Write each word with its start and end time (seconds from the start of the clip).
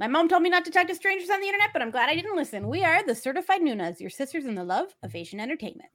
My 0.00 0.06
mom 0.06 0.28
told 0.28 0.42
me 0.42 0.48
not 0.48 0.64
to 0.64 0.70
talk 0.70 0.86
to 0.86 0.94
strangers 0.94 1.28
on 1.28 1.40
the 1.40 1.46
internet, 1.46 1.70
but 1.72 1.82
I'm 1.82 1.90
glad 1.90 2.08
I 2.08 2.14
didn't 2.14 2.36
listen. 2.36 2.68
We 2.68 2.84
are 2.84 3.04
the 3.04 3.16
Certified 3.16 3.62
Nunas, 3.62 3.98
your 3.98 4.10
sisters 4.10 4.46
in 4.46 4.54
the 4.54 4.62
love 4.62 4.94
of 5.02 5.16
Asian 5.16 5.40
entertainment. 5.40 5.90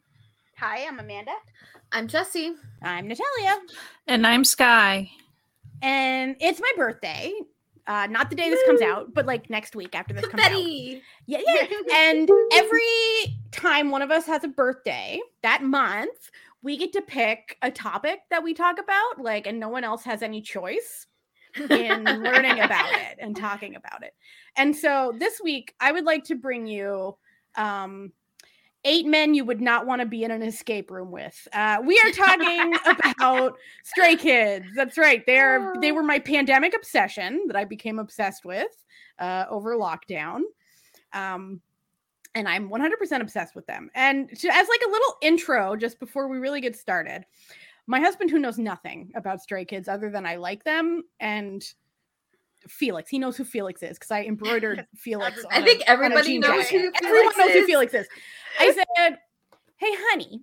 Hi, 0.58 0.86
I'm 0.86 1.00
Amanda. 1.00 1.32
I'm 1.94 2.10
Jesse. 2.10 2.54
I'm 2.82 3.08
Natalia. 3.08 3.62
And 4.08 4.28
I'm 4.28 4.44
Sky. 4.44 5.10
And 5.82 6.36
it's 6.42 6.60
my 6.60 6.70
birthday. 6.76 7.32
Uh, 7.88 8.08
not 8.08 8.30
the 8.30 8.36
day 8.36 8.50
this 8.50 8.62
comes 8.66 8.82
out, 8.82 9.14
but 9.14 9.26
like 9.26 9.50
next 9.50 9.74
week 9.74 9.96
after 9.96 10.14
this 10.14 10.26
comes 10.28 10.44
out. 10.44 10.52
Yeah, 10.52 11.02
yeah. 11.28 11.68
and 11.94 12.30
every 12.52 13.38
time 13.52 13.90
one 13.90 14.02
of 14.02 14.12
us 14.12 14.26
has 14.26 14.44
a 14.44 14.50
birthday 14.50 15.22
that 15.44 15.64
month, 15.64 16.30
we 16.62 16.76
get 16.76 16.92
to 16.92 17.02
pick 17.02 17.58
a 17.62 17.72
topic 17.72 18.20
that 18.32 18.44
we 18.44 18.54
talk 18.54 18.80
about, 18.80 19.24
like, 19.24 19.48
and 19.48 19.62
no 19.62 19.70
one 19.70 19.86
else 19.86 20.04
has 20.04 20.22
any 20.22 20.42
choice 20.42 21.08
in 21.56 22.04
learning 22.04 22.60
about 22.62 22.92
it 22.94 23.18
and 23.20 23.36
talking 23.36 23.76
about 23.76 24.04
it. 24.04 24.14
And 24.56 24.76
so 24.76 25.14
this 25.18 25.42
week, 25.44 25.74
I 25.80 25.92
would 25.92 26.06
like 26.06 26.24
to 26.26 26.36
bring 26.36 26.68
you 26.68 27.18
um, 27.56 28.12
eight 28.86 29.06
men 29.06 29.34
you 29.34 29.46
would 29.46 29.62
not 29.62 29.86
want 29.86 30.02
to 30.02 30.06
be 30.06 30.24
in 30.24 30.32
an 30.32 30.42
escape 30.42 30.92
room 30.92 31.12
with. 31.12 31.48
Uh, 31.54 31.78
we 31.86 32.00
are 32.04 32.12
talking 32.12 32.74
about 32.86 33.56
Stray 33.84 34.16
Kids. 34.16 34.66
That's 34.76 34.98
right. 34.98 35.24
They're 35.26 35.74
they 35.82 35.92
were 35.92 36.04
my 36.04 36.20
pandemic 36.20 36.76
obsession 36.76 37.46
that 37.48 37.56
I 37.56 37.66
became 37.66 38.00
obsessed 38.00 38.46
with 38.46 38.68
uh, 39.20 39.46
over 39.50 39.76
lockdown. 39.76 40.42
Um, 41.14 41.62
and 42.36 42.48
I'm 42.48 42.70
100% 42.70 43.22
obsessed 43.22 43.56
with 43.56 43.68
them. 43.68 43.92
And 43.94 44.28
to, 44.30 44.48
as 44.50 44.68
like 44.68 44.82
a 44.88 44.90
little 44.90 45.18
intro, 45.22 45.76
just 45.76 46.00
before 46.00 46.28
we 46.28 46.40
really 46.40 46.62
get 46.62 46.76
started, 46.76 47.26
my 47.88 48.00
husband, 48.00 48.30
who 48.30 48.40
knows 48.40 48.58
nothing 48.58 49.12
about 49.16 49.42
Stray 49.42 49.66
Kids 49.66 49.88
other 49.88 50.10
than 50.10 50.26
I 50.26 50.36
like 50.38 50.64
them, 50.64 51.04
and 51.20 51.64
Felix, 52.68 53.10
he 53.10 53.20
knows 53.20 53.36
who 53.36 53.44
Felix 53.44 53.84
is 53.84 53.98
because 54.00 54.12
I 54.12 54.24
embroidered 54.24 54.86
Felix. 54.96 55.44
I 55.52 55.62
think 55.62 55.82
a 55.82 55.90
everybody 55.90 56.40
knows 56.40 56.64
jacket. 56.70 56.82
who 56.82 56.92
Everyone 57.08 57.34
Felix 57.34 57.38
knows 57.38 57.52
who 57.52 57.60
is. 57.60 57.66
Felix 57.66 57.94
is. 57.94 58.08
I 58.60 58.72
said, 58.98 59.18
"Hey, 59.78 59.90
honey, 60.10 60.42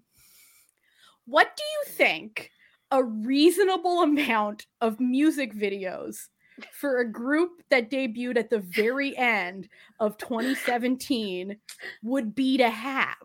what 1.27 1.57
do 1.57 1.63
you 1.63 1.93
think 1.95 2.51
a 2.91 3.03
reasonable 3.05 4.03
amount 4.03 4.67
of 4.81 4.99
music 5.01 5.55
videos 5.55 6.27
for 6.73 6.99
a 6.99 7.11
group 7.11 7.63
that 7.71 7.91
debuted 7.91 8.37
at 8.37 8.51
the 8.51 8.59
very 8.59 9.17
end 9.17 9.69
of 10.01 10.19
2017 10.19 11.57
would 12.03 12.35
be 12.35 12.59
to 12.59 12.69
have? 12.69 13.17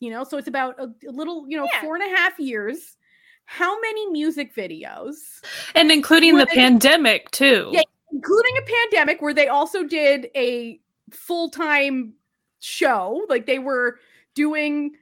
You 0.00 0.10
know, 0.10 0.24
so 0.24 0.36
it's 0.36 0.48
about 0.48 0.78
a, 0.80 0.92
a 1.08 1.12
little, 1.12 1.46
you 1.48 1.56
know, 1.56 1.66
Yeah. 1.72 1.80
four 1.80 1.94
and 1.96 2.04
a 2.12 2.16
half 2.16 2.38
years. 2.38 2.96
How 3.44 3.78
many 3.80 4.08
music 4.10 4.54
videos, 4.54 5.42
And 5.74 5.90
including 5.92 6.36
the 6.36 6.46
they- 6.46 6.54
pandemic 6.54 7.30
too. 7.32 7.68
Yeah. 7.72 7.82
including 8.12 8.56
a 8.58 8.62
pandemic 8.62 9.20
where 9.22 9.34
they 9.34 9.48
also 9.48 9.84
did 9.84 10.28
a 10.36 10.80
full 11.10 11.50
time 11.50 12.14
show? 12.60 13.24
Like 13.28 13.46
they 13.46 13.58
were 13.58 13.98
doing, 14.34 14.92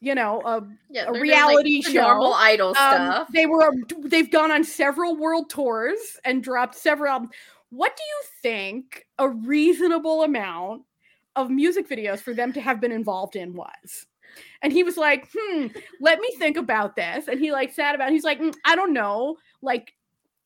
you 0.00 0.14
know, 0.14 0.40
a 0.44 0.66
Yeah, 0.90 1.02
A 1.02 1.04
they're 1.04 1.12
doing, 1.14 1.22
reality 1.22 1.82
the 1.82 1.92
show. 1.92 2.02
normal 2.02 2.34
idol 2.34 2.68
Um, 2.70 2.74
stuff. 2.74 3.28
they 3.32 3.46
were 3.46 3.72
they've 4.00 4.30
gone 4.30 4.50
on 4.50 4.64
several 4.64 5.16
world 5.16 5.48
tours 5.50 6.18
and 6.24 6.42
dropped 6.42 6.74
several 6.74 7.12
albums. 7.12 7.32
What 7.70 7.96
do 7.96 8.02
you 8.02 8.22
think 8.42 9.06
a 9.18 9.28
reasonable 9.28 10.22
amount 10.24 10.82
of 11.36 11.50
music 11.50 11.88
videos 11.88 12.20
for 12.20 12.34
them 12.34 12.52
to 12.54 12.60
have 12.60 12.80
been 12.80 12.92
involved 12.92 13.36
in 13.36 13.54
was? 13.54 14.06
And 14.62 14.72
he 14.72 14.82
was 14.82 14.96
like, 14.96 15.28
"Hmm, 15.34 15.66
let 16.00 16.20
me 16.20 16.34
think 16.38 16.56
about 16.56 16.96
this." 16.96 17.28
And 17.28 17.40
he 17.40 17.52
like 17.52 17.72
sat 17.72 17.94
about. 17.94 18.10
He's 18.10 18.24
like, 18.24 18.40
"Mm, 18.40 18.54
"I 18.64 18.74
don't 18.76 18.92
know, 18.92 19.36
like 19.62 19.94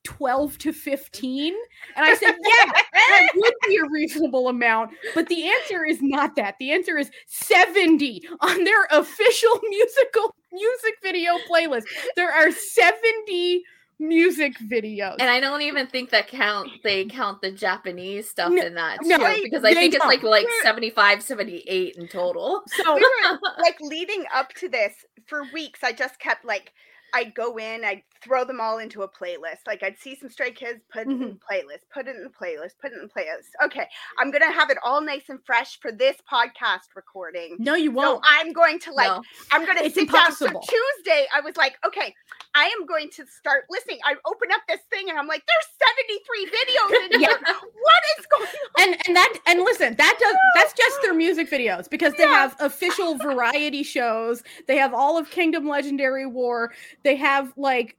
12 0.05 0.59
to 0.59 0.73
15." 0.73 1.55
And 1.97 2.05
I 2.05 2.15
said, 2.15 2.35
"Yeah, 2.39 2.73
that 2.93 3.29
would 3.37 3.55
be 3.67 3.77
a 3.77 3.89
reasonable 3.91 4.49
amount, 4.49 4.93
but 5.15 5.29
the 5.29 5.45
answer 5.49 5.85
is 5.85 6.01
not 6.03 6.37
that. 6.37 6.57
The 6.59 6.73
answer 6.73 6.99
is 6.99 7.11
70 7.27 8.23
on 8.41 8.65
their 8.65 8.85
official 8.91 9.61
musical 9.69 10.35
music 10.53 10.95
video 11.03 11.39
playlist. 11.51 11.85
There 12.17 12.31
are 12.33 12.51
70 12.51 13.63
music 14.03 14.55
videos. 14.59 15.17
And 15.21 15.31
I 15.31 15.41
don't 15.41 15.63
even 15.63 15.87
think 15.87 16.11
that 16.11 16.29
count 16.29 16.69
they 16.83 17.05
count 17.07 17.41
the 17.41 17.51
Japanese 17.53 18.29
stuff 18.29 18.51
No, 18.53 18.63
in 18.63 18.75
that 18.75 19.01
too, 19.03 19.09
no, 19.09 19.19
because 19.43 19.65
I 19.65 19.69
they 19.73 19.75
think 19.75 19.95
it's 19.95 20.05
like 20.05 20.21
don't. 20.23 20.31
like 20.31 20.45
We're- 20.47 20.63
75, 20.65 21.23
78 21.23 21.95
in 21.97 22.09
total. 22.09 22.63
so 22.67 22.95
we 22.97 23.01
were 23.01 23.39
like 23.61 23.77
leading 23.81 24.25
up 24.35 24.53
to 24.55 24.69
this 24.69 24.93
for 25.27 25.43
weeks. 25.53 25.81
I 25.83 25.93
just 25.93 26.19
kept 26.19 26.45
like 26.45 26.73
I'd 27.15 27.35
go 27.35 27.57
in, 27.59 27.85
I'd 27.85 28.03
throw 28.23 28.45
them 28.45 28.61
all 28.61 28.79
into 28.79 29.03
a 29.03 29.09
playlist. 29.09 29.67
Like 29.67 29.83
I'd 29.83 29.99
see 29.99 30.15
some 30.17 30.31
stray 30.31 30.53
kids, 30.53 30.81
put 30.93 31.03
it 31.03 31.09
Mm-hmm. 31.09 31.23
in 31.23 31.39
playlist, 31.51 31.83
put 31.93 32.07
it 32.09 32.17
in 32.17 32.23
the 32.23 32.31
playlist, 32.31 32.79
put 32.81 32.93
it 32.93 32.95
in 32.95 33.03
the 33.03 33.09
playlist. 33.09 33.51
Okay, 33.65 33.87
I'm 34.19 34.31
gonna 34.31 34.51
have 34.53 34.71
it 34.71 34.79
all 34.85 35.01
nice 35.01 35.29
and 35.29 35.39
fresh 35.45 35.79
for 35.81 35.93
this 35.93 36.17
podcast 36.31 36.95
recording. 36.97 37.57
no, 37.59 37.75
you 37.75 37.91
won't. 37.91 38.25
I'm 38.29 38.53
going 38.53 38.79
to 38.81 38.93
like 38.93 39.09
No. 39.09 39.23
I'm 39.51 39.67
gonna 39.67 39.81
It's 39.83 39.95
sit 39.95 40.11
down. 40.11 40.23
impossible. 40.23 40.63
So 40.63 40.73
Tuesday, 40.97 41.27
I 41.35 41.41
was 41.41 41.57
like, 41.57 41.77
okay, 41.87 42.15
I 42.55 42.65
am 42.79 42.87
going 42.87 43.11
to 43.17 43.27
start 43.27 43.65
listening. 43.71 43.99
I 44.05 44.15
open 44.27 44.49
up 44.53 44.61
this 44.69 44.81
thing 44.91 45.09
and 45.11 45.19
I'm 45.19 45.27
like, 45.27 45.43
there's 45.47 45.69
73 45.99 46.47
videos 46.47 47.05
in 47.15 47.21
Yeah. 47.21 47.29
here. 47.29 47.39
What 47.83 48.03
is 48.19 48.27
going 48.27 48.43
on? 48.45 48.83
and 48.95 48.97
and 49.07 49.17
that 49.17 49.33
and 49.47 49.61
listen 49.61 49.95
that 49.97 50.17
does 50.21 50.37
that's 50.55 50.73
just 50.73 50.97
their 51.03 51.15
music 51.15 51.51
videos 51.51 51.89
because 51.91 52.13
they 52.15 52.23
Yeah. 52.25 52.31
have 52.39 52.57
official 52.61 53.17
variety 53.19 53.83
shows. 53.83 54.43
They 54.67 54.77
have 54.77 54.95
all 54.95 55.19
of 55.19 55.31
kingdom 55.31 55.67
legendary 55.67 56.27
war. 56.27 56.73
They 57.03 57.17
have 57.17 57.53
like 57.57 57.97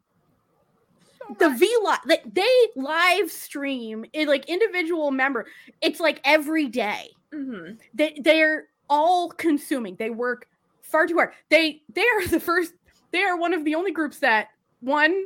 So 1.19 1.35
the 1.39 1.49
v 1.51 1.69
live 1.83 1.99
they, 2.07 2.19
they 2.33 2.67
live 2.75 3.31
stream 3.31 4.05
in 4.13 4.27
like 4.27 4.45
individual 4.45 5.11
member. 5.11 5.47
It's 5.81 5.99
like 5.99 6.19
every 6.23 6.67
day. 6.67 7.09
Mhm. 7.33 7.79
they 7.93 8.17
they're 8.21 8.67
all 8.89 9.29
consuming. 9.29 9.95
They 9.95 10.09
work 10.11 10.47
far 10.81 11.07
too 11.07 11.15
hard. 11.15 11.33
They 11.49 11.81
they 11.93 12.01
are 12.03 12.27
the 12.27 12.39
first 12.39 12.73
they 13.11 13.23
are 13.23 13.37
one 13.37 13.53
of 13.53 13.63
the 13.65 13.75
only 13.75 13.91
groups 13.91 14.19
that 14.19 14.47
one 14.81 15.25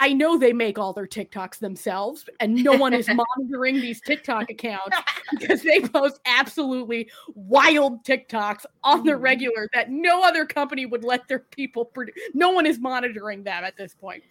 i 0.00 0.12
know 0.12 0.36
they 0.38 0.52
make 0.52 0.78
all 0.78 0.92
their 0.92 1.06
tiktoks 1.06 1.58
themselves 1.58 2.28
and 2.40 2.54
no 2.62 2.72
one 2.72 2.92
is 2.92 3.08
monitoring 3.38 3.80
these 3.80 4.00
tiktok 4.00 4.50
accounts 4.50 4.96
because 5.30 5.62
they 5.62 5.80
post 5.80 6.20
absolutely 6.26 7.10
wild 7.34 8.04
tiktoks 8.04 8.64
on 8.82 9.04
the 9.04 9.12
Mhm. 9.12 9.22
regular 9.22 9.68
that 9.72 9.90
no 9.90 10.22
other 10.22 10.44
company 10.44 10.86
would 10.86 11.04
let 11.04 11.26
their 11.28 11.38
people 11.40 11.84
produce 11.84 12.14
no 12.34 12.50
one 12.50 12.66
is 12.66 12.78
monitoring 12.78 13.42
them 13.42 13.64
at 13.64 13.76
this 13.76 13.94
point 13.94 14.22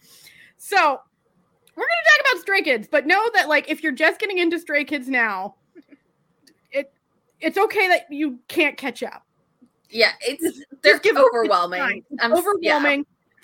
so 0.56 1.00
we're 1.76 1.82
going 1.84 1.88
to 2.04 2.10
talk 2.10 2.32
about 2.32 2.40
stray 2.42 2.62
kids 2.62 2.88
but 2.90 3.06
know 3.06 3.28
that 3.34 3.48
like 3.48 3.68
if 3.70 3.82
you're 3.82 3.92
just 3.92 4.18
getting 4.20 4.38
into 4.38 4.58
stray 4.58 4.84
kids 4.84 5.08
now 5.08 5.54
it 6.70 6.92
it's 7.40 7.58
okay 7.58 7.88
that 7.88 8.06
you 8.10 8.38
can't 8.48 8.76
catch 8.76 9.02
up 9.02 9.22
Yeah, 9.90 10.12
it's 10.20 10.62
they're 10.82 11.00
overwhelming. 11.16 12.02
It's 12.10 12.22
I'm 12.22 12.32
s- 12.32 12.38
yeah. 12.60 12.78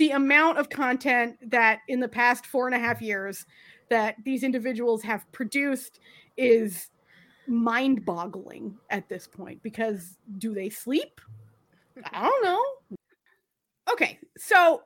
The 0.02 0.10
amount 0.10 0.58
of 0.58 0.68
content 0.68 1.36
that 1.48 1.78
in 1.86 2.00
the 2.00 2.08
past 2.08 2.44
four 2.44 2.66
and 2.66 2.74
a 2.74 2.78
half 2.78 3.00
years 3.00 3.46
that 3.88 4.16
these 4.24 4.42
individuals 4.42 5.00
have 5.00 5.30
produced 5.30 6.00
is 6.36 6.90
mind-boggling 7.46 8.76
at 8.90 9.08
this 9.08 9.28
point 9.28 9.62
because 9.62 10.18
do 10.38 10.54
they 10.54 10.68
sleep? 10.68 11.20
I 12.12 12.24
don't 12.24 12.44
know. 12.44 12.96
Okay 13.92 14.18
so 14.36 14.82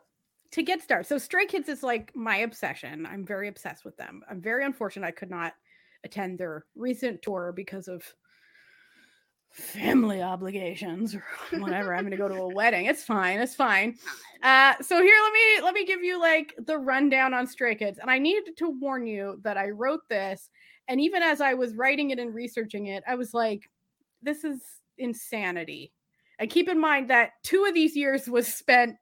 to 0.50 0.62
get 0.62 0.82
started 0.82 1.09
so 1.09 1.16
stray 1.16 1.47
kids 1.47 1.71
is 1.71 1.83
like 1.83 2.15
my 2.15 2.38
obsession. 2.38 3.06
I'm 3.06 3.25
very 3.25 3.48
obsessed 3.48 3.87
with 3.87 3.97
them. 3.97 4.21
I'm 4.31 4.43
very 4.43 4.66
unfortunate 4.66 5.06
i 5.06 5.12
could 5.12 5.31
not 5.31 5.54
attend 6.04 6.38
their 6.38 6.66
recent 6.75 7.22
tour 7.22 7.54
because 7.56 7.88
of 7.88 8.03
family 9.56 10.22
obligations 10.22 11.15
or 11.15 11.25
whatever 11.59 11.94
i'm 11.94 12.05
gonna 12.05 12.17
go 12.17 12.28
to 12.28 12.43
a 12.43 12.55
wedding. 12.55 12.87
It's 12.87 13.05
fine 13.05 13.41
it's 13.41 13.55
fine. 13.55 13.97
Uh 14.43 14.75
so 14.83 15.03
here 15.03 15.17
let 15.22 15.33
me 15.33 15.62
let 15.62 15.75
me 15.75 15.84
give 15.87 16.05
you 16.05 16.21
like 16.21 16.55
the 16.67 16.77
rundown 16.77 17.33
on 17.33 17.47
stray 17.47 17.75
kids 17.75 17.99
and 17.99 18.11
i 18.11 18.19
needed 18.19 18.56
to 18.59 18.69
warn 18.69 19.06
you 19.06 19.41
that 19.43 19.56
i 19.56 19.71
wrote 19.71 20.06
this 20.11 20.50
and 20.89 21.00
even 21.00 21.22
as 21.22 21.41
i 21.41 21.55
was 21.55 21.75
writing 21.75 22.11
it 22.11 22.19
and 22.19 22.34
researching 22.34 22.86
it 22.86 23.03
i 23.09 23.15
was 23.15 23.33
like 23.33 23.71
this 24.22 24.45
is 24.45 24.60
insanity. 24.98 25.92
And 26.39 26.51
keep 26.51 26.69
in 26.69 26.78
mind 26.78 27.09
that 27.09 27.33
two 27.42 27.65
of 27.65 27.75
these 27.75 27.97
years 27.97 28.28
was 28.28 28.47
spent 28.47 28.97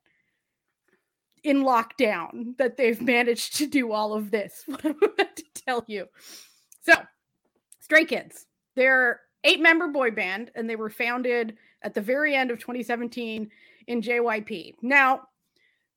in 1.42 1.62
lockdown 1.62 2.56
that 2.58 2.76
they've 2.76 3.00
managed 3.02 3.56
to 3.56 3.66
do 3.66 3.92
all 3.92 4.14
of 4.14 4.30
this. 4.30 4.62
What 4.68 4.84
i'm 4.84 4.96
about 5.02 5.36
to 5.36 5.44
tell 5.54 5.84
you. 5.88 6.06
So 6.82 6.94
stray 7.80 8.04
kids 8.04 8.46
they're 8.76 9.20
eight 9.44 9.60
member 9.60 9.88
boy 9.88 10.10
band 10.10 10.50
and 10.54 10.68
they 10.68 10.76
were 10.76 10.90
founded 10.90 11.56
at 11.82 11.94
the 11.94 12.00
very 12.00 12.34
end 12.34 12.50
of 12.50 12.58
2017 12.58 13.50
in 13.86 14.00
JYP. 14.02 14.74
Now, 14.82 15.28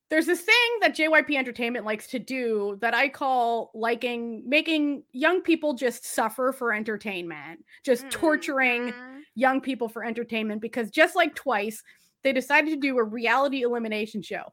there's 0.10 0.26
this 0.26 0.42
thing 0.42 0.56
that 0.82 0.96
JYP 0.96 1.36
Entertainment 1.36 1.86
likes 1.86 2.08
to 2.08 2.20
do 2.20 2.78
that 2.82 2.94
I 2.94 3.10
call 3.10 3.72
liking 3.74 4.44
making 4.48 5.04
young 5.12 5.42
people 5.42 5.74
just 5.74 6.06
suffer 6.06 6.54
for 6.58 6.74
entertainment, 6.74 7.66
just 7.84 8.10
torturing 8.10 8.94
Mhm. 8.94 9.22
young 9.36 9.60
people 9.62 9.90
for 9.90 10.06
entertainment 10.06 10.62
because 10.62 10.92
just 10.92 11.16
like 11.16 11.36
twice, 11.36 11.84
they 12.24 12.32
decided 12.32 12.70
to 12.70 12.78
do 12.78 12.98
a 12.98 13.04
reality 13.04 13.64
elimination 13.64 14.22
show. 14.22 14.44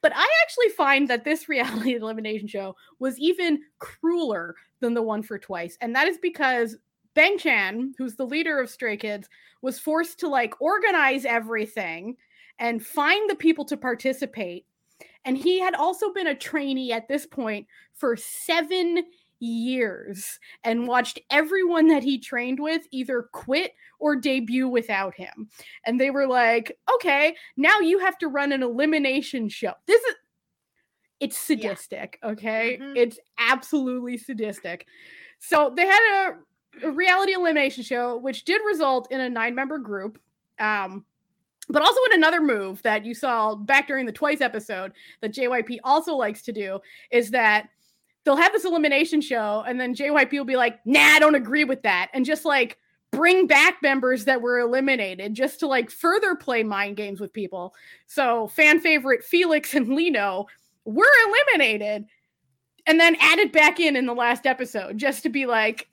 But 0.00 0.12
I 0.16 0.26
actually 0.42 0.68
find 0.70 1.06
that 1.08 1.24
this 1.24 1.48
reality 1.48 1.94
elimination 1.94 2.48
show 2.48 2.74
was 2.98 3.18
even 3.20 3.60
crueler 3.78 4.56
than 4.80 4.94
the 4.94 5.02
one 5.02 5.22
for 5.22 5.38
twice. 5.38 5.76
And 5.80 5.94
that 5.94 6.08
is 6.08 6.18
because 6.18 6.76
Bang 7.18 7.36
Chan, 7.36 7.94
who's 7.98 8.14
the 8.14 8.24
leader 8.24 8.60
of 8.60 8.70
Stray 8.70 8.96
Kids, 8.96 9.28
was 9.60 9.76
forced 9.76 10.20
to 10.20 10.28
like 10.28 10.54
organize 10.60 11.24
everything 11.24 12.16
and 12.60 12.80
find 12.86 13.28
the 13.28 13.34
people 13.34 13.64
to 13.64 13.76
participate. 13.76 14.66
And 15.24 15.36
he 15.36 15.58
had 15.58 15.74
also 15.74 16.12
been 16.12 16.28
a 16.28 16.34
trainee 16.36 16.92
at 16.92 17.08
this 17.08 17.26
point 17.26 17.66
for 17.92 18.16
seven 18.16 19.02
years 19.40 20.38
and 20.62 20.86
watched 20.86 21.18
everyone 21.28 21.88
that 21.88 22.04
he 22.04 22.20
trained 22.20 22.60
with 22.60 22.82
either 22.92 23.28
quit 23.32 23.72
or 23.98 24.14
debut 24.14 24.68
without 24.68 25.16
him. 25.16 25.50
And 25.84 26.00
they 26.00 26.10
were 26.10 26.28
like, 26.28 26.78
okay, 26.94 27.34
now 27.56 27.80
you 27.80 27.98
have 27.98 28.16
to 28.18 28.28
run 28.28 28.52
an 28.52 28.62
elimination 28.62 29.48
show. 29.48 29.72
This 29.86 30.00
is 30.04 30.14
it's 31.18 31.36
sadistic, 31.36 32.20
okay? 32.22 32.78
Mhm. 32.80 32.96
It's 32.96 33.18
absolutely 33.38 34.18
sadistic. 34.18 34.86
So 35.40 35.72
they 35.76 35.84
had 35.84 36.28
a 36.28 36.38
reality 36.84 37.34
elimination 37.34 37.82
show, 37.82 38.16
which 38.16 38.44
did 38.44 38.60
result 38.66 39.10
in 39.10 39.20
a 39.20 39.28
nine 39.28 39.54
member 39.54 39.78
group. 39.78 40.18
Um, 40.58 41.04
but 41.68 41.82
also 41.82 42.00
in 42.10 42.18
another 42.18 42.40
move 42.40 42.82
that 42.82 43.04
you 43.04 43.14
saw 43.14 43.54
back 43.54 43.88
during 43.88 44.06
the 44.06 44.12
Twice 44.12 44.40
episode 44.40 44.92
that 45.20 45.34
JYP 45.34 45.78
also 45.84 46.14
likes 46.14 46.42
to 46.42 46.52
do 46.52 46.80
is 47.10 47.30
that 47.30 47.68
they'll 48.24 48.36
have 48.36 48.52
this 48.52 48.64
elimination 48.64 49.20
show 49.20 49.64
and 49.66 49.80
then 49.80 49.94
JYP 49.94 50.32
will 50.32 50.44
be 50.44 50.56
like, 50.56 50.78
nah, 50.84 51.00
I 51.00 51.18
don't 51.18 51.34
agree 51.34 51.64
with 51.64 51.82
that. 51.82 52.08
And 52.14 52.24
just 52.24 52.44
like 52.44 52.78
bring 53.10 53.46
back 53.46 53.78
members 53.82 54.24
that 54.24 54.40
were 54.40 54.58
eliminated 54.58 55.34
just 55.34 55.60
to 55.60 55.66
like 55.66 55.90
further 55.90 56.34
play 56.34 56.62
mind 56.62 56.96
games 56.96 57.20
with 57.20 57.32
people. 57.32 57.74
So 58.06 58.48
fan 58.48 58.80
favorite 58.80 59.24
Felix 59.24 59.74
and 59.74 59.94
Lee 59.94 60.10
Know 60.10 60.46
were 60.84 61.06
eliminated 61.26 62.06
and 62.86 62.98
then 62.98 63.16
added 63.20 63.52
back 63.52 63.78
in 63.80 63.96
in 63.96 64.06
the 64.06 64.14
last 64.14 64.46
episode 64.46 64.96
just 64.96 65.22
to 65.22 65.28
be 65.28 65.46
like, 65.46 65.86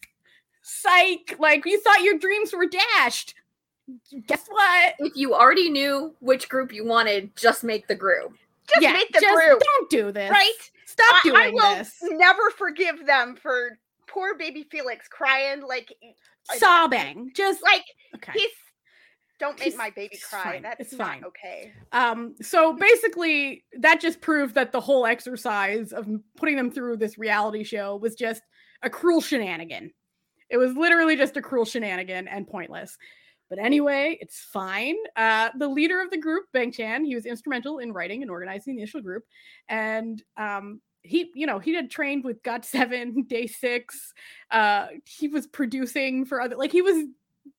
psych, 0.67 1.35
like 1.39 1.63
you 1.65 1.79
thought 1.79 2.01
your 2.01 2.17
dreams 2.17 2.51
were 2.53 2.65
dashed. 2.65 3.35
Guess 4.27 4.47
what? 4.47 4.95
If 5.00 5.13
you 5.15 5.35
already 5.35 5.69
knew 5.69 6.15
which 6.19 6.50
group 6.50 6.73
you 6.73 6.85
wanted, 6.85 7.35
just 7.35 7.63
make 7.63 7.88
the 7.88 7.94
group. 7.95 8.33
Just 8.67 8.81
yeah, 8.81 8.94
make 8.94 9.12
the 9.13 9.19
just 9.21 9.35
group, 9.35 9.62
don't 9.62 9.89
do 9.91 10.12
this. 10.12 10.31
right? 10.31 10.53
Stop 10.88 11.13
I, 11.13 11.19
doing 11.23 11.35
I 11.38 11.50
will 11.51 11.75
this. 11.77 11.95
never 12.01 12.50
forgive 12.57 13.06
them 13.06 13.35
for 13.35 13.77
poor 14.07 14.35
baby 14.38 14.65
Felix 14.71 15.07
crying 15.07 15.62
like 15.62 15.94
I- 16.50 16.57
Sobbing. 16.57 17.31
Just 17.35 17.61
like 17.61 17.83
okay. 18.15 18.31
he's. 18.33 18.50
Don't 19.38 19.59
make 19.59 19.65
He's- 19.65 19.77
my 19.77 19.89
baby 19.89 20.18
cry. 20.29 20.44
fine, 20.44 20.61
That's 20.63 20.79
it's 20.79 20.94
not 20.94 21.07
fine. 21.09 21.23
okay. 21.25 21.73
Um, 21.91 22.35
so 22.41 22.71
basically, 22.73 23.65
that 23.79 24.00
just 24.00 24.21
proved 24.21 24.56
that 24.56 24.71
the 24.71 24.79
whole 24.79 25.06
exercise 25.06 25.91
of 25.91 26.07
putting 26.38 26.56
them 26.56 26.71
through 26.71 26.97
this 26.97 27.18
reality 27.18 27.65
show 27.65 27.97
was 27.97 28.15
just 28.15 28.41
a 28.81 28.89
cruel 28.89 29.19
shenanigan. 29.19 29.91
It 30.56 30.57
was 30.57 30.78
literally 30.78 31.18
just 31.18 31.36
a 31.36 31.42
cruel 31.42 31.66
shenanigan 31.66 32.30
and 32.30 32.48
pointless. 32.48 32.98
But 33.50 33.60
anyway, 33.60 34.18
it's 34.22 34.40
fine. 34.40 34.96
Uh, 35.18 35.50
the 35.57 35.68
leader 35.68 36.02
of 36.02 36.12
the 36.12 36.18
group, 36.18 36.46
Bang 36.54 36.72
Chan, 36.72 37.04
he 37.04 37.13
was 37.13 37.25
instrumental 37.25 37.80
in 37.80 37.92
writing 37.92 38.22
and 38.22 38.31
organizing 38.31 38.75
the 38.75 38.81
initial 38.81 39.02
group. 39.02 39.25
And 39.68 40.24
um, 40.38 40.80
he, 41.04 41.30
you 41.36 41.46
know, 41.46 41.60
he 41.60 41.75
had 41.75 41.92
trained 41.92 42.24
with 42.24 42.42
Got 42.42 42.63
Seven, 42.75 43.24
Day 43.24 43.48
Six. 43.48 44.13
Uh, 44.50 44.88
he 45.04 45.28
was 45.28 45.46
producing 45.46 46.24
for 46.24 46.40
other, 46.40 46.56
like, 46.56 46.72
he 46.72 46.81
was 46.81 47.06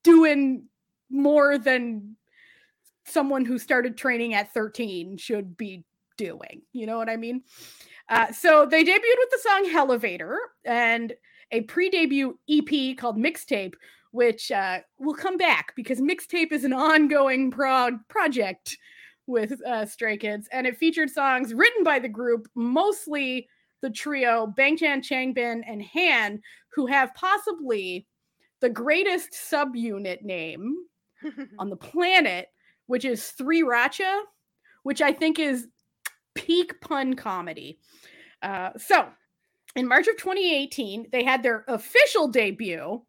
doing 0.02 0.64
more 1.10 1.58
than 1.58 2.16
someone 3.04 3.44
who 3.44 3.58
started 3.58 3.98
training 3.98 4.32
at 4.32 4.54
13 4.54 5.18
should 5.18 5.54
be 5.54 5.84
doing. 6.16 6.62
You 6.72 6.86
know 6.86 6.96
what 6.96 7.10
I 7.10 7.16
mean? 7.16 7.42
Uh, 8.08 8.32
so 8.32 8.64
they 8.64 8.82
debuted 8.82 9.18
with 9.18 9.30
the 9.30 9.40
song 9.42 9.70
Elevator 9.74 10.38
and 10.64 11.12
a 11.52 11.62
pre 11.62 11.90
debut 11.90 12.38
EP 12.50 12.96
called 12.96 13.16
Mixtape, 13.16 13.74
which 14.10 14.50
uh, 14.50 14.78
will 14.98 15.14
come 15.14 15.36
back 15.36 15.72
because 15.76 16.00
Mixtape 16.00 16.52
is 16.52 16.64
an 16.64 16.72
ongoing 16.72 17.50
prog- 17.50 18.06
project 18.08 18.76
with 19.26 19.60
uh, 19.66 19.84
Stray 19.86 20.16
Kids. 20.16 20.48
And 20.52 20.66
it 20.66 20.76
featured 20.76 21.10
songs 21.10 21.54
written 21.54 21.84
by 21.84 21.98
the 21.98 22.08
group, 22.08 22.48
mostly 22.54 23.48
the 23.82 23.90
trio 23.90 24.46
Bang 24.46 24.76
Bangchan, 24.76 25.02
Changbin, 25.02 25.62
and 25.66 25.82
Han, 25.82 26.40
who 26.74 26.86
have 26.86 27.14
possibly 27.14 28.06
the 28.60 28.70
greatest 28.70 29.32
subunit 29.32 30.22
name 30.22 30.76
on 31.58 31.70
the 31.70 31.76
planet, 31.76 32.48
which 32.86 33.04
is 33.04 33.28
Three 33.28 33.62
Racha, 33.62 34.22
which 34.82 35.02
I 35.02 35.12
think 35.12 35.38
is 35.38 35.68
peak 36.34 36.80
pun 36.80 37.14
comedy. 37.14 37.78
Uh, 38.42 38.70
so, 38.76 39.08
in 39.76 39.86
March 39.86 40.08
of 40.08 40.16
2018, 40.16 41.08
they 41.12 41.22
had 41.22 41.42
their 41.42 41.64
official 41.68 42.28
debut. 42.28 43.02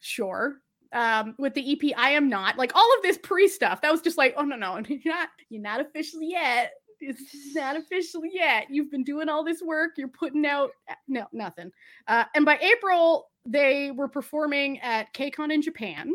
Sure. 0.00 0.56
Um, 0.92 1.34
with 1.38 1.54
the 1.54 1.72
EP 1.72 1.96
I 1.96 2.10
Am 2.10 2.28
Not, 2.28 2.58
like 2.58 2.74
all 2.74 2.88
of 2.96 3.02
this 3.02 3.18
pre 3.18 3.48
stuff, 3.48 3.80
that 3.80 3.90
was 3.90 4.00
just 4.00 4.18
like, 4.18 4.34
oh 4.36 4.42
no, 4.42 4.56
no, 4.56 4.80
you're 4.88 5.14
not, 5.14 5.28
you're 5.48 5.62
not 5.62 5.80
official 5.80 6.22
yet. 6.22 6.72
It's 7.00 7.54
not 7.54 7.76
official 7.76 8.22
yet. 8.24 8.66
You've 8.70 8.90
been 8.90 9.02
doing 9.04 9.28
all 9.28 9.44
this 9.44 9.60
work. 9.62 9.92
You're 9.96 10.08
putting 10.08 10.46
out 10.46 10.70
no 11.08 11.26
nothing. 11.32 11.70
Uh, 12.06 12.24
and 12.34 12.44
by 12.44 12.58
April, 12.58 13.30
they 13.44 13.90
were 13.90 14.08
performing 14.08 14.78
at 14.80 15.12
KCON 15.12 15.52
in 15.52 15.62
Japan 15.62 16.12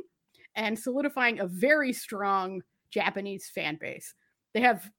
and 0.56 0.78
solidifying 0.78 1.40
a 1.40 1.48
very 1.48 1.94
strong 1.94 2.62
Japanese 2.92 3.50
fan 3.54 3.78
base. 3.80 4.14
They 4.54 4.62
have 4.62 4.90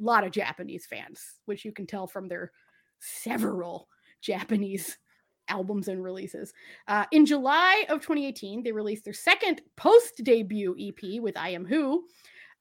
a 0.00 0.02
lot 0.02 0.24
of 0.24 0.32
Japanese 0.32 0.86
fans, 0.86 1.22
which 1.46 1.64
you 1.64 1.72
can 1.72 1.86
tell 1.86 2.06
from 2.06 2.28
their 2.28 2.50
several 2.98 3.88
Japanese 4.24 4.98
albums 5.48 5.88
and 5.88 6.02
releases. 6.02 6.52
Uh, 6.88 7.04
in 7.12 7.26
July 7.26 7.84
of 7.88 8.00
2018, 8.00 8.62
they 8.62 8.72
released 8.72 9.04
their 9.04 9.12
second 9.12 9.60
post 9.76 10.22
debut 10.24 10.74
EP 10.80 11.20
with 11.20 11.36
I 11.36 11.50
Am 11.50 11.66
Who, 11.66 12.04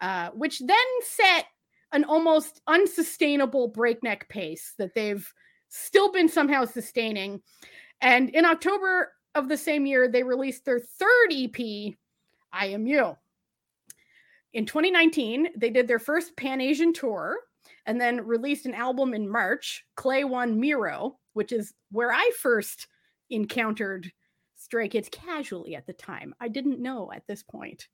uh, 0.01 0.29
which 0.31 0.59
then 0.59 0.77
set 1.01 1.45
an 1.93 2.03
almost 2.03 2.61
unsustainable 2.67 3.69
breakneck 3.69 4.27
pace 4.27 4.73
that 4.77 4.93
they've 4.95 5.31
still 5.69 6.11
been 6.11 6.27
somehow 6.27 6.65
sustaining. 6.65 7.41
And 8.01 8.29
in 8.31 8.45
October 8.45 9.13
of 9.35 9.47
the 9.47 9.57
same 9.57 9.85
year, 9.85 10.07
they 10.07 10.23
released 10.23 10.65
their 10.65 10.79
third 10.79 11.31
EP, 11.31 11.93
I 12.51 12.67
Am 12.67 12.85
You. 12.85 13.15
In 14.53 14.65
2019, 14.65 15.49
they 15.57 15.69
did 15.69 15.87
their 15.87 15.99
first 15.99 16.35
Pan 16.35 16.61
Asian 16.61 16.93
tour 16.93 17.37
and 17.85 17.99
then 17.99 18.25
released 18.25 18.65
an 18.65 18.73
album 18.73 19.13
in 19.13 19.29
March, 19.29 19.85
Clay 19.95 20.23
One 20.23 20.59
Miro, 20.59 21.17
which 21.33 21.51
is 21.51 21.73
where 21.91 22.11
I 22.11 22.31
first 22.39 22.87
encountered 23.29 24.11
Stray 24.55 24.87
Kids 24.87 25.09
casually 25.11 25.75
at 25.75 25.85
the 25.85 25.93
time. 25.93 26.33
I 26.39 26.47
didn't 26.47 26.79
know 26.79 27.11
at 27.13 27.27
this 27.27 27.43
point 27.43 27.87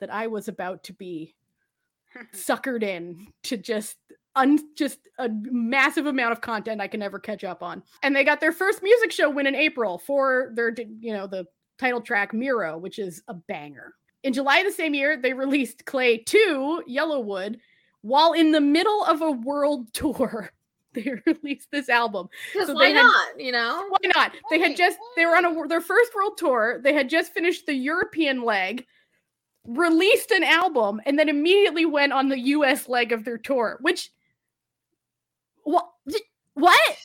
that 0.00 0.12
I 0.12 0.26
was 0.26 0.48
about 0.48 0.84
to 0.84 0.92
be 0.92 1.34
suckered 2.34 2.82
in 2.82 3.28
to 3.44 3.56
just 3.56 3.96
un 4.34 4.58
just 4.76 5.08
a 5.18 5.28
massive 5.28 6.06
amount 6.06 6.32
of 6.32 6.40
content 6.40 6.80
I 6.80 6.88
can 6.88 7.00
never 7.00 7.18
catch 7.18 7.44
up 7.44 7.62
on. 7.62 7.82
And 8.02 8.14
they 8.14 8.24
got 8.24 8.40
their 8.40 8.52
first 8.52 8.82
music 8.82 9.12
show 9.12 9.30
win 9.30 9.46
in 9.46 9.54
April 9.54 9.98
for 9.98 10.52
their 10.54 10.74
you 11.00 11.12
know 11.12 11.26
the 11.26 11.46
title 11.78 12.00
track 12.00 12.32
Miro, 12.32 12.78
which 12.78 12.98
is 12.98 13.22
a 13.28 13.34
banger. 13.34 13.94
In 14.24 14.32
July 14.32 14.58
of 14.58 14.66
the 14.66 14.72
same 14.72 14.94
year, 14.94 15.16
they 15.16 15.32
released 15.32 15.84
Clay 15.84 16.18
2, 16.18 16.82
Yellowwood, 16.90 17.58
while 18.02 18.32
in 18.32 18.52
the 18.52 18.60
middle 18.60 19.04
of 19.04 19.22
a 19.22 19.30
world 19.30 19.92
tour. 19.92 20.50
They 20.94 21.12
released 21.26 21.70
this 21.70 21.90
album. 21.90 22.28
So 22.54 22.72
why 22.72 22.86
had- 22.86 22.94
not? 22.94 23.38
You 23.38 23.52
know? 23.52 23.86
Why 23.90 24.10
not? 24.16 24.32
They 24.50 24.58
had 24.58 24.74
just 24.76 24.98
they 25.16 25.26
were 25.26 25.36
on 25.36 25.44
a 25.44 25.68
their 25.68 25.82
first 25.82 26.14
world 26.14 26.38
tour. 26.38 26.80
They 26.82 26.94
had 26.94 27.10
just 27.10 27.32
finished 27.32 27.66
the 27.66 27.74
European 27.74 28.42
leg, 28.42 28.86
released 29.66 30.30
an 30.30 30.42
album, 30.42 31.00
and 31.04 31.18
then 31.18 31.28
immediately 31.28 31.84
went 31.84 32.14
on 32.14 32.30
the 32.30 32.38
US 32.38 32.88
leg 32.88 33.12
of 33.12 33.24
their 33.24 33.36
tour. 33.36 33.78
Which 33.82 34.10
what 35.62 35.90
what? 36.54 36.96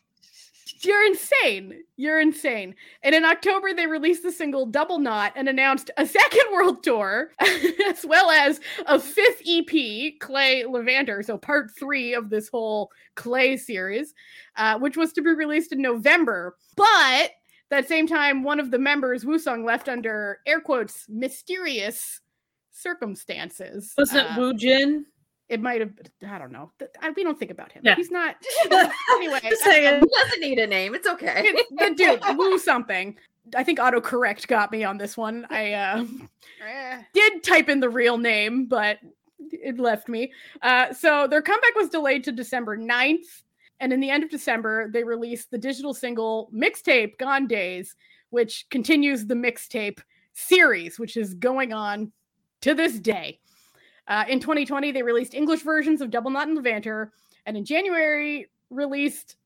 You're 0.85 1.05
insane. 1.05 1.83
You're 1.97 2.19
insane. 2.19 2.75
And 3.03 3.13
in 3.15 3.25
October, 3.25 3.73
they 3.73 3.87
released 3.87 4.23
the 4.23 4.31
single 4.31 4.65
Double 4.65 4.99
Knot 4.99 5.33
and 5.35 5.47
announced 5.47 5.91
a 5.97 6.05
second 6.19 6.43
world 6.51 6.83
tour, 6.83 7.31
as 7.87 8.05
well 8.05 8.29
as 8.29 8.59
a 8.85 8.99
fifth 8.99 9.41
EP, 9.47 10.13
Clay 10.19 10.63
Levanter. 10.63 11.23
So, 11.23 11.37
part 11.37 11.71
three 11.77 12.13
of 12.13 12.29
this 12.29 12.49
whole 12.49 12.91
Clay 13.15 13.57
series, 13.57 14.13
uh, 14.57 14.79
which 14.79 14.97
was 14.97 15.13
to 15.13 15.21
be 15.21 15.31
released 15.31 15.71
in 15.71 15.81
November. 15.81 16.55
But 16.75 17.31
that 17.69 17.87
same 17.87 18.07
time, 18.07 18.43
one 18.43 18.59
of 18.59 18.71
the 18.71 18.79
members, 18.79 19.23
Wusong, 19.25 19.65
left 19.65 19.89
under 19.89 20.39
air 20.45 20.61
quotes 20.61 21.05
mysterious 21.09 22.19
circumstances. 22.71 23.93
Was 23.97 24.13
it 24.13 24.25
Uh, 24.25 24.35
Wu 24.37 24.53
Jin? 24.53 25.05
It 25.53 25.61
might 25.61 25.81
have. 25.81 25.91
I 26.27 26.37
don't 26.39 26.51
know. 26.51 26.71
I- 27.01 27.11
We 27.11 27.23
don't 27.23 27.37
think 27.37 27.51
about 27.51 27.71
him. 27.71 27.83
Yeah. 27.85 27.95
He's 27.95 28.09
not. 28.11 28.35
anyway, 29.11 29.39
Just 29.49 29.63
saying. 29.63 30.01
He 30.01 30.07
doesn't 30.23 30.41
need 30.41 30.57
a 30.59 30.67
name. 30.67 30.95
It's 30.95 31.07
okay. 31.07 31.53
the 31.71 31.93
dude 31.95 32.21
woo 32.37 32.57
something. 32.57 33.15
I 33.55 33.63
think 33.63 33.77
autocorrect 33.79 34.47
got 34.47 34.71
me 34.71 34.83
on 34.83 34.97
this 34.97 35.15
one. 35.15 35.45
I 35.49 35.73
uh, 35.73 36.05
Eh. 36.67 37.01
did 37.13 37.43
type 37.43 37.69
in 37.69 37.79
the 37.81 37.89
real 37.89 38.17
name, 38.17 38.65
but 38.65 38.97
it 39.51 39.77
left 39.79 40.07
me. 40.09 40.31
Uh, 40.61 40.91
so 40.93 41.27
their 41.27 41.41
comeback 41.41 41.75
was 41.75 41.89
delayed 41.89 42.23
to 42.23 42.31
December 42.31 42.77
9th. 42.77 43.43
And 43.79 43.91
in 43.91 43.99
the 43.99 44.09
end 44.09 44.23
of 44.23 44.29
December, 44.29 44.89
they 44.89 45.03
released 45.03 45.51
the 45.51 45.57
digital 45.57 45.93
single 45.93 46.49
mixtape 46.55 47.17
Gone 47.17 47.47
Days, 47.47 47.95
which 48.29 48.65
continues 48.69 49.25
the 49.25 49.35
mixtape 49.35 49.99
series, 50.33 50.97
which 50.97 51.17
is 51.17 51.33
going 51.33 51.73
on 51.73 52.11
to 52.61 52.73
this 52.73 52.97
day. 52.97 53.39
Uh, 54.07 54.25
in 54.27 54.39
2020, 54.39 54.91
they 54.91 55.03
released 55.03 55.33
English 55.33 55.61
versions 55.61 56.01
of 56.01 56.09
Double 56.09 56.31
Knot 56.31 56.47
and 56.47 56.57
Levanter, 56.57 57.09
and 57.45 57.55
in 57.55 57.65
January, 57.65 58.49
released 58.69 59.37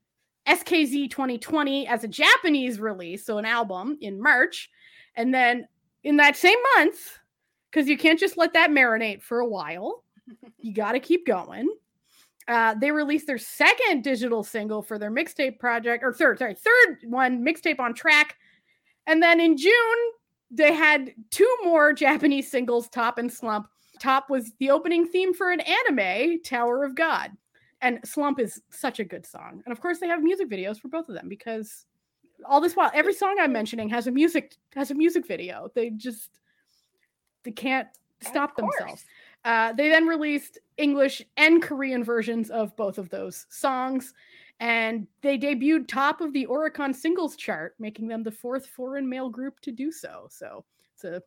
SKZ 0.47 1.09
2020 1.11 1.87
as 1.87 2.03
a 2.03 2.07
Japanese 2.07 2.79
release, 2.79 3.25
so 3.25 3.37
an 3.37 3.45
album 3.45 3.97
in 4.01 4.21
March. 4.21 4.69
And 5.15 5.33
then 5.33 5.67
in 6.03 6.17
that 6.17 6.37
same 6.37 6.57
month, 6.75 7.19
because 7.69 7.87
you 7.87 7.97
can't 7.97 8.19
just 8.19 8.37
let 8.37 8.53
that 8.53 8.71
marinate 8.71 9.21
for 9.21 9.39
a 9.39 9.47
while, 9.47 10.03
you 10.57 10.73
got 10.73 10.93
to 10.93 10.99
keep 10.99 11.25
going. 11.25 11.69
Uh, 12.47 12.73
they 12.75 12.91
released 12.91 13.27
their 13.27 13.37
second 13.37 14.03
digital 14.03 14.41
single 14.41 14.81
for 14.81 14.97
their 14.97 15.11
mixtape 15.11 15.59
project, 15.59 16.01
or 16.03 16.13
third, 16.13 16.39
sorry, 16.39 16.55
third 16.55 16.99
one, 17.03 17.45
mixtape 17.45 17.79
on 17.79 17.93
track. 17.93 18.37
And 19.05 19.21
then 19.21 19.41
in 19.41 19.57
June, 19.57 19.73
they 20.49 20.73
had 20.73 21.11
two 21.29 21.57
more 21.63 21.91
Japanese 21.91 22.49
singles, 22.49 22.87
Top 22.87 23.17
and 23.17 23.31
Slump. 23.31 23.67
Top 23.99 24.29
was 24.29 24.51
the 24.59 24.69
opening 24.69 25.07
theme 25.07 25.33
for 25.33 25.51
an 25.51 25.61
anime, 25.61 26.41
Tower 26.41 26.83
of 26.83 26.95
God. 26.95 27.31
And 27.81 27.99
Slump 28.03 28.39
is 28.39 28.61
such 28.69 28.99
a 28.99 29.03
good 29.03 29.25
song. 29.25 29.61
And 29.65 29.71
of 29.71 29.81
course, 29.81 29.99
they 29.99 30.07
have 30.07 30.23
music 30.23 30.49
videos 30.49 30.79
for 30.79 30.87
both 30.87 31.09
of 31.09 31.15
them 31.15 31.29
because 31.29 31.85
all 32.45 32.61
this 32.61 32.75
while, 32.75 32.91
every 32.93 33.13
song 33.13 33.37
I'm 33.39 33.51
mentioning 33.51 33.89
has 33.89 34.07
a 34.07 34.11
music 34.11 34.55
has 34.75 34.91
a 34.91 34.95
music 34.95 35.27
video. 35.27 35.71
They 35.75 35.91
just 35.91 36.31
they 37.43 37.51
can't 37.51 37.87
stop 38.21 38.55
themselves. 38.55 39.05
Uh, 39.45 39.73
they 39.73 39.89
then 39.89 40.07
released 40.07 40.59
English 40.77 41.21
and 41.37 41.61
Korean 41.61 42.03
versions 42.03 42.49
of 42.49 42.75
both 42.75 42.97
of 42.97 43.09
those 43.09 43.45
songs, 43.49 44.13
and 44.59 45.07
they 45.21 45.37
debuted 45.37 45.87
top 45.87 46.19
of 46.21 46.33
the 46.33 46.47
Oricon 46.47 46.95
singles 46.95 47.35
chart, 47.35 47.75
making 47.79 48.07
them 48.07 48.23
the 48.23 48.31
fourth 48.31 48.67
foreign 48.67 49.07
male 49.07 49.29
group 49.29 49.59
to 49.61 49.71
do 49.71 49.91
so. 49.91 50.27
So 50.29 50.65
it's 50.95 51.03
a 51.03 51.21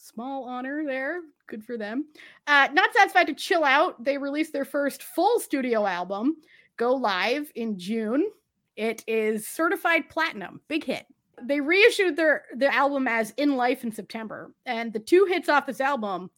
small 0.00 0.44
honor 0.44 0.84
there. 0.84 1.20
Good 1.46 1.64
for 1.64 1.76
them. 1.76 2.06
Uh, 2.46 2.68
not 2.72 2.92
satisfied 2.94 3.26
to 3.26 3.34
chill 3.34 3.64
out, 3.64 4.02
they 4.02 4.18
released 4.18 4.52
their 4.52 4.64
first 4.64 5.02
full 5.02 5.40
studio 5.40 5.86
album, 5.86 6.36
Go 6.76 6.94
Live, 6.94 7.50
in 7.54 7.78
June. 7.78 8.30
It 8.76 9.04
is 9.06 9.46
certified 9.46 10.08
platinum, 10.08 10.60
big 10.68 10.84
hit. 10.84 11.06
They 11.42 11.60
reissued 11.60 12.16
their 12.16 12.44
the 12.56 12.72
album 12.74 13.08
as 13.08 13.32
In 13.36 13.56
Life 13.56 13.82
in 13.84 13.92
September, 13.92 14.52
and 14.66 14.92
the 14.92 15.00
two 15.00 15.24
hits 15.26 15.48
off 15.48 15.66
this 15.66 15.80
album 15.80 16.30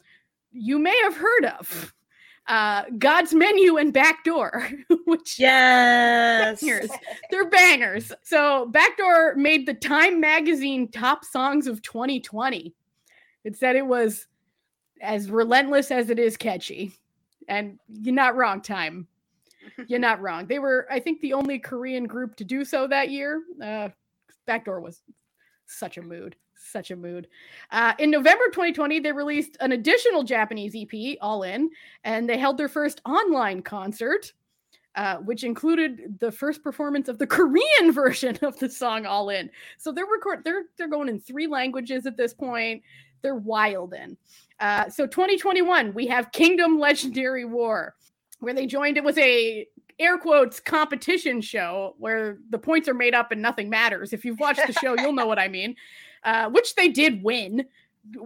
you 0.51 0.77
may 0.79 0.95
have 1.03 1.17
heard 1.17 1.45
of 1.45 1.93
uh, 2.47 2.83
God's 2.97 3.33
Menu 3.33 3.77
and 3.77 3.91
Backdoor, 3.93 4.69
which 5.05 5.39
Yes. 5.39 6.61
bangers. 6.61 6.91
They're 7.31 7.49
bangers. 7.49 8.11
So 8.23 8.67
Backdoor 8.67 9.35
made 9.35 9.65
the 9.65 9.73
Time 9.73 10.19
Magazine 10.19 10.89
top 10.91 11.25
songs 11.25 11.67
of 11.67 11.81
2020. 11.81 12.73
It 13.43 13.57
said 13.57 13.75
it 13.75 13.85
was 13.85 14.27
as 15.01 15.29
relentless 15.29 15.91
as 15.91 16.09
it 16.09 16.19
is 16.19 16.37
catchy. 16.37 16.93
And 17.47 17.77
you're 17.89 18.15
not 18.15 18.35
wrong, 18.35 18.61
Time. 18.61 19.07
You're 19.87 19.99
not 19.99 20.21
wrong. 20.21 20.45
They 20.45 20.59
were, 20.59 20.85
I 20.91 20.99
think, 20.99 21.21
the 21.21 21.31
only 21.31 21.57
Korean 21.57 22.05
group 22.05 22.35
to 22.35 22.43
do 22.43 22.65
so 22.65 22.85
that 22.87 23.09
year. 23.09 23.41
Uh, 23.63 23.89
Backdoor 24.45 24.81
was 24.81 25.01
such 25.65 25.97
a 25.97 26.01
mood. 26.01 26.35
Such 26.55 26.91
a 26.91 26.95
mood. 26.95 27.27
Uh, 27.71 27.93
in 27.99 28.11
November 28.11 28.45
2020, 28.47 28.99
they 28.99 29.11
released 29.11 29.57
an 29.59 29.71
additional 29.71 30.23
Japanese 30.23 30.75
EP, 30.75 31.17
All 31.21 31.43
In, 31.43 31.69
and 32.03 32.29
they 32.29 32.37
held 32.37 32.57
their 32.57 32.69
first 32.69 33.01
online 33.05 33.61
concert, 33.61 34.33
uh, 34.95 35.17
which 35.17 35.43
included 35.43 36.19
the 36.19 36.31
first 36.31 36.63
performance 36.63 37.07
of 37.07 37.17
the 37.17 37.27
Korean 37.37 37.91
version 37.91 38.37
of 38.41 38.57
the 38.59 38.69
song 38.69 39.05
All 39.05 39.29
In. 39.29 39.49
So 39.77 39.91
they're 39.91 40.05
record 40.05 40.43
they're 40.43 40.63
they're 40.77 40.89
going 40.89 41.09
in 41.09 41.19
three 41.19 41.47
languages 41.47 42.05
at 42.05 42.17
this 42.17 42.33
point. 42.33 42.83
They're 43.23 43.35
wild 43.35 43.93
in. 43.93 44.17
Uh, 44.59 44.89
so 44.89 45.07
2021, 45.07 45.93
we 45.93 46.07
have 46.07 46.31
Kingdom 46.31 46.79
Legendary 46.79 47.45
War, 47.45 47.95
where 48.39 48.53
they 48.53 48.67
joined. 48.67 48.97
It 48.97 49.03
was 49.03 49.17
a 49.17 49.65
air 49.99 50.17
quotes 50.17 50.59
competition 50.59 51.39
show 51.41 51.95
where 51.97 52.37
the 52.49 52.57
points 52.57 52.87
are 52.87 52.93
made 52.93 53.15
up 53.15 53.31
and 53.31 53.41
nothing 53.41 53.69
matters. 53.69 54.13
If 54.13 54.25
you've 54.25 54.39
watched 54.39 54.65
the 54.67 54.73
show, 54.73 54.95
you'll 54.99 55.13
know 55.13 55.25
what 55.25 55.39
I 55.39 55.47
mean. 55.47 55.75
Uh, 56.25 56.49
which 56.49 56.75
they 56.75 56.87
did 56.87 57.21
win, 57.21 57.65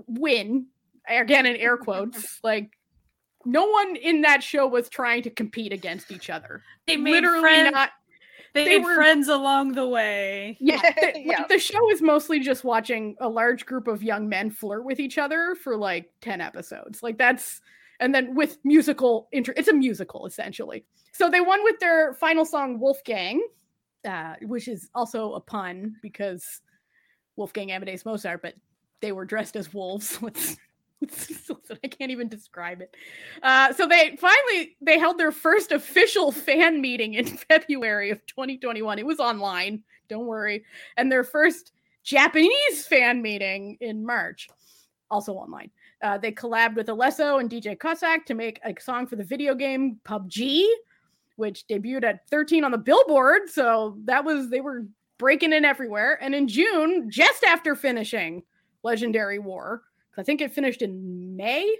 win 0.05 0.67
again 1.09 1.47
in 1.47 1.55
air 1.55 1.77
quotes. 1.77 2.39
Like 2.43 2.77
no 3.43 3.65
one 3.65 3.95
in 3.95 4.21
that 4.21 4.43
show 4.43 4.67
was 4.67 4.87
trying 4.87 5.23
to 5.23 5.31
compete 5.31 5.73
against 5.73 6.11
each 6.11 6.29
other. 6.29 6.61
They 6.85 6.95
made 6.95 7.23
Literally 7.23 7.41
friends. 7.41 7.71
not. 7.71 7.89
They, 8.53 8.63
they 8.65 8.77
made 8.77 8.85
were- 8.85 8.95
friends 8.95 9.27
along 9.27 9.73
the 9.73 9.87
way. 9.87 10.57
Yeah, 10.59 10.81
the, 11.01 11.13
Yeah. 11.15 11.39
like, 11.39 11.49
the 11.49 11.59
show 11.59 11.89
is 11.91 12.01
mostly 12.01 12.39
just 12.39 12.63
watching 12.63 13.15
a 13.19 13.27
large 13.29 13.65
group 13.65 13.87
of 13.87 14.01
young 14.03 14.27
men 14.29 14.49
flirt 14.51 14.83
with 14.85 14.99
each 14.99 15.17
other 15.17 15.55
for 15.55 15.75
like 15.77 16.09
10 16.21 16.41
episodes. 16.41 17.01
Like 17.03 17.17
that's 17.17 17.61
and 17.99 18.13
then 18.13 18.35
with 18.35 18.57
musical 18.63 19.27
inter 19.31 19.53
it's 19.57 19.67
a 19.67 19.73
musical 19.73 20.25
essentially. 20.25 20.85
So 21.13 21.29
they 21.29 21.41
won 21.41 21.63
with 21.63 21.79
their 21.79 22.13
final 22.13 22.45
song 22.45 22.79
Wolfgang, 22.79 23.41
uh, 24.07 24.35
which 24.43 24.67
is 24.67 24.89
also 24.93 25.33
a 25.33 25.39
pun 25.41 25.95
because 26.01 26.61
Wolfgang 27.35 27.71
Amadeus 27.71 28.05
Mozart, 28.05 28.41
but 28.41 28.53
they 29.01 29.11
were 29.11 29.25
dressed 29.25 29.55
as 29.55 29.73
wolves. 29.73 30.19
Let's, 30.21 30.49
let's- 30.49 30.57
I 31.83 31.87
can't 31.87 32.11
even 32.11 32.27
describe 32.27 32.81
it. 32.81 32.95
Uh, 33.43 33.73
so 33.73 33.87
they 33.87 34.17
finally 34.19 34.75
they 34.81 34.97
held 34.97 35.17
their 35.17 35.31
first 35.31 35.71
official 35.71 36.31
fan 36.31 36.81
meeting 36.81 37.13
in 37.13 37.25
February 37.49 38.09
of 38.09 38.25
2021. 38.25 38.99
It 38.99 39.05
was 39.05 39.19
online, 39.19 39.83
don't 40.09 40.25
worry, 40.25 40.63
and 40.97 41.11
their 41.11 41.23
first 41.23 41.71
Japanese 42.03 42.87
fan 42.87 43.21
meeting 43.21 43.77
in 43.81 44.05
March, 44.05 44.47
also 45.11 45.33
online. 45.33 45.69
Uh, 46.01 46.17
they 46.17 46.31
collabed 46.31 46.75
with 46.75 46.87
Alesso 46.87 47.39
and 47.39 47.49
DJ 47.49 47.77
CORSAK 47.77 48.25
to 48.25 48.33
make 48.33 48.59
a 48.63 48.73
song 48.79 49.07
for 49.07 49.15
the 49.15 49.23
video 49.23 49.55
game 49.55 49.99
PUBG, 50.05 50.65
which 51.37 51.65
debuted 51.67 52.03
at 52.03 52.27
13 52.29 52.63
on 52.63 52.71
the 52.71 52.77
Billboard. 52.77 53.49
So 53.49 53.97
that 54.05 54.23
was 54.23 54.49
they 54.49 54.61
were 54.61 54.85
breaking 55.17 55.53
in 55.53 55.65
everywhere. 55.65 56.17
And 56.21 56.35
in 56.35 56.47
June, 56.47 57.09
just 57.09 57.43
after 57.43 57.75
finishing 57.75 58.43
Legendary 58.83 59.39
War, 59.39 59.81
I 60.17 60.23
think 60.23 60.41
it 60.41 60.51
finished 60.51 60.81
in 60.81 61.35
May, 61.35 61.75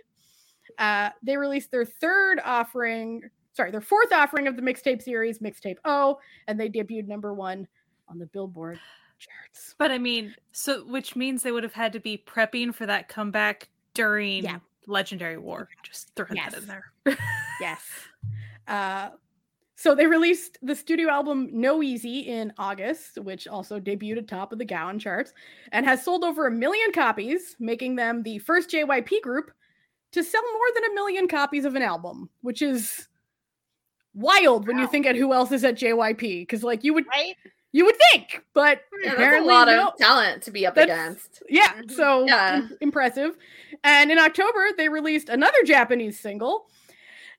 uh, 0.78 1.10
they 1.24 1.38
released 1.38 1.72
their 1.72 1.86
third 1.86 2.40
offering, 2.44 3.24
sorry, 3.54 3.72
their 3.72 3.82
fourth 3.82 4.12
offering 4.12 4.48
of 4.48 4.56
the 4.56 4.62
mixtape 4.62 5.02
series, 5.02 5.40
Mixtape 5.40 5.78
O, 5.86 6.20
and 6.48 6.60
they 6.60 6.70
debuted 6.70 7.08
number 7.08 7.34
one 7.34 7.68
on 8.10 8.20
the 8.20 8.26
Billboard 8.28 8.80
charts. 9.20 9.76
But 9.78 9.92
I 9.92 9.98
mean, 9.98 10.36
so 10.52 10.86
which 10.86 11.16
means 11.16 11.42
they 11.44 11.52
would 11.52 11.64
have 11.64 11.74
had 11.74 11.94
to 11.94 12.00
be 12.00 12.24
prepping 12.28 12.74
for 12.76 12.86
that 12.86 13.08
comeback 13.10 13.70
during 13.94 14.44
Yeah. 14.44 14.60
Legendary 14.86 15.38
War. 15.38 15.68
Just 15.84 16.14
throwing 16.16 16.36
Yes. 16.36 16.54
that 16.54 16.62
in 16.62 16.68
there. 16.68 16.92
Yes. 17.60 17.82
Uh, 18.68 19.10
so 19.80 19.94
they 19.94 20.08
released 20.08 20.58
the 20.64 20.76
studio 20.76 21.08
album 21.10 21.50
No 21.52 21.84
Easy 21.84 22.22
in 22.22 22.52
August, 22.58 23.20
which 23.20 23.48
also 23.48 23.80
debuted 23.80 24.18
at 24.18 24.28
top 24.28 24.52
of 24.52 24.58
the 24.58 24.66
Gaon 24.66 24.98
charts 24.98 25.34
and 25.72 25.86
has 25.86 26.04
sold 26.04 26.24
over 26.24 26.48
a 26.48 26.52
million 26.52 26.92
copies, 26.92 27.56
making 27.60 27.96
them 27.96 28.24
the 28.24 28.40
first 28.40 28.72
JYP 28.72 29.22
group 29.22 29.52
to 30.14 30.24
sell 30.24 30.42
more 30.42 30.66
than 30.74 30.86
a 30.92 30.96
million 30.96 31.28
copies 31.28 31.64
of 31.64 31.76
an 31.76 31.84
album, 31.84 32.28
which 32.42 32.64
is 32.64 33.08
wild 34.16 34.68
when 34.68 34.80
you 34.80 34.88
think 34.88 35.06
at 35.06 35.16
who 35.16 35.32
else 35.32 35.52
is 35.52 35.64
at 35.64 35.76
JYP. 35.76 36.42
Because 36.42 36.64
like 36.64 36.84
you 36.84 36.96
would 36.96 37.06
right? 37.08 37.36
you 37.72 37.86
would 37.86 37.98
think, 38.12 38.44
but 38.56 38.82
Yeah, 39.04 39.14
that's 39.16 39.38
a 39.44 39.46
lot 39.48 39.68
no. 39.68 39.90
of 39.90 39.98
talent 39.98 40.42
to 40.44 40.52
be 40.52 40.66
up 40.66 40.74
That's- 40.74 40.98
against. 40.98 41.44
Yeah, 41.50 41.72
Mhm. 41.82 41.92
so 41.92 42.26
Yeah. 42.26 42.56
im- 42.62 42.78
impressive. 42.82 43.38
And 43.84 44.10
in 44.12 44.18
October, 44.18 44.70
they 44.76 44.90
released 44.90 45.30
another 45.30 45.62
Japanese 45.66 46.20
single. 46.20 46.68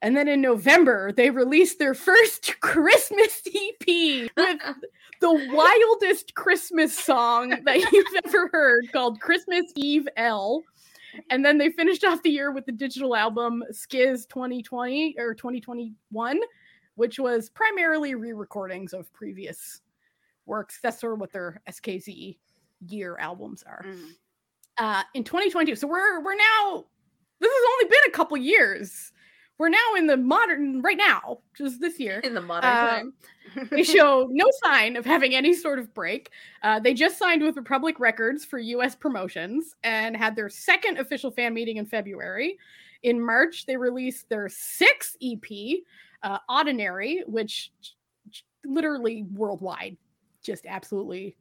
And 0.00 0.16
then 0.16 0.28
in 0.28 0.40
November, 0.40 1.10
they 1.12 1.30
released 1.30 1.78
their 1.78 1.94
first 1.94 2.54
Christmas 2.60 3.42
EP 3.46 4.30
with 4.36 4.60
the 5.20 5.50
wildest 5.52 6.34
Christmas 6.34 6.96
song 6.96 7.50
that 7.64 7.78
you've 7.92 8.06
ever 8.24 8.48
heard 8.52 8.84
called 8.92 9.20
Christmas 9.20 9.64
Eve 9.74 10.06
L. 10.16 10.62
And 11.30 11.44
then 11.44 11.58
they 11.58 11.70
finished 11.70 12.04
off 12.04 12.22
the 12.22 12.30
year 12.30 12.52
with 12.52 12.64
the 12.66 12.72
digital 12.72 13.16
album 13.16 13.64
SKZ 13.72 14.28
2020 14.28 15.16
or 15.18 15.34
2021, 15.34 16.38
which 16.94 17.18
was 17.18 17.50
primarily 17.50 18.14
re 18.14 18.32
recordings 18.32 18.92
of 18.92 19.12
previous 19.12 19.80
works. 20.46 20.78
That's 20.80 21.00
sort 21.00 21.14
of 21.14 21.20
what 21.20 21.32
their 21.32 21.60
SKZ 21.68 22.38
year 22.88 23.16
albums 23.18 23.64
are 23.66 23.84
Mm. 23.84 24.10
uh, 24.78 25.02
in 25.14 25.24
2022. 25.24 25.74
So 25.74 25.88
we're 25.88 26.20
we're 26.22 26.36
now 26.36 26.84
this 27.40 27.50
has 27.52 27.66
only 27.72 27.90
been 27.90 28.10
a 28.12 28.12
couple 28.16 28.36
years. 28.36 29.12
We're 29.58 29.68
now 29.70 29.94
in 29.96 30.06
the 30.06 30.16
modern 30.16 30.82
right 30.82 30.96
now, 30.96 31.40
just 31.56 31.80
this 31.80 31.98
year. 31.98 32.20
in 32.20 32.32
the 32.34 32.40
modern 32.40 32.70
Uh, 32.70 32.90
time. 32.90 33.12
They 33.70 33.82
show 33.96 34.28
no 34.30 34.46
sign 34.62 34.94
of 34.96 35.04
having 35.04 35.34
any 35.34 35.52
sort 35.52 35.80
of 35.80 35.92
break. 35.94 36.30
Uh, 36.62 36.78
they 36.78 36.94
just 36.94 37.18
signed 37.18 37.42
with 37.42 37.56
Republic 37.56 37.98
Records 37.98 38.44
for 38.44 38.58
U.S. 38.60 38.94
promotions 38.94 39.74
and 39.82 40.16
had 40.16 40.36
their 40.36 40.48
second 40.48 40.98
official 40.98 41.30
fan 41.32 41.54
meeting 41.54 41.78
in 41.78 41.86
February. 41.86 42.56
In 43.02 43.20
March, 43.24 43.66
they 43.66 43.76
released 43.76 44.28
their 44.28 44.48
sixth 44.48 45.16
EP, 45.22 45.78
uh, 46.22 46.38
Ordinary, 46.48 47.24
which 47.26 47.72
literally 48.64 49.24
worldwide, 49.34 49.96
just 50.42 50.66
absolutely 50.66 51.36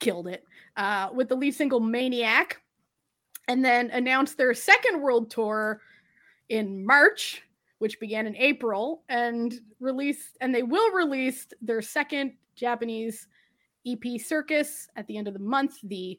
killed 0.00 0.28
it 0.28 0.44
uh, 0.76 1.08
with 1.14 1.28
the 1.30 1.34
lead 1.34 1.54
single 1.54 1.80
Maniac, 1.80 2.60
and 3.48 3.64
then 3.64 3.88
announced 3.90 4.36
their 4.36 4.52
second 4.52 5.00
world 5.00 5.30
tour 5.30 5.80
in 6.50 6.84
March, 6.84 7.42
which 7.84 8.00
began 8.00 8.26
in 8.26 8.34
April, 8.36 9.02
and 9.10 9.60
released 9.78 10.38
and 10.40 10.54
they 10.54 10.62
will 10.62 10.90
release 10.92 11.46
their 11.60 11.82
second 11.82 12.32
Japanese 12.56 13.28
EP 13.86 14.18
Circus 14.18 14.88
at 14.96 15.06
the 15.06 15.18
end 15.18 15.28
of 15.28 15.34
the 15.34 15.40
month. 15.40 15.74
The 15.82 16.18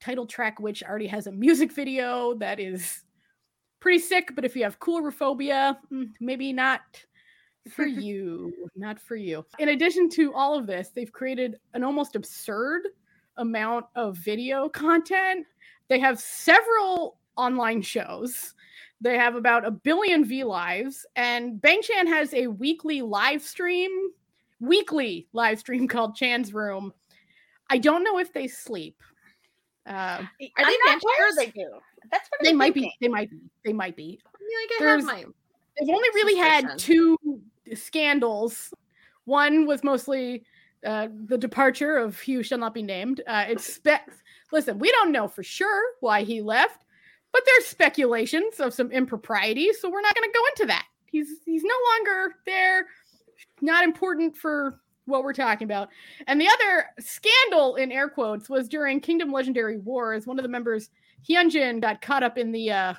title 0.00 0.26
track, 0.26 0.58
which 0.58 0.82
already 0.82 1.06
has 1.06 1.28
a 1.28 1.30
music 1.30 1.70
video 1.70 2.34
that 2.38 2.58
is 2.58 3.04
pretty 3.78 4.00
sick, 4.00 4.32
but 4.34 4.44
if 4.44 4.56
you 4.56 4.64
have 4.64 4.80
coulrophobia, 4.80 5.76
mm, 5.92 6.10
maybe 6.18 6.52
not 6.52 6.80
for 7.70 7.86
you. 8.06 8.52
Not 8.74 8.98
for 8.98 9.14
you. 9.14 9.46
In 9.60 9.68
addition 9.68 10.08
to 10.10 10.34
all 10.34 10.58
of 10.58 10.66
this, 10.66 10.88
they've 10.88 11.12
created 11.12 11.60
an 11.74 11.84
almost 11.84 12.16
absurd 12.16 12.88
amount 13.36 13.86
of 13.94 14.16
video 14.16 14.68
content. 14.68 15.46
They 15.86 16.00
have 16.00 16.18
several 16.18 17.18
online 17.36 17.82
shows. 17.82 18.53
They 19.04 19.18
have 19.18 19.34
about 19.34 19.66
a 19.66 19.70
billion 19.70 20.24
V 20.24 20.44
lives, 20.44 21.04
and 21.14 21.60
Bang 21.60 21.82
Chan 21.82 22.06
has 22.06 22.32
a 22.32 22.46
weekly 22.46 23.02
live 23.02 23.42
stream, 23.42 23.90
weekly 24.60 25.28
live 25.34 25.58
stream 25.58 25.86
called 25.88 26.16
Chan's 26.16 26.54
Room. 26.54 26.90
I 27.68 27.76
don't 27.76 28.02
know 28.02 28.18
if 28.18 28.32
they 28.32 28.48
sleep. 28.48 28.96
Uh, 29.86 29.90
Are 29.90 30.28
they 30.40 30.52
I'm 30.56 30.74
not 30.86 31.02
sure 31.02 31.30
they 31.36 31.50
do. 31.50 31.68
That's 32.10 32.30
what 32.30 32.40
they 32.42 32.50
I'm 32.50 32.56
might 32.56 32.72
be. 32.72 32.80
thinking. 32.80 32.96
They 33.02 33.08
might 33.08 33.30
be. 33.30 33.40
They 33.62 33.72
might 33.74 33.94
be. 33.94 34.20
I 34.24 34.38
mean, 34.40 34.58
like 34.62 34.88
I 34.88 34.90
have 34.90 35.04
my 35.04 35.24
They've 35.78 35.94
only 35.94 36.08
really 36.14 36.38
had 36.38 36.78
two 36.78 37.18
scandals. 37.74 38.72
One 39.26 39.66
was 39.66 39.84
mostly 39.84 40.44
uh, 40.86 41.08
the 41.26 41.36
departure 41.36 41.98
of 41.98 42.18
Hugh 42.18 42.42
shall 42.42 42.58
not 42.58 42.72
be 42.72 42.82
named. 42.82 43.20
Uh, 43.26 43.44
it's 43.48 43.74
spe- 43.74 44.08
listen, 44.50 44.78
we 44.78 44.90
don't 44.92 45.12
know 45.12 45.28
for 45.28 45.42
sure 45.42 45.82
why 46.00 46.22
he 46.22 46.40
left, 46.40 46.83
but 47.34 47.42
there's 47.44 47.66
speculations 47.66 48.60
of 48.60 48.72
some 48.72 48.92
impropriety, 48.92 49.72
so 49.72 49.90
we're 49.90 50.00
not 50.00 50.14
going 50.14 50.30
to 50.30 50.38
go 50.38 50.46
into 50.46 50.66
that. 50.66 50.86
He's 51.04 51.28
he's 51.44 51.64
no 51.64 51.74
longer 51.92 52.36
there. 52.46 52.86
Not 53.60 53.82
important 53.82 54.36
for 54.36 54.78
what 55.06 55.24
we're 55.24 55.34
talking 55.34 55.64
about. 55.64 55.88
And 56.28 56.40
the 56.40 56.46
other 56.46 56.86
scandal 57.00 57.74
in 57.74 57.90
air 57.90 58.08
quotes 58.08 58.48
was 58.48 58.68
during 58.68 59.00
Kingdom 59.00 59.32
Legendary 59.32 59.78
Wars. 59.78 60.28
One 60.28 60.38
of 60.38 60.44
the 60.44 60.48
members, 60.48 60.90
Hyunjin, 61.28 61.80
got 61.80 62.00
caught 62.00 62.22
up 62.22 62.38
in 62.38 62.52
the 62.52 62.70
uh, 62.70 62.94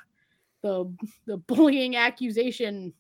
the 0.62 0.94
the 1.25 1.38
bullying 1.38 1.96
accusation 1.96 2.94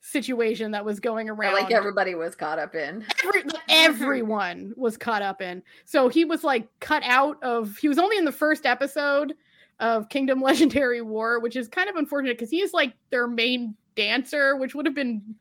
situation 0.00 0.72
that 0.72 0.84
was 0.84 0.98
going 0.98 1.30
around. 1.30 1.52
like 1.52 1.70
everybody 1.70 2.16
was 2.16 2.34
caught 2.34 2.58
up 2.58 2.74
in. 2.74 3.04
Every, 3.24 3.42
everyone 3.68 4.72
was 4.76 4.96
caught 4.96 5.22
up 5.22 5.40
in. 5.40 5.62
So 5.84 6.08
he 6.08 6.24
was 6.24 6.42
like 6.42 6.66
cut 6.80 7.04
out 7.04 7.40
of. 7.44 7.76
He 7.76 7.88
was 7.88 7.98
only 8.00 8.16
in 8.16 8.24
the 8.24 8.32
first 8.32 8.66
episode 8.66 9.34
of 9.80 10.08
Kingdom 10.08 10.40
Legendary 10.42 11.02
War, 11.02 11.40
which 11.40 11.56
is 11.56 11.68
kind 11.68 11.88
of 11.88 11.96
unfortunate 11.96 12.36
because 12.38 12.50
he 12.50 12.60
is 12.60 12.72
like 12.72 12.94
their 13.10 13.26
main 13.26 13.74
dancer, 13.96 14.56
which 14.56 14.74
would 14.74 14.86
have 14.86 14.94
been 14.94 15.34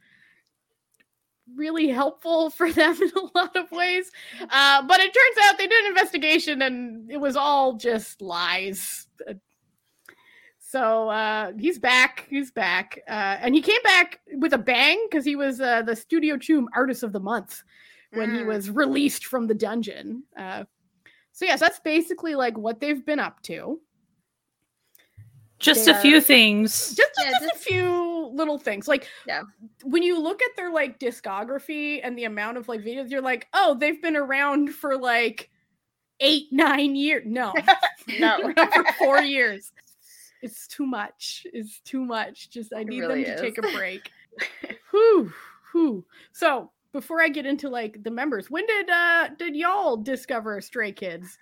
really 1.55 1.87
helpful 1.87 2.49
for 2.57 2.71
them 2.71 2.95
in 3.01 3.09
a 3.15 3.37
lot 3.37 3.55
of 3.55 3.71
ways. 3.71 4.11
Uh, 4.41 4.81
but 4.87 4.99
it 4.99 5.13
turns 5.13 5.37
out 5.45 5.57
they 5.57 5.67
did 5.67 5.83
an 5.85 5.91
investigation 5.91 6.61
and 6.61 7.09
it 7.11 7.17
was 7.17 7.35
all 7.35 7.73
just 7.73 8.21
lies. 8.21 9.07
So 10.59 11.07
uh, 11.09 11.53
he's 11.57 11.79
back. 11.79 12.27
He's 12.29 12.51
back, 12.51 12.99
uh, 13.07 13.37
and 13.39 13.55
he 13.55 13.61
came 13.61 13.81
back 13.85 14.19
with 14.33 14.51
a 14.51 14.57
bang 14.57 15.01
because 15.09 15.23
he 15.23 15.37
was 15.37 15.61
uh, 15.61 15.81
the 15.83 15.95
Studio 15.95 16.35
Choom 16.35 16.65
Artist 16.75 17.03
of 17.03 17.13
the 17.13 17.21
Month 17.21 17.63
when 18.11 18.31
he 18.31 18.41
Mm. 18.41 18.47
was 18.47 18.69
released 18.69 19.25
from 19.27 19.47
the 19.47 19.53
dungeon. 19.53 20.23
Uh, 20.37 20.65
so 21.31 21.45
yes, 21.45 21.61
that's 21.61 21.79
basically 21.79 22.35
like 22.35 22.57
what 22.57 22.81
they've 22.81 23.05
been 23.05 23.19
up 23.19 23.41
to. 23.43 23.79
Just 25.59 25.85
They 25.85 25.91
a 25.91 25.95
few 25.95 26.21
things. 26.21 26.95
Just, 26.95 27.11
Yeah, 27.19 27.31
just 27.39 27.55
a 27.55 27.59
few 27.59 28.29
little 28.33 28.57
things. 28.59 28.87
Like 28.87 29.07
Yeah. 29.25 29.41
when 29.83 30.03
you 30.03 30.19
look 30.19 30.41
at 30.43 30.55
their 30.55 30.71
like 30.71 30.99
discography 30.99 31.99
and 32.03 32.17
the 32.17 32.25
amount 32.25 32.57
of 32.57 32.67
like 32.67 32.81
videos, 32.81 33.09
you're 33.09 33.21
like, 33.21 33.47
oh, 33.53 33.75
they've 33.79 34.01
been 34.01 34.15
around 34.15 34.73
for 34.75 34.97
like 34.97 35.49
eight, 36.19 36.47
nine 36.51 36.95
years. 36.95 37.23
No, 37.25 37.53
No. 38.19 38.53
for 38.55 38.83
four 38.99 39.21
years. 39.21 39.71
It's 40.43 40.67
too 40.67 40.85
much. 40.85 41.47
It's 41.51 41.79
too 41.79 42.05
much. 42.05 42.49
Just 42.51 42.73
I 42.73 42.83
need 42.83 42.99
really 43.01 43.23
them 43.23 43.37
to 43.37 43.41
take 43.41 43.57
a 43.57 43.61
break. 43.75 44.11
whew, 44.91 45.33
whew. 45.71 46.05
So 46.31 46.71
before 46.93 47.21
I 47.21 47.29
get 47.29 47.45
into 47.47 47.69
like 47.69 48.03
the 48.03 48.11
members, 48.11 48.51
when 48.51 48.65
did 48.67 48.89
uh 48.89 49.29
did 49.37 49.55
y'all 49.55 49.97
discover 49.97 50.61
Stray 50.61 50.91
Kids? 50.91 51.39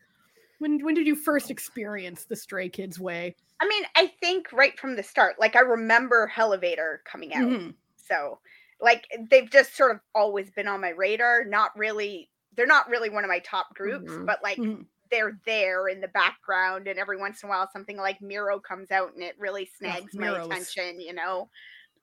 When 0.59 0.79
when 0.83 0.95
did 0.95 1.05
you 1.05 1.15
first 1.15 1.51
experience 1.51 2.23
the 2.23 2.37
Stray 2.37 2.69
Kids 2.69 2.97
way? 2.97 3.35
I 3.61 3.67
mean, 3.67 3.83
I 3.95 4.07
think 4.07 4.51
right 4.51 4.77
from 4.79 4.95
the 4.95 5.03
start, 5.03 5.39
like 5.39 5.55
I 5.55 5.61
remember 5.61 6.31
Elevator 6.35 7.01
coming 7.05 7.33
out. 7.33 7.55
Mhm. 7.55 7.75
So, 7.95 8.39
like, 8.81 9.07
they've 9.29 9.49
just 9.49 9.75
sort 9.75 9.91
of 9.91 10.01
always 10.13 10.51
been 10.51 10.67
on 10.67 10.81
my 10.81 10.89
radar. 10.89 11.45
Not 11.45 11.71
really, 11.77 12.31
they're 12.53 12.65
not 12.65 12.89
really 12.89 13.09
one 13.09 13.23
of 13.23 13.29
my 13.29 13.39
top 13.39 13.73
groups, 13.73 14.19
Mhm. 14.19 14.25
but 14.25 14.43
like 14.43 14.59
Mhm. 14.59 14.89
they're 15.11 15.39
there 15.45 15.87
in 15.87 16.01
the 16.01 16.07
background. 16.09 16.87
And 16.87 16.99
every 16.99 17.17
once 17.17 17.41
in 17.43 17.47
a 17.47 17.49
while, 17.49 17.69
something 17.71 17.97
like 17.97 18.21
Miro 18.21 18.59
comes 18.59 18.91
out 18.91 19.13
and 19.13 19.23
it 19.23 19.39
really 19.39 19.65
snags 19.65 20.13
my 20.17 20.27
Miro 20.27 20.29
attention, 20.29 20.99
you 20.99 21.13
know? 21.13 21.49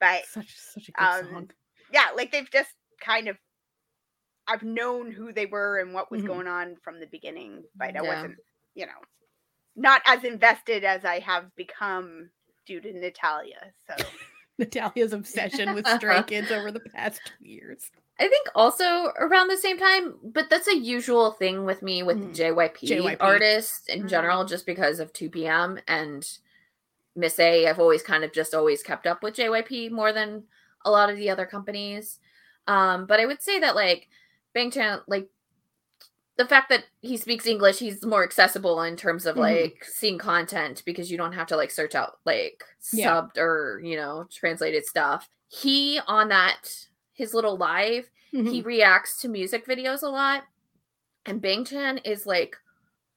But 0.01 0.25
Such 0.25 0.57
such 0.59 0.89
a 0.89 0.93
good 0.93 1.13
Um, 1.13 1.13
song. 1.13 1.51
yeah, 1.91 2.11
like 2.17 2.33
they've 2.33 2.51
just 2.51 2.75
kind 3.01 3.29
of, 3.29 3.39
I've 4.47 4.63
known 4.63 5.11
who 5.13 5.33
they 5.33 5.47
were 5.47 5.79
and 5.79 5.95
what 5.95 6.11
was 6.11 6.23
Mhm. 6.23 6.23
going 6.23 6.47
on 6.49 6.77
from 6.77 7.01
the 7.01 7.07
beginning, 7.07 7.65
but 7.79 7.97
I 7.97 8.03
Yeah. 8.03 8.03
wasn't, 8.03 8.39
you 8.75 8.87
know, 8.87 9.01
not 9.77 10.03
as 10.07 10.25
invested 10.25 10.85
as 10.85 11.05
I 11.05 11.19
have 11.21 11.55
become 11.57 12.31
due 12.67 12.81
to 12.81 12.93
Natalia. 12.93 13.73
So. 13.87 13.95
Natalia's 14.59 15.13
obsession 15.13 15.75
with 15.75 15.87
Stray 15.97 16.23
Kids 16.25 16.51
over 16.51 16.71
the 16.71 16.81
past 16.81 17.21
two 17.25 17.45
years. 17.45 17.91
I 18.21 18.29
think 18.29 18.47
also 18.55 19.07
around 19.19 19.49
the 19.49 19.57
same 19.57 19.79
time, 19.79 20.15
but 20.23 20.51
that's 20.51 20.69
a 20.69 20.77
usual 20.77 21.33
thing 21.33 21.65
with 21.65 21.83
me 21.83 22.03
with 22.03 22.19
Mhm. 22.19 22.35
JYP, 22.35 22.87
JYP. 22.87 23.17
artists 23.21 23.89
in 23.89 24.05
Mhm. 24.05 24.09
general, 24.09 24.45
just 24.45 24.67
because 24.67 25.01
of 25.01 25.13
2PM 25.13 25.81
and 25.89 26.29
Miss 27.17 27.39
A. 27.41 27.67
I've 27.67 27.81
always 27.81 28.03
kind 28.03 28.25
of 28.25 28.33
just 28.33 28.55
always 28.55 28.83
kept 28.83 29.07
up 29.07 29.23
with 29.23 29.35
JYP 29.35 29.89
more 29.91 30.13
than 30.13 30.45
a 30.85 30.91
lot 30.91 31.11
of 31.11 31.17
the 31.17 31.31
other 31.31 31.47
companies. 31.47 32.21
Um, 32.69 33.07
but 33.07 33.19
I 33.21 33.27
would 33.27 33.43
say 33.43 33.59
that 33.61 33.75
like 33.75 34.09
Bang 34.55 34.71
Chan, 34.71 35.01
like 35.09 35.29
the 36.43 36.49
fact 36.49 36.69
that 36.71 36.85
he 37.01 37.17
speaks 37.17 37.47
English, 37.47 37.79
he's 37.79 38.05
more 38.05 38.23
accessible 38.25 38.83
in 38.83 38.97
terms 38.97 39.27
of 39.27 39.37
Mhm. 39.37 39.41
like 39.41 39.85
seeing 39.85 40.19
content 40.19 40.83
because 40.85 41.11
you 41.11 41.17
don't 41.17 41.33
have 41.33 41.47
to 41.49 41.57
like 41.57 41.71
search 41.71 41.95
out 41.95 42.19
like 42.25 42.63
Yeah. 42.93 43.11
subbed 43.23 43.39
or 43.39 43.81
you 43.85 43.97
know 43.97 44.27
translated 44.31 44.85
stuff. 44.87 45.29
He 45.49 46.01
on 46.07 46.29
that 46.29 46.87
his 47.13 47.35
little 47.35 47.57
live 47.57 48.11
Mhm. 48.33 48.51
he 48.51 48.63
reacts 48.63 49.21
to 49.21 49.29
music 49.29 49.67
videos 49.67 50.03
a 50.03 50.09
lot 50.09 50.45
and 51.27 51.41
Bang 51.41 51.65
Chan 51.65 51.99
is 51.99 52.27
like 52.27 52.57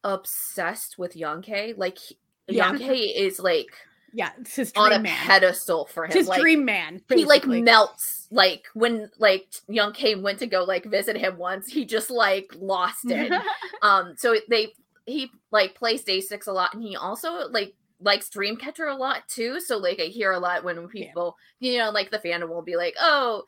obsessed 0.03 0.97
with 0.97 1.15
Young 1.15 1.41
K. 1.41 1.73
Like 1.75 1.97
he- 1.97 2.19
Yeah. 2.47 2.67
Young 2.67 2.77
K 2.79 2.95
is 2.97 3.39
like 3.39 3.75
yeah, 4.17 4.31
it's 4.39 4.55
his 4.55 4.71
dream 4.71 4.83
man. 4.85 4.93
on 4.93 4.99
a 4.99 5.03
man. 5.03 5.27
pedestal 5.27 5.85
for 5.87 6.05
him. 6.05 6.11
It's 6.11 6.19
his 6.19 6.27
like, 6.29 6.39
dream 6.41 6.63
man. 6.63 7.01
he 7.13 7.25
like 7.25 7.45
melts 7.45 8.27
like 8.31 8.65
when 8.73 9.09
like 9.19 9.53
Young 9.67 9.91
K 9.91 10.15
went 10.15 10.39
to 10.39 10.47
go 10.47 10.63
like 10.63 10.85
visit 10.85 11.17
him 11.17 11.37
once, 11.37 11.67
he 11.67 11.83
just 11.85 12.09
like 12.09 12.49
lost 12.57 13.05
it. 13.05 13.31
um 13.81 14.13
so 14.17 14.35
they 14.49 14.73
he 15.05 15.29
like 15.51 15.75
plays 15.75 16.03
day 16.03 16.21
six 16.21 16.47
a 16.47 16.51
lot 16.53 16.73
and 16.73 16.81
he 16.81 16.95
also 16.95 17.49
like 17.49 17.73
likes 17.99 18.29
dreamcatcher 18.29 18.91
a 18.91 18.95
lot 18.97 19.27
too 19.27 19.59
so 19.61 19.77
like 19.77 19.99
i 20.01 20.05
hear 20.05 20.31
a 20.33 20.39
lot 20.39 20.63
when 20.63 20.75
Yeah. 20.93 21.07
people 21.07 21.37
you 21.59 21.77
know 21.77 21.91
like 21.91 22.09
the 22.11 22.19
fandom 22.19 22.49
will 22.49 22.61
be 22.61 22.75
like 22.75 22.93
oh 22.99 23.43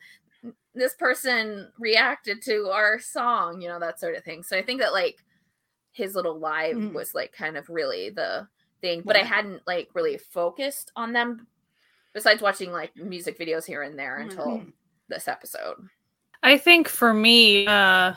this 0.74 0.94
person 0.94 1.70
reacted 1.78 2.40
to 2.42 2.70
our 2.72 2.98
song 2.98 3.60
you 3.60 3.68
know 3.68 3.78
that 3.80 4.00
sort 4.00 4.14
of 4.16 4.24
thing 4.24 4.42
so 4.42 4.56
i 4.56 4.62
think 4.62 4.80
that 4.80 4.92
like 4.92 5.16
his 5.92 6.14
little 6.14 6.38
live 6.38 6.76
Mhm. 6.76 6.92
was 6.94 7.14
like 7.14 7.32
kind 7.32 7.56
of 7.58 7.68
really 7.68 8.08
the 8.10 8.46
thing 8.80 9.02
but 9.04 9.16
i 9.16 9.22
hadn't 9.22 9.60
like 9.66 9.88
really 9.94 10.16
focused 10.18 10.92
on 10.96 11.12
them 11.12 11.46
besides 12.14 12.40
watching 12.42 12.70
like 12.72 12.94
music 12.96 13.38
videos 13.38 13.64
here 13.64 13.82
and 13.82 13.98
there 13.98 14.18
until 14.18 14.46
Mhm. 14.58 14.72
this 15.08 15.28
episode 15.28 15.76
I 16.40 16.56
think 16.56 16.86
for 16.88 17.12
me, 17.12 17.66
uh, 17.66 18.14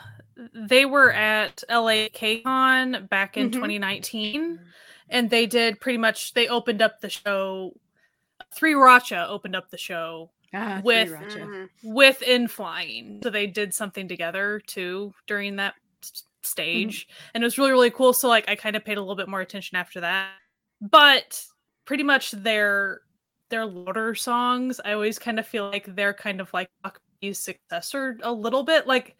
they 0.54 0.84
were 0.84 1.12
at 1.12 1.64
LA 1.68 2.08
KCON 2.10 3.08
back 3.08 3.36
in 3.36 3.48
Mhm. 3.50 3.54
2019, 3.54 4.60
and 5.08 5.28
they 5.28 5.44
did 5.44 5.80
pretty 5.80 5.98
much. 5.98 6.32
They 6.32 6.46
opened 6.46 6.82
up 6.82 7.00
the 7.00 7.10
show. 7.10 7.74
Three 8.54 8.74
Racha 8.74 9.28
opened 9.28 9.56
up 9.56 9.70
the 9.70 9.76
show 9.76 10.30
Ah, 10.54 10.80
with- 10.84 11.08
Sriracha. 11.10 11.46
Mhm. 11.48 11.68
with 11.82 12.22
N.Flying, 12.24 13.20
so 13.24 13.28
they 13.30 13.48
did 13.48 13.74
something 13.74 14.06
together 14.06 14.60
too 14.68 15.12
during 15.26 15.56
that 15.56 15.74
s- 16.04 16.22
stage, 16.42 17.08
and 17.34 17.42
it 17.42 17.46
was 17.46 17.58
really 17.58 17.72
really 17.72 17.90
cool. 17.90 18.12
So 18.12 18.28
like 18.28 18.48
I 18.48 18.54
kind 18.54 18.76
of 18.76 18.84
paid 18.84 18.98
a 18.98 19.00
little 19.00 19.16
bit 19.16 19.28
more 19.28 19.40
attention 19.40 19.76
after 19.76 19.98
that, 20.02 20.30
but 20.90 21.42
pretty 21.84 22.02
much 22.02 22.32
their 22.32 23.00
their 23.50 23.66
louder 23.66 24.14
songs, 24.14 24.80
I 24.84 24.92
always 24.92 25.18
kind 25.18 25.38
of 25.38 25.46
feel 25.46 25.68
like 25.70 25.94
they're 25.94 26.14
kind 26.14 26.40
of 26.40 26.52
like 26.54 26.70
Akbi's 26.84 27.38
successor 27.38 28.16
a 28.22 28.32
little 28.32 28.62
bit. 28.62 28.86
Like 28.86 29.16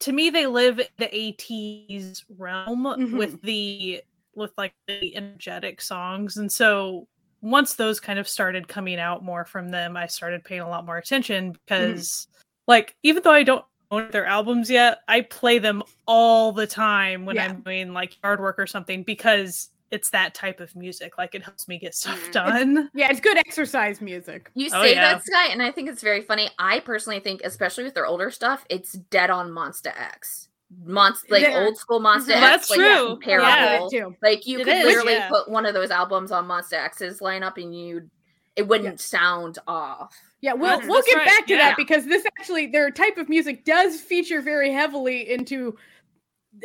to 0.00 0.12
me 0.12 0.30
they 0.30 0.46
live 0.46 0.78
in 0.78 0.86
the 0.98 1.06
ATEEZ 1.08 2.24
realm 2.38 2.84
Mhm. 2.84 3.18
with 3.18 3.40
the 3.42 4.02
with 4.34 4.52
like 4.56 4.72
the 4.86 5.16
energetic 5.16 5.80
songs 5.80 6.36
and 6.36 6.50
so 6.52 7.08
once 7.40 7.74
those 7.74 7.98
kind 7.98 8.18
of 8.20 8.28
started 8.28 8.68
coming 8.68 9.00
out 9.00 9.24
more 9.24 9.44
from 9.44 9.68
them 9.70 9.96
i 9.96 10.06
started 10.06 10.44
paying 10.44 10.60
a 10.60 10.68
lot 10.68 10.86
more 10.86 10.96
attention 10.98 11.50
because 11.52 12.28
like 12.68 12.94
even 13.02 13.20
though 13.24 13.32
i 13.32 13.42
don't 13.42 13.64
own 13.90 14.08
their 14.12 14.26
albums 14.26 14.70
yet 14.70 15.00
i 15.08 15.20
play 15.22 15.58
them 15.58 15.82
all 16.06 16.52
the 16.52 16.66
time 16.68 17.24
when 17.26 17.34
Yeah. 17.34 17.46
i'm 17.46 17.62
doing 17.62 17.92
like 17.92 18.16
yard 18.22 18.38
work 18.40 18.60
or 18.60 18.66
something 18.68 19.02
because 19.02 19.70
it's 19.90 20.10
that 20.10 20.34
type 20.34 20.60
of 20.60 20.74
music 20.76 21.16
like 21.16 21.34
it 21.34 21.42
helps 21.42 21.66
me 21.68 21.78
get 21.78 21.94
stuff 21.94 22.22
Mm. 22.28 22.32
done 22.32 22.90
Yeah, 22.94 23.08
it's 23.10 23.20
good 23.20 23.36
exercise 23.38 24.00
music. 24.00 24.50
You 24.54 24.66
Oh, 24.72 24.82
say 24.82 24.94
yeah. 24.94 25.14
that, 25.14 25.24
Sky, 25.24 25.46
and 25.46 25.62
I 25.62 25.70
think 25.70 25.88
it's 25.88 26.02
very 26.02 26.20
funny. 26.20 26.50
I 26.58 26.80
personally 26.80 27.20
think, 27.20 27.40
especially 27.44 27.84
with 27.84 27.94
their 27.94 28.06
older 28.06 28.30
stuff, 28.30 28.64
it's 28.68 28.92
dead 28.92 29.30
on 29.30 29.50
Monsta 29.50 29.92
X. 29.98 30.48
Monsta, 30.84 31.30
like 31.30 31.42
Yeah. 31.44 31.60
old 31.64 31.78
school 31.78 32.00
Monsta 32.00 32.32
Mhm. 32.32 32.36
X. 32.36 32.40
That's 32.40 32.70
like, 32.70 32.78
true. 32.80 33.08
Comparable. 33.08 33.88
Yeah. 33.92 34.00
Too. 34.04 34.16
Like 34.22 34.46
you 34.46 34.60
It 34.60 34.64
could 34.64 34.76
is, 34.76 34.84
literally 34.84 35.14
yeah. 35.14 35.28
put 35.30 35.48
one 35.48 35.64
of 35.64 35.72
those 35.72 35.90
albums 35.90 36.30
on 36.32 36.46
Monsta 36.46 36.74
X's 36.74 37.20
lineup, 37.20 37.56
and 37.62 37.74
you 37.74 38.10
it 38.56 38.66
wouldn't 38.66 39.00
sound 39.00 39.58
off. 39.68 40.14
Yeah, 40.40 40.52
we'll 40.52 40.70
That's- 40.70 40.88
we'll 40.88 41.02
get 41.02 41.16
right, 41.16 41.26
back 41.26 41.46
to 41.46 41.54
yeah. 41.54 41.60
that 41.70 41.76
because 41.76 42.04
this 42.06 42.26
actually 42.38 42.66
their 42.66 42.90
type 42.90 43.16
of 43.16 43.28
music 43.28 43.64
does 43.64 44.00
feature 44.00 44.42
very 44.42 44.70
heavily 44.72 45.30
into 45.30 45.78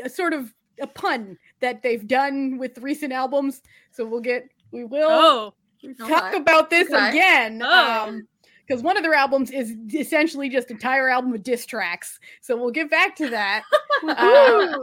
a 0.03 0.09
sort 0.09 0.33
of 0.33 0.51
a 0.81 0.87
pun 0.87 1.37
that 1.63 1.81
they've 1.81 2.07
done 2.07 2.57
with 2.57 2.77
recent 2.77 3.11
albums. 3.11 3.61
So 3.91 4.05
we'll 4.05 4.21
get 4.21 4.47
we 4.71 4.83
will 4.83 5.07
oh 5.09 5.53
talk 5.97 6.23
Okay. 6.33 6.37
about 6.37 6.69
this 6.69 6.89
Okay. 6.91 7.09
again. 7.09 7.61
Oh. 7.65 8.07
Um 8.09 8.27
because 8.67 8.81
one 8.81 8.95
of 8.95 9.03
their 9.03 9.13
albums 9.13 9.51
is 9.51 9.75
essentially 9.93 10.47
just 10.49 10.69
an 10.69 10.77
entire 10.77 11.09
album 11.09 11.33
of 11.33 11.43
diss 11.43 11.65
tracks. 11.65 12.19
So 12.41 12.55
we'll 12.55 12.71
get 12.71 12.89
back 12.89 13.15
to 13.17 13.29
that 13.29 13.63
uh, 14.07 14.77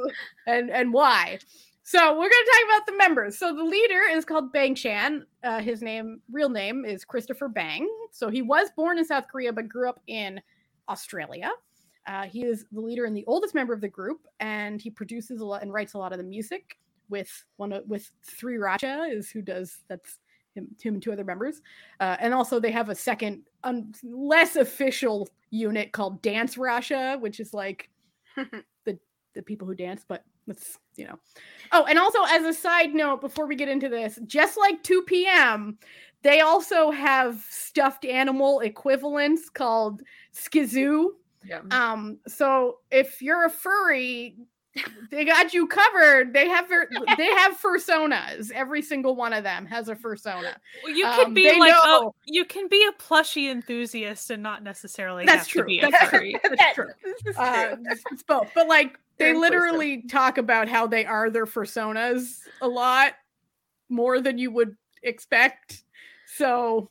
and 0.47 0.71
and 0.71 0.93
why. 0.93 1.39
So 1.83 2.13
we're 2.13 2.19
going 2.19 2.31
to 2.31 2.53
talk 2.53 2.77
about 2.77 2.87
the 2.87 2.97
members. 2.99 3.39
So 3.39 3.53
the 3.57 3.65
leader 3.65 4.03
is 4.13 4.25
called 4.25 4.53
Bang 4.53 4.77
Chan. 4.77 5.27
Uh, 5.43 5.61
his 5.61 5.83
name, 5.83 6.21
real 6.31 6.49
name, 6.49 6.85
is 6.85 7.05
Christopher 7.05 7.49
Bang. 7.49 7.89
So 8.13 8.29
he 8.29 8.43
was 8.43 8.71
born 8.77 8.99
in 8.99 9.05
South 9.05 9.25
Korea 9.33 9.53
but 9.53 9.69
grew 9.69 9.89
up 9.89 9.99
in 10.07 10.41
Australia. 10.89 11.51
Uh, 12.07 12.25
he 12.25 12.45
is 12.45 12.67
the 12.73 12.81
leader 12.81 13.05
and 13.05 13.17
the 13.17 13.25
oldest 13.27 13.55
member 13.55 13.73
of 13.73 13.81
the 13.81 13.89
group, 13.89 14.27
and 14.41 14.81
he 14.81 14.91
produces 14.91 15.41
a 15.41 15.45
lot 15.45 15.63
and 15.63 15.73
writes 15.73 15.95
a 15.95 15.99
lot 15.99 16.13
of 16.13 16.19
the 16.19 16.25
music 16.25 16.79
with 17.09 17.45
one 17.57 17.73
of 17.73 17.87
with 17.87 18.11
Three 18.23 18.57
Racha 18.57 19.13
is 19.13 19.31
who 19.31 19.43
does 19.43 19.79
that's 19.89 20.19
him, 20.55 20.69
him 20.81 20.95
and 20.95 21.03
two 21.03 21.13
other 21.13 21.25
members, 21.25 21.61
uh, 22.01 22.17
and 22.21 22.35
also 22.35 22.59
they 22.59 22.71
have 22.71 22.89
a 22.89 22.95
second, 22.95 23.43
un, 23.65 23.95
less 24.03 24.57
official 24.57 25.29
unit 25.51 25.93
called 25.93 26.23
Dance 26.23 26.57
Racha, 26.57 27.21
which 27.21 27.41
is 27.41 27.53
like 27.55 27.91
the 28.85 28.99
the 29.35 29.43
people 29.43 29.67
who 29.67 29.75
dance, 29.75 30.05
but 30.07 30.25
let's 30.47 30.79
you 30.97 31.07
know. 31.07 31.19
Oh, 31.73 31.85
and 31.85 31.99
also 31.99 32.19
as 32.29 32.45
a 32.45 32.53
side 32.53 32.95
note, 32.95 33.21
before 33.21 33.47
we 33.47 33.57
get 33.57 33.69
into 33.69 33.89
this, 33.89 34.19
just 34.27 34.59
like 34.59 34.83
2 34.83 35.03
p.m., 35.03 35.79
they 36.23 36.41
also 36.41 36.91
have 36.91 37.45
stuffed 37.49 38.05
animal 38.05 38.61
equivalents 38.61 39.49
called 39.49 40.03
SKZOO. 40.35 41.11
Yeah. 41.45 41.61
Um, 41.71 42.19
so 42.29 42.79
if 42.91 43.23
you're 43.23 43.47
a 43.47 43.51
furry, 43.51 44.37
they 45.11 45.25
got 45.25 45.53
you 45.55 45.67
covered. 45.67 46.33
They 46.33 46.49
have 46.49 46.69
their, 46.69 46.89
they 47.17 47.27
have 47.27 47.59
fursonas. 47.59 48.51
Every 48.53 48.83
single 48.83 49.17
one 49.17 49.33
of 49.33 49.43
them 49.43 49.67
has 49.67 49.89
a 49.89 49.95
fursona. 49.97 50.55
Well, 50.85 50.95
you 50.95 51.07
Um, 51.07 51.25
can 51.25 51.35
be 51.35 51.51
like 51.59 51.73
know. 51.73 51.81
oh, 51.83 52.15
you 52.27 52.45
can 52.45 52.69
be 52.69 52.87
a 52.89 52.93
plushie 53.03 53.51
enthusiast 53.51 54.31
and 54.31 54.43
not 54.43 54.63
necessarily 54.63 55.25
That's 55.25 55.41
have 55.41 55.49
true. 55.49 55.63
to 55.63 55.67
be 55.67 55.81
a 55.81 55.91
That's 55.91 56.11
furry. 56.11 56.37
That's 56.43 56.75
true. 56.75 56.87
This 57.03 57.17
is 57.27 57.37
Uh, 57.37 57.77
it's, 57.87 58.03
it's 58.13 58.23
both, 58.23 58.51
but 58.55 58.69
like 58.69 58.93
they 59.19 59.25
They're 59.27 59.31
inclusive. 59.35 59.53
literally 59.53 60.03
talk 60.09 60.39
about 60.39 60.69
how 60.69 60.87
they 60.87 61.05
are 61.05 61.31
their 61.31 61.47
personas 61.47 62.41
a 62.63 62.69
lot 62.69 63.15
more 63.89 64.21
than 64.21 64.39
you 64.39 64.51
would 64.53 64.77
expect. 65.03 65.83
So, 66.37 66.89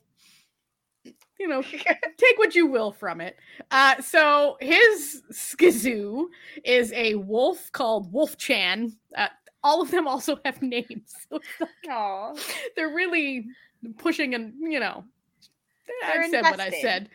you 1.40 1.48
know, 1.48 1.62
take 1.62 2.36
what 2.38 2.54
you 2.54 2.66
will 2.66 2.92
from 2.92 3.20
it. 3.20 3.36
Uh, 3.70 4.00
so 4.02 4.58
his 4.60 5.22
SKZOO 5.32 6.26
is 6.64 6.92
a 6.92 7.14
wolf 7.14 7.72
called 7.72 8.12
Wolf 8.12 8.36
Chan. 8.36 8.94
Uh, 9.16 9.28
all 9.64 9.80
of 9.80 9.90
them 9.90 10.06
also 10.06 10.38
have 10.44 10.60
names. 10.62 11.14
So 11.28 11.40
like 11.58 12.38
they're 12.76 12.94
really 12.94 13.46
pushing 13.96 14.34
and 14.34 14.52
you 14.60 14.78
know, 14.78 15.04
They're 16.02 16.22
I 16.22 16.30
said 16.30 16.42
what 16.42 16.60
I 16.60 16.70
said. 16.82 17.08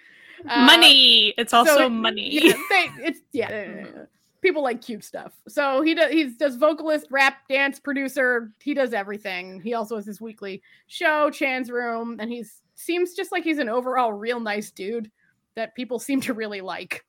Uh, 0.49 0.65
money. 0.65 1.33
It's 1.37 1.53
also 1.53 1.77
so, 1.77 1.89
money. 1.89 2.29
Yeah, 2.31 2.53
they, 2.69 2.89
it's 3.03 3.19
yeah, 3.31 3.49
yeah, 3.49 3.63
yeah, 3.63 3.87
yeah. 3.95 4.03
People 4.41 4.63
like 4.63 4.81
cute 4.81 5.03
stuff. 5.03 5.33
So 5.47 5.81
he 5.81 5.93
does. 5.93 6.11
He 6.11 6.25
does 6.25 6.55
vocalist, 6.55 7.07
rap, 7.09 7.47
dance, 7.47 7.79
producer. 7.79 8.51
He 8.59 8.73
does 8.73 8.93
everything. 8.93 9.61
He 9.61 9.75
also 9.75 9.95
has 9.95 10.05
his 10.05 10.19
weekly 10.19 10.61
show, 10.87 11.29
Chan's 11.31 11.71
Room, 11.71 12.17
and 12.19 12.29
he's 12.31 12.61
seems 12.75 13.13
just 13.13 13.31
like 13.31 13.43
he's 13.43 13.57
an 13.59 13.69
overall 13.69 14.13
real 14.13 14.39
nice 14.39 14.71
dude 14.71 15.09
that 15.55 15.75
people 15.75 15.99
seem 16.07 16.21
to 16.21 16.33
really 16.33 16.61
like. 16.61 17.05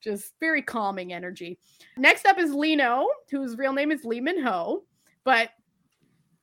Just 0.00 0.34
very 0.38 0.60
calming 0.60 1.12
energy. 1.14 1.58
Next 1.96 2.26
up 2.26 2.38
is 2.38 2.52
Lee 2.52 2.76
Know, 2.76 3.08
whose 3.30 3.56
real 3.56 3.72
name 3.72 3.90
is 3.90 4.04
Lee 4.04 4.20
Min 4.20 4.42
Ho, 4.42 4.84
but 5.24 5.50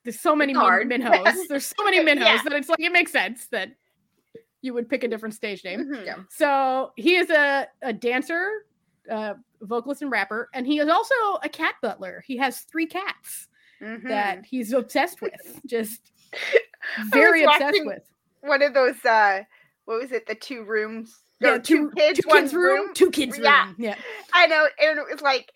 there's 0.03 0.19
so 0.19 0.35
many 0.35 0.53
Min, 0.53 0.61
hard. 0.61 0.89
Minhos. 0.89 1.35
There's 1.47 1.67
so 1.67 1.83
many 1.83 1.99
Minhos 1.99 2.21
Yeah. 2.25 2.41
that 2.43 2.53
it's 2.53 2.69
like 2.69 2.79
it 2.79 2.91
makes 2.91 3.11
sense 3.11 3.45
that 3.51 3.69
you 4.63 4.73
would 4.73 4.89
pick 4.89 5.03
a 5.03 5.07
different 5.07 5.35
stage 5.35 5.63
name. 5.63 5.85
Mhm. 5.85 6.05
Yeah. 6.07 6.15
So 6.29 6.91
he 6.95 7.17
is 7.17 7.29
a, 7.29 7.67
a 7.83 7.93
dancer, 7.93 8.49
uh, 9.11 9.35
vocalist, 9.61 10.01
and 10.01 10.09
rapper, 10.11 10.49
and 10.55 10.65
he 10.65 10.79
is 10.79 10.89
also 10.89 11.13
a 11.43 11.49
cat 11.49 11.75
butler. 11.83 12.23
He 12.25 12.35
has 12.37 12.61
three 12.61 12.87
cats 12.87 13.47
Mhm. 13.79 14.07
that 14.07 14.43
he's 14.43 14.73
obsessed 14.73 15.21
with, 15.21 15.33
just 15.67 16.11
very 17.11 17.43
obsessed 17.43 17.63
watching- 17.65 17.85
with. 17.85 18.10
One 18.41 18.61
of 18.61 18.73
those 18.73 19.03
uh 19.05 19.41
what 19.85 19.99
was 20.01 20.11
it 20.11 20.25
the 20.27 20.35
two 20.35 20.63
rooms 20.63 21.15
Yeah, 21.39 21.55
Or 21.55 21.59
two, 21.59 21.91
kids 21.95 22.19
two 22.21 22.29
one 22.29 22.43
kids 22.43 22.53
room, 22.53 22.93
two 22.93 23.11
kids 23.11 23.37
Yeah. 23.37 23.65
room. 23.65 23.75
Yeah, 23.77 23.95
i 24.33 24.47
know 24.47 24.67
and 24.81 24.99
it 24.99 25.05
was 25.11 25.21
like 25.21 25.51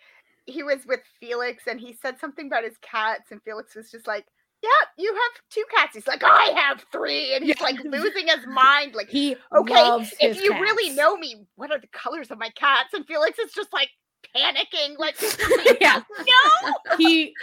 he 0.45 0.63
was 0.63 0.85
with 0.85 1.01
felix 1.19 1.63
and 1.67 1.79
he 1.79 1.93
said 2.01 2.19
something 2.19 2.47
about 2.47 2.63
his 2.63 2.77
cats 2.81 3.31
and 3.31 3.41
felix 3.43 3.75
was 3.75 3.89
just 3.91 4.07
like 4.07 4.25
yeah 4.63 4.69
you 4.97 5.13
have 5.13 5.41
two 5.51 5.63
cats. 5.75 5.95
He's 5.95 6.07
like 6.07 6.23
i 6.23 6.53
have 6.55 6.83
three 6.91 7.35
and 7.35 7.43
he's 7.43 7.59
like 7.61 7.77
losing 7.83 8.27
his 8.27 8.45
mind 8.47 8.95
like 8.95 9.09
he 9.09 9.35
okay 9.55 10.05
if 10.21 10.41
you 10.41 10.53
really 10.53 10.95
know 10.95 11.17
me 11.17 11.45
what 11.55 11.71
are 11.71 11.79
the 11.79 11.87
colors 11.87 12.31
of 12.31 12.37
my 12.37 12.49
cats? 12.51 12.93
And 12.93 13.05
felix 13.05 13.37
is 13.39 13.51
just 13.53 13.71
like 13.73 13.89
panicking 14.35 14.97
like 14.97 15.15
yeah, 15.81 16.01
no! 16.19 16.95
He 16.97 17.33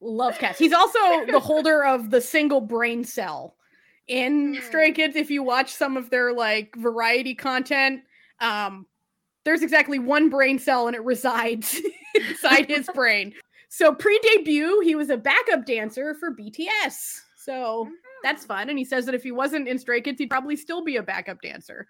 loves 0.00 0.38
cats. 0.38 0.58
He's 0.58 0.72
also 0.72 0.98
the 1.26 1.40
holder 1.40 1.84
of 1.84 2.10
the 2.10 2.20
single 2.20 2.60
brain 2.60 3.04
cell 3.04 3.56
in 4.12 4.60
Stray. 4.66 4.92
Kids. 4.92 5.16
If 5.16 5.30
you 5.30 5.42
watch 5.42 5.72
some 5.72 5.96
of 5.96 6.10
their 6.10 6.32
like 6.32 6.76
variety 6.76 7.34
content, 7.34 8.02
um, 8.40 8.86
there's 9.44 9.62
exactly 9.62 9.98
one 9.98 10.28
brain 10.28 10.58
cell 10.58 10.86
and 10.86 10.94
it 10.94 11.02
resides 11.02 11.80
inside 12.14 12.68
his 12.68 12.88
brain. 12.94 13.32
So 13.68 13.94
pre-debut, 13.94 14.80
he 14.80 14.94
was 14.94 15.08
a 15.08 15.16
backup 15.16 15.64
dancer 15.64 16.14
for 16.14 16.34
BTS. 16.34 17.20
So 17.36 17.88
that's 18.22 18.44
fun. 18.44 18.68
And 18.68 18.78
he 18.78 18.84
says 18.84 19.06
that 19.06 19.14
if 19.14 19.22
he 19.22 19.32
wasn't 19.32 19.66
in 19.66 19.78
Stray 19.78 20.02
Kids, 20.02 20.18
he'd 20.18 20.30
probably 20.30 20.56
still 20.56 20.84
be 20.84 20.96
a 20.96 21.02
backup 21.02 21.40
dancer. 21.40 21.88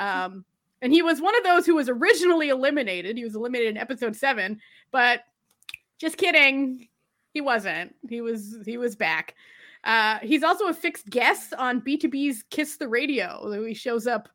Um, 0.00 0.44
and 0.82 0.92
he 0.92 1.02
was 1.02 1.20
one 1.20 1.36
of 1.36 1.44
those 1.44 1.66
who 1.66 1.76
was 1.76 1.88
originally 1.88 2.48
eliminated. 2.48 3.16
He 3.16 3.24
was 3.24 3.36
eliminated 3.36 3.76
in 3.76 3.76
episode 3.76 4.16
seven, 4.16 4.60
but 4.90 5.20
just 5.98 6.16
kidding. 6.16 6.88
He 7.32 7.40
wasn't. 7.40 7.94
He 8.08 8.20
was 8.20 8.58
he 8.66 8.76
was 8.76 8.96
back. 8.96 9.36
Uh, 9.84 10.18
he's 10.22 10.42
also 10.42 10.66
a 10.66 10.74
fixed 10.74 11.08
guest 11.08 11.54
on 11.54 11.80
B2B's 11.80 12.44
Kiss 12.50 12.76
the 12.76 12.88
Radio. 12.88 13.64
He 13.64 13.74
shows 13.74 14.06
up 14.06 14.28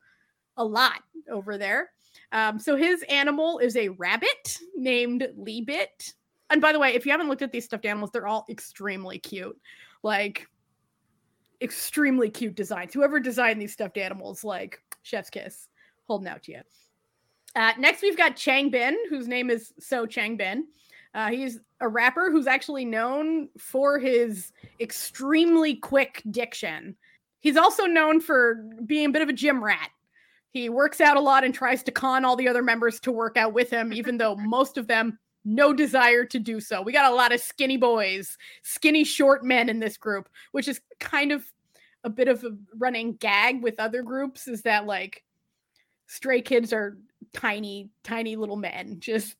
a 0.58 0.66
lot 0.66 1.02
over 1.30 1.58
there. 1.58 1.92
Um, 2.32 2.60
so 2.60 2.76
his 2.76 3.04
animal 3.04 3.60
is 3.60 3.76
a 3.76 3.90
rabbit 3.90 4.60
named 4.76 5.28
Leebit. 5.38 6.14
And 6.50 6.62
by 6.62 6.72
the 6.72 6.80
way, 6.80 6.94
if 6.94 7.06
you 7.06 7.12
haven't 7.12 7.28
looked 7.28 7.42
at 7.42 7.52
these 7.52 7.66
stuffed 7.66 7.86
animals, 7.86 8.12
they're 8.12 8.28
all 8.28 8.46
extremely 8.50 9.20
cute. 9.20 9.60
Like 10.04 10.48
extremely 11.62 12.30
cute 12.30 12.56
designs. 12.56 12.94
Whoever 12.94 13.20
designed 13.20 13.62
these 13.62 13.74
stuffed 13.74 13.98
animals, 13.98 14.44
like 14.44 14.82
chef's 15.04 15.30
kiss, 15.30 15.68
holding 16.08 16.28
out 16.28 16.44
to 16.44 16.52
you. 16.54 16.62
Uh, 17.56 17.72
next, 17.80 18.02
we've 18.02 18.18
got 18.18 18.36
Chang 18.36 18.70
Bin, 18.70 18.98
whose 19.10 19.28
name 19.28 19.50
is 19.50 19.74
Seo 19.80 20.10
Chang 20.10 20.36
Bin. 20.36 20.66
Uh, 21.16 21.30
he's 21.30 21.60
a 21.80 21.88
rapper 21.88 22.30
who's 22.30 22.46
actually 22.46 22.84
known 22.84 23.48
for 23.58 23.98
his 23.98 24.52
extremely 24.82 25.76
quick 25.76 26.22
diction. 26.30 26.96
He's 27.40 27.56
also 27.56 27.86
known 27.86 28.20
for 28.20 28.56
being 28.86 29.08
a 29.08 29.12
bit 29.12 29.22
of 29.22 29.30
a 29.30 29.34
gym 29.34 29.64
rat. 29.64 29.90
He 30.52 30.68
works 30.68 31.00
out 31.00 31.16
a 31.16 31.22
lot 31.22 31.46
and 31.46 31.54
tries 31.54 31.84
to 31.84 31.92
con 31.92 32.26
all 32.26 32.36
the 32.36 32.50
other 32.50 32.62
members 32.62 33.00
to 33.02 33.14
work 33.14 33.38
out 33.38 33.54
with 33.54 33.70
him, 33.70 33.94
even 33.94 34.18
though 34.18 34.36
most 34.36 34.78
of 34.78 34.88
them 34.88 35.18
no 35.46 35.72
desire 35.72 36.26
to 36.26 36.40
do 36.40 36.60
so. 36.60 36.82
We 36.82 36.92
got 36.92 37.12
a 37.12 37.16
lot 37.16 37.34
of 37.34 37.40
skinny 37.40 37.78
boys, 37.78 38.38
skinny 38.64 39.06
short 39.06 39.46
men 39.46 39.70
in 39.70 39.80
this 39.80 39.96
group, 39.96 40.28
which 40.52 40.68
is 40.68 40.82
kind 41.00 41.32
of 41.32 41.46
a 42.04 42.10
bit 42.10 42.28
of 42.28 42.44
a 42.44 42.58
running 42.78 43.14
gag 43.14 43.64
with 43.64 43.80
other 43.80 44.04
groups 44.04 44.48
is 44.48 44.64
that 44.64 44.86
like 44.86 45.24
stray 46.08 46.42
kids 46.42 46.74
are 46.74 46.98
tiny, 47.34 47.90
tiny 48.04 48.36
little 48.36 48.58
men, 48.58 48.98
just 49.00 49.38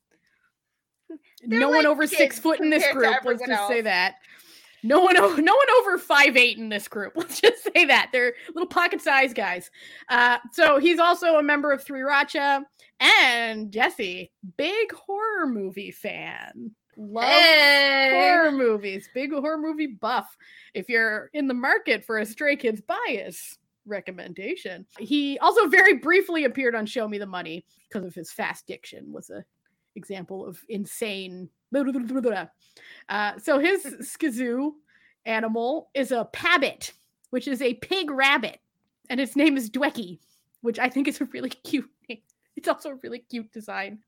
No 1.44 1.70
one 1.70 1.86
over 1.86 2.06
six 2.06 2.38
foot 2.38 2.60
in 2.60 2.70
this 2.70 2.86
group. 2.92 3.16
Let's 3.24 3.46
just 3.46 3.68
say 3.68 3.80
that. 3.82 4.16
No 4.82 5.00
one, 5.00 5.14
no 5.14 5.22
one 5.30 5.70
over 5.80 5.98
five 5.98 6.36
eight 6.36 6.58
in 6.58 6.68
this 6.68 6.86
group. 6.86 7.12
Let's 7.16 7.40
just 7.40 7.64
say 7.64 7.86
that 7.86 8.10
they're 8.12 8.34
little 8.54 8.68
pocket 8.68 9.00
sized 9.00 9.34
guys. 9.34 9.70
Uh, 10.08 10.38
so 10.52 10.78
he's 10.78 10.98
also 11.00 11.36
a 11.36 11.42
member 11.42 11.72
of 11.72 11.82
Three 11.82 12.00
Racha 12.00 12.62
and 13.00 13.72
Jesse, 13.72 14.30
big 14.56 14.92
horror 14.92 15.46
movie 15.46 15.90
fan. 15.90 16.70
Love 16.96 17.24
Hey! 17.28 18.10
horror 18.14 18.52
movies, 18.52 19.08
big 19.12 19.32
horror 19.32 19.58
movie 19.58 19.88
buff. 19.88 20.34
If 20.72 20.88
you're 20.88 21.30
in 21.34 21.46
the 21.46 21.54
market 21.54 22.04
for 22.04 22.18
a 22.18 22.26
Stray 22.26 22.56
Kids 22.56 22.80
bias 22.80 23.58
recommendation, 23.86 24.86
he 24.98 25.38
also 25.40 25.66
very 25.66 25.94
briefly 25.94 26.44
appeared 26.44 26.74
on 26.74 26.86
Show 26.86 27.06
Me 27.06 27.18
the 27.18 27.26
Money 27.26 27.64
because 27.88 28.06
of 28.06 28.14
his 28.14 28.30
fast 28.30 28.66
diction. 28.66 29.12
Was 29.12 29.30
a 29.30 29.44
example 29.96 30.46
of 30.46 30.62
insane. 30.68 31.48
Uh, 33.08 33.32
so 33.38 33.58
his 33.58 33.84
SKZOO 34.00 34.72
animal 35.24 35.90
is 35.94 36.12
a 36.12 36.26
pabbit, 36.32 36.92
which 37.30 37.48
is 37.48 37.60
a 37.60 37.74
pig 37.74 38.10
rabbit, 38.10 38.60
and 39.10 39.20
its 39.20 39.36
name 39.36 39.56
is 39.56 39.70
Dwaekki, 39.70 40.18
which 40.60 40.78
I 40.78 40.88
think 40.88 41.08
is 41.08 41.20
a 41.20 41.24
really 41.26 41.50
cute 41.64 41.90
name. 42.08 42.20
It's 42.56 42.68
also 42.68 42.90
a 42.90 42.94
really 43.02 43.18
cute 43.18 43.52
design. 43.52 43.98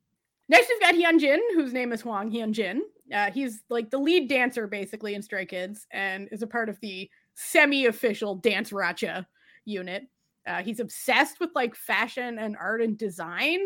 Next, 0.48 0.68
we've 0.68 0.80
got 0.80 0.94
Hyunjin, 0.94 1.38
whose 1.54 1.74
name 1.74 1.92
is 1.92 2.00
Hwang 2.00 2.30
Hyunjin. 2.30 2.80
Uh, 3.14 3.30
he's 3.30 3.62
like 3.68 3.90
the 3.90 3.98
lead 3.98 4.28
dancer 4.28 4.66
basically 4.66 5.14
in 5.14 5.22
Stray 5.22 5.44
Kids 5.44 5.86
and 5.90 6.28
is 6.32 6.42
a 6.42 6.46
part 6.46 6.68
of 6.68 6.80
the 6.80 7.10
semi-official 7.34 8.36
Dance 8.36 8.70
Racha 8.70 9.26
unit. 9.64 10.04
Uh, 10.46 10.62
he's 10.62 10.80
obsessed 10.80 11.40
with 11.40 11.50
like 11.54 11.74
fashion 11.74 12.38
and 12.38 12.56
art 12.56 12.80
and 12.80 12.96
design. 12.96 13.60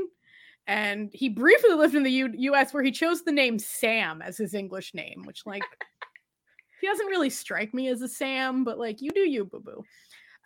And 0.67 1.11
he 1.13 1.29
briefly 1.29 1.75
lived 1.75 1.95
in 1.95 2.03
the 2.03 2.11
U- 2.11 2.35
US 2.53 2.73
where 2.73 2.83
he 2.83 2.93
chose 2.93 3.23
the 3.23 3.33
name 3.33 3.59
Sam 3.59 4.23
as 4.23 4.37
his 4.37 4.55
English 4.55 4.95
name, 4.95 5.23
which 5.25 5.45
like 5.45 5.63
he 6.81 6.87
doesn't 6.87 7.07
really 7.07 7.31
strike 7.31 7.75
me 7.75 7.89
as 7.89 8.03
a 8.03 8.09
Sam, 8.09 8.65
but 8.65 8.79
like 8.79 9.01
you 9.01 9.11
do 9.11 9.21
you, 9.21 9.45
boo 9.45 9.61
boo. 9.61 9.85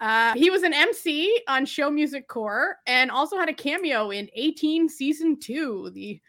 Uh, 0.01 0.35
he 0.35 0.51
was 0.51 0.63
an 0.63 0.75
MC 0.75 1.41
on 1.49 1.65
Show 1.65 1.91
Music 1.91 2.29
Core 2.29 2.77
and 2.87 3.11
also 3.11 3.39
had 3.39 3.49
a 3.49 3.55
cameo 3.55 4.11
in 4.11 4.29
A-TEEN 4.35 4.89
Season 4.91 5.39
2, 5.41 5.91
the 5.95 6.21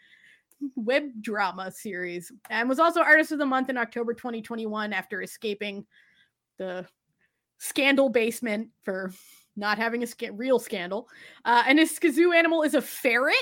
web 0.74 1.04
drama 1.20 1.70
series, 1.70 2.32
and 2.48 2.68
was 2.68 2.78
also 2.78 3.02
Artist 3.02 3.32
of 3.32 3.38
the 3.38 3.46
Month 3.46 3.68
in 3.68 3.76
October 3.76 4.14
2021 4.14 4.94
after 4.94 5.20
escaping 5.20 5.84
the 6.56 6.86
scandal 7.58 8.08
basement 8.08 8.70
for 8.82 9.12
not 9.54 9.76
having 9.76 10.02
a 10.02 10.06
sca- 10.06 10.32
real 10.32 10.58
scandal. 10.58 11.08
Uh, 11.44 11.62
and 11.66 11.78
his 11.78 11.92
SKZOO 11.98 12.34
animal 12.34 12.62
is 12.62 12.74
a 12.74 12.80
ferret 12.80 13.36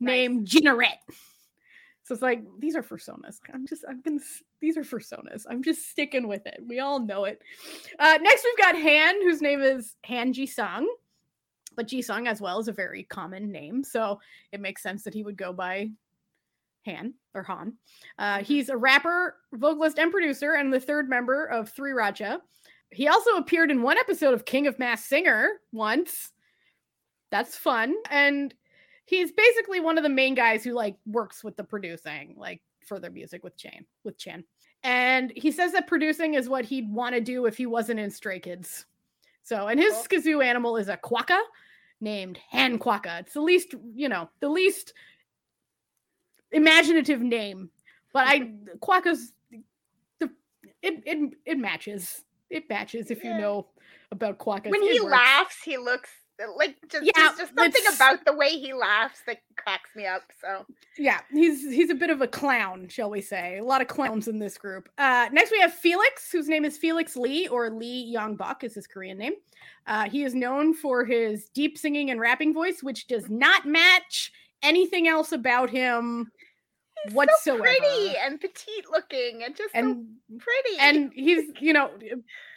named 0.00 0.46
Jiniret. 0.46 0.98
So 2.04 2.12
it's 2.12 2.22
like 2.22 2.44
these 2.58 2.76
are 2.76 2.82
personas. 2.82 3.38
I'm 3.52 3.66
just 3.66 3.84
I'm 3.88 4.02
gonna 4.02 4.20
these 4.60 4.76
are 4.76 4.82
personas. 4.82 5.44
I'm 5.48 5.62
just 5.62 5.90
sticking 5.90 6.28
with 6.28 6.46
it. 6.46 6.60
We 6.66 6.80
all 6.80 7.00
know 7.00 7.24
it. 7.24 7.40
Uh, 7.98 8.18
next 8.20 8.44
we've 8.44 8.58
got 8.58 8.76
Han, 8.76 9.22
whose 9.22 9.40
name 9.40 9.62
is 9.62 9.96
Han 10.06 10.32
Ji 10.34 10.46
Sung, 10.46 10.86
but 11.76 11.88
Ji 11.88 12.02
Sung 12.02 12.26
as 12.26 12.42
well 12.42 12.58
is 12.58 12.68
a 12.68 12.72
very 12.72 13.04
common 13.04 13.50
name, 13.50 13.82
so 13.82 14.20
it 14.52 14.60
makes 14.60 14.82
sense 14.82 15.02
that 15.04 15.14
he 15.14 15.22
would 15.22 15.38
go 15.38 15.52
by 15.52 15.90
Han 16.84 17.14
or 17.32 17.42
Han. 17.44 17.72
Uh, 18.18 18.42
he's 18.42 18.68
a 18.68 18.76
rapper, 18.76 19.36
vocalist, 19.52 19.98
and 19.98 20.12
producer, 20.12 20.54
and 20.54 20.70
the 20.70 20.80
third 20.80 21.08
member 21.08 21.46
of 21.46 21.70
Three 21.70 21.92
Racha. 21.92 22.38
He 22.90 23.08
also 23.08 23.36
appeared 23.36 23.70
in 23.70 23.82
one 23.82 23.96
episode 23.98 24.34
of 24.34 24.44
King 24.44 24.66
of 24.66 24.78
Mask 24.78 25.06
Singer 25.06 25.48
once. 25.72 26.32
That's 27.30 27.56
fun. 27.56 27.94
And 28.10 28.54
he's 29.06 29.32
basically 29.32 29.80
one 29.80 29.96
of 29.98 30.04
the 30.04 30.08
main 30.10 30.34
guys 30.34 30.64
who 30.64 30.72
like 30.72 30.96
works 31.06 31.42
with 31.44 31.56
the 31.56 31.64
producing, 31.64 32.34
like 32.38 32.60
for 32.86 32.98
their 32.98 33.10
music 33.10 33.42
with 33.44 33.56
Chan, 33.56 33.84
with 34.04 34.18
Chan. 34.18 34.44
And 34.82 35.32
he 35.34 35.50
says 35.50 35.72
that 35.72 35.86
producing 35.86 36.34
is 36.34 36.48
what 36.48 36.64
he'd 36.66 36.92
want 36.92 37.14
to 37.14 37.20
do 37.20 37.46
if 37.46 37.56
he 37.56 37.66
wasn't 37.66 38.00
in 38.00 38.10
Stray 38.10 38.38
Kids. 38.38 38.84
So, 39.42 39.68
and 39.68 39.78
his 39.80 39.92
Cool. 39.94 40.20
SKZOO 40.20 40.44
animal 40.44 40.76
is 40.76 40.88
a 40.88 40.96
quokka 40.96 41.38
named 42.00 42.38
Han 42.50 42.78
Quokka. 42.78 43.20
It's 43.20 43.34
the 43.34 43.40
least, 43.40 43.74
you 43.94 44.08
know, 44.08 44.28
the 44.40 44.48
least 44.48 44.92
imaginative 46.52 47.20
name. 47.20 47.70
But 48.12 48.26
I 48.26 48.52
quokka's 48.80 49.32
the 50.18 50.30
it 50.82 51.02
it 51.06 51.32
it 51.44 51.58
matches. 51.58 52.22
It 52.50 52.68
matches 52.68 53.10
if 53.10 53.24
you 53.24 53.30
know 53.36 53.66
about 54.12 54.38
quokkas. 54.38 54.70
When 54.70 54.82
It 54.82 54.92
he 54.92 55.00
works. 55.00 55.12
laughs, 55.12 55.56
he 55.64 55.76
looks 55.78 56.10
like 56.56 56.76
just 56.90 57.04
Yeah, 57.04 57.32
just 57.36 57.54
something 57.56 57.82
about 57.94 58.24
the 58.24 58.32
way 58.32 58.50
he 58.50 58.72
laughs 58.72 59.20
that 59.26 59.38
cracks 59.56 59.90
me 59.94 60.06
up. 60.06 60.22
So 60.40 60.66
yeah, 60.98 61.20
he's 61.32 61.62
he's 61.62 61.90
a 61.90 61.94
bit 61.94 62.10
of 62.10 62.20
a 62.20 62.28
clown, 62.28 62.88
shall 62.88 63.10
we 63.10 63.20
say? 63.20 63.58
A 63.58 63.64
lot 63.64 63.80
of 63.80 63.88
clowns 63.88 64.28
in 64.28 64.38
this 64.38 64.58
group. 64.58 64.88
Uh, 64.98 65.28
next 65.32 65.50
we 65.50 65.60
have 65.60 65.72
Felix, 65.72 66.30
whose 66.30 66.48
name 66.48 66.64
is 66.64 66.76
Felix 66.76 67.16
Lee, 67.16 67.48
or 67.48 67.70
Lee 67.70 68.14
Yongbok 68.14 68.64
is 68.64 68.74
his 68.74 68.86
Korean 68.86 69.18
name. 69.18 69.34
Uh, 69.86 70.08
he 70.08 70.24
is 70.24 70.34
known 70.34 70.74
for 70.74 71.04
his 71.04 71.48
deep 71.50 71.78
singing 71.78 72.10
and 72.10 72.20
rapping 72.20 72.52
voice, 72.52 72.82
which 72.82 73.06
does 73.06 73.28
not 73.28 73.66
match 73.66 74.32
anything 74.62 75.08
else 75.08 75.32
about 75.32 75.70
him 75.70 76.30
he's 77.04 77.14
whatsoever. 77.14 77.58
so 77.58 77.62
pretty 77.62 78.16
and 78.16 78.40
petite 78.40 78.90
looking 78.90 79.42
and 79.44 79.54
just 79.56 79.74
and 79.74 80.06
so 80.30 80.38
pretty. 80.38 80.78
and 80.80 81.12
he's 81.14 81.44
you 81.60 81.72
know 81.72 81.90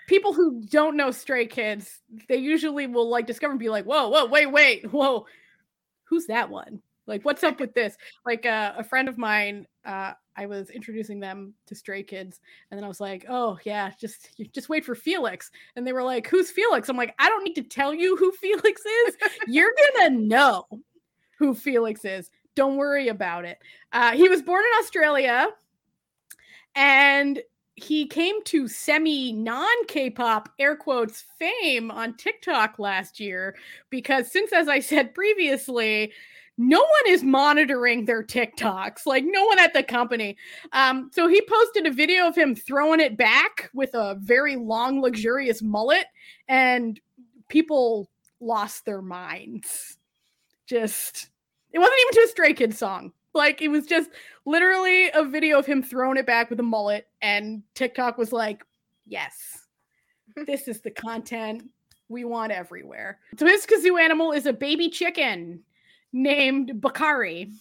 people 0.07 0.33
who 0.33 0.61
don't 0.61 0.97
know 0.97 1.11
stray 1.11 1.45
kids 1.45 1.99
they 2.27 2.37
usually 2.37 2.87
will 2.87 3.09
like 3.09 3.27
discover 3.27 3.51
and 3.51 3.59
be 3.59 3.69
like 3.69 3.85
whoa 3.85 4.09
whoa 4.09 4.25
wait 4.25 4.51
wait 4.51 4.91
whoa 4.91 5.25
who's 6.07 6.25
that 6.27 6.49
one? 6.49 6.81
Like 7.05 7.23
what's 7.23 7.43
up 7.43 7.59
with 7.59 7.73
this? 7.73 7.95
Like 8.25 8.45
uh, 8.45 8.73
a 8.77 8.83
friend 8.83 9.07
of 9.07 9.17
mine 9.17 9.67
uh 9.85 10.11
i 10.35 10.45
was 10.45 10.69
introducing 10.69 11.19
them 11.19 11.53
to 11.65 11.73
stray 11.73 12.03
kids 12.03 12.41
and 12.69 12.77
then 12.77 12.83
i 12.83 12.87
was 12.89 12.99
like 12.99 13.25
oh 13.29 13.57
yeah 13.63 13.89
just 13.99 14.29
just 14.53 14.69
wait 14.69 14.83
for 14.85 14.95
felix. 14.95 15.49
And 15.75 15.87
they 15.87 15.93
were 15.93 16.03
like 16.03 16.27
who's 16.27 16.51
felix? 16.51 16.89
I'm 16.89 16.97
like 16.97 17.15
i 17.19 17.29
don't 17.29 17.43
need 17.43 17.55
to 17.55 17.63
tell 17.63 17.93
you 17.93 18.17
who 18.17 18.31
felix 18.33 18.81
is. 18.85 19.15
You're 19.47 19.73
gonna 19.95 20.17
know 20.17 20.65
who 21.39 21.53
felix 21.53 22.03
is. 22.03 22.29
Don't 22.55 22.77
worry 22.77 23.07
about 23.07 23.45
it. 23.45 23.59
Uh, 23.93 24.11
he 24.11 24.27
was 24.27 24.41
born 24.41 24.63
in 24.63 24.83
australia 24.83 25.47
and 26.75 27.41
he 27.77 28.07
came 28.07 28.43
to 28.43 28.67
semi 28.67 29.31
non 29.31 29.85
K-pop 29.85 30.49
air 30.57 30.75
quotes 30.75 31.23
fame 31.37 31.91
on 31.91 32.15
TikTok 32.15 32.79
last 32.79 33.19
year 33.19 33.55
because 33.91 34.31
since 34.31 34.51
as 34.51 34.67
I 34.67 34.79
said 34.79 35.13
previously 35.13 36.11
no 36.57 36.79
one 36.79 37.13
is 37.13 37.21
monitoring 37.21 38.05
their 38.05 38.23
TikToks 38.23 39.05
like 39.05 39.23
no 39.27 39.45
one 39.45 39.59
at 39.59 39.73
the 39.75 39.83
company. 39.83 40.37
Um 40.73 41.11
so 41.13 41.27
he 41.27 41.39
posted 41.47 41.85
a 41.85 41.91
video 41.91 42.27
of 42.27 42.35
him 42.35 42.55
throwing 42.55 42.99
it 42.99 43.15
back 43.15 43.69
with 43.75 43.93
a 43.93 44.15
very 44.19 44.55
long 44.55 44.99
luxurious 44.99 45.61
mullet 45.61 46.07
and 46.47 46.99
people 47.47 48.09
lost 48.39 48.85
their 48.85 49.03
minds. 49.03 49.97
Just 50.65 51.29
it 51.71 51.77
wasn't 51.77 51.99
even 52.01 52.13
to 52.13 52.27
a 52.27 52.31
stray 52.31 52.53
kids 52.53 52.79
song 52.79 53.13
like 53.33 53.61
it 53.61 53.67
was 53.69 53.85
just 53.85 54.09
literally 54.45 55.09
a 55.13 55.23
video 55.23 55.59
of 55.59 55.65
him 55.65 55.83
throwing 55.83 56.17
it 56.17 56.25
back 56.25 56.49
with 56.49 56.59
a 56.59 56.63
mullet 56.63 57.07
and 57.21 57.61
tiktok 57.75 58.17
was 58.17 58.31
like 58.31 58.63
yes 59.05 59.65
this 60.47 60.67
is 60.67 60.81
the 60.81 60.91
content 60.91 61.63
we 62.09 62.23
want 62.25 62.51
everywhere 62.51 63.19
so 63.37 63.45
his 63.45 63.65
kazoo 63.65 63.99
animal 63.99 64.31
is 64.31 64.45
a 64.45 64.53
baby 64.53 64.89
chicken 64.89 65.61
named 66.13 66.71
BbokAri 66.81 67.51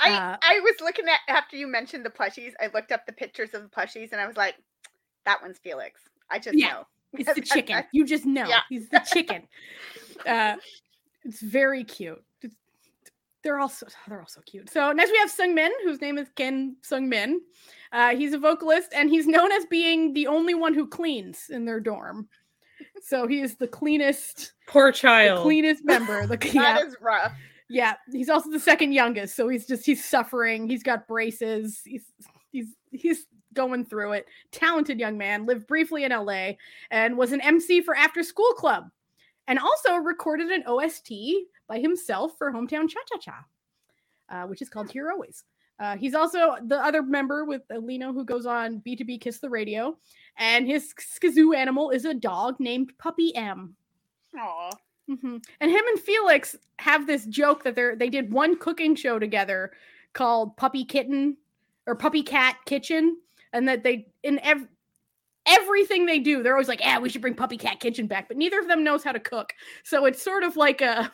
I 0.00 0.12
uh, 0.12 0.36
I 0.42 0.60
was 0.60 0.76
looking 0.80 1.06
at 1.08 1.18
after 1.28 1.56
you 1.56 1.66
mentioned 1.66 2.04
the 2.06 2.10
plushies. 2.10 2.52
I 2.60 2.68
looked 2.72 2.92
up 2.92 3.04
the 3.04 3.12
pictures 3.12 3.52
of 3.52 3.62
the 3.62 3.68
plushies 3.68 4.12
and 4.12 4.20
I 4.20 4.28
was 4.28 4.36
like, 4.36 4.54
that 5.24 5.42
one's 5.42 5.58
Felix. 5.58 6.02
I 6.30 6.38
just 6.38 6.56
Yeah. 6.56 6.68
know. 6.68 6.86
it's 7.14 7.34
the 7.34 7.40
chicken 7.54 7.82
you 7.92 8.04
just 8.04 8.24
know 8.24 8.46
Yeah. 8.48 8.60
he's 8.68 8.88
the 8.90 9.00
chicken 9.00 9.48
uh 10.26 10.54
it's 11.24 11.40
very 11.40 11.82
cute 11.82 12.22
they're 13.48 13.58
all 13.58 13.68
so 13.70 13.86
they're 14.08 14.20
all 14.20 14.28
so 14.28 14.42
cute. 14.44 14.68
So 14.70 14.92
next 14.92 15.10
we 15.10 15.16
have 15.18 15.30
sung 15.30 15.54
min 15.54 15.72
whose 15.82 16.00
name 16.02 16.18
is 16.18 16.28
Kim 16.36 16.76
sung 16.82 17.08
min. 17.08 17.40
Uh 17.92 18.14
he's 18.14 18.34
a 18.34 18.38
vocalist 18.38 18.92
and 18.94 19.08
he's 19.08 19.26
known 19.26 19.50
as 19.52 19.64
being 19.66 20.12
the 20.12 20.26
only 20.26 20.54
one 20.54 20.74
who 20.74 20.86
cleans 20.86 21.46
in 21.48 21.64
their 21.64 21.80
dorm. 21.80 22.28
So 23.02 23.26
he 23.26 23.40
is 23.40 23.56
the 23.56 23.66
cleanest 23.66 24.52
Poor 24.68 24.92
the 24.92 24.98
child. 24.98 25.42
cleanest 25.42 25.82
member 25.84 26.26
the 26.26 26.36
That 26.36 26.54
yeah, 26.54 26.78
is 26.80 26.94
rough. 27.00 27.32
yeah 27.70 27.94
he's 28.12 28.28
also 28.28 28.50
the 28.50 28.60
second 28.60 28.92
youngest 28.92 29.34
so 29.34 29.48
he's 29.48 29.66
just 29.66 29.86
he's 29.86 30.04
suffering 30.04 30.68
he's 30.68 30.82
got 30.82 31.08
braces 31.08 31.80
he's 31.86 32.04
he's 32.52 32.66
he's 32.90 33.26
going 33.54 33.84
through 33.84 34.12
it. 34.12 34.26
Talented 34.52 35.00
young 35.00 35.16
man 35.16 35.46
lived 35.46 35.66
briefly 35.66 36.04
in 36.04 36.12
la 36.12 36.50
and 36.90 37.16
was 37.16 37.32
an 37.32 37.40
mc 37.40 37.80
for 37.80 37.96
after 37.96 38.22
school 38.22 38.52
club 38.52 38.90
and 39.48 39.58
also 39.58 39.96
recorded 39.96 40.48
an 40.50 40.62
ost 40.66 41.10
by 41.66 41.78
himself 41.80 42.38
for 42.38 42.52
hometown 42.52 42.88
cha 42.88 43.00
cha 43.08 43.18
cha 43.18 43.44
uh, 44.30 44.46
which 44.46 44.62
is 44.62 44.68
called 44.68 44.90
here 44.90 45.10
always 45.10 45.44
uh, 45.80 45.96
he's 45.96 46.14
also 46.14 46.56
the 46.66 46.76
other 46.84 47.02
member 47.02 47.44
with 47.44 47.62
Lee 47.70 47.98
Know 47.98 48.12
who 48.12 48.24
goes 48.24 48.46
on 48.46 48.80
B2B 48.84 49.20
Kiss 49.20 49.38
the 49.38 49.48
Radio, 49.48 49.96
and 50.36 50.66
his 50.66 50.92
SKZOO 50.94 51.54
animal 51.56 51.90
is 51.90 52.04
a 52.04 52.12
dog 52.14 52.58
named 52.58 52.90
Puppy 52.98 53.32
M. 53.36 53.76
Aw. 54.36 54.70
Mhm. 55.08 55.40
And 55.60 55.70
him 55.70 55.84
and 55.86 56.00
Felix 56.00 56.56
have 56.80 57.06
this 57.06 57.26
joke 57.26 57.62
that 57.62 57.76
they're 57.76 57.94
they 57.94 58.10
did 58.10 58.32
one 58.32 58.58
cooking 58.58 58.96
show 58.96 59.20
together 59.20 59.70
called 60.14 60.56
Puppy 60.56 60.84
Kitten 60.84 61.36
or 61.86 61.94
Puppy 61.94 62.24
Cat 62.24 62.56
Kitchen, 62.66 63.16
and 63.52 63.68
that 63.68 63.84
they 63.84 64.08
in 64.24 64.40
ev- 64.40 64.66
everything 65.48 66.06
they 66.06 66.18
do, 66.18 66.42
they're 66.42 66.54
always 66.54 66.68
like, 66.68 66.80
"Yeah, 66.80 66.98
we 66.98 67.08
should 67.08 67.22
bring 67.22 67.34
Puppy 67.34 67.56
Cat 67.56 67.80
Kitchen 67.80 68.06
back," 68.06 68.28
but 68.28 68.36
neither 68.36 68.58
of 68.58 68.68
them 68.68 68.84
knows 68.84 69.04
how 69.04 69.12
to 69.12 69.20
cook, 69.20 69.52
so 69.82 70.04
it's 70.04 70.22
sort 70.22 70.44
of 70.44 70.56
like 70.56 70.80
a 70.80 71.12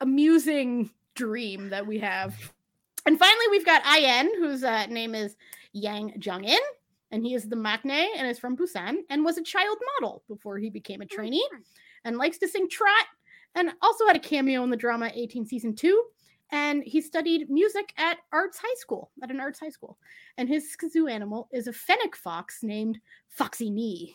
amusing 0.00 0.90
dream 1.14 1.70
that 1.70 1.86
we 1.86 1.98
have. 1.98 2.52
And 3.06 3.18
finally, 3.18 3.46
we've 3.50 3.64
got 3.64 3.82
In, 3.86 4.30
whose 4.36 4.64
uh, 4.64 4.86
name 4.86 5.14
is 5.14 5.36
Yang 5.72 6.20
Jung 6.22 6.44
In, 6.44 6.58
and 7.10 7.24
he 7.24 7.34
is 7.34 7.48
the 7.48 7.56
maknae 7.56 8.08
and 8.16 8.26
is 8.26 8.38
from 8.38 8.56
Busan 8.56 8.98
and 9.10 9.24
was 9.24 9.38
a 9.38 9.42
child 9.42 9.78
model 10.00 10.22
before 10.28 10.58
he 10.58 10.70
became 10.70 11.00
a 11.00 11.06
trainee 11.06 11.46
and 12.04 12.18
likes 12.18 12.38
to 12.38 12.48
sing 12.48 12.68
trot 12.68 13.06
and 13.54 13.70
also 13.80 14.06
had 14.06 14.16
a 14.16 14.20
cameo 14.20 14.62
in 14.64 14.70
the 14.70 14.76
drama 14.76 15.10
A-TEEN 15.14 15.46
season 15.46 15.74
2 15.74 16.02
and 16.52 16.82
he 16.84 17.00
studied 17.00 17.50
music 17.50 17.92
at 17.96 18.18
arts 18.32 18.58
high 18.58 18.74
school 18.76 19.10
at 19.22 19.30
an 19.30 19.40
arts 19.40 19.58
high 19.58 19.70
school. 19.70 19.98
And 20.38 20.48
his 20.48 20.76
zoo 20.90 21.08
animal 21.08 21.48
is 21.52 21.66
a 21.66 21.72
fennec 21.72 22.14
fox 22.14 22.62
named 22.62 22.98
FoxI.Ny. 23.38 24.14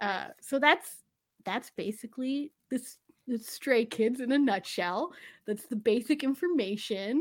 Uh, 0.00 0.28
so 0.40 0.58
that's 0.58 0.98
that's 1.44 1.70
basically 1.70 2.52
this, 2.70 2.96
this 3.26 3.46
stray 3.46 3.84
kids 3.84 4.20
in 4.20 4.32
a 4.32 4.38
nutshell. 4.38 5.12
That's 5.46 5.66
the 5.66 5.76
basic 5.76 6.22
information 6.22 7.20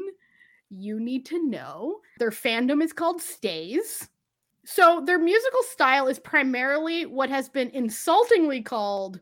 you 0.69 0.99
need 0.99 1.25
to 1.27 1.43
know. 1.47 2.01
Their 2.19 2.31
fandom 2.31 2.83
is 2.83 2.93
called 2.93 3.21
stays. 3.21 4.07
So 4.65 5.01
their 5.03 5.17
musical 5.17 5.63
style 5.63 6.07
is 6.07 6.19
primarily 6.19 7.05
what 7.05 7.29
has 7.29 7.49
been 7.49 7.69
insultingly 7.71 8.61
called 8.61 9.19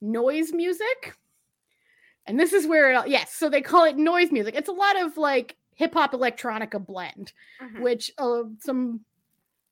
noise 0.00 0.52
music. 0.52 1.14
And 2.28 2.38
this 2.38 2.52
is 2.52 2.66
where 2.66 2.92
it 2.92 3.08
yes, 3.08 3.32
so 3.34 3.48
they 3.48 3.62
call 3.62 3.84
it 3.84 3.96
noise 3.96 4.30
music. 4.30 4.54
It's 4.54 4.68
a 4.68 4.72
lot 4.72 5.00
of 5.00 5.16
like 5.16 5.56
hip 5.74 5.94
hop 5.94 6.12
electronica 6.12 6.84
blend, 6.84 7.32
Mhm. 7.60 7.80
which 7.80 8.12
uh, 8.18 8.42
some 8.60 9.00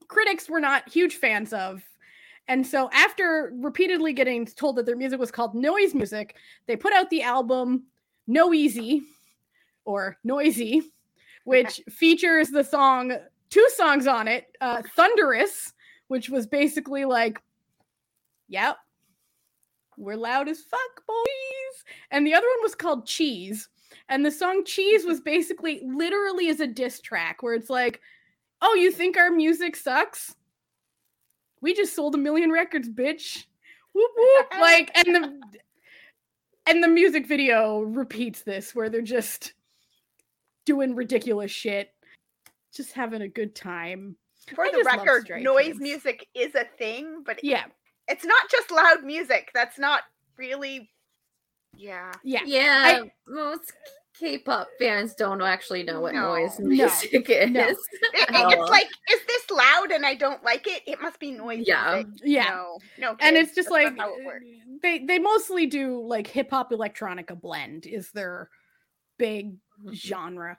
critics 0.09 0.49
were 0.49 0.61
not 0.61 0.89
huge 0.89 1.17
fans 1.17 1.53
of. 1.53 1.83
And 2.49 2.67
so 2.67 2.89
after 2.93 3.53
repeatedly 3.57 4.13
getting 4.13 4.47
told 4.47 4.77
that 4.77 4.87
their 4.87 4.97
music 4.97 5.19
was 5.21 5.31
called 5.33 5.55
noise 5.55 5.95
music, 5.95 6.37
they 6.67 6.77
put 6.77 6.93
out 6.93 7.11
the 7.11 7.23
album 7.23 7.85
No 8.27 8.55
Easy 8.55 9.03
or 9.85 10.17
Noisy, 10.25 10.83
which 11.45 11.81
features 11.91 12.49
the 12.51 12.65
song 12.65 13.13
two 13.51 13.69
songs 13.77 14.09
on 14.09 14.27
it 14.27 14.47
uh 14.61 14.83
thunderous 14.97 15.73
which 16.09 16.29
was 16.29 16.49
basically 16.49 17.05
like 17.05 17.41
yep 18.49 18.77
we're 19.97 20.17
loud 20.17 20.49
as 20.49 20.61
fuck 20.61 21.07
boys. 21.07 21.85
And 22.11 22.27
the 22.27 22.35
other 22.35 22.47
one 22.47 22.63
was 22.63 22.75
called 22.75 23.07
cheese. 23.07 23.69
And 24.09 24.25
the 24.25 24.31
song 24.31 24.65
cheese 24.65 25.05
was 25.05 25.21
basically 25.21 25.81
literally 25.85 26.49
as 26.49 26.61
a 26.61 26.67
diss 26.67 27.01
track 27.01 27.43
where 27.43 27.55
it's 27.55 27.71
like 27.71 28.01
oh 28.63 28.75
you 28.75 28.91
think 28.91 29.17
our 29.17 29.31
music 29.31 29.77
sucks? 29.77 30.35
We 31.61 31.75
just 31.75 31.95
sold 31.95 32.15
a 32.15 32.19
million 32.19 32.51
records 32.51 32.89
bitch. 32.89 33.45
Whoop 33.93 34.11
whoop. 34.17 34.47
Like 34.61 34.91
and 34.97 35.15
the 35.15 35.41
and 36.67 36.83
the 36.83 36.89
music 36.89 37.27
video 37.27 37.81
repeats 37.81 38.43
this 38.43 38.75
where 38.75 38.89
they're 38.89 39.03
just 39.03 39.55
doing 40.65 40.95
ridiculous 40.95 41.51
shit 41.51 41.93
just 42.75 42.93
having 42.93 43.23
a 43.23 43.29
good 43.29 43.55
time. 43.55 44.17
For 44.55 44.65
I 44.65 44.71
the 44.71 44.83
record, 44.85 45.31
noise 45.41 45.77
music 45.79 46.29
is 46.35 46.55
a 46.55 46.65
thing, 46.79 47.23
but 47.25 47.43
yeah 47.43 47.65
it's 48.09 48.25
not 48.25 48.51
just 48.51 48.71
loud 48.71 49.05
music. 49.05 49.51
That's 49.55 49.79
not 49.79 50.03
really. 50.37 50.91
Yeah. 51.77 52.13
yeah 52.25 52.41
Yeah, 52.47 53.03
most 53.29 53.73
K-pop 54.19 54.69
fans 54.79 55.15
don't 55.15 55.43
actually 55.43 55.83
know 55.83 56.01
what 56.01 56.15
No. 56.15 56.35
noise 56.35 56.59
No. 56.59 56.69
music 56.69 57.29
is. 57.29 57.51
No. 57.51 57.61
It- 57.61 57.77
it- 58.15 58.29
it's 58.31 58.71
like, 58.71 58.87
is 59.13 59.21
this 59.27 59.51
loud 59.51 59.91
and 59.91 60.07
I 60.07 60.15
don't 60.15 60.43
like 60.43 60.67
it? 60.67 60.83
It 60.87 61.03
must 61.03 61.21
be 61.21 61.33
noise 61.33 61.65
Yeah. 61.67 62.03
music. 62.05 62.23
yeah 62.25 62.45
No, 62.45 62.79
no. 62.99 63.17
and 63.21 63.37
it's 63.37 63.55
just 63.55 63.71
like 63.71 63.97
how 63.99 64.15
it 64.15 64.25
works. 64.25 64.45
Uh, 64.47 64.79
they 64.83 64.99
they 65.05 65.19
mostly 65.19 65.67
do 65.67 66.01
like 66.07 66.27
hip 66.27 66.51
hop 66.51 66.71
electronica 66.71 67.39
blend 67.39 67.87
is 67.87 68.11
their 68.13 68.49
big 69.19 69.53
mm-hmm. 69.53 69.93
genre. 69.93 70.57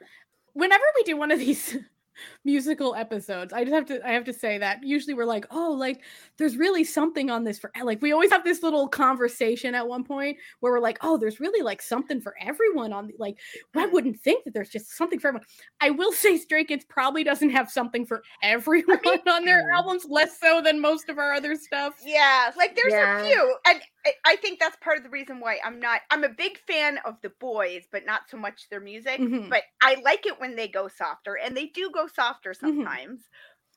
Whenever 0.53 0.83
we 0.95 1.03
do 1.03 1.17
one 1.17 1.31
of 1.31 1.39
these 1.39 1.77
musical 2.43 2.95
episodes, 2.95 3.53
I 3.53 3.63
just 3.63 3.73
have 3.73 3.85
to 3.87 4.07
I 4.07 4.11
have 4.11 4.25
to 4.25 4.33
say 4.33 4.57
that 4.57 4.83
usually 4.83 5.13
we're 5.13 5.25
like, 5.25 5.45
oh, 5.51 5.71
like 5.71 6.01
there's 6.37 6.57
really 6.57 6.83
something 6.83 7.29
on 7.29 7.43
this 7.43 7.59
for 7.59 7.71
like 7.83 8.01
we 8.01 8.11
always 8.11 8.31
have 8.31 8.43
this 8.43 8.63
little 8.63 8.87
conversation 8.87 9.75
at 9.75 9.87
one 9.87 10.03
point 10.03 10.37
where 10.59 10.71
we're 10.71 10.79
like, 10.79 10.97
oh, 11.01 11.17
there's 11.17 11.39
really 11.39 11.63
like 11.63 11.81
something 11.81 12.21
for 12.21 12.35
everyone 12.41 12.93
on 12.93 13.07
the, 13.07 13.13
like 13.17 13.37
I 13.75 13.85
wouldn't 13.85 14.19
think 14.19 14.43
that 14.45 14.53
there's 14.53 14.69
just 14.69 14.95
something 14.95 15.19
for 15.19 15.29
everyone. 15.29 15.45
I 15.81 15.91
will 15.91 16.11
say 16.11 16.37
Stray 16.37 16.63
Kids 16.63 16.85
probably 16.85 17.23
doesn't 17.23 17.49
have 17.49 17.69
something 17.69 18.05
for 18.05 18.23
everyone 18.41 18.99
on 19.27 19.45
their 19.45 19.69
mm. 19.69 19.75
albums, 19.75 20.05
less 20.09 20.39
so 20.39 20.61
than 20.61 20.79
most 20.79 21.09
of 21.09 21.17
our 21.17 21.33
other 21.33 21.55
stuff. 21.55 21.95
Yeah, 22.03 22.51
like 22.57 22.75
there's 22.75 22.93
Yeah. 22.93 23.21
a 23.21 23.25
few, 23.25 23.55
and 23.65 23.81
I, 24.05 24.13
I 24.25 24.35
think 24.37 24.59
that's 24.59 24.77
part 24.77 24.97
of 24.97 25.03
the 25.03 25.09
reason 25.09 25.39
why 25.39 25.59
I'm 25.63 25.79
not. 25.79 26.01
I'm 26.11 26.23
a 26.23 26.29
big 26.29 26.57
fan 26.59 26.99
of 27.05 27.15
the 27.21 27.29
boys, 27.39 27.83
but 27.91 28.05
not 28.05 28.29
so 28.29 28.37
much 28.37 28.69
their 28.69 28.79
music. 28.79 29.19
Mhm. 29.19 29.49
But 29.49 29.63
I 29.81 29.95
like 30.03 30.25
it 30.25 30.39
when 30.39 30.55
they 30.55 30.67
go 30.67 30.87
softer, 30.87 31.37
and 31.37 31.55
they 31.55 31.67
do 31.67 31.89
go 31.91 32.06
softer 32.09 32.51
Mhm. 32.51 32.59
sometimes. 32.59 33.21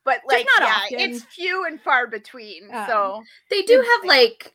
But 0.05 0.23
like, 0.27 0.47
not 0.59 0.67
yeah, 0.67 0.77
often. 0.99 1.11
it's 1.11 1.25
few 1.25 1.67
and 1.67 1.81
far 1.81 2.07
between. 2.07 2.75
Um, 2.75 2.87
so 2.87 3.23
They 3.51 3.63
do 3.63 3.77
have 3.77 4.05
like 4.09 4.55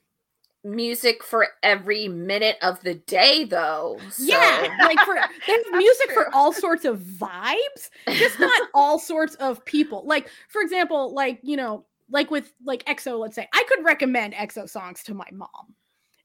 music 0.64 1.24
for 1.24 1.48
every 1.62 2.08
minute 2.08 2.58
of 2.64 2.82
the 2.82 2.96
day, 2.96 3.44
though. 3.44 4.00
So. 4.10 4.24
Yeah, 4.24 4.76
like 4.82 5.00
for 5.02 5.16
there's 5.46 5.66
music 5.72 6.12
for 6.14 6.34
all 6.34 6.52
sorts 6.52 6.86
of 6.86 7.00
vibes, 7.00 7.90
just 8.14 8.40
not 8.40 8.70
all 8.74 8.98
sorts 8.98 9.36
of 9.36 9.64
people. 9.66 10.04
Like 10.06 10.30
for 10.50 10.62
example, 10.62 11.14
like 11.14 11.40
you 11.44 11.58
know, 11.58 11.86
like 12.10 12.32
with 12.32 12.52
like 12.66 12.84
EXO, 12.86 13.20
let's 13.20 13.36
say 13.36 13.48
I 13.54 13.64
could 13.68 13.86
recommend 13.86 14.34
EXO 14.34 14.68
songs 14.68 15.04
to 15.04 15.14
my 15.14 15.28
mom, 15.32 15.76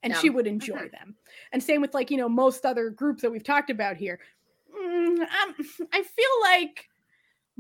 and 0.03 0.17
she 0.17 0.31
would 0.31 0.47
enjoy 0.47 0.89
them. 0.89 1.15
And 1.53 1.63
same 1.63 1.83
with 1.83 1.93
like 1.93 2.11
you 2.11 2.17
know 2.17 2.29
most 2.29 2.65
other 2.65 2.89
groups 2.89 3.21
that 3.23 3.31
we've 3.31 3.45
talked 3.45 3.69
about 3.69 3.97
here. 3.99 4.19
Mm, 4.75 5.21
um, 5.21 5.55
I 5.93 6.03
feel 6.03 6.41
like 6.43 6.89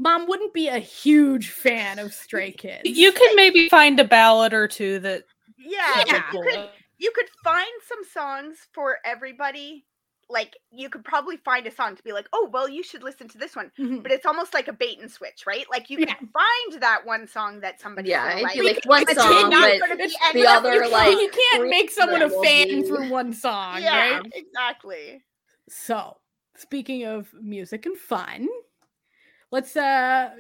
mom 0.00 0.26
wouldn't 0.26 0.54
be 0.54 0.68
a 0.68 0.78
huge 0.78 1.50
fan 1.50 1.98
of 1.98 2.12
Stray 2.14 2.50
Kids. 2.52 2.82
You 2.88 3.12
could 3.12 3.30
maybe 3.34 3.68
find 3.68 4.00
a 4.00 4.04
ballad 4.04 4.52
or 4.54 4.66
two 4.66 4.98
that 5.00 5.24
yeah, 5.58 6.04
Yeah. 6.06 6.22
you 6.32 6.40
could 6.42 6.68
you 6.98 7.12
could 7.14 7.28
find 7.44 7.70
some 7.88 8.02
songs 8.12 8.56
for 8.72 8.96
everybody. 9.04 9.84
Like 10.28 10.56
you 10.70 10.88
could 10.90 11.04
probably 11.04 11.38
find 11.38 11.66
a 11.66 11.72
song 11.72 11.96
to 11.96 12.02
be 12.04 12.12
like, 12.12 12.28
oh 12.32 12.48
well, 12.52 12.68
you 12.68 12.82
should 12.84 13.02
listen 13.02 13.26
to 13.28 13.38
this 13.38 13.56
one. 13.56 13.72
Mhm. 13.78 14.02
But 14.02 14.12
it's 14.12 14.24
almost 14.26 14.54
like 14.54 14.68
a 14.68 14.72
bait 14.72 15.00
and 15.00 15.10
switch, 15.10 15.44
right? 15.46 15.66
Like 15.70 15.90
you 15.90 15.98
Yeah. 15.98 16.14
can 16.14 16.28
find 16.28 16.82
that 16.82 17.04
one 17.04 17.26
song 17.26 17.60
that 17.60 17.80
somebody 17.80 18.10
Yeah, 18.10 18.24
like. 18.40 18.56
it'd 18.56 18.60
be 18.60 18.72
like 18.74 18.84
one 18.86 19.02
It's 19.08 19.14
song, 19.20 19.50
but 19.50 19.98
be 20.32 20.42
the 20.42 20.48
other 20.48 20.74
you, 20.74 20.88
like 20.88 21.06
can't- 21.08 21.20
you 21.20 21.30
can't 21.50 21.68
make 21.68 21.90
someone 21.90 22.22
a 22.22 22.30
fan 22.30 22.68
be- 22.68 22.82
through 22.84 23.08
one 23.10 23.32
song, 23.32 23.82
yeah, 23.82 24.18
right? 24.18 24.32
exactly. 24.34 25.22
So, 25.68 26.16
speaking 26.56 27.04
of 27.06 27.32
music 27.40 27.86
and 27.86 27.96
fun, 27.98 28.48
let's 29.50 29.76
uh 29.76 30.30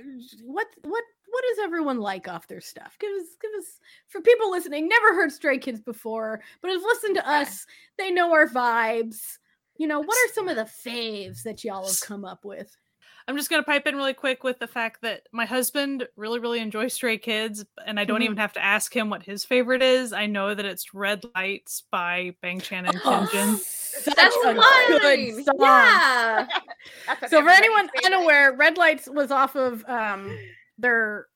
what 0.44 0.66
what 0.82 1.04
what 1.30 1.44
does 1.48 1.64
everyone 1.64 1.98
like 1.98 2.28
off 2.28 2.48
their 2.48 2.60
stuff? 2.60 2.96
Give 2.98 3.10
us 3.12 3.36
give 3.40 3.50
us 3.58 3.80
for 4.08 4.20
people 4.20 4.50
listening, 4.50 4.88
never 4.88 5.14
heard 5.14 5.32
Stray 5.32 5.58
Kids 5.58 5.80
before, 5.80 6.40
but 6.60 6.70
have 6.70 6.82
listened 6.82 7.16
to 7.16 7.28
us. 7.28 7.66
They 7.98 8.10
know 8.10 8.32
our 8.32 8.48
vibes. 8.48 9.38
You 9.76 9.86
know, 9.86 10.00
what 10.00 10.08
are 10.08 10.34
some 10.34 10.48
of 10.48 10.56
the 10.56 10.64
faves 10.64 11.42
that 11.44 11.64
y'all 11.64 11.86
have 11.86 12.00
come 12.00 12.24
up 12.24 12.44
with? 12.44 12.76
I'm 13.30 13.36
just 13.36 13.48
gonna 13.48 13.62
pipe 13.62 13.86
in 13.86 13.94
really 13.94 14.12
quick 14.12 14.42
with 14.42 14.58
the 14.58 14.66
fact 14.66 15.02
that 15.02 15.28
my 15.30 15.44
husband 15.46 16.08
really, 16.16 16.40
really 16.40 16.58
enjoys 16.58 16.94
Stray 16.94 17.16
Kids, 17.16 17.64
and 17.86 18.00
I 18.00 18.04
don't 18.04 18.22
even 18.22 18.36
have 18.38 18.52
to 18.54 18.64
ask 18.64 18.94
him 18.94 19.08
what 19.08 19.22
his 19.22 19.44
favorite 19.44 19.82
is. 19.82 20.12
I 20.12 20.26
know 20.26 20.52
that 20.52 20.64
it's 20.64 20.92
Red 20.92 21.22
Lights 21.36 21.84
by 21.92 22.34
Bang 22.42 22.58
Chan 22.60 22.86
and 22.86 22.96
Hyunjin. 22.96 23.56
Such 23.58 24.16
That's 24.16 24.34
a 24.44 24.54
fine. 24.56 24.88
good 24.88 25.44
song. 25.44 25.54
Yeah. 25.60 26.46
So 27.28 27.40
for 27.40 27.50
anyone 27.50 27.88
favorite. 27.90 28.06
unaware, 28.14 28.52
Red 28.54 28.76
Lights 28.76 29.08
was 29.08 29.30
off 29.30 29.54
of 29.54 29.84
um 29.88 30.36
their 30.76 31.26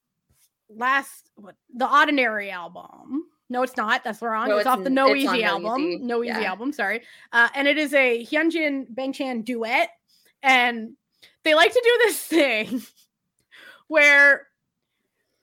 last 0.69 1.29
what 1.35 1.55
the 1.73 1.87
Oddinary 1.87 2.51
album. 2.51 3.23
No, 3.49 3.63
it's 3.63 3.77
not. 3.77 4.03
That's 4.03 4.21
wrong. 4.21 4.49
No, 4.49 4.55
it's 4.57 4.61
it's 4.65 4.67
off 4.67 4.83
the 4.83 4.89
No 4.89 5.13
it's 5.13 5.25
on 5.29 5.35
Easy 5.37 5.43
No 5.45 5.49
album. 5.49 5.81
Easy. 5.81 6.03
No 6.03 6.23
Easy 6.25 6.41
Yeah. 6.41 6.49
album, 6.49 6.73
sorry. 6.73 7.03
Uh, 7.31 7.47
and 7.55 7.69
it 7.69 7.77
is 7.77 7.93
a 7.93 8.25
Hyunjin 8.25 8.85
Bang 8.89 9.13
Chan 9.13 9.43
duet. 9.43 9.91
And 10.43 10.97
they 11.45 11.55
like 11.55 11.71
to 11.71 11.81
do 11.81 11.99
this 12.05 12.19
thing 12.21 12.81
where 13.87 14.47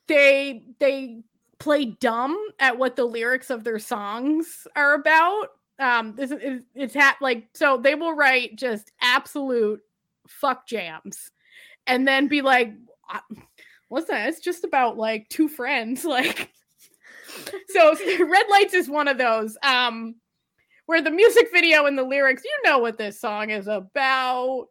they 0.08 0.64
they 0.78 1.22
play 1.58 1.84
dumb 1.86 2.36
at 2.58 2.76
what 2.76 2.96
the 2.96 3.04
lyrics 3.04 3.48
of 3.48 3.64
their 3.64 3.78
songs 3.78 4.66
are 4.76 4.94
about. 4.94 5.48
Um, 5.78 6.14
this 6.16 6.30
is 6.30 6.64
it's 6.74 6.94
ha- 6.94 7.16
like 7.20 7.48
so 7.54 7.78
they 7.78 7.94
will 7.94 8.14
write 8.14 8.56
just 8.56 8.92
absolute 9.00 9.80
fuck 10.28 10.66
jams, 10.66 11.30
and 11.86 12.06
then 12.06 12.28
be 12.28 12.42
like, 12.42 12.74
"I- 13.08 13.20
"What's 13.88 14.08
that? 14.08 14.28
It's 14.28 14.40
just 14.40 14.64
about 14.64 14.98
like 14.98 15.28
two 15.30 15.48
friends." 15.48 16.04
Like, 16.12 16.50
so 17.68 17.94
red 18.26 18.46
lights 18.50 18.74
is 18.74 18.90
one 18.90 19.08
of 19.08 19.16
those. 19.16 19.56
Um, 19.62 20.16
where 20.84 21.00
the 21.00 21.10
music 21.10 21.48
video 21.52 21.86
and 21.86 21.96
the 21.96 22.02
lyrics, 22.02 22.42
you 22.44 22.70
know 22.70 22.78
what 22.78 22.98
this 22.98 23.18
song 23.18 23.48
is 23.48 23.68
about. 23.68 24.66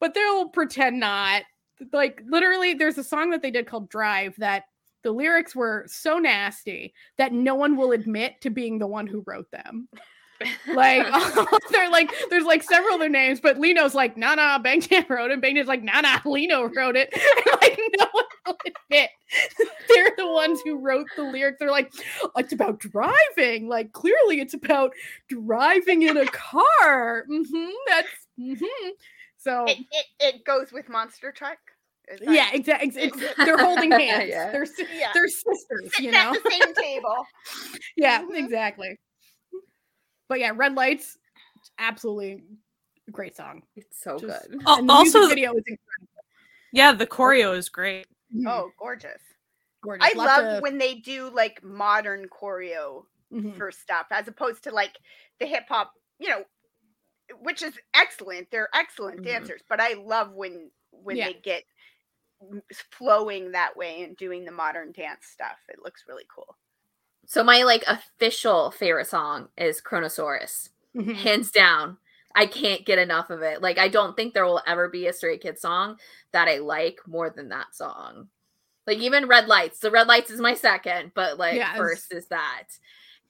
But 0.00 0.14
they'll 0.14 0.48
pretend 0.48 0.98
not. 1.00 1.42
Like 1.92 2.22
literally, 2.26 2.74
there's 2.74 2.98
a 2.98 3.04
song 3.04 3.30
that 3.30 3.42
they 3.42 3.50
did 3.50 3.66
called 3.66 3.88
Drive 3.88 4.34
that 4.38 4.64
the 5.02 5.12
lyrics 5.12 5.54
were 5.54 5.84
so 5.86 6.18
nasty 6.18 6.94
that 7.16 7.32
no 7.32 7.54
one 7.54 7.76
will 7.76 7.92
admit 7.92 8.40
to 8.42 8.50
being 8.50 8.78
the 8.78 8.86
one 8.86 9.06
who 9.06 9.22
wrote 9.26 9.50
them. 9.50 9.88
Like 10.66 11.06
they're 11.70 11.90
like 11.90 12.10
there's 12.30 12.44
like 12.44 12.62
several 12.62 12.94
other 12.94 13.10
names, 13.10 13.40
but 13.40 13.58
Lee 13.58 13.74
Know's 13.74 13.94
like, 13.94 14.16
nah 14.16 14.34
nah, 14.36 14.58
Bang 14.58 14.80
Chan 14.80 15.04
wrote 15.10 15.30
it. 15.30 15.38
Bang 15.42 15.54
Chan's 15.54 15.68
like, 15.68 15.82
nah 15.82 16.00
nah, 16.00 16.18
Lino 16.24 16.62
wrote 16.64 16.96
it. 16.96 17.12
And, 17.52 17.60
like 17.60 17.78
no 17.98 18.06
one 18.10 18.24
will 18.46 18.56
admit 18.66 19.10
they're 19.88 20.14
the 20.16 20.26
ones 20.26 20.60
who 20.64 20.78
wrote 20.78 21.08
the 21.14 21.24
lyrics. 21.24 21.58
They're 21.60 21.70
like, 21.70 21.92
it's 22.36 22.54
about 22.54 22.78
driving. 22.78 23.68
Like 23.68 23.92
clearly 23.92 24.40
it's 24.40 24.54
about 24.54 24.92
driving 25.28 26.02
in 26.02 26.16
a 26.16 26.26
car. 26.26 27.26
hmm 27.28 27.68
that's 27.86 28.08
hmm 28.38 28.54
So 29.42 29.64
It, 29.66 29.78
it, 29.90 30.06
it 30.20 30.44
goes 30.44 30.70
with 30.72 30.88
Monster 30.88 31.32
Truck. 31.32 31.58
Is 32.08 32.20
yeah, 32.22 32.48
exactly. 32.52 32.88
It's, 32.88 33.16
it's, 33.16 33.36
they're 33.36 33.56
holding 33.56 33.90
hands. 33.90 34.28
Yeah. 34.28 34.50
They're 34.50 34.66
si- 34.66 34.86
Yeah. 34.94 35.10
they're 35.14 35.28
sisters, 35.28 35.90
Sitting 35.94 36.06
you 36.06 36.10
know. 36.12 36.32
at 36.34 36.42
the 36.42 36.50
same 36.50 36.74
table. 36.74 37.26
yeah, 37.96 38.22
Mhm. 38.22 38.36
exactly. 38.36 38.98
But 40.28 40.40
yeah, 40.40 40.52
Red 40.54 40.74
Lights, 40.74 41.16
absolutely 41.78 42.42
great 43.10 43.36
song. 43.36 43.62
It's 43.76 44.02
so 44.02 44.18
Just- 44.18 44.50
good. 44.50 44.60
Al- 44.66 44.78
And 44.80 44.88
the 44.88 44.92
also, 44.92 45.18
music 45.20 45.34
video 45.36 45.50
is 45.52 45.64
incredible. 45.66 46.24
yeah, 46.72 46.92
the 46.92 47.06
choreo 47.06 47.56
is 47.56 47.68
great. 47.68 48.06
Oh, 48.46 48.70
gorgeous. 48.78 49.20
Gorgeous. 49.82 50.06
I 50.12 50.16
Lots 50.16 50.28
love 50.42 50.56
of- 50.56 50.62
when 50.62 50.78
they 50.78 50.96
do 50.96 51.30
like 51.30 51.62
modern 51.64 52.28
choreo 52.28 53.04
Mhm. 53.32 53.56
for 53.56 53.70
stuff 53.72 54.06
as 54.10 54.28
opposed 54.28 54.64
to 54.64 54.70
like 54.72 54.96
the 55.38 55.46
hip 55.46 55.64
hop, 55.68 55.92
you 56.18 56.28
know, 56.28 56.44
which 57.40 57.62
is 57.62 57.78
excellent. 57.94 58.50
They're 58.50 58.68
excellent 58.74 59.20
Mhm. 59.20 59.24
dancers, 59.24 59.62
but 59.68 59.80
I 59.80 59.94
love 59.94 60.32
when 60.32 60.70
when 60.92 61.16
Yeah. 61.16 61.26
they 61.28 61.34
get 61.34 61.64
flowing 62.90 63.52
that 63.52 63.76
way 63.76 64.02
and 64.02 64.16
doing 64.16 64.44
the 64.44 64.52
modern 64.52 64.92
dance 64.92 65.26
stuff. 65.26 65.58
It 65.68 65.80
looks 65.82 66.04
really 66.08 66.26
cool. 66.34 66.56
So 67.26 67.44
my 67.44 67.62
like 67.62 67.84
official 67.86 68.70
favorite 68.70 69.06
song 69.06 69.48
is 69.56 69.80
Chronosaurus. 69.80 70.70
Mhm. 70.96 71.14
Hands 71.14 71.50
down. 71.50 71.98
I 72.34 72.46
can't 72.46 72.86
get 72.86 72.98
enough 72.98 73.30
of 73.30 73.42
it. 73.42 73.60
Like 73.62 73.78
I 73.78 73.88
don't 73.88 74.16
think 74.16 74.34
there 74.34 74.46
will 74.46 74.62
ever 74.66 74.88
be 74.88 75.06
a 75.06 75.12
Stray 75.12 75.38
Kid 75.38 75.58
song 75.58 75.98
that 76.32 76.48
I 76.48 76.58
like 76.58 76.98
more 77.06 77.30
than 77.30 77.48
that 77.50 77.74
song. 77.74 78.30
Like 78.86 78.98
even 78.98 79.28
Red 79.28 79.46
Lights. 79.46 79.80
The 79.80 79.90
Red 79.90 80.06
Lights 80.08 80.30
is 80.30 80.40
my 80.40 80.54
second, 80.54 81.12
but 81.14 81.38
like 81.38 81.56
Yes. 81.56 81.76
first 81.76 82.12
is 82.12 82.26
that. 82.28 82.68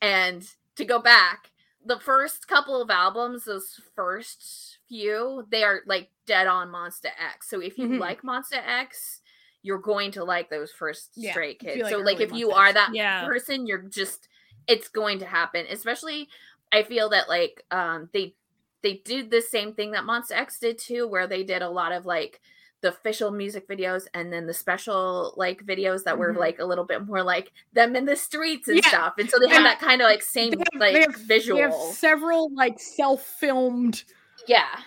And 0.01 0.49
to 0.77 0.85
go 0.85 0.99
back, 1.01 1.51
the 1.85 1.99
first 1.99 2.47
couple 2.49 2.81
of 2.81 2.91
albums, 2.91 3.45
those 3.45 3.81
first 3.95 4.79
few, 4.89 5.47
they 5.51 5.63
are 5.65 5.81
like 5.87 6.11
dead 6.27 6.47
on 6.47 6.69
Monsta 6.69 7.09
X. 7.19 7.49
So 7.49 7.61
if 7.61 7.79
you 7.79 7.89
Mhm. 7.89 7.99
like 7.99 8.23
Monsta 8.23 8.59
X, 8.65 9.21
you're 9.63 9.79
going 9.79 10.11
to 10.13 10.25
like 10.25 10.51
those 10.51 10.73
first 10.73 11.11
Yeah, 11.17 11.35
you 11.41 11.55
Kids. 11.59 11.83
like 11.83 11.93
so 11.93 11.99
like 11.99 12.21
if 12.21 12.33
you 12.33 12.49
Monsta 12.49 12.57
are 12.57 12.73
that 12.73 12.91
Yeah. 12.95 13.27
person, 13.27 13.67
you're 13.67 13.83
just 13.83 14.29
it's 14.67 14.89
going 14.89 15.19
to 15.21 15.27
happen. 15.27 15.67
Especially 15.71 16.29
I 16.73 16.83
feel 16.83 17.09
that 17.11 17.29
like 17.29 17.65
um 17.71 18.09
they 18.13 18.35
they 18.83 19.03
did 19.05 19.31
the 19.31 19.43
same 19.43 19.75
thing 19.75 19.93
that 19.93 20.05
Monsta 20.05 20.33
X 20.33 20.59
did 20.59 20.79
too, 20.79 21.07
where 21.09 21.27
they 21.27 21.43
did 21.45 21.63
a 21.63 21.69
lot 21.71 21.93
of 21.93 22.07
like 22.07 22.41
the 22.83 22.89
official 22.89 23.31
music 23.31 23.69
videos 23.69 24.07
and 24.15 24.33
then 24.33 24.47
the 24.47 24.55
special 24.55 25.35
like 25.37 25.65
videos 25.67 26.05
that 26.05 26.17
were 26.19 26.33
Mhm. 26.33 26.39
like 26.39 26.59
a 26.61 26.65
little 26.65 26.85
bit 26.85 27.07
more 27.07 27.23
like 27.23 27.53
them 27.75 27.95
in 27.95 28.07
the 28.07 28.17
streets 28.17 28.69
and 28.69 28.79
Yeah. 28.79 28.89
stuff. 28.89 29.15
And 29.19 29.29
so 29.31 29.39
they 29.39 29.49
have 29.49 29.65
that 29.65 29.81
kind 29.81 30.01
of 30.01 30.07
like 30.07 30.23
same 30.23 30.53
have- 30.53 30.81
like 30.81 30.95
they 30.95 31.01
have- 31.01 31.15
visual. 31.17 31.57
They 31.59 31.63
have 31.65 31.75
several 31.75 32.49
like 32.55 32.81
self-filmed 32.81 34.05
yeah. 34.47 34.81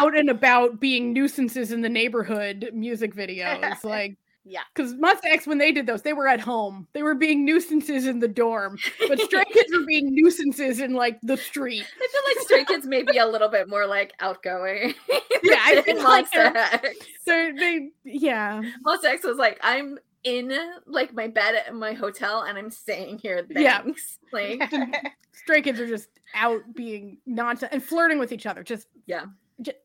out 0.00 0.16
and 0.16 0.30
about 0.30 0.78
being 0.78 1.12
nuisances 1.12 1.72
in 1.72 1.80
the 1.80 1.88
neighborhood 1.88 2.70
music 2.72 3.14
videos. 3.16 3.82
like 3.82 4.16
Yeah. 4.44 4.62
because 4.74 4.94
Monsta 4.94 5.26
X 5.26 5.46
when 5.46 5.58
they 5.58 5.70
did 5.70 5.86
those, 5.86 6.02
they 6.02 6.12
were 6.14 6.26
at 6.26 6.40
home. 6.40 6.88
They 6.94 7.02
were 7.02 7.14
being 7.14 7.44
nuisances 7.44 8.06
in 8.06 8.20
the 8.20 8.28
dorm. 8.28 8.78
But 9.06 9.20
Stray 9.22 9.44
Kids 9.52 9.70
were 9.72 9.84
being 9.86 10.14
nuisances 10.14 10.80
in 10.80 10.94
like 10.94 11.18
the 11.22 11.36
street. 11.36 11.84
I 11.84 12.08
feel 12.12 12.22
like 12.26 12.46
Stray 12.46 12.64
Kids 12.64 12.86
may 12.86 13.02
be 13.02 13.18
a 13.18 13.26
little 13.26 13.48
bit 13.48 13.68
more 13.68 13.86
like 13.86 14.12
outgoing. 14.20 14.94
Yeah, 15.42 15.56
I 15.64 15.74
than 15.76 15.84
feel 15.84 16.04
like 16.04 16.26
X. 16.34 16.88
So 17.24 17.50
they 17.56 17.88
yeah. 18.04 18.60
Monsta 18.86 19.04
X 19.06 19.24
was 19.24 19.38
like, 19.38 19.58
I'm 19.62 19.98
in 20.22 20.52
like 20.86 21.14
my 21.14 21.28
bed 21.28 21.54
at 21.54 21.74
my 21.74 21.94
hotel 21.94 22.42
and 22.42 22.58
I'm 22.58 22.70
staying 22.70 23.18
here. 23.18 23.46
Yeah. 23.48 23.80
Thanks. 23.82 24.18
Like 24.32 24.70
Stray 25.32 25.62
Kids 25.62 25.80
are 25.80 25.86
just 25.86 26.08
out 26.34 26.60
being 26.74 27.18
nonsense 27.24 27.70
and 27.72 27.82
flirting 27.82 28.18
with 28.18 28.32
each 28.32 28.44
other. 28.46 28.62
Just 28.62 28.86
yeah. 29.06 29.24
just 29.62 29.78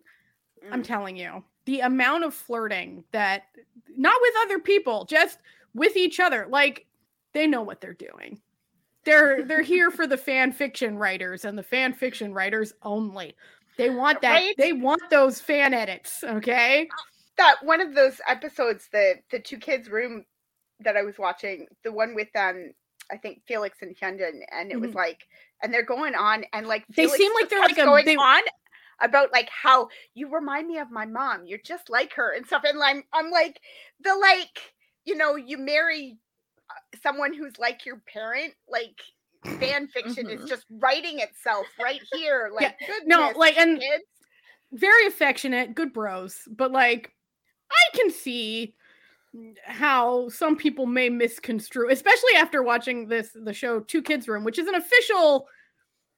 I'm 0.72 0.82
Mm. 0.82 0.86
telling 0.86 1.16
you, 1.16 1.44
the 1.66 1.80
amount 1.82 2.24
of 2.24 2.34
flirting 2.34 3.04
that 3.12 3.44
not 3.98 4.18
with 4.22 4.34
other 4.44 4.60
people, 4.60 5.06
just 5.06 5.40
with 5.74 5.96
each 5.98 6.20
other. 6.20 6.48
Like 6.50 6.86
they 7.34 7.48
know 7.48 7.62
what 7.62 7.82
they're 7.82 7.94
doing. 7.94 8.40
They're 9.04 9.44
they're 9.44 9.62
here 9.62 9.92
for 9.92 10.08
the 10.08 10.18
fan 10.18 10.52
fiction 10.52 10.98
writers 10.98 11.46
and 11.46 11.58
the 11.58 11.64
fan 11.64 11.94
fiction 11.94 12.34
writers 12.34 12.74
only. 12.84 13.36
They 13.78 13.90
want 13.90 14.22
that. 14.22 14.32
Right? 14.34 14.56
They 14.58 14.74
want 14.74 15.02
those 15.10 15.40
fan 15.42 15.74
edits. 15.74 16.24
Okay. 16.24 16.88
that 17.38 17.56
one 17.64 17.82
of 17.82 17.94
those 17.94 18.22
episodes, 18.28 18.88
the 18.92 19.16
the 19.32 19.40
two 19.40 19.58
kids 19.58 19.90
room 19.90 20.24
that 20.80 20.96
I 20.98 21.04
was 21.04 21.18
watching, 21.18 21.68
the 21.84 21.92
one 21.92 22.16
with 22.16 22.30
um 22.36 22.72
I 23.12 23.18
think 23.18 23.42
Felix 23.48 23.78
and 23.82 23.96
Hyunjin, 23.96 24.40
and 24.52 24.72
it 24.72 24.80
was 24.80 24.92
Mhm. 24.92 24.96
like, 24.96 25.28
and 25.62 25.72
they're 25.72 25.84
going 25.86 26.16
on 26.16 26.44
and 26.54 26.66
like 26.66 26.84
They 26.88 27.04
Felix 27.04 27.18
seem 27.18 27.34
like 27.36 27.50
they're 27.50 27.60
like 27.60 27.78
a- 27.78 27.86
going 27.86 28.06
they- 28.06 28.16
on 28.16 28.42
about 29.02 29.32
like 29.34 29.50
how 29.50 29.90
you 30.14 30.30
remind 30.30 30.68
me 30.68 30.78
of 30.78 30.92
my 30.92 31.06
mom. 31.06 31.46
You're 31.46 31.60
just 31.60 31.90
like 31.90 32.14
her 32.14 32.34
and 32.34 32.46
stuff. 32.46 32.64
And 32.66 32.82
I'm 32.82 33.04
I'm 33.14 33.32
like 33.32 33.62
the 34.02 34.16
like 34.16 34.74
you 35.06 35.16
know 35.16 35.36
you 35.36 35.58
marry 35.58 36.18
uh, 36.70 36.98
someone 37.04 37.34
who's 37.34 37.58
like 37.60 37.86
your 37.86 38.02
parent 38.08 38.54
like 38.70 39.00
fan 39.60 39.88
fiction 39.88 40.30
is 40.30 40.42
Mhm. 40.42 40.48
just 40.48 40.66
writing 40.70 41.20
itself 41.20 41.68
right 41.80 42.02
here 42.12 42.52
like 42.54 42.76
No, 43.06 43.28
goodness, 43.28 43.38
like 43.38 43.58
and 43.58 43.80
kids 43.80 44.04
very 44.74 45.08
affectionate, 45.08 45.76
good 45.76 45.94
bros, 45.94 46.48
but 46.50 46.72
like 46.72 47.14
I 47.72 47.98
can 47.98 48.12
see 48.12 48.76
how 49.66 50.30
some 50.30 50.56
people 50.56 50.86
may 50.86 51.10
misconstrue, 51.10 51.90
especially 51.92 52.36
after 52.38 52.64
watching 52.64 53.08
this 53.08 53.32
the 53.36 53.54
show 53.54 53.82
Two 53.82 54.02
Kids 54.02 54.28
Room, 54.28 54.44
which 54.44 54.60
is 54.60 54.68
an 54.68 54.76
official 54.76 55.48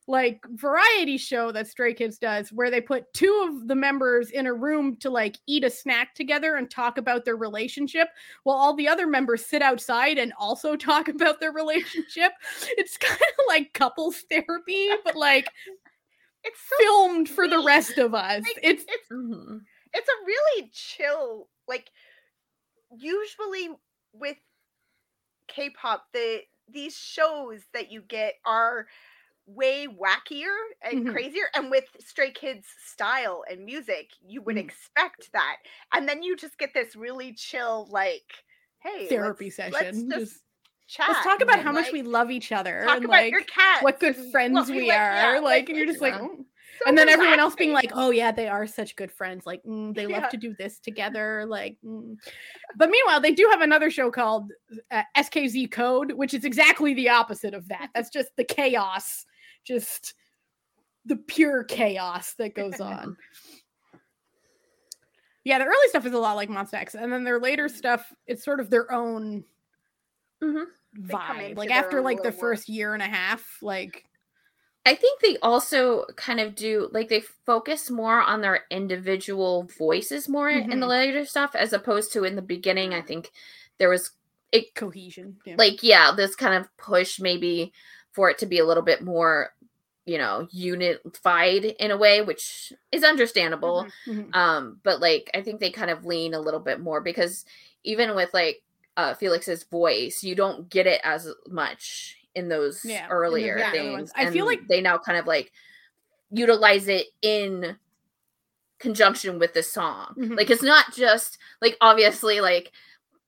like 0.08 0.40
variety 0.52 1.18
show 1.18 1.52
that 1.52 1.68
Stray 1.68 1.94
Kids 1.94 2.18
does 2.18 2.50
where 2.50 2.72
they 2.72 2.80
put 2.80 3.14
two 3.14 3.48
of 3.50 3.68
the 3.68 3.76
members 3.76 4.32
in 4.32 4.48
a 4.48 4.54
room 4.54 4.96
to 5.02 5.10
like 5.10 5.38
eat 5.48 5.66
a 5.66 5.70
snack 5.70 6.16
together 6.16 6.56
and 6.56 6.72
talk 6.72 6.98
about 6.98 7.26
their 7.26 7.36
relationship 7.36 8.08
while 8.44 8.56
all 8.56 8.74
the 8.74 8.88
other 8.88 9.06
members 9.06 9.46
sit 9.46 9.62
outside 9.62 10.18
and 10.18 10.32
also 10.40 10.76
talk 10.78 11.10
about 11.10 11.40
their 11.40 11.52
relationship. 11.52 12.32
It's 12.78 12.98
kind 12.98 13.20
of 13.20 13.46
like 13.48 13.74
couples 13.74 14.24
therapy, 14.30 14.90
but 15.04 15.16
like 15.16 15.50
it's 16.44 16.60
so 16.70 16.76
filmed 16.80 17.28
for 17.28 17.48
the 17.48 17.64
rest 17.66 17.98
of 17.98 18.14
us. 18.14 18.44
Like, 18.44 18.60
It's 18.64 18.86
it's 18.88 19.12
mhm. 19.12 19.60
it's 19.94 20.10
a 20.10 20.26
really 20.26 20.72
chill 20.74 21.50
like 21.68 21.90
usually 22.98 23.70
with 24.14 24.38
k-pop 25.50 26.06
the 26.14 26.40
these 26.70 26.96
shows 26.96 27.62
that 27.74 27.92
you 27.92 28.02
get 28.02 28.36
are 28.46 28.88
way 29.48 29.88
wackier 29.88 30.54
and 30.82 31.08
Mhm. 31.08 31.12
crazier 31.14 31.46
and 31.56 31.72
with 31.72 31.86
stray 32.00 32.32
kids 32.32 32.68
style 32.86 33.44
and 33.50 33.64
music 33.64 34.10
you 34.22 34.42
would 34.42 34.58
Mhm. 34.58 34.66
expect 34.66 35.32
that 35.32 35.58
and 35.94 36.08
then 36.08 36.22
you 36.22 36.36
just 36.36 36.58
get 36.58 36.74
this 36.74 36.96
really 36.98 37.34
chill 37.34 37.88
like 37.90 38.30
hey 38.80 39.08
therapy 39.08 39.46
let's- 39.46 39.56
session. 39.56 39.74
let's 40.10 40.20
just 40.20 40.32
Just, 40.34 40.44
chat 40.88 41.08
let's 41.10 41.24
talk 41.24 41.42
about 41.42 41.60
how 41.60 41.72
much 41.72 41.92
we 41.94 42.02
love 42.02 42.30
each 42.30 42.52
other 42.52 42.84
talk 42.86 42.98
and 42.98 43.06
about 43.06 43.12
like 43.24 43.32
your 43.32 43.44
cats 43.44 43.84
what 43.84 44.00
good 44.02 44.16
friends 44.32 44.70
we 44.70 44.90
like- 44.90 45.00
are. 45.00 45.34
yeah, 45.36 45.40
like, 45.40 45.70
and 45.70 45.78
you're 45.78 45.88
just 45.88 46.02
like, 46.02 46.14
"Oh." 46.16 46.36
so 46.80 46.84
and 46.86 46.98
then 46.98 47.10
everyone 47.10 47.40
else 47.40 47.56
being 47.56 47.74
like, 47.74 47.92
"Oh 47.94 48.12
yeah, 48.12 48.32
they 48.32 48.48
are 48.48 48.68
such 48.68 48.96
good 48.96 49.12
friends. 49.12 49.46
Like, 49.46 49.64
mm, 49.64 49.96
they 49.96 50.06
love 50.08 50.30
to 50.30 50.38
do 50.38 50.54
this 50.54 50.80
together." 50.88 51.46
Like, 51.48 51.78
mm. 51.84 52.16
but 52.76 52.90
meanwhile, 52.90 53.20
they 53.20 53.32
do 53.32 53.48
have 53.52 53.62
another 53.62 53.90
show 53.90 54.12
called 54.12 54.52
uh, 54.92 55.04
SKZ 55.16 55.72
Code, 55.72 56.12
which 56.12 56.34
is 56.34 56.46
exactly 56.46 56.94
the 56.94 57.10
opposite 57.10 57.54
of 57.54 57.68
that. 57.70 57.90
That's 57.96 58.10
just 58.10 58.36
the 58.36 58.44
chaos, 58.46 59.26
just 59.68 60.14
the 61.06 61.16
pure 61.18 61.64
chaos 61.64 62.34
that 62.36 62.56
goes 62.56 62.80
on. 62.82 63.18
Yeah, 65.44 65.60
the 65.60 65.66
early 65.66 65.88
stuff 65.90 66.06
is 66.06 66.14
a 66.14 66.18
lot 66.20 66.36
like 66.36 66.50
Monsta 66.50 66.74
X, 66.76 66.94
and 66.96 67.12
then 67.12 67.24
their 67.24 67.40
later 67.40 67.70
stuff, 67.70 68.12
it's 68.26 68.44
sort 68.44 68.60
of 68.60 68.70
their 68.70 68.92
own 68.92 69.44
Mhm. 70.42 70.66
Vibe. 71.00 71.58
Like 71.58 71.72
after 71.72 72.02
like 72.02 72.18
the 72.18 72.30
world. 72.30 72.40
first 72.40 72.70
year 72.70 72.94
and 72.94 73.02
a 73.02 73.08
half, 73.08 73.58
like 73.62 74.04
I 74.86 74.96
think 74.96 75.20
they 75.22 75.38
also 75.40 76.06
kind 76.16 76.40
of 76.40 76.56
do 76.56 76.90
like 76.92 77.10
they 77.10 77.22
focus 77.46 77.90
more 77.90 78.22
on 78.22 78.42
their 78.42 78.66
individual 78.72 79.64
voices 79.78 80.30
more 80.30 80.50
in 80.50 80.70
the 80.80 80.86
Mhm. 80.86 80.90
later 80.90 81.26
stuff 81.26 81.56
as 81.56 81.74
opposed 81.74 82.14
to 82.14 82.24
in 82.24 82.36
the 82.36 82.42
beginning. 82.42 82.94
I 82.94 83.02
think 83.02 83.32
there 83.80 83.90
was 83.90 84.12
it 84.52 84.76
cohesion. 84.76 85.40
Yeah. 85.46 85.56
like 85.58 85.82
yeah, 85.84 86.12
this 86.16 86.36
kind 86.36 86.54
of 86.56 86.76
push 86.78 87.20
maybe 87.20 87.74
for 88.12 88.30
it 88.30 88.38
to 88.40 88.46
be 88.46 88.60
a 88.60 88.66
little 88.66 88.84
bit 88.84 89.02
more 89.04 89.54
you 90.08 90.18
know 90.18 90.48
unified 90.52 91.66
in 91.66 91.92
a 91.92 91.98
way 91.98 92.22
which 92.22 92.72
is 92.94 93.04
understandable 93.04 93.86
Mhm. 94.08 94.34
um 94.34 94.80
but 94.84 95.02
like 95.02 95.30
i 95.36 95.42
think 95.42 95.60
they 95.60 95.70
kind 95.70 95.92
of 95.92 96.06
lean 96.06 96.34
a 96.34 96.40
little 96.40 96.62
bit 96.62 96.80
more 96.80 97.02
because 97.02 97.46
even 97.84 98.16
with 98.16 98.34
like 98.34 98.64
uh 98.96 99.14
felix's 99.16 99.64
voice 99.66 100.24
you 100.24 100.34
don't 100.34 100.70
get 100.70 100.88
it 100.88 101.02
as 101.04 101.28
much 101.50 102.16
in 102.36 102.48
those 102.48 102.86
Yeah, 102.86 103.06
in 103.06 103.12
earlier 103.12 103.60
other 103.60 103.72
things. 103.72 104.12
I 104.16 104.30
feel 104.32 104.46
like- 104.46 104.68
they 104.68 104.80
now 104.80 104.98
kind 104.98 105.18
of 105.18 105.28
like 105.28 105.52
utilize 106.32 106.88
it 106.88 107.08
in 107.22 107.76
conjunction 108.80 109.40
with 109.40 109.54
the 109.54 109.64
song 109.64 110.14
Mhm. 110.18 110.38
like 110.38 110.50
it's 110.52 110.62
not 110.62 110.94
just 110.94 111.38
like 111.62 111.76
obviously 111.82 112.40
like 112.42 112.72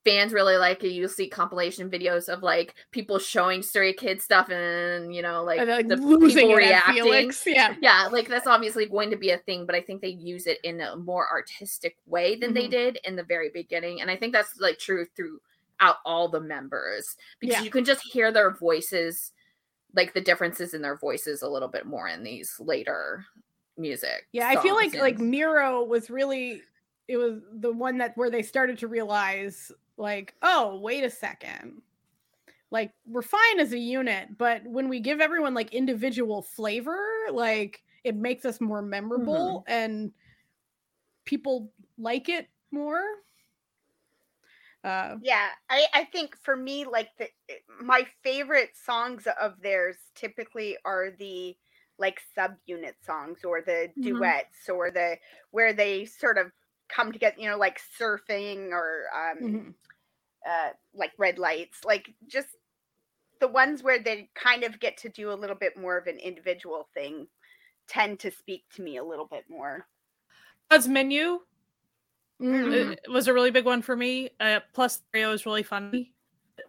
fans 0.06 0.32
really 0.32 0.56
like 0.56 0.84
it 0.84 0.92
you'll 0.92 1.10
see 1.10 1.28
compilation 1.28 1.90
videos 1.90 2.30
of 2.30 2.42
like 2.42 2.74
people 2.92 3.20
showing 3.20 3.62
stray 3.62 3.92
kid 3.94 4.22
stuff 4.22 4.50
and 4.50 5.14
you 5.14 5.22
know 5.22 5.44
like 5.44 5.60
And, 5.60 5.70
like, 5.70 5.88
the 5.90 5.98
losing 5.98 6.44
people 6.48 6.56
reacting 6.56 7.04
Felix. 7.04 7.44
Yeah. 7.46 7.76
yeah 7.82 8.08
like 8.12 8.28
that's 8.30 8.48
obviously 8.48 8.86
going 8.86 9.10
to 9.12 9.18
be 9.18 9.32
a 9.32 9.38
thing 9.40 9.66
but 9.66 9.76
i 9.76 9.82
think 9.82 10.02
they 10.02 10.08
use 10.08 10.48
it 10.48 10.58
in 10.64 10.80
a 10.80 10.96
more 10.96 11.28
artistic 11.30 11.98
way 12.06 12.36
than 12.38 12.54
they 12.54 12.68
Mhm. 12.68 12.72
did 12.72 13.00
in 13.04 13.16
the 13.18 13.24
very 13.24 13.50
beginning 13.54 14.00
and 14.02 14.10
i 14.10 14.16
think 14.16 14.32
that's 14.32 14.58
like 14.60 14.80
true 14.80 15.06
throughout 15.18 15.98
all 16.06 16.30
the 16.30 16.40
members 16.40 17.18
because 17.40 17.58
Yeah. 17.58 17.64
you 17.64 17.70
can 17.70 17.84
just 17.84 18.02
hear 18.02 18.32
their 18.32 18.52
voices 18.52 19.34
like 19.96 20.14
the 20.14 20.22
differences 20.22 20.74
in 20.74 20.82
their 20.82 20.96
voices 20.98 21.42
a 21.42 21.48
little 21.50 21.68
bit 21.68 21.86
more 21.86 22.08
in 22.08 22.24
these 22.24 22.56
later 22.60 23.26
music 23.78 24.28
Yeah, 24.32 24.48
I 24.48 24.62
feel 24.62 24.76
like 24.76 24.94
like 24.96 25.18
MIROH 25.18 25.88
was 25.88 26.10
really 26.10 26.62
it 27.08 27.18
was 27.18 27.42
the 27.54 27.72
one 27.74 27.98
that 27.98 28.16
where 28.16 28.30
they 28.30 28.44
started 28.44 28.78
to 28.80 28.88
realize 28.88 29.72
like, 30.00 30.36
oh, 30.44 30.80
wait 30.80 31.04
a 31.06 31.12
second. 31.12 31.84
Like 32.72 32.94
we're 33.06 33.24
fine 33.24 33.60
as 33.60 33.74
a 33.74 33.80
unit, 33.80 34.38
but 34.38 34.64
when 34.66 34.90
we 34.90 35.00
give 35.00 35.22
everyone 35.22 35.54
like 35.56 35.74
individual 35.74 36.42
flavor, 36.42 37.00
like 37.32 37.84
it 38.04 38.16
makes 38.16 38.46
us 38.46 38.62
more 38.62 38.82
memorable 38.82 39.64
and 39.68 40.14
people 41.26 41.74
like 41.98 42.30
it 42.30 42.50
more. 42.72 43.04
Uh 44.84 45.18
Yeah, 45.22 45.50
I 45.70 45.88
I 45.94 46.06
think 46.06 46.38
for 46.38 46.56
me 46.56 46.86
like 46.86 47.10
the 47.18 47.30
my 47.68 48.08
favorite 48.24 48.76
songs 48.76 49.28
of 49.40 49.62
theirs 49.62 49.98
typically 50.16 50.78
are 50.86 51.12
the 51.12 51.58
like 51.98 52.22
subunit 52.38 52.96
songs 53.04 53.44
or 53.44 53.62
the 53.62 53.94
Mhm. 53.96 54.32
duets 54.32 54.70
or 54.70 54.92
the 54.92 55.18
where 55.52 55.74
they 55.74 56.06
sort 56.06 56.38
of 56.38 56.54
come 56.88 57.12
together, 57.12 57.36
you 57.40 57.50
know, 57.50 57.58
like 57.58 57.80
surfing 58.00 58.72
or 58.72 59.08
um 59.14 59.40
mhm. 59.40 59.74
Uh 60.48 60.70
like 60.94 61.14
red 61.18 61.40
lights, 61.40 61.84
like 61.86 62.14
just 62.28 62.50
the 63.40 63.48
ones 63.48 63.84
where 63.84 64.02
they 64.02 64.30
kind 64.36 64.64
of 64.64 64.80
get 64.80 64.98
to 64.98 65.10
do 65.10 65.32
a 65.32 65.36
little 65.36 65.56
bit 65.56 65.78
more 65.78 65.98
of 65.98 66.08
an 66.08 66.20
individual 66.20 66.90
thing 66.94 67.28
tend 67.88 68.20
to 68.22 68.32
speak 68.32 68.66
to 68.76 68.82
me 68.84 68.98
a 68.98 69.04
little 69.04 69.28
bit 69.28 69.46
more. 69.50 69.88
God's 70.70 70.88
menu 70.88 71.40
Mhm. 72.40 72.96
it 73.06 73.12
was 73.12 73.28
a 73.28 73.34
really 73.34 73.52
big 73.52 73.66
one 73.66 73.82
for 73.82 73.96
me. 73.96 74.30
Uh, 74.40 74.60
plus, 74.74 75.02
Rio 75.14 75.32
is 75.34 75.46
really 75.46 75.64
funny, 75.64 76.14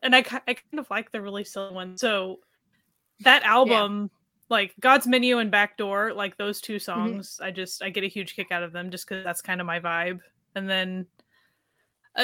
and 0.02 0.14
I, 0.14 0.18
I 0.20 0.54
kind 0.54 0.78
of 0.78 0.88
like 0.90 1.12
the 1.12 1.20
really 1.22 1.44
silly 1.44 1.74
one. 1.74 1.96
So 1.96 2.40
that 3.20 3.42
album, 3.44 4.10
like 4.50 4.74
God's 4.80 5.06
Menu 5.06 5.38
and 5.38 5.50
Backdoor, 5.50 6.14
like 6.14 6.36
those 6.38 6.60
two 6.60 6.78
songs, 6.78 7.40
I 7.42 7.50
just 7.52 7.82
I 7.82 7.90
get 7.90 8.04
a 8.04 8.08
huge 8.08 8.36
kick 8.36 8.52
out 8.52 8.62
of 8.64 8.72
them 8.72 8.90
just 8.90 9.08
because 9.08 9.24
that's 9.24 9.42
kind 9.42 9.60
of 9.60 9.66
my 9.66 9.80
vibe. 9.80 10.20
And 10.54 10.68
then, 10.70 11.06
uh, 11.19 11.19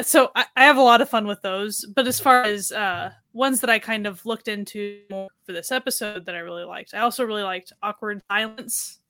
so 0.03 0.31
I, 0.35 0.47
I 0.57 0.65
have 0.65 0.77
a 0.77 0.83
lot 0.83 1.01
of 1.01 1.09
fun 1.09 1.27
with 1.27 1.43
those. 1.43 1.85
But 1.95 2.07
as 2.07 2.19
far 2.21 2.43
as 2.43 2.73
uh, 2.73 3.11
ones 3.33 3.61
that 3.61 3.71
I 3.71 3.79
kind 3.79 4.07
of 4.07 4.25
looked 4.27 4.49
into 4.49 5.03
more 5.11 5.29
for 5.45 5.53
this 5.53 5.71
episode 5.73 6.27
that 6.27 6.35
I 6.35 6.39
really 6.41 6.65
liked, 6.65 6.95
I 6.95 7.01
also 7.01 7.25
really 7.25 7.43
liked 7.43 7.73
Awkward 7.83 8.23
Silence. 8.31 9.01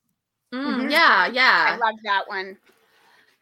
Mm, 0.53 0.89
Mhm. 0.89 0.91
yeah 0.91 1.29
I 1.29 1.33
yeah 1.33 1.77
love 1.77 1.97
that 2.05 2.29
one. 2.29 2.59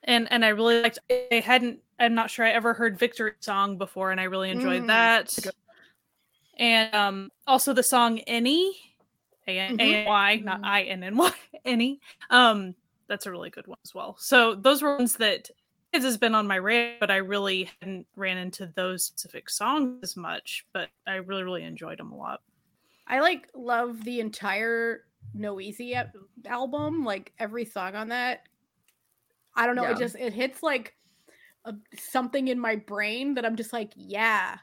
and 0.05 0.30
and 0.30 0.45
I 0.45 0.49
really 0.49 0.82
liked. 0.82 0.99
I 1.11 1.40
hadn't. 1.45 1.80
I'm 1.99 2.14
not 2.14 2.30
sure 2.30 2.45
I 2.45 2.51
ever 2.51 2.74
heard 2.74 2.99
Victory 2.99 3.32
song 3.40 3.78
before, 3.78 4.11
and 4.11 4.20
I 4.20 4.24
really 4.24 4.51
enjoyed 4.51 4.82
Mm, 4.82 4.86
that. 4.88 5.32
And 6.57 6.95
um, 6.95 7.30
also 7.47 7.72
the 7.72 7.82
song 7.82 8.20
"Any," 8.20 8.76
A 9.47 9.59
N 9.59 9.76
A 9.80 9.82
N 9.82 10.07
Y, 10.07 10.36
not 10.45 10.61
Mhm. 10.61 10.64
I 10.64 10.82
N 10.84 11.03
N 11.03 11.16
Y, 11.16 11.32
any. 11.64 12.01
Um, 12.30 12.74
that's 13.09 13.26
a 13.26 13.30
really 13.30 13.51
good 13.51 13.66
one 13.66 13.78
as 13.84 13.95
well. 13.95 14.16
So 14.18 14.55
those 14.55 14.82
were 14.82 14.97
ones 14.97 15.16
that 15.16 15.51
Kids 15.95 16.05
has 16.05 16.16
been 16.18 16.34
on 16.34 16.49
my 16.49 16.57
radar, 16.57 16.99
but 16.99 17.11
I 17.12 17.16
really 17.16 17.70
hadn't 17.80 18.09
ran 18.16 18.36
into 18.36 18.66
those 18.66 19.05
specific 19.05 19.49
songs 19.49 20.01
as 20.03 20.16
much. 20.16 20.66
But 20.72 20.90
I 21.07 21.14
really, 21.14 21.45
really 21.45 21.62
enjoyed 21.62 22.01
them 22.01 22.11
a 22.12 22.16
lot. 22.16 22.42
I 23.07 23.20
like 23.20 23.49
love 23.55 24.03
the 24.05 24.20
entire 24.20 25.05
No 25.34 25.61
Easy 25.61 25.95
album, 26.47 27.05
like 27.05 27.32
every 27.38 27.64
song 27.64 27.95
on 27.95 28.09
that. 28.09 28.42
I 29.55 29.66
don't 29.66 29.76
know, 29.76 29.84
Yeah. 29.84 29.90
it 29.90 29.99
just 29.99 30.16
it 30.16 30.32
hits 30.32 30.62
like 30.62 30.97
a, 31.64 31.74
something 31.97 32.49
in 32.49 32.59
my 32.61 32.76
brain 32.76 33.34
that 33.34 33.45
I'm 33.47 33.57
just 33.57 33.72
like, 33.72 33.92
yeah. 33.97 34.59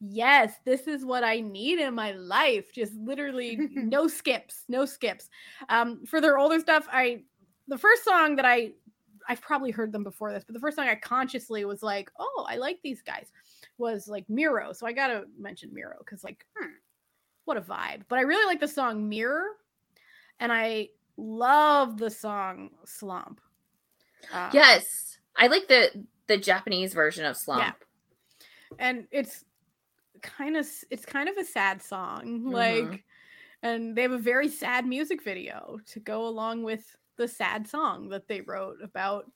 Yes, 0.00 0.54
this 0.64 0.88
is 0.88 1.04
what 1.04 1.24
I 1.24 1.40
need 1.40 1.78
in 1.78 1.94
my 1.94 2.12
life. 2.12 2.72
Just 2.74 2.94
literally 2.94 3.56
no 3.74 4.08
skips, 4.08 4.64
no 4.68 4.86
skips. 4.86 5.30
Um 5.68 6.06
for 6.06 6.20
their 6.20 6.38
older 6.38 6.60
stuff, 6.60 6.88
I 6.90 7.24
the 7.68 7.78
first 7.78 8.04
song 8.04 8.36
that 8.36 8.46
I 8.46 8.72
I've 9.28 9.40
probably 9.40 9.70
heard 9.70 9.92
them 9.92 10.04
before 10.04 10.32
this, 10.32 10.44
but 10.44 10.54
the 10.54 10.60
first 10.60 10.76
song 10.76 10.88
I 10.88 10.94
consciously 10.96 11.64
was 11.64 11.82
like, 11.82 12.10
"Oh, 12.18 12.46
I 12.48 12.56
like 12.56 12.80
these 12.82 13.02
guys." 13.02 13.32
was 13.78 14.08
like 14.08 14.26
MIROH. 14.28 14.74
So 14.76 14.86
I 14.86 14.92
got 14.92 15.08
to 15.08 15.26
mention 15.38 15.70
MIROH 15.74 16.04
cuz 16.06 16.22
like 16.24 16.46
Hmm. 16.56 16.72
what 17.44 17.56
a 17.56 17.60
vibe. 17.62 18.02
But 18.08 18.18
I 18.18 18.22
really 18.22 18.46
like 18.46 18.60
the 18.60 18.68
song 18.68 19.08
Mirror, 19.08 19.56
and 20.38 20.52
I 20.52 20.90
love 21.16 21.98
the 21.98 22.10
song 22.10 22.70
Slump. 22.84 23.40
Uh, 24.32 24.50
yes 24.52 25.18
i 25.36 25.46
like 25.46 25.66
the 25.68 26.04
the 26.26 26.36
japanese 26.36 26.92
version 26.94 27.24
of 27.24 27.36
slump 27.36 27.76
and 28.78 29.06
it's 29.10 29.44
kind 30.22 30.56
of 30.56 30.66
it's 30.90 31.04
kind 31.06 31.28
of 31.28 31.36
a 31.36 31.44
sad 31.44 31.82
song, 31.82 32.40
Mhm. 32.42 32.52
like, 32.52 33.04
and 33.62 33.96
they 33.96 34.02
have 34.02 34.12
a 34.12 34.18
very 34.18 34.48
sad 34.48 34.86
music 34.86 35.22
video 35.22 35.78
to 35.86 36.00
go 36.00 36.26
along 36.26 36.62
with 36.62 36.96
the 37.20 37.28
sad 37.28 37.68
song 37.68 38.08
that 38.08 38.26
they 38.28 38.40
wrote 38.40 38.78
about 38.82 39.30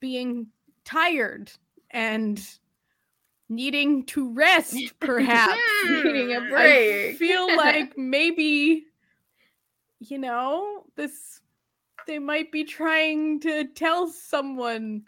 being 0.00 0.46
tired 0.86 1.52
and 1.90 2.42
needing 3.50 4.06
to 4.06 4.32
rest, 4.32 4.72
perhaps 5.00 5.60
needing 5.84 6.34
a 6.34 6.40
break 6.48 7.10
I 7.10 7.12
feel 7.18 7.54
like 7.54 7.98
maybe, 7.98 8.86
you 10.00 10.16
know, 10.16 10.86
this 10.96 11.42
they 12.06 12.18
might 12.18 12.50
be 12.50 12.64
trying 12.64 13.38
to 13.40 13.64
tell 13.74 14.08
someone 14.08 15.02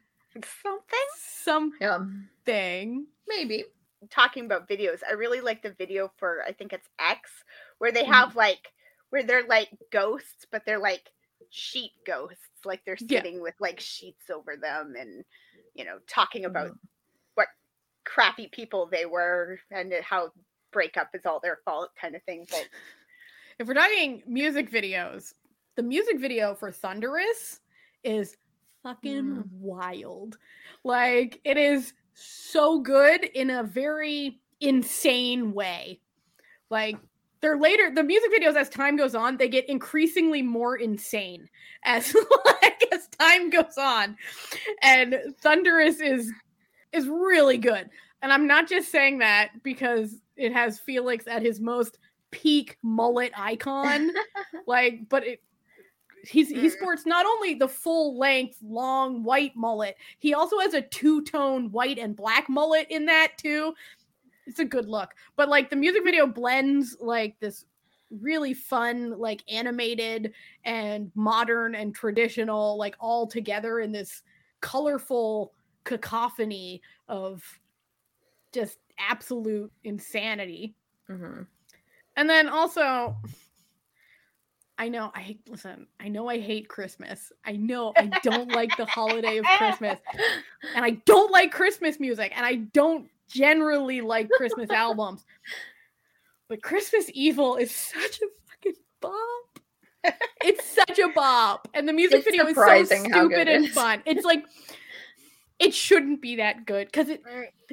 Something? 0.62 1.72
yeah 1.80 1.98
something. 2.44 3.06
maybe 3.26 3.64
talking 4.10 4.44
about 4.44 4.68
videos, 4.68 5.00
I 5.08 5.14
really 5.14 5.40
like 5.40 5.62
the 5.62 5.72
video 5.72 6.12
for 6.18 6.42
I 6.46 6.52
think 6.52 6.74
it's 6.74 6.90
X 6.98 7.30
where 7.78 7.90
they 7.90 8.04
Mhm. 8.04 8.12
have 8.12 8.36
like 8.36 8.70
where 9.08 9.22
they're 9.22 9.46
like 9.46 9.70
ghosts, 9.90 10.44
but 10.50 10.66
they're 10.66 10.78
like 10.78 11.10
sheet 11.54 11.92
ghosts. 12.04 12.38
Like 12.64 12.84
they're 12.84 12.96
Yeah. 13.00 13.22
sitting 13.22 13.40
with 13.40 13.54
like 13.60 13.78
sheets 13.80 14.28
over 14.30 14.56
them 14.56 14.94
and 14.98 15.24
you 15.74 15.84
know, 15.84 15.98
talking 16.06 16.44
about 16.44 16.70
Mhm. 16.70 16.78
what 17.34 17.48
crappy 18.04 18.48
people 18.48 18.86
they 18.86 19.06
were 19.06 19.58
and 19.70 19.92
how 20.02 20.32
breakup 20.72 21.14
is 21.14 21.26
all 21.26 21.40
their 21.40 21.60
fault 21.64 21.90
kind 22.00 22.14
of 22.14 22.22
thing. 22.24 22.46
But 22.50 22.68
If 23.58 23.68
we're 23.68 23.74
talking 23.74 24.22
music 24.26 24.70
videos, 24.70 25.34
the 25.76 25.82
music 25.82 26.18
video 26.18 26.54
for 26.54 26.70
Thunderous 26.72 27.60
is 28.02 28.36
fucking 28.82 29.48
wild. 29.60 30.38
Like 30.84 31.40
it 31.44 31.56
is 31.56 31.92
so 32.14 32.80
good 32.80 33.24
in 33.24 33.50
a 33.50 33.62
very 33.62 34.40
insane 34.60 35.52
way. 35.52 36.00
Like 36.70 36.96
they're 37.44 37.58
later 37.58 37.90
the 37.94 38.02
music 38.02 38.30
videos 38.32 38.56
as 38.56 38.70
time 38.70 38.96
goes 38.96 39.14
on, 39.14 39.36
they 39.36 39.48
get 39.48 39.68
increasingly 39.68 40.40
more 40.40 40.76
insane 40.76 41.46
as 41.84 42.16
like 42.62 42.88
as 42.90 43.06
time 43.08 43.50
goes 43.50 43.76
on. 43.76 44.16
And 44.80 45.20
Thunderous 45.42 46.00
is 46.00 46.32
is 46.94 47.06
really 47.06 47.58
good. 47.58 47.90
And 48.22 48.32
I'm 48.32 48.46
not 48.46 48.66
just 48.66 48.90
saying 48.90 49.18
that 49.18 49.50
because 49.62 50.16
it 50.36 50.54
has 50.54 50.78
Felix 50.78 51.26
at 51.26 51.42
his 51.42 51.60
most 51.60 51.98
peak 52.30 52.78
mullet 52.82 53.32
icon 53.36 54.10
like 54.66 55.08
but 55.10 55.24
it 55.24 55.40
he's 56.26 56.48
he 56.48 56.66
Mm. 56.68 56.72
sports 56.72 57.06
not 57.06 57.26
only 57.26 57.54
the 57.54 57.68
full 57.68 58.18
length 58.18 58.56
long 58.62 59.22
white 59.22 59.52
mullet 59.54 59.96
he 60.18 60.32
also 60.34 60.58
has 60.58 60.74
a 60.74 60.80
two-tone 60.80 61.70
white 61.70 61.98
and 61.98 62.16
black 62.16 62.48
mullet 62.48 62.86
in 62.90 63.06
that 63.06 63.32
too 63.36 63.74
it's 64.46 64.58
a 64.58 64.64
good 64.64 64.88
look 64.88 65.14
but 65.36 65.48
like 65.48 65.70
the 65.70 65.76
music 65.76 66.04
video 66.04 66.26
blends 66.26 66.96
like 67.00 67.38
this 67.40 67.64
really 68.20 68.54
fun 68.54 69.18
like 69.18 69.42
animated 69.50 70.32
and 70.64 71.10
modern 71.14 71.74
and 71.74 71.94
traditional 71.94 72.76
like 72.78 72.94
all 73.00 73.26
together 73.26 73.80
in 73.80 73.90
this 73.90 74.22
colorful 74.60 75.52
cacophony 75.84 76.80
of 77.08 77.42
just 78.52 78.78
absolute 78.98 79.72
insanity 79.82 80.74
Mhm. 81.08 81.46
and 82.16 82.30
then 82.30 82.48
also 82.48 83.16
I 84.76 84.88
know 84.88 85.12
I 85.14 85.20
hate 85.20 85.40
listen, 85.48 85.86
I 86.00 86.08
know 86.08 86.28
I 86.28 86.40
hate 86.40 86.68
Christmas. 86.68 87.30
I 87.44 87.52
know 87.52 87.92
I 87.96 88.06
don't 88.24 88.50
like 88.50 88.76
the 88.76 88.86
holiday 88.86 89.38
of 89.38 89.44
Christmas. 89.56 90.00
And 90.74 90.84
I 90.84 90.90
don't 91.04 91.30
like 91.30 91.52
Christmas 91.52 92.00
music 92.00 92.32
and 92.34 92.44
I 92.44 92.56
don't 92.56 93.08
generally 93.34 94.00
like 94.00 94.30
Christmas 94.30 94.70
albums. 94.70 95.24
But 96.48 96.62
Christmas 96.62 97.10
EveL 97.14 97.56
is 97.56 97.74
such 97.74 98.20
a 98.20 98.26
fucking 98.48 98.80
bop. 99.00 100.14
It's 100.44 100.64
such 100.64 100.98
a 100.98 101.08
bop. 101.14 101.68
And 101.74 101.88
the 101.88 101.92
music 101.92 102.18
It's 102.18 102.26
video 102.26 102.46
is 102.46 102.54
so 102.54 102.60
surprising 102.60 103.10
how 103.10 103.22
good 103.26 103.32
stupid 103.32 103.48
and 103.48 103.64
is. 103.64 103.74
fun. 103.74 104.02
It's 104.04 104.24
like 104.24 104.44
it 105.58 105.72
shouldn't 105.72 106.20
be 106.20 106.36
that 106.36 106.66
good 106.66 106.88
because 106.88 107.08
it 107.08 107.22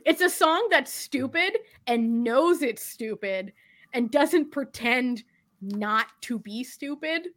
it's 0.06 0.22
a 0.22 0.30
song 0.30 0.68
that's 0.72 0.94
stupid 0.94 1.58
and 1.88 2.24
knows 2.24 2.62
it's 2.62 2.84
stupid 2.84 3.52
and 3.94 4.10
doesn't 4.10 4.52
pretend 4.52 5.24
not 5.62 6.08
to 6.22 6.40
be 6.40 6.64
stupid. 6.64 7.28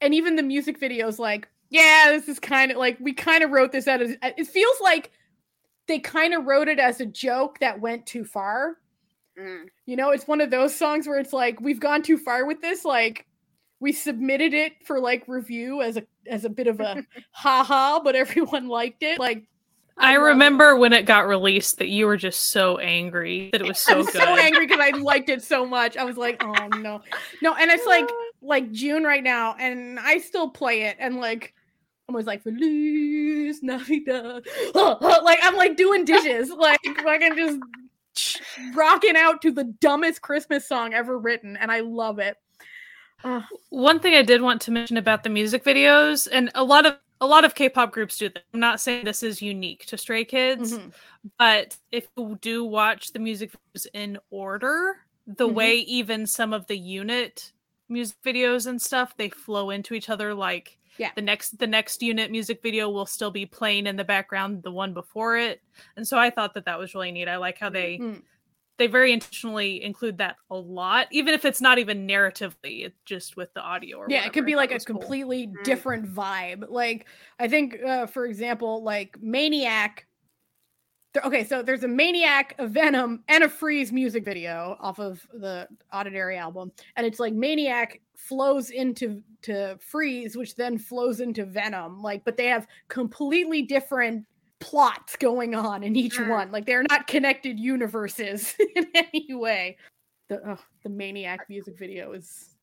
And 0.00 0.14
even 0.14 0.36
the 0.36 0.42
music 0.42 0.78
video 0.78 1.06
is 1.06 1.18
like, 1.18 1.48
yeah, 1.70 2.06
this 2.08 2.28
is 2.28 2.40
kind 2.40 2.72
of 2.72 2.78
like 2.78 2.96
we 3.00 3.12
kind 3.12 3.44
of 3.44 3.50
wrote 3.50 3.72
this 3.72 3.86
out 3.86 4.00
as 4.00 4.16
it 4.22 4.46
feels 4.46 4.80
like 4.80 5.12
they 5.88 5.98
kind 5.98 6.34
of 6.34 6.46
wrote 6.46 6.68
it 6.68 6.78
as 6.78 7.00
a 7.00 7.06
joke 7.06 7.58
that 7.60 7.80
went 7.80 8.06
too 8.06 8.24
far. 8.24 8.78
Mm. 9.38 9.66
You 9.86 9.96
know, 9.96 10.10
it's 10.10 10.26
one 10.26 10.40
of 10.40 10.50
those 10.50 10.74
songs 10.74 11.06
where 11.06 11.18
it's 11.18 11.32
like 11.32 11.60
we've 11.60 11.80
gone 11.80 12.02
too 12.02 12.18
far 12.18 12.44
with 12.46 12.60
this. 12.60 12.84
Like 12.84 13.26
we 13.80 13.92
submitted 13.92 14.54
it 14.54 14.72
for 14.86 15.00
like 15.00 15.24
review 15.26 15.82
as 15.82 15.96
a 15.96 16.04
as 16.26 16.44
a 16.44 16.50
bit 16.50 16.66
of 16.66 16.80
a 16.80 17.04
haha, 17.32 18.00
but 18.00 18.14
everyone 18.14 18.68
liked 18.68 19.02
it. 19.02 19.18
Like 19.18 19.44
I 19.98 20.16
love 20.16 20.22
it. 20.22 20.26
remember 20.26 20.76
when 20.76 20.92
it 20.92 21.04
got 21.04 21.26
released 21.26 21.78
that 21.78 21.88
you 21.88 22.06
were 22.06 22.16
just 22.16 22.50
so 22.50 22.78
angry 22.78 23.50
that 23.52 23.60
it 23.60 23.66
was 23.66 23.78
so 23.78 24.00
I'm 24.00 24.04
good. 24.04 24.14
so 24.14 24.36
angry 24.36 24.66
because 24.66 24.80
I 24.80 24.96
liked 24.98 25.28
it 25.28 25.42
so 25.42 25.66
much. 25.66 25.96
I 25.96 26.04
was 26.04 26.16
like, 26.16 26.42
oh 26.44 26.68
no, 26.78 27.00
no, 27.42 27.54
and 27.54 27.70
it's 27.70 27.86
like 27.86 28.08
like 28.42 28.70
June 28.70 29.04
right 29.04 29.22
now, 29.22 29.54
and 29.58 29.98
I 29.98 30.18
still 30.18 30.48
play 30.48 30.82
it, 30.82 30.96
and 30.98 31.16
like 31.16 31.54
I'm 32.08 32.14
always 32.14 32.26
like 32.26 32.42
Feliz 32.42 33.62
Navidad, 33.62 34.44
like 34.74 35.38
I'm 35.42 35.54
like 35.56 35.76
doing 35.76 36.04
dishes, 36.04 36.50
like 36.56 36.80
fucking 37.02 37.36
just 38.14 38.42
rocking 38.74 39.16
out 39.16 39.40
to 39.42 39.52
the 39.52 39.64
dumbest 39.64 40.20
Christmas 40.20 40.66
song 40.66 40.94
ever 40.94 41.18
written, 41.18 41.56
and 41.56 41.70
I 41.70 41.80
love 41.80 42.18
it. 42.18 42.36
One 43.70 44.00
thing 44.00 44.14
I 44.14 44.22
did 44.22 44.42
want 44.42 44.60
to 44.62 44.72
mention 44.72 44.96
about 44.96 45.22
the 45.22 45.30
music 45.30 45.64
videos, 45.64 46.26
and 46.30 46.50
a 46.54 46.64
lot 46.64 46.86
of 46.86 46.98
a 47.20 47.26
lot 47.26 47.44
of 47.44 47.54
K-pop 47.54 47.92
groups 47.92 48.18
do 48.18 48.28
that. 48.30 48.42
I'm 48.52 48.58
not 48.58 48.80
saying 48.80 49.04
this 49.04 49.22
is 49.22 49.40
unique 49.40 49.86
to 49.86 49.96
Stray 49.96 50.24
Kids, 50.24 50.72
Mhm. 50.72 50.92
but 51.38 51.76
if 51.92 52.08
you 52.16 52.36
do 52.40 52.64
watch 52.64 53.12
the 53.12 53.20
music 53.20 53.52
videos 53.52 53.86
in 53.94 54.18
order, 54.30 54.98
the 55.28 55.48
Mhm. 55.48 55.54
way 55.54 55.74
even 55.76 56.26
some 56.26 56.52
of 56.52 56.66
the 56.66 56.76
unit 56.76 57.52
music 57.88 58.16
videos 58.24 58.66
and 58.66 58.82
stuff 58.82 59.16
they 59.16 59.28
flow 59.28 59.70
into 59.70 59.94
each 59.94 60.08
other 60.10 60.34
like 60.34 60.78
Yeah. 60.98 61.10
the 61.16 61.22
next 61.22 61.58
the 61.58 61.66
next 61.66 62.02
unit 62.02 62.30
music 62.30 62.60
video 62.62 62.88
will 62.90 63.06
still 63.06 63.30
be 63.30 63.46
playing 63.46 63.86
in 63.86 63.96
the 63.96 64.04
background 64.04 64.62
the 64.62 64.70
one 64.70 64.92
before 64.94 65.36
it 65.36 65.60
and 65.96 66.06
so 66.06 66.18
i 66.18 66.28
thought 66.30 66.54
that 66.54 66.64
that 66.66 66.78
was 66.78 66.94
really 66.94 67.10
neat 67.12 67.28
i 67.28 67.36
like 67.36 67.58
how 67.58 67.70
they 67.70 67.98
Mm. 67.98 68.22
they 68.78 68.86
very 68.88 69.12
intentionally 69.12 69.82
include 69.82 70.18
that 70.18 70.36
a 70.50 70.56
lot 70.56 71.06
even 71.10 71.34
if 71.34 71.44
it's 71.44 71.60
not 71.60 71.78
even 71.78 72.06
narratively 72.06 72.84
it's 72.86 72.98
just 73.04 73.36
with 73.36 73.52
the 73.54 73.60
audio 73.60 73.98
or 73.98 74.06
yeah, 74.08 74.16
it 74.16 74.18
whatever. 74.20 74.32
could 74.34 74.46
be 74.46 74.56
like 74.56 74.70
a 74.70 74.74
was 74.74 74.84
cool. 74.84 74.98
completely 74.98 75.46
Mm. 75.46 75.62
different 75.64 76.12
vibe. 76.12 76.64
Like 76.68 77.06
I 77.38 77.48
think, 77.48 77.78
uh, 77.82 78.06
for 78.06 78.24
example, 78.26 78.82
like 78.82 79.16
Maniac. 79.20 80.06
Okay, 81.24 81.44
so 81.44 81.62
there's 81.62 81.84
a 81.84 81.88
Maniac, 81.88 82.54
a 82.58 82.66
Venom, 82.66 83.22
and 83.28 83.44
a 83.44 83.48
Freeze 83.48 83.92
music 83.92 84.24
video 84.24 84.78
off 84.80 84.98
of 84.98 85.26
the 85.34 85.68
Oddinary 85.92 86.38
album, 86.38 86.72
and 86.96 87.06
it's 87.06 87.20
like 87.20 87.34
Maniac 87.34 88.00
flows 88.16 88.70
into 88.70 89.22
to 89.42 89.76
Freeze, 89.80 90.36
which 90.36 90.54
then 90.56 90.78
flows 90.78 91.20
into 91.20 91.44
Venom. 91.44 92.00
Like, 92.00 92.24
but 92.24 92.38
they 92.38 92.46
have 92.46 92.66
completely 92.88 93.60
different 93.60 94.24
plots 94.58 95.16
going 95.16 95.54
on 95.54 95.82
in 95.82 95.96
each 95.96 96.16
Mm. 96.16 96.28
one. 96.28 96.50
Like 96.52 96.64
they're 96.64 96.84
not 96.88 97.06
connected 97.06 97.60
universes 97.60 98.54
in 98.76 98.86
any 98.94 99.34
way. 99.34 99.76
The 100.28 100.40
oh, 100.52 100.58
the 100.82 100.88
Maniac 100.88 101.40
music 101.50 101.76
video 101.78 102.12
is 102.12 102.54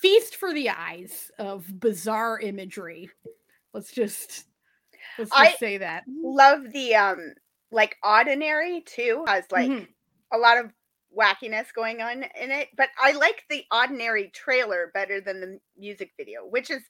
feast 0.00 0.36
for 0.36 0.52
the 0.52 0.68
eyes 0.68 1.30
of 1.38 1.80
bizarre 1.80 2.38
imagery. 2.40 3.08
Let's 3.72 3.92
just 3.92 4.44
let's 5.18 5.30
just 5.30 5.40
I- 5.40 5.54
say 5.54 5.78
that. 5.78 6.04
Love 6.08 6.70
the 6.72 6.94
um 6.96 7.34
like 7.70 7.96
Oddinary 8.04 8.84
too 8.86 9.24
has 9.26 9.44
like 9.50 9.68
Mhm. 9.70 9.88
a 10.32 10.38
lot 10.38 10.58
of 10.58 10.72
wackiness 11.16 11.72
going 11.74 12.00
on 12.02 12.22
in 12.22 12.50
it, 12.50 12.68
but 12.76 12.90
I 13.00 13.12
like 13.12 13.44
the 13.50 13.64
Oddinary 13.72 14.32
trailer 14.32 14.90
better 14.94 15.20
than 15.20 15.40
the 15.40 15.60
music 15.76 16.12
video, 16.16 16.44
which 16.46 16.70
is 16.70 16.82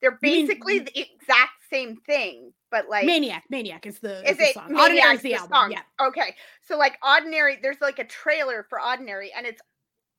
they're 0.00 0.18
You 0.22 0.30
mean- 0.30 0.46
basically 0.46 0.78
the 0.80 0.98
exact 0.98 1.62
same 1.70 1.96
thing, 2.06 2.52
but 2.70 2.88
like 2.88 3.06
Maniac, 3.06 3.44
Maniac 3.50 3.86
is 3.86 3.98
the, 4.00 4.28
is 4.28 4.36
the 4.36 4.44
it 4.48 4.54
song. 4.54 4.72
Maniac, 4.72 5.14
is 5.16 5.22
the, 5.22 5.30
the 5.30 5.34
album. 5.36 5.50
song? 5.54 5.72
Yeah. 5.72 5.82
Okay. 6.06 6.34
So 6.62 6.76
like 6.76 7.00
Oddinary, 7.02 7.62
there's 7.62 7.80
like 7.80 7.98
a 8.00 8.04
trailer 8.04 8.66
for 8.68 8.78
Oddinary, 8.80 9.28
and 9.36 9.46
it's 9.46 9.62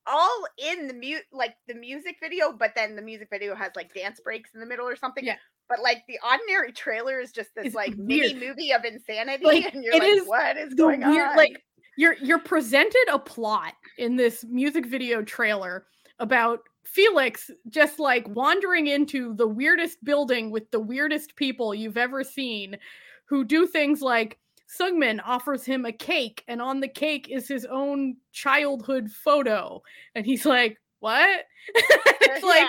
all 0.06 0.46
in 0.58 0.86
the 0.88 0.94
mute 0.94 1.24
like 1.32 1.54
the 1.68 1.74
music 1.74 2.16
video, 2.20 2.52
but 2.52 2.74
then 2.74 2.96
the 2.96 3.02
music 3.02 3.28
video 3.30 3.54
has 3.54 3.72
like 3.76 3.92
dance 3.94 4.20
breaks 4.20 4.54
in 4.54 4.60
the 4.60 4.66
middle 4.66 4.88
or 4.88 4.96
something. 4.96 5.24
Yeah. 5.24 5.36
But 5.68 5.80
like 5.80 6.04
the 6.06 6.18
Oddinary 6.24 6.74
trailer 6.74 7.20
is 7.20 7.32
just 7.32 7.54
this 7.54 7.66
It's 7.66 7.74
like 7.74 7.96
mini 7.96 8.34
movie 8.34 8.72
of 8.72 8.84
insanity, 8.84 9.44
Like, 9.44 9.74
and 9.74 9.82
you're 9.82 9.94
it 9.94 10.00
like, 10.02 10.12
is 10.12 10.26
what 10.26 10.56
is 10.56 10.74
going 10.74 11.00
weird- 11.00 11.28
on? 11.30 11.36
like, 11.36 11.62
You're 11.96 12.16
you're 12.22 12.38
presented 12.40 13.06
a 13.12 13.18
plot 13.18 13.74
in 13.98 14.16
this 14.16 14.44
music 14.48 14.86
video 14.86 15.22
trailer 15.22 15.86
about 16.18 16.60
Felix 16.84 17.50
just 17.70 17.98
like 17.98 18.28
wandering 18.28 18.88
into 18.88 19.34
the 19.34 19.48
weirdest 19.48 20.04
building 20.04 20.50
with 20.50 20.70
the 20.70 20.80
weirdest 20.80 21.34
people 21.34 21.74
you've 21.74 21.96
ever 21.96 22.22
seen 22.22 22.76
who 23.24 23.42
do 23.42 23.66
things 23.66 24.02
like 24.02 24.38
Sungmin 24.78 25.20
offers 25.24 25.64
him 25.64 25.84
a 25.84 25.92
cake, 25.92 26.42
and 26.48 26.60
on 26.60 26.80
the 26.80 26.88
cake 26.88 27.28
is 27.30 27.46
his 27.48 27.64
own 27.64 28.16
childhood 28.32 29.10
photo. 29.10 29.82
And 30.14 30.26
he's 30.26 30.44
like, 30.44 30.78
What? 31.00 31.44
it's 31.74 32.44
like, 32.44 32.66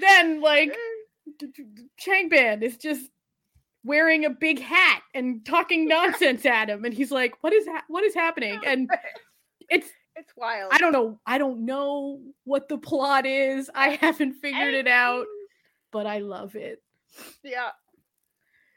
then 0.00 0.40
like 0.40 0.76
Changbin 2.00 2.62
is 2.62 2.76
just 2.76 3.08
wearing 3.84 4.24
a 4.24 4.30
big 4.30 4.60
hat 4.60 5.02
and 5.14 5.44
talking 5.44 5.88
nonsense 5.88 6.44
at 6.46 6.68
him, 6.68 6.84
and 6.84 6.94
he's 6.94 7.10
like, 7.10 7.42
"What 7.42 7.52
is 7.52 7.66
ha- 7.66 7.84
what 7.88 8.04
is 8.04 8.14
happening?" 8.14 8.60
And 8.66 8.88
it's 9.68 9.88
it's 10.16 10.32
wild. 10.36 10.70
I 10.72 10.78
don't 10.78 10.92
know 10.92 11.18
I 11.26 11.38
don't 11.38 11.64
know 11.64 12.20
what 12.44 12.68
the 12.68 12.78
plot 12.78 13.26
is. 13.26 13.70
I 13.74 13.90
haven't 13.90 14.34
figured 14.34 14.74
it 14.74 14.86
out, 14.88 15.26
but 15.90 16.06
I 16.06 16.18
love 16.18 16.54
it. 16.54 16.82
Yeah. 17.42 17.70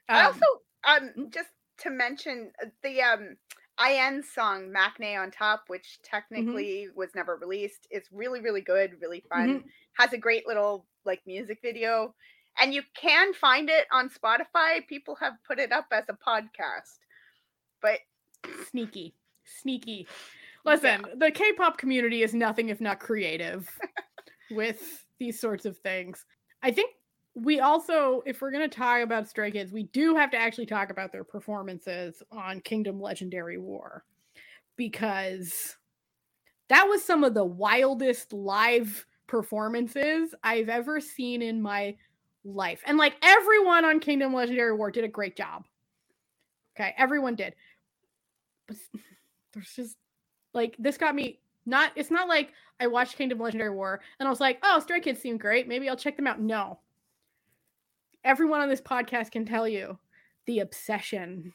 I 0.10 0.22
Um, 0.22 0.26
also 0.28 0.45
um 0.88 1.10
mm. 1.18 1.34
just 1.34 1.49
to 1.80 1.89
mention 1.89 2.51
uh, 2.62 2.68
the 2.84 3.01
um 3.01 3.38
IN 3.86 4.24
song 4.24 4.72
Maknae 4.74 5.20
on 5.22 5.32
Top, 5.32 5.64
which 5.68 5.99
Mm-hmm. 6.01 6.16
technically 6.16 6.88
was 6.95 7.10
never 7.14 7.36
released, 7.36 7.88
is 7.91 8.08
really, 8.12 8.39
really 8.39 8.62
good, 8.62 8.91
really 9.01 9.22
fun. 9.28 9.49
Mm-hmm. 9.49 9.68
Has 9.97 10.14
a 10.14 10.18
great 10.18 10.47
little 10.47 10.86
like 11.03 11.22
music 11.26 11.60
video. 11.62 12.16
And 12.60 12.74
you 12.74 12.84
can 12.99 13.34
find 13.34 13.70
it 13.70 13.86
on 13.91 14.10
Spotify. 14.10 14.88
People 14.88 15.16
have 15.16 15.34
put 15.47 15.60
it 15.60 15.72
up 15.72 15.88
as 15.91 16.06
a 16.10 16.14
podcast. 16.14 16.99
But 17.82 17.99
sneaky, 18.70 19.14
sneaky. 19.43 20.08
Listen, 20.64 21.06
the 21.18 21.32
K-pop 21.32 21.78
community 21.78 22.24
is 22.24 22.34
nothing 22.34 22.70
if 22.70 22.82
not 22.82 22.99
creative 22.99 23.70
with 24.51 25.06
these 25.20 25.39
sorts 25.39 25.66
of 25.66 25.78
things. 25.78 26.26
I 26.64 26.72
think 26.72 26.91
we 27.36 27.60
also, 27.60 28.24
if 28.26 28.41
we're 28.41 28.51
going 28.51 28.68
to 28.68 28.76
talk 28.76 29.03
about 29.03 29.28
Stray 29.28 29.51
Kids, 29.51 29.72
we 29.72 29.84
do 29.84 30.16
have 30.16 30.32
to 30.32 30.38
actually 30.38 30.66
talk 30.66 30.89
about 30.89 31.12
their 31.12 31.24
performances 31.24 32.24
on 32.32 32.62
Kingdom 32.62 32.99
Legendary 32.99 33.58
War 33.58 34.03
because 34.78 35.76
that 36.70 36.86
was 36.86 37.03
some 37.03 37.24
of 37.24 37.34
the 37.34 37.45
wildest 37.45 38.34
live 38.34 39.06
performances 39.28 40.34
I've 40.43 40.70
ever 40.70 40.99
seen 40.99 41.41
in 41.41 41.62
my 41.62 41.95
life. 42.46 42.82
And 42.86 42.98
like 42.98 43.16
everyone 43.22 43.84
on 43.84 44.00
Kingdom 44.00 44.34
Legendary 44.34 44.74
War 44.74 44.91
did 44.91 45.04
a 45.04 45.10
great 45.10 45.36
job. 45.36 45.66
Okay, 46.76 46.93
everyone 46.98 47.36
did. 47.36 47.56
But 48.68 48.78
there's 49.54 49.74
just 49.76 49.98
like 50.54 50.76
this 50.80 50.98
got 50.98 51.16
me 51.16 51.39
not 51.66 51.91
it's 51.96 52.12
not 52.12 52.28
like 52.28 52.54
I 52.80 52.88
watched 52.88 53.18
Kingdom 53.18 53.39
Legendary 53.39 53.72
War 53.72 54.02
and 54.20 54.28
I 54.28 54.30
was 54.30 54.39
like, 54.39 54.60
"Oh, 54.64 54.80
Stray 54.80 55.00
Kids 55.00 55.22
seem 55.22 55.38
great. 55.38 55.68
Maybe 55.68 55.89
I'll 55.89 55.96
check 55.96 56.16
them 56.16 56.28
out." 56.28 56.39
No. 56.39 56.80
Everyone 58.24 58.62
on 58.62 58.70
this 58.70 58.82
podcast 58.82 59.32
can 59.32 59.46
tell 59.46 59.68
you 59.68 59.98
the 60.46 60.60
obsession 60.60 61.54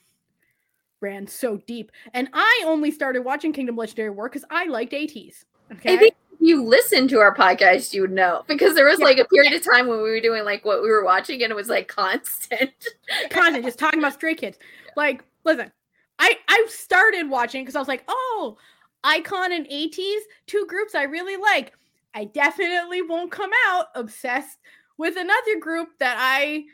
ran 1.01 1.27
so 1.27 1.57
deep. 1.67 1.91
And 2.13 2.29
I 2.33 2.63
only 2.67 2.91
started 2.91 3.25
watching 3.25 3.53
Kingdom 3.53 3.77
Legendary 3.77 4.11
War 4.11 4.29
cuz 4.29 4.45
I 4.51 4.67
liked 4.67 4.93
ATEEZ. 4.93 5.45
Okay? 5.73 6.11
I 6.41 6.53
think 6.53 6.59
if 6.59 6.59
you 6.59 6.65
listen 6.65 7.09
to 7.09 7.19
our 7.21 7.35
podcast, 7.35 7.93
you 7.93 8.03
would 8.03 8.13
know 8.13 8.45
because 8.49 8.75
there 8.75 8.87
was 8.87 9.01
Yeah, 9.01 9.05
like 9.07 9.19
a 9.19 9.25
period 9.27 9.53
of 9.55 9.65
time 9.65 9.87
when 9.87 10.03
we 10.03 10.11
were 10.11 10.21
doing 10.21 10.45
like 10.45 10.65
what 10.65 10.83
we 10.83 10.89
were 10.89 11.05
watching, 11.05 11.43
and 11.43 11.51
it 11.51 11.57
was 11.57 11.69
like 11.69 11.89
constant. 11.89 12.73
constant, 13.31 13.65
just 13.65 13.79
talking 13.79 13.99
about 13.99 14.15
stray 14.15 14.35
kids 14.35 14.59
like 14.97 15.23
listen 15.45 15.71
i 16.19 16.37
i 16.49 16.67
started 16.69 17.31
watching 17.31 17.63
because 17.63 17.77
i 17.77 17.79
was 17.79 17.89
like 17.89 18.05
oh 18.09 18.57
iKON 19.05 19.55
and 19.55 19.67
ATEEZ 19.69 20.21
two 20.47 20.67
groups 20.69 20.95
i 20.95 21.05
really 21.05 21.37
like 21.37 21.73
I 22.15 22.25
definitely 22.25 23.03
won't 23.03 23.31
come 23.31 23.51
out 23.69 23.87
obsessed 23.95 24.59
with 24.99 25.17
another 25.17 25.59
group 25.61 25.91
that 26.01 26.17
I 26.19 26.65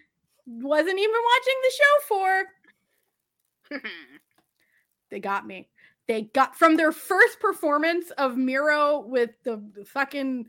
wasn't 0.47 0.99
even 0.99 1.15
watching 1.15 1.55
the 1.63 1.73
show 1.73 2.01
for. 2.09 2.45
They 5.09 5.21
got 5.21 5.47
me. 5.47 5.69
They 6.09 6.23
got 6.23 6.57
from 6.57 6.77
their 6.77 6.93
first 6.93 7.41
performance 7.41 8.11
of 8.13 8.37
Miro 8.37 9.01
with 9.01 9.31
the, 9.45 9.63
the 9.75 9.85
fucking. 9.85 10.47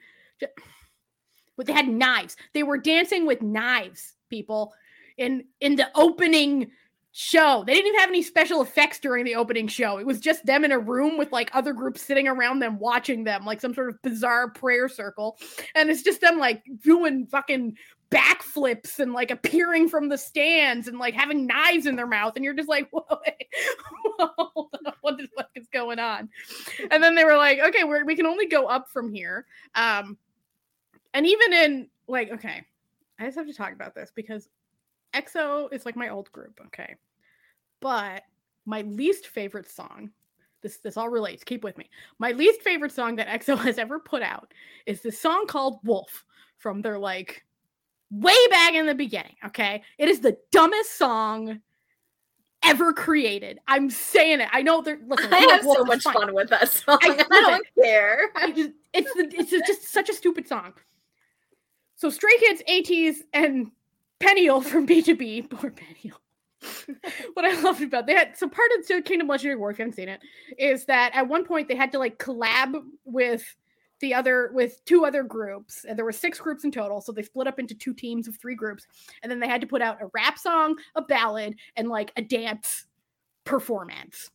They 1.57 1.73
had 1.73 1.87
knives. 1.87 2.37
They 2.53 2.63
were 2.63 2.77
dancing 2.77 3.25
with 3.25 3.41
knives, 3.41 4.13
people, 4.29 4.73
in 5.17 5.45
in 5.59 5.75
the 5.75 5.89
opening 5.95 6.71
show. 7.19 7.63
They 7.65 7.73
didn't 7.73 7.87
even 7.87 7.99
have 7.99 8.09
any 8.09 8.21
special 8.21 8.61
effects 8.61 8.99
during 8.99 9.25
the 9.25 9.33
opening 9.33 9.67
show. 9.67 9.97
It 9.97 10.05
was 10.05 10.19
just 10.19 10.45
them 10.45 10.63
in 10.63 10.71
a 10.71 10.77
room 10.77 11.17
with 11.17 11.31
like 11.31 11.49
other 11.55 11.73
groups 11.73 12.03
sitting 12.03 12.27
around 12.27 12.59
them 12.59 12.77
watching 12.77 13.23
them, 13.23 13.43
like 13.43 13.59
some 13.59 13.73
sort 13.73 13.89
of 13.89 13.99
bizarre 14.03 14.51
prayer 14.51 14.87
circle. 14.87 15.39
And 15.73 15.89
it's 15.89 16.03
just 16.03 16.21
them 16.21 16.37
like 16.37 16.63
doing 16.83 17.25
fucking 17.25 17.75
backflips 18.09 18.99
and 18.99 19.13
like 19.13 19.31
appearing 19.31 19.89
from 19.89 20.09
the 20.09 20.17
stands 20.17 20.87
and 20.87 20.97
like 20.97 21.13
having 21.13 21.45
knives 21.45 21.85
in 21.85 21.95
their 21.95 22.07
mouth. 22.07 22.33
And 22.35 22.45
you're 22.45 22.53
just 22.53 22.69
like, 22.69 22.89
whoa, 22.91 23.03
whoa, 24.17 24.69
what 25.01 25.17
the 25.17 25.27
fuck 25.35 25.49
is 25.55 25.67
going 25.67 25.99
on? 25.99 26.29
And 26.91 27.03
then 27.03 27.15
they 27.15 27.25
were 27.25 27.37
like, 27.37 27.59
okay, 27.59 27.83
we're, 27.83 28.05
we 28.05 28.15
can 28.15 28.25
only 28.25 28.47
go 28.47 28.67
up 28.67 28.89
from 28.89 29.11
here. 29.11 29.45
Um, 29.75 30.17
and 31.13 31.25
even 31.25 31.53
in 31.53 31.89
like, 32.07 32.31
okay, 32.31 32.63
I 33.19 33.25
just 33.25 33.37
have 33.37 33.47
to 33.47 33.53
talk 33.53 33.73
about 33.73 33.95
this 33.95 34.11
because 34.15 34.47
EXO 35.13 35.71
is 35.73 35.85
like 35.85 35.95
my 35.95 36.09
old 36.09 36.31
group, 36.31 36.59
okay. 36.67 36.95
But 37.81 38.23
my 38.65 38.81
least 38.81 39.27
favorite 39.27 39.69
song, 39.69 40.11
this 40.61 40.77
this 40.77 40.97
all 40.97 41.09
relates. 41.09 41.43
Keep 41.43 41.63
with 41.63 41.77
me. 41.77 41.89
My 42.19 42.31
least 42.31 42.61
favorite 42.61 42.91
song 42.91 43.15
that 43.15 43.27
EXO 43.27 43.57
has 43.63 43.77
ever 43.77 43.99
put 43.99 44.21
out 44.21 44.53
is 44.85 45.01
the 45.01 45.11
song 45.11 45.45
called 45.47 45.79
Wolf 45.83 46.23
from 46.57 46.81
their 46.81 46.99
like 46.99 47.45
way 48.11 48.35
back 48.49 48.73
in 48.73 48.85
the 48.85 48.95
beginning. 48.95 49.35
Okay, 49.45 49.83
it 49.97 50.09
is 50.09 50.19
the 50.21 50.37
dumbest 50.51 50.97
song 50.97 51.61
ever 52.63 52.93
created. 52.93 53.59
I'm 53.67 53.89
saying 53.89 54.41
it. 54.41 54.49
I 54.51 54.61
know 54.61 54.81
they're. 54.81 54.99
Listen, 55.07 55.33
I 55.33 55.39
have 55.51 55.63
so 55.63 55.83
much 55.85 56.03
fine. 56.03 56.13
fun 56.13 56.33
with 56.33 56.49
that 56.49 56.71
song. 56.71 56.99
I 57.03 57.09
I, 57.09 57.41
don't 57.41 57.67
care. 57.81 58.29
I 58.35 58.51
just, 58.51 58.71
it's 58.93 59.13
the, 59.13 59.29
it's 59.39 59.51
just 59.51 59.91
such 59.91 60.09
a 60.09 60.13
stupid 60.13 60.47
song. 60.47 60.73
So 61.95 62.09
Stray 62.09 62.37
Kids, 62.39 62.61
ATEEZ, 62.69 63.15
and 63.33 63.71
Peniel 64.19 64.61
from 64.61 64.87
BTOB, 64.87 65.49
poor 65.49 65.71
Peniel. 65.71 66.19
what 67.33 67.45
I 67.45 67.59
loved 67.61 67.83
about 67.83 68.07
they 68.07 68.15
had 68.15 68.35
so 68.35 68.49
part 68.49 68.69
of 68.77 68.85
so 68.85 69.01
Kingdom 69.01 69.27
Legendary 69.27 69.57
War, 69.57 69.71
if 69.71 69.77
you 69.77 69.83
haven't 69.83 69.95
seen 69.95 70.09
it, 70.09 70.21
is 70.57 70.85
that 70.85 71.11
at 71.13 71.27
one 71.27 71.45
point 71.45 71.67
they 71.67 71.75
had 71.75 71.91
to 71.91 71.99
like 71.99 72.17
collab 72.17 72.81
with 73.05 73.43
the 73.99 74.13
other 74.13 74.51
with 74.53 74.83
two 74.85 75.05
other 75.05 75.23
groups, 75.23 75.85
and 75.85 75.97
there 75.97 76.05
were 76.05 76.11
six 76.11 76.39
groups 76.39 76.63
in 76.63 76.71
total. 76.71 77.01
So 77.01 77.11
they 77.11 77.23
split 77.23 77.47
up 77.47 77.59
into 77.59 77.75
two 77.75 77.93
teams 77.93 78.27
of 78.27 78.37
three 78.37 78.55
groups, 78.55 78.85
and 79.23 79.31
then 79.31 79.39
they 79.39 79.47
had 79.47 79.61
to 79.61 79.67
put 79.67 79.81
out 79.81 80.01
a 80.01 80.09
rap 80.13 80.37
song, 80.37 80.77
a 80.95 81.01
ballad, 81.01 81.55
and 81.75 81.89
like 81.89 82.11
a 82.15 82.21
dance 82.21 82.85
performance. 83.43 84.29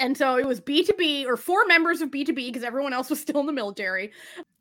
And 0.00 0.16
so 0.16 0.38
it 0.38 0.46
was 0.46 0.60
BTOB 0.60 1.26
or 1.26 1.36
four 1.36 1.66
members 1.66 2.00
of 2.00 2.10
BTOB 2.10 2.34
because 2.34 2.62
everyone 2.62 2.94
else 2.94 3.10
was 3.10 3.20
still 3.20 3.40
in 3.40 3.46
the 3.46 3.52
military 3.52 4.12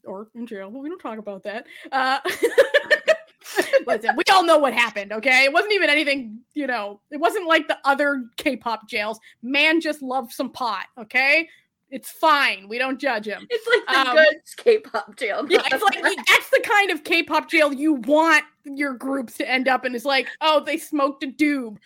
or 0.04 0.28
in 0.36 0.46
jail. 0.46 0.70
But 0.70 0.80
we 0.80 0.90
don't 0.90 1.00
talk 1.00 1.18
about 1.18 1.44
that. 1.44 1.66
Uh, 1.92 2.20
listen, 3.88 4.16
we 4.18 4.24
all 4.32 4.44
know 4.44 4.58
what 4.58 4.74
happened, 4.74 5.14
okay? 5.14 5.46
It 5.46 5.54
wasn't 5.54 5.74
even 5.74 5.90
anything, 5.90 6.40
you 6.54 6.68
know, 6.68 7.00
it 7.10 7.18
wasn't 7.18 7.48
like 7.48 7.70
the 7.70 7.78
other 7.86 8.26
K 8.36 8.58
pop 8.58 8.90
jails. 8.90 9.20
Man 9.42 9.80
just 9.80 10.02
loved 10.02 10.34
some 10.34 10.52
pot, 10.52 10.88
okay? 11.00 11.48
It's 11.92 12.12
fine. 12.12 12.68
We 12.68 12.78
don't 12.78 13.00
judge 13.00 13.26
him. 13.26 13.48
It's 13.50 13.68
like 13.68 14.06
the 14.06 14.12
Um, 14.12 14.16
good 14.16 14.42
K-pop 14.58 15.16
jail. 15.16 15.46
Yeah, 15.50 15.62
it's 15.72 15.84
like 15.84 16.04
that's 16.28 16.50
the 16.50 16.62
kind 16.64 16.92
of 16.92 17.04
K-pop 17.04 17.50
jail 17.50 17.74
you 17.74 17.94
want 17.94 18.44
your 18.64 18.94
groups 18.94 19.38
to 19.38 19.50
end 19.50 19.68
up 19.68 19.86
in. 19.86 19.96
It's 19.96 20.06
like, 20.06 20.28
oh, 20.42 20.64
they 20.64 20.78
smoked 20.78 21.24
a 21.24 21.28
doob. 21.28 21.78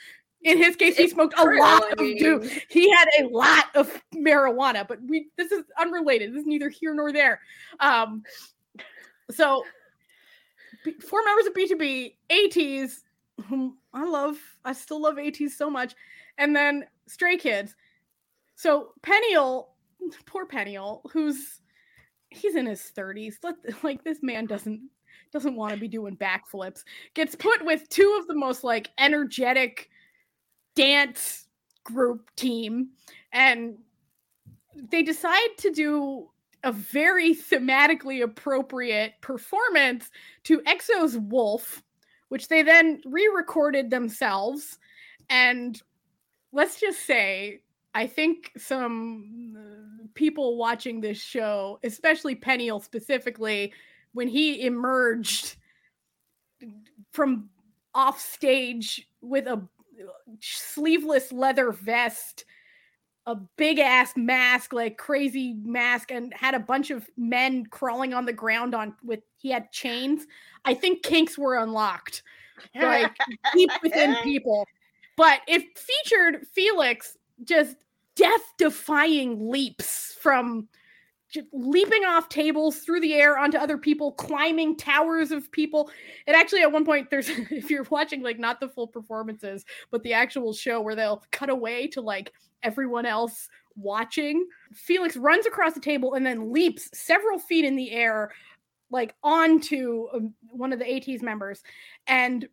In 0.43 0.57
his 0.57 0.75
case, 0.75 0.97
he 0.97 1.03
It's 1.03 1.13
smoked 1.13 1.39
a 1.39 1.43
lot 1.43 1.89
of 1.93 1.99
doob. 1.99 2.51
He 2.69 2.91
had 2.91 3.07
a 3.21 3.27
lot 3.29 3.67
of 3.75 4.03
marijuana, 4.13 4.85
but 4.85 4.99
we 5.07 5.29
this 5.37 5.53
is 5.53 5.63
unrelated. 5.79 6.33
This 6.33 6.41
is 6.41 6.47
neither 6.47 6.67
here 6.67 6.93
nor 6.93 7.13
there. 7.13 7.39
Um, 7.79 8.23
so 9.31 9.63
B- 10.83 10.99
four 10.99 11.23
members 11.23 11.45
of 11.45 11.53
BTOB, 11.53 12.13
ATEEZ, 12.29 12.99
whom 13.45 13.77
I 13.93 14.03
love. 14.03 14.37
I 14.65 14.73
still 14.73 15.01
love 15.01 15.15
ATEEZ 15.15 15.51
so 15.51 15.69
much, 15.69 15.95
and 16.37 16.53
then 16.53 16.87
Stray 17.07 17.37
Kids. 17.37 17.73
So 18.55 18.91
Peniel, 19.01 19.69
poor 20.25 20.45
Peniel, 20.45 21.01
who's 21.11 21.61
he's 22.29 22.55
in 22.55 22.65
his 22.65 22.91
30s. 22.95 23.35
Let 23.43 23.55
like 23.83 24.03
this 24.03 24.19
man 24.21 24.45
doesn't 24.45 24.81
doesn't 25.31 25.55
want 25.55 25.73
to 25.73 25.79
be 25.79 25.87
doing 25.87 26.17
backflips. 26.17 26.83
Gets 27.13 27.35
put 27.35 27.65
with 27.65 27.89
two 27.89 28.17
of 28.19 28.27
the 28.27 28.35
most 28.35 28.63
like 28.63 28.91
energetic 28.97 29.89
dance 30.75 31.47
group 31.83 32.33
team 32.35 32.89
and 33.31 33.77
they 34.75 35.03
decide 35.03 35.49
to 35.57 35.71
do 35.71 36.29
a 36.63 36.71
very 36.71 37.35
thematically 37.35 38.23
appropriate 38.23 39.13
performance 39.21 40.09
to 40.45 40.61
EXO's 40.61 41.17
Wolf, 41.17 41.83
which 42.29 42.47
they 42.47 42.63
then 42.63 43.01
re-recorded 43.05 43.89
themselves 43.89 44.79
and 45.29 45.81
let's 46.51 46.79
just 46.79 47.05
say 47.05 47.61
I 47.95 48.07
think 48.07 48.51
some 48.57 49.92
people 50.13 50.57
watching 50.57 51.01
this 51.01 51.21
show, 51.21 51.79
especially 51.83 52.35
Peniel 52.35 52.79
specifically, 52.79 53.73
when 54.13 54.27
he 54.27 54.65
emerged 54.65 55.55
from 57.11 57.49
off 57.93 58.19
stage 58.19 59.07
with 59.21 59.47
a 59.47 59.61
sleeveless 60.39 61.31
leather 61.31 61.71
vest, 61.71 62.45
a 63.25 63.35
big 63.35 63.79
ass 63.79 64.13
mask, 64.15 64.73
like 64.73 64.97
crazy 64.97 65.53
mask, 65.63 66.11
and 66.11 66.33
had 66.33 66.53
a 66.53 66.59
bunch 66.59 66.91
of 66.91 67.09
men 67.17 67.65
crawling 67.67 68.13
on 68.13 68.25
the 68.25 68.33
ground 68.33 68.75
on 68.75 68.95
with 69.03 69.21
he 69.37 69.49
had 69.49 69.71
chains. 69.71 70.25
I 70.65 70.73
think 70.73 71.03
kinks 71.03 71.37
were 71.37 71.57
unlocked 71.57 72.23
like 72.75 73.15
deep 73.53 73.71
within 73.81 74.15
people. 74.23 74.67
But 75.15 75.41
it 75.47 75.77
featured 75.77 76.47
Felix 76.47 77.17
just 77.43 77.77
death 78.15 78.53
defying 78.57 79.49
leaps 79.49 80.15
from 80.19 80.67
leaping 81.51 82.05
off 82.05 82.29
tables 82.29 82.79
through 82.79 82.99
the 82.99 83.13
air 83.13 83.37
onto 83.37 83.57
other 83.57 83.77
people, 83.77 84.11
climbing 84.11 84.77
towers 84.77 85.31
of 85.31 85.51
people. 85.51 85.89
And 86.27 86.35
actually, 86.35 86.61
at 86.61 86.71
one 86.71 86.85
point, 86.85 87.09
there's 87.09 87.29
if 87.51 87.69
you're 87.69 87.85
watching 87.89 88.21
like 88.21 88.39
not 88.39 88.59
the 88.59 88.69
full 88.69 88.87
performances, 88.87 89.65
but 89.91 90.03
the 90.03 90.13
actual 90.13 90.53
show 90.53 90.81
where 90.81 90.95
they'll 90.95 91.23
cut 91.31 91.49
away 91.49 91.87
to 91.87 92.01
like 92.01 92.31
everyone 92.61 93.05
else 93.05 93.49
watching. 93.75 94.47
Felix 94.73 95.17
runs 95.17 95.45
across 95.45 95.73
the 95.73 95.79
table 95.79 96.13
and 96.13 96.25
then 96.25 96.51
leaps 96.51 96.89
several 96.93 97.39
feet 97.39 97.65
in 97.65 97.75
the 97.75 97.91
air, 97.91 98.31
like 98.91 99.15
onto 99.23 100.07
um, 100.13 100.33
one 100.49 100.71
of 100.71 100.79
the 100.79 100.85
ATEEZ 100.85 101.21
members. 101.21 101.63
And 102.07 102.47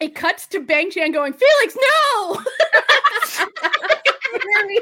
it 0.00 0.14
cuts 0.14 0.46
to 0.48 0.60
Bang 0.60 0.90
Chan 0.90 1.12
going, 1.12 1.32
Felix, 1.32 1.76
no! 1.76 2.40
very, 4.42 4.78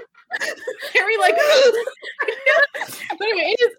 very 0.92 1.16
like, 1.20 1.36
but 3.11 3.20
anyway, 3.22 3.55
it 3.59 3.61
is. 3.61 3.76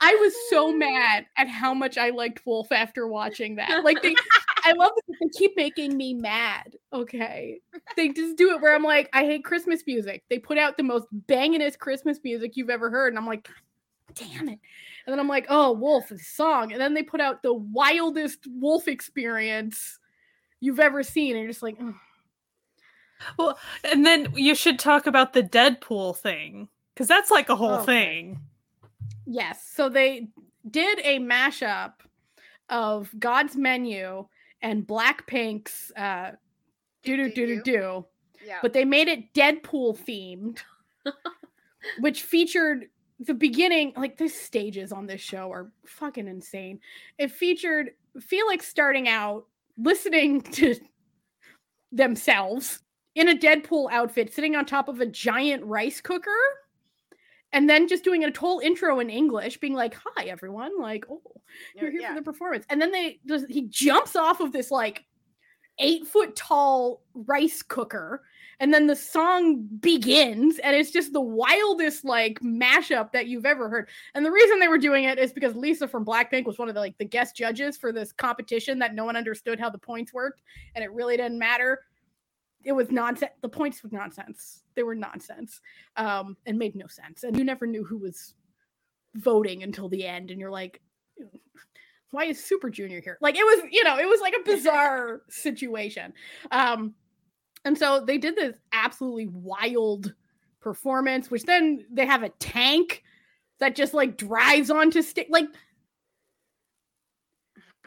I 0.00 0.14
was 0.16 0.34
so 0.50 0.72
mad 0.72 1.26
at 1.38 1.48
how 1.48 1.72
much 1.72 1.96
I 1.96 2.10
liked 2.10 2.44
Wolf 2.44 2.70
after 2.70 3.06
watching 3.06 3.56
that. 3.56 3.82
Like 3.82 4.02
they, 4.02 4.14
I 4.62 4.72
love 4.72 4.92
that 4.94 5.16
they 5.20 5.28
keep 5.38 5.56
making 5.56 5.96
me 5.96 6.12
mad. 6.12 6.76
Okay, 6.92 7.60
they 7.96 8.10
just 8.10 8.36
do 8.36 8.50
it 8.54 8.60
where 8.60 8.74
I'm 8.74 8.82
like, 8.82 9.08
I 9.12 9.24
hate 9.24 9.44
Christmas 9.44 9.82
music. 9.86 10.24
They 10.28 10.38
put 10.38 10.58
out 10.58 10.76
the 10.76 10.82
most 10.82 11.06
bangingest 11.26 11.78
Christmas 11.78 12.18
music 12.22 12.56
you've 12.56 12.70
ever 12.70 12.90
heard, 12.90 13.08
and 13.12 13.18
I'm 13.18 13.26
like, 13.26 13.48
damn 14.14 14.48
it. 14.48 14.58
And 15.06 15.12
then 15.12 15.20
I'm 15.20 15.28
like, 15.28 15.46
oh, 15.48 15.72
Wolf, 15.72 16.08
the 16.08 16.18
song. 16.18 16.72
And 16.72 16.80
then 16.80 16.92
they 16.92 17.02
put 17.02 17.20
out 17.20 17.42
the 17.42 17.54
wildest 17.54 18.40
Wolf 18.46 18.88
experience 18.88 19.98
you've 20.60 20.80
ever 20.80 21.02
seen, 21.02 21.36
and 21.36 21.40
you're 21.40 21.50
just 21.50 21.62
like. 21.62 21.78
Well, 23.38 23.58
and 23.84 24.04
then 24.04 24.32
you 24.34 24.54
should 24.54 24.78
talk 24.78 25.06
about 25.06 25.32
the 25.32 25.42
Deadpool 25.42 26.16
thing 26.16 26.68
because 26.94 27.08
that's 27.08 27.30
like 27.30 27.48
a 27.48 27.56
whole 27.56 27.74
Okay. 27.74 27.84
thing. 27.86 28.40
Yes. 29.26 29.68
So 29.74 29.88
they 29.88 30.28
did 30.70 30.98
a 31.02 31.18
mashup 31.18 31.94
of 32.68 33.14
God's 33.18 33.56
Menu 33.56 34.26
and 34.62 34.86
Blackpink's 34.86 35.92
uh 35.96 36.32
do 37.04 37.16
do 37.16 37.30
do 37.30 37.46
do 37.46 37.62
do, 37.62 38.04
yeah. 38.44 38.58
but 38.62 38.72
they 38.72 38.84
made 38.84 39.06
it 39.08 39.32
Deadpool 39.32 39.96
themed, 39.98 40.58
which 42.00 42.22
featured 42.22 42.86
the 43.20 43.34
beginning. 43.34 43.92
Like 43.96 44.16
the 44.16 44.28
stages 44.28 44.90
on 44.92 45.06
this 45.06 45.20
show 45.20 45.52
are 45.52 45.70
fucking 45.84 46.26
insane. 46.26 46.80
It 47.18 47.30
featured 47.30 47.90
Felix 48.20 48.66
starting 48.66 49.08
out 49.08 49.46
listening 49.78 50.40
to 50.52 50.74
themselves 51.92 52.80
in 53.16 53.28
a 53.28 53.34
Deadpool 53.34 53.90
outfit, 53.90 54.32
sitting 54.32 54.54
on 54.54 54.64
top 54.64 54.88
of 54.88 55.00
a 55.00 55.06
giant 55.06 55.64
rice 55.64 56.00
cooker. 56.00 56.30
and 57.52 57.70
then 57.70 57.88
just 57.88 58.04
doing 58.04 58.24
a 58.24 58.30
total 58.30 58.58
intro 58.58 58.98
in 59.00 59.08
English, 59.08 59.58
being 59.58 59.72
like, 59.72 59.94
"Hi, 59.94 60.24
everyone!" 60.24 60.78
Like, 60.78 61.04
"Oh, 61.08 61.22
you're 61.74 61.90
here 61.90 62.02
yeah. 62.02 62.08
for 62.10 62.16
the 62.16 62.22
performance," 62.22 62.66
and 62.68 62.82
then 62.82 62.92
they 62.92 63.20
just 63.26 63.46
he 63.48 63.62
jumps 63.62 64.14
off 64.16 64.40
of 64.40 64.52
this 64.52 64.70
like 64.70 65.04
eight 65.78 66.06
foot 66.06 66.34
tall 66.36 67.02
rice 67.14 67.62
cooker, 67.62 68.24
and 68.60 68.74
then 68.74 68.86
the 68.88 68.96
song 68.96 69.62
begins, 69.80 70.58
and 70.58 70.74
it's 70.76 70.90
just 70.90 71.12
the 71.12 71.20
wildest 71.20 72.04
like 72.04 72.40
mashup 72.40 73.12
that 73.12 73.28
you've 73.28 73.46
ever 73.46 73.68
heard. 73.70 73.88
And 74.14 74.26
the 74.26 74.32
reason 74.32 74.58
they 74.58 74.68
were 74.68 74.76
doing 74.76 75.04
it 75.04 75.18
is 75.18 75.32
because 75.32 75.54
Lisa 75.54 75.86
from 75.88 76.04
Blackpink 76.04 76.44
was 76.46 76.58
one 76.58 76.68
of 76.68 76.74
the 76.74 76.80
like 76.80 76.98
the 76.98 77.04
guest 77.04 77.36
judges 77.36 77.76
for 77.76 77.92
this 77.92 78.12
competition 78.12 78.78
that 78.80 78.94
no 78.94 79.04
one 79.04 79.16
understood 79.16 79.60
how 79.60 79.70
the 79.70 79.78
points 79.78 80.12
worked, 80.12 80.42
and 80.74 80.84
it 80.84 80.92
really 80.92 81.16
didn't 81.16 81.38
matter. 81.38 81.84
It 82.66 82.72
was 82.72 82.90
nonsense. 82.90 83.32
The 83.40 83.48
points 83.48 83.82
were 83.82 83.90
nonsense. 83.92 84.64
They 84.74 84.82
were 84.82 84.94
nonsense, 84.94 85.60
um, 85.96 86.36
and 86.44 86.58
made 86.58 86.74
no 86.74 86.88
sense. 86.88 87.22
And 87.22 87.38
you 87.38 87.44
never 87.44 87.66
knew 87.66 87.84
who 87.84 87.96
was 87.96 88.34
voting 89.14 89.62
until 89.62 89.88
the 89.88 90.04
end, 90.04 90.30
and 90.30 90.40
you're 90.40 90.50
like, 90.50 90.82
why 92.10 92.24
is 92.24 92.42
Super 92.42 92.70
Junior 92.70 93.00
here? 93.00 93.18
Like 93.20 93.36
it 93.36 93.44
was, 93.44 93.70
you 93.70 93.84
know, 93.84 93.98
it 93.98 94.08
was 94.08 94.20
like 94.20 94.34
a 94.34 94.44
bizarre 94.44 95.22
situation. 95.28 96.12
Um, 96.50 96.94
and 97.64 97.76
so 97.76 98.04
they 98.04 98.18
did 98.18 98.36
this 98.36 98.56
absolutely 98.72 99.28
wild 99.28 100.14
performance, 100.60 101.30
which 101.30 101.44
then 101.44 101.84
they 101.90 102.06
have 102.06 102.22
a 102.22 102.30
tank 102.40 103.02
that 103.58 103.76
just 103.76 103.94
like 103.94 104.16
drives 104.16 104.70
onto 104.70 105.02
stick. 105.02 105.28
Like, 105.30 105.46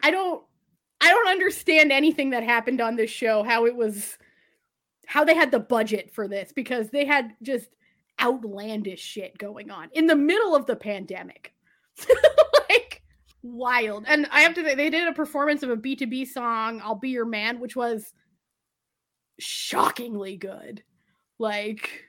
I 0.02 0.10
don't, 0.10 0.42
I 1.00 1.08
don't 1.10 1.28
understand 1.28 1.92
anything 1.92 2.30
that 2.30 2.42
happened 2.42 2.80
on 2.80 2.96
this 2.96 3.10
show. 3.10 3.42
How 3.42 3.66
it 3.66 3.74
was, 3.74 4.18
how 5.10 5.24
they 5.24 5.34
had 5.34 5.50
the 5.50 5.58
budget 5.58 6.08
for 6.14 6.28
this 6.28 6.52
because 6.52 6.88
they 6.90 7.04
had 7.04 7.32
just 7.42 7.68
outlandish 8.22 9.00
shit 9.00 9.36
going 9.38 9.68
on 9.68 9.88
in 9.92 10.06
the 10.06 10.14
middle 10.14 10.54
of 10.54 10.66
the 10.66 10.76
pandemic. 10.76 11.52
like 12.70 13.02
wild. 13.42 14.04
And 14.06 14.28
I 14.30 14.42
have 14.42 14.54
to 14.54 14.62
say, 14.62 14.76
they 14.76 14.88
did 14.88 15.08
a 15.08 15.12
performance 15.12 15.64
of 15.64 15.70
a 15.70 15.76
BTOB 15.76 16.28
song, 16.28 16.80
I'll 16.84 16.94
Be 16.94 17.08
Your 17.08 17.24
Man, 17.24 17.58
which 17.58 17.74
was 17.74 18.12
shockingly 19.40 20.36
good. 20.36 20.84
Like, 21.40 22.04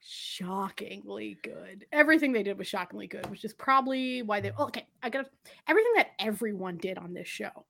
shockingly 0.00 1.38
good. 1.42 1.86
Everything 1.90 2.32
they 2.32 2.44
did 2.44 2.56
was 2.56 2.68
shockingly 2.68 3.08
good, 3.08 3.28
which 3.30 3.44
is 3.44 3.52
probably 3.52 4.22
why 4.22 4.40
they. 4.40 4.52
oh, 4.56 4.66
Okay, 4.66 4.86
I 5.02 5.10
got 5.10 5.26
everything 5.66 5.92
that 5.96 6.10
everyone 6.20 6.76
did 6.76 6.98
on 6.98 7.14
this 7.14 7.26
show 7.26 7.66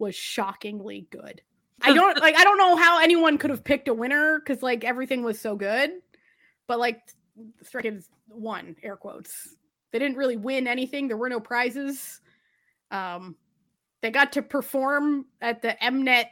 was 0.00 0.16
shockingly 0.16 1.06
good. 1.10 1.40
I 1.82 1.92
don't 1.94 2.18
like. 2.20 2.36
I 2.36 2.44
don't 2.44 2.58
know 2.58 2.76
how 2.76 3.00
anyone 3.00 3.38
could 3.38 3.50
have 3.50 3.64
picked 3.64 3.88
a 3.88 3.94
winner 3.94 4.38
because 4.38 4.62
like 4.62 4.84
everything 4.84 5.22
was 5.22 5.40
so 5.40 5.56
good, 5.56 5.90
but 6.66 6.78
like 6.78 7.00
Stray 7.62 7.82
Kids 7.82 8.08
won 8.28 8.76
air 8.82 8.96
quotes. 8.96 9.56
They 9.92 9.98
didn't 9.98 10.16
really 10.16 10.36
win 10.36 10.66
anything. 10.66 11.08
There 11.08 11.16
were 11.16 11.28
no 11.28 11.40
prizes. 11.40 12.20
Um, 12.90 13.36
they 14.02 14.10
got 14.10 14.32
to 14.32 14.42
perform 14.42 15.26
at 15.40 15.62
the 15.62 15.76
Mnet 15.82 16.26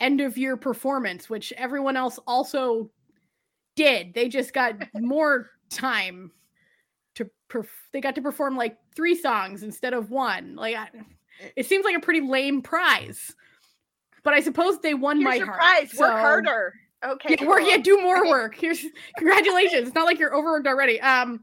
end 0.00 0.20
of 0.20 0.38
year 0.38 0.56
performance, 0.56 1.28
which 1.28 1.52
everyone 1.56 1.96
else 1.96 2.18
also 2.26 2.90
did. 3.74 4.14
They 4.14 4.28
just 4.28 4.52
got 4.52 4.74
more 4.94 5.50
time 5.70 6.30
to. 7.14 7.30
Perf- 7.48 7.66
they 7.92 8.02
got 8.02 8.14
to 8.16 8.22
perform 8.22 8.56
like 8.56 8.76
three 8.94 9.14
songs 9.14 9.62
instead 9.62 9.94
of 9.94 10.10
one. 10.10 10.54
Like, 10.54 10.76
I, 10.76 10.88
it 11.56 11.64
seems 11.64 11.84
like 11.84 11.96
a 11.96 12.00
pretty 12.00 12.20
lame 12.20 12.60
prize. 12.60 13.34
But 14.28 14.34
I 14.34 14.40
suppose 14.40 14.78
they 14.80 14.92
won 14.92 15.16
Here's 15.16 15.24
my 15.24 15.34
your 15.36 15.46
heart. 15.46 15.58
prize. 15.58 15.94
Work 15.98 16.10
harder. 16.12 16.74
Okay. 17.02 17.36
yeah, 17.40 17.46
work, 17.46 17.62
yeah, 17.64 17.78
do 17.78 17.98
more 18.02 18.28
work. 18.28 18.54
Here's 18.54 18.84
congratulations. 19.16 19.86
It's 19.88 19.94
not 19.94 20.04
like 20.04 20.18
you're 20.18 20.36
overworked 20.36 20.66
already. 20.66 21.00
Um, 21.00 21.42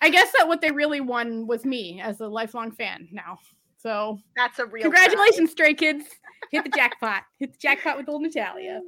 I 0.00 0.10
guess 0.10 0.32
that 0.36 0.48
what 0.48 0.60
they 0.60 0.72
really 0.72 1.00
won 1.00 1.46
was 1.46 1.64
me 1.64 2.00
as 2.00 2.18
a 2.20 2.26
lifelong 2.26 2.72
fan 2.72 3.06
now. 3.12 3.38
So 3.76 4.18
That's 4.36 4.58
a 4.58 4.66
real. 4.66 4.82
congratulations, 4.82 5.52
Stray 5.52 5.72
Kids. 5.74 6.04
Hit 6.50 6.64
the 6.64 6.70
jackpot. 6.74 7.22
Hit 7.38 7.52
the 7.52 7.58
jackpot 7.60 7.96
with 7.96 8.08
old 8.08 8.22
Natalia. 8.22 8.80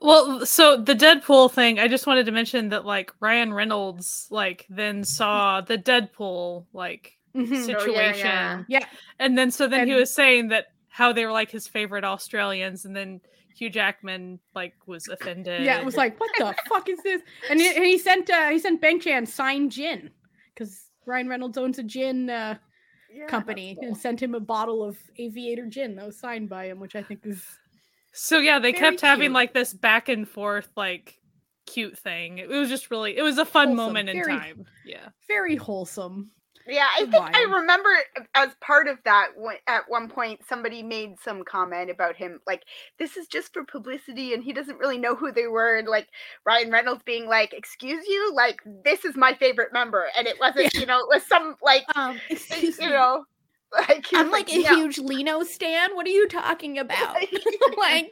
Well, 0.00 0.46
so 0.46 0.76
the 0.76 0.94
Deadpool 0.94 1.50
thing, 1.50 1.80
I 1.80 1.88
just 1.88 2.06
wanted 2.06 2.26
to 2.26 2.32
mention 2.32 2.68
that 2.68 2.84
like 2.86 3.12
Ryan 3.18 3.52
Reynolds 3.52 4.28
like 4.30 4.64
then 4.70 5.02
saw 5.02 5.60
the 5.60 5.76
Deadpool 5.76 6.66
like 6.72 7.14
Mhm. 7.34 7.48
Oh, 7.50 7.54
yeah, 7.56 7.64
situation. 7.64 8.26
yeah. 8.26 8.62
Yeah. 8.68 8.86
And 9.18 9.36
then 9.36 9.50
so 9.50 9.66
then 9.66 9.88
he 9.88 9.94
was 9.94 10.14
saying 10.14 10.48
that 10.48 10.66
how 10.96 11.12
they 11.12 11.26
were 11.26 11.32
like 11.32 11.50
his 11.50 11.68
favorite 11.68 12.04
Australians 12.04 12.86
and 12.86 12.96
then 12.96 13.20
Hugh 13.54 13.68
Jackman 13.68 14.40
like 14.54 14.72
was 14.86 15.08
offended. 15.08 15.62
Yeah, 15.62 15.78
it 15.78 15.84
was 15.84 15.94
like, 15.94 16.18
what 16.18 16.30
the 16.38 16.54
fuck 16.70 16.88
is 16.88 16.98
this? 17.02 17.20
And 17.50 17.60
he, 17.60 17.68
and 17.68 17.84
he 17.84 17.98
sent 17.98 18.30
uh 18.30 18.48
he 18.48 18.58
sent 18.58 18.80
Bang 18.80 18.98
Chan 18.98 19.26
signed 19.26 19.72
gin 19.72 20.08
because 20.54 20.86
Ryan 21.04 21.28
Reynolds 21.28 21.58
owns 21.58 21.78
a 21.78 21.82
gin 21.82 22.30
uh, 22.30 22.56
Yeah, 23.12 23.26
company 23.26 23.76
cool. 23.78 23.88
and 23.88 23.96
sent 23.96 24.22
him 24.22 24.34
a 24.34 24.40
bottle 24.40 24.82
of 24.82 24.96
Aviator 25.18 25.66
gin 25.66 25.96
that 25.96 26.06
was 26.06 26.18
signed 26.18 26.48
by 26.48 26.64
him, 26.68 26.80
which 26.80 26.96
I 26.96 27.02
think 27.02 27.26
is 27.26 27.44
So 28.14 28.38
yeah, 28.38 28.58
they 28.58 28.72
Very 28.72 28.80
kept 28.80 29.02
having 29.02 29.34
like 29.34 29.52
this 29.52 29.74
back 29.74 30.08
and 30.08 30.26
forth 30.26 30.70
like 30.78 31.18
cute 31.66 31.98
thing. 31.98 32.38
It 32.38 32.48
was 32.48 32.70
just 32.70 32.90
really 32.90 33.18
it 33.18 33.22
was 33.22 33.36
a 33.36 33.44
fun 33.44 33.68
Wholesome, 33.68 33.76
moment 33.76 34.08
in 34.08 34.22
time. 34.24 34.64
Yeah. 34.86 35.08
very 35.28 35.56
wholesome. 35.56 36.30
Yeah, 36.68 36.86
I 36.96 37.06
think 37.06 37.24
I 37.34 37.42
remember 37.44 37.88
as 38.34 38.50
part 38.60 38.88
of 38.88 38.98
that 39.04 39.28
when, 39.36 39.56
at 39.66 39.82
one 39.88 40.08
point 40.08 40.40
somebody 40.48 40.82
made 40.82 41.20
some 41.20 41.44
comment 41.44 41.90
about 41.90 42.16
him 42.16 42.40
like 42.46 42.64
this 42.98 43.16
is 43.16 43.26
just 43.28 43.52
for 43.52 43.64
publicity 43.64 44.34
and 44.34 44.42
he 44.42 44.52
doesn't 44.52 44.78
really 44.78 44.98
know 44.98 45.14
who 45.14 45.32
they 45.32 45.46
were 45.46 45.76
and 45.76 45.88
like 45.88 46.08
Ryan 46.44 46.70
Reynolds 46.70 47.02
being 47.04 47.26
like 47.28 47.52
excuse 47.52 48.06
you 48.08 48.32
like 48.34 48.60
this 48.84 49.04
is 49.04 49.16
my 49.16 49.34
favorite 49.34 49.72
member 49.72 50.06
and 50.16 50.26
it 50.26 50.36
wasn't 50.40 50.72
you 50.74 50.86
know 50.86 50.98
it 50.98 51.08
was 51.08 51.26
some 51.26 51.56
like 51.62 51.84
Um, 51.94 52.20
excuse 52.30 52.78
you 52.80 52.86
me. 52.86 52.92
know 52.92 53.24
like 53.72 54.06
I'm 54.14 54.30
was 54.30 54.32
like 54.32 54.52
a 54.52 54.58
"No." 54.62 54.68
huge 54.76 54.98
Lee 54.98 55.22
Know 55.24 55.42
stan. 55.42 55.94
What 55.94 56.06
are 56.06 56.10
you 56.10 56.28
talking 56.28 56.78
about? 56.78 57.16
like, 57.78 58.10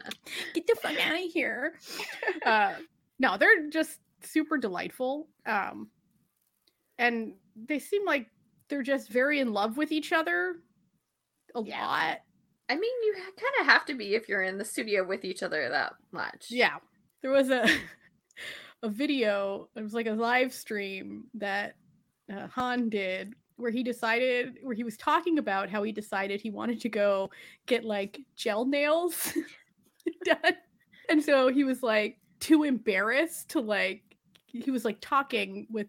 get 0.52 0.66
the 0.66 0.76
fuck 0.82 0.98
out 1.00 1.14
of 1.14 1.32
here. 1.32 1.74
Uh, 2.44 2.74
no, 3.18 3.36
they're 3.38 3.68
just 3.70 4.00
super 4.22 4.58
delightful. 4.58 5.28
Um, 5.46 5.90
and 6.98 7.34
they 7.56 7.78
seem 7.78 8.04
like 8.04 8.26
they're 8.68 8.82
just 8.82 9.10
very 9.10 9.40
in 9.40 9.52
love 9.52 9.76
with 9.76 9.92
each 9.92 10.12
other 10.12 10.56
a 11.54 11.62
Yeah. 11.62 11.86
lot. 11.86 12.18
I 12.68 12.74
mean, 12.76 13.02
you 13.02 13.14
kind 13.14 13.54
of 13.60 13.66
have 13.66 13.84
to 13.86 13.94
be 13.94 14.14
if 14.14 14.28
you're 14.28 14.42
in 14.42 14.56
the 14.58 14.64
studio 14.64 15.04
with 15.06 15.24
each 15.24 15.42
other 15.42 15.68
that 15.68 15.94
much. 16.12 16.46
Yeah. 16.50 16.78
There 17.22 17.30
was 17.30 17.50
a 17.50 17.66
a 18.82 18.88
video, 18.88 19.68
it 19.76 19.82
was 19.82 19.94
like 19.94 20.06
a 20.06 20.12
live 20.12 20.52
stream 20.52 21.24
that 21.34 21.76
uh, 22.32 22.46
Han 22.48 22.88
did 22.88 23.34
where 23.56 23.70
he 23.70 23.82
decided 23.84 24.58
where 24.62 24.74
he 24.74 24.82
was 24.82 24.96
talking 24.96 25.38
about 25.38 25.70
how 25.70 25.82
he 25.84 25.92
decided 25.92 26.40
he 26.40 26.50
wanted 26.50 26.80
to 26.80 26.88
go 26.88 27.30
get 27.66 27.84
like 27.84 28.20
gel 28.34 28.64
nails 28.64 29.32
done. 30.24 30.56
And 31.08 31.22
so 31.22 31.48
he 31.48 31.64
was 31.64 31.82
like 31.82 32.18
too 32.40 32.64
embarrassed 32.64 33.50
to 33.50 33.60
like 33.60 34.02
he 34.46 34.70
was 34.70 34.84
like 34.84 34.98
talking 35.00 35.66
with 35.70 35.86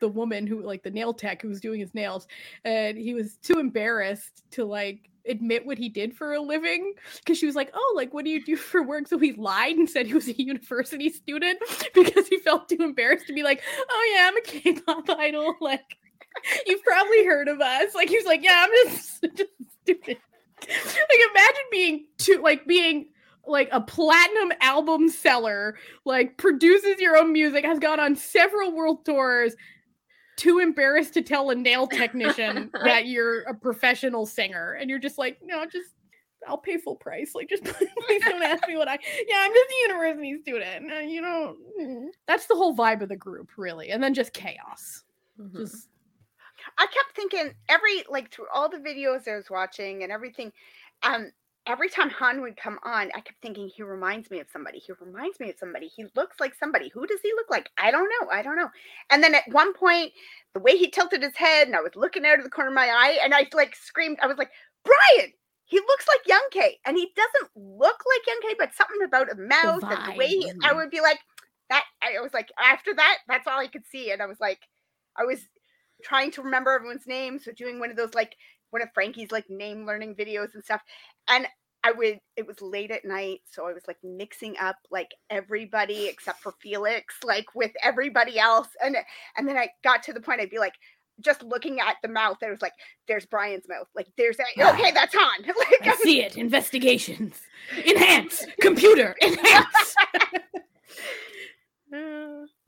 the 0.00 0.08
woman 0.08 0.46
who 0.46 0.62
like 0.62 0.82
the 0.82 0.90
nail 0.90 1.14
tech 1.14 1.42
who 1.42 1.48
was 1.48 1.60
doing 1.60 1.80
his 1.80 1.94
nails 1.94 2.26
and 2.64 2.98
he 2.98 3.14
was 3.14 3.36
too 3.38 3.58
embarrassed 3.58 4.42
to 4.50 4.64
like 4.64 5.10
admit 5.28 5.66
what 5.66 5.78
he 5.78 5.88
did 5.88 6.14
for 6.16 6.34
a 6.34 6.40
living 6.40 6.94
because 7.18 7.38
she 7.38 7.46
was 7.46 7.56
like 7.56 7.70
oh 7.74 7.92
like 7.96 8.14
what 8.14 8.24
do 8.24 8.30
you 8.30 8.44
do 8.44 8.56
for 8.56 8.82
work? 8.82 9.08
So 9.08 9.18
he 9.18 9.32
lied 9.32 9.76
and 9.76 9.88
said 9.88 10.06
he 10.06 10.14
was 10.14 10.28
a 10.28 10.32
university 10.40 11.10
student 11.10 11.58
because 11.94 12.28
he 12.28 12.38
felt 12.38 12.68
too 12.68 12.78
embarrassed 12.80 13.26
to 13.26 13.32
be 13.32 13.42
like 13.42 13.62
oh 13.88 14.14
yeah 14.14 14.28
i'm 14.28 14.36
a 14.36 14.40
k-pop 14.40 15.08
idol 15.18 15.54
like 15.60 15.96
you've 16.66 16.82
probably 16.82 17.24
heard 17.24 17.48
of 17.48 17.60
us. 17.60 17.94
Like 17.94 18.08
he 18.08 18.16
was 18.16 18.26
like 18.26 18.42
yeah 18.42 18.66
i'm 18.66 18.70
just, 18.94 19.22
just 19.36 19.50
stupid. 19.82 20.18
Like 20.62 21.20
imagine 21.30 21.64
being 21.70 22.06
too 22.18 22.40
like 22.42 22.66
being 22.66 23.06
like 23.46 23.68
a 23.72 23.80
platinum 23.80 24.52
album 24.60 25.08
seller 25.08 25.76
like 26.04 26.36
produces 26.36 26.98
your 26.98 27.16
own 27.16 27.32
music 27.32 27.64
has 27.64 27.78
gone 27.78 28.00
on 28.00 28.16
several 28.16 28.74
world 28.74 29.04
tours 29.04 29.54
too 30.36 30.58
embarrassed 30.58 31.14
to 31.14 31.22
tell 31.22 31.50
a 31.50 31.54
nail 31.54 31.86
technician 31.86 32.70
that 32.84 33.06
you're 33.06 33.42
a 33.42 33.54
professional 33.54 34.26
singer. 34.26 34.74
And 34.74 34.90
you're 34.90 34.98
just 34.98 35.18
like 35.18 35.38
no 35.42 35.64
just 35.66 35.90
i'll 36.46 36.58
pay 36.58 36.78
full 36.78 36.96
price. 36.96 37.34
Like 37.34 37.48
just 37.48 37.64
please 38.06 38.22
don't 38.24 38.42
ask 38.42 38.66
me 38.68 38.76
what 38.76 38.88
i 38.88 38.98
yeah 39.26 39.36
i'm 39.40 39.52
just 39.52 39.70
a 39.70 39.88
university 39.88 40.40
student. 40.42 40.92
Uh, 40.92 40.98
you 41.00 41.20
know 41.20 41.56
mm. 41.80 42.06
that's 42.26 42.46
the 42.46 42.54
whole 42.54 42.76
vibe 42.76 43.02
of 43.02 43.08
the 43.08 43.16
group 43.16 43.50
really. 43.56 43.90
And 43.90 44.02
then 44.02 44.14
just 44.14 44.32
chaos. 44.32 45.02
Mhm. 45.40 45.56
just 45.56 45.88
I 46.78 46.86
kept 46.86 47.14
thinking 47.14 47.54
every 47.68 48.04
like 48.08 48.30
through 48.30 48.46
all 48.52 48.68
the 48.68 48.78
videos 48.78 49.28
I 49.28 49.36
was 49.36 49.50
watching 49.50 50.02
and 50.02 50.12
everything, 50.12 50.52
um, 51.02 51.30
every 51.66 51.88
time 51.88 52.10
Han 52.10 52.40
would 52.42 52.56
come 52.56 52.78
on, 52.84 53.10
I 53.14 53.20
kept 53.20 53.40
thinking 53.42 53.68
he 53.68 53.82
reminds 53.82 54.30
me 54.30 54.40
of 54.40 54.48
somebody. 54.52 54.78
He 54.78 54.92
reminds 55.00 55.40
me 55.40 55.50
of 55.50 55.58
somebody. 55.58 55.88
He 55.88 56.04
looks 56.14 56.40
like 56.40 56.54
somebody. 56.54 56.90
Who 56.94 57.06
does 57.06 57.20
he 57.22 57.32
look 57.34 57.50
like? 57.50 57.70
I 57.78 57.90
don't 57.90 58.08
know. 58.20 58.28
I 58.30 58.42
don't 58.42 58.56
know. 58.56 58.70
And 59.10 59.22
then 59.22 59.34
at 59.34 59.48
one 59.50 59.72
point, 59.74 60.12
the 60.54 60.60
way 60.60 60.76
he 60.76 60.90
tilted 60.90 61.22
his 61.22 61.36
head, 61.36 61.66
and 61.66 61.76
I 61.76 61.80
was 61.80 61.96
looking 61.96 62.24
out 62.24 62.38
of 62.38 62.44
the 62.44 62.50
corner 62.50 62.70
of 62.70 62.74
my 62.74 62.88
eye, 62.88 63.18
and 63.22 63.34
I 63.34 63.46
like 63.54 63.74
screamed. 63.74 64.18
I 64.22 64.26
was 64.26 64.38
like, 64.38 64.50
Brian. 64.84 65.32
He 65.68 65.80
looks 65.80 66.06
like 66.06 66.28
Young 66.28 66.46
K, 66.52 66.78
and 66.84 66.96
he 66.96 67.10
doesn't 67.16 67.50
look 67.56 67.96
like 67.96 68.26
Young 68.28 68.40
K, 68.40 68.54
but 68.56 68.72
something 68.72 69.02
about 69.04 69.32
a 69.32 69.34
mouth 69.34 69.82
and 69.82 70.14
the 70.14 70.16
way 70.16 70.28
he, 70.28 70.52
I 70.62 70.72
would 70.72 70.90
be 70.90 71.00
like, 71.00 71.18
that 71.70 71.82
I 72.00 72.20
was 72.20 72.32
like 72.32 72.52
after 72.56 72.94
that, 72.94 73.18
that's 73.26 73.48
all 73.48 73.58
I 73.58 73.66
could 73.66 73.84
see. 73.84 74.12
And 74.12 74.22
I 74.22 74.26
was 74.26 74.38
like, 74.40 74.60
I 75.16 75.24
was 75.24 75.40
trying 76.04 76.30
to 76.32 76.42
remember 76.42 76.70
everyone's 76.70 77.08
names, 77.08 77.44
so 77.44 77.50
doing 77.50 77.80
one 77.80 77.90
of 77.90 77.96
those 77.96 78.14
like 78.14 78.36
one 78.70 78.80
of 78.80 78.88
Frankie's 78.94 79.32
like 79.32 79.50
name 79.50 79.86
learning 79.86 80.14
videos 80.14 80.54
and 80.54 80.62
stuff. 80.62 80.82
And 81.28 81.46
I 81.84 81.92
would 81.92 82.18
it 82.36 82.46
was 82.46 82.60
late 82.60 82.90
at 82.90 83.04
night, 83.04 83.42
so 83.50 83.66
I 83.66 83.72
was 83.72 83.84
like 83.86 83.98
mixing 84.02 84.56
up 84.58 84.76
like 84.90 85.14
everybody 85.30 86.06
except 86.06 86.42
for 86.42 86.52
Felix, 86.60 87.14
like 87.22 87.46
with 87.54 87.72
everybody 87.82 88.38
else. 88.38 88.68
And 88.82 88.96
and 89.36 89.48
then 89.48 89.56
I 89.56 89.68
got 89.84 90.02
to 90.04 90.12
the 90.12 90.20
point 90.20 90.40
I'd 90.40 90.50
be 90.50 90.58
like, 90.58 90.74
just 91.20 91.42
looking 91.42 91.80
at 91.80 91.96
the 92.02 92.08
mouth, 92.08 92.36
there 92.40 92.50
was 92.50 92.62
like, 92.62 92.72
there's 93.08 93.26
Brian's 93.26 93.68
mouth. 93.68 93.86
Like, 93.94 94.08
there's 94.16 94.36
that. 94.36 94.74
Okay, 94.74 94.90
that's 94.90 95.14
on. 95.14 95.42
like, 95.46 95.86
I 95.86 95.96
see 96.02 96.22
it. 96.22 96.36
Investigations. 96.36 97.40
Enhance. 97.86 98.44
Computer. 98.60 99.14
Enhance. 99.22 99.94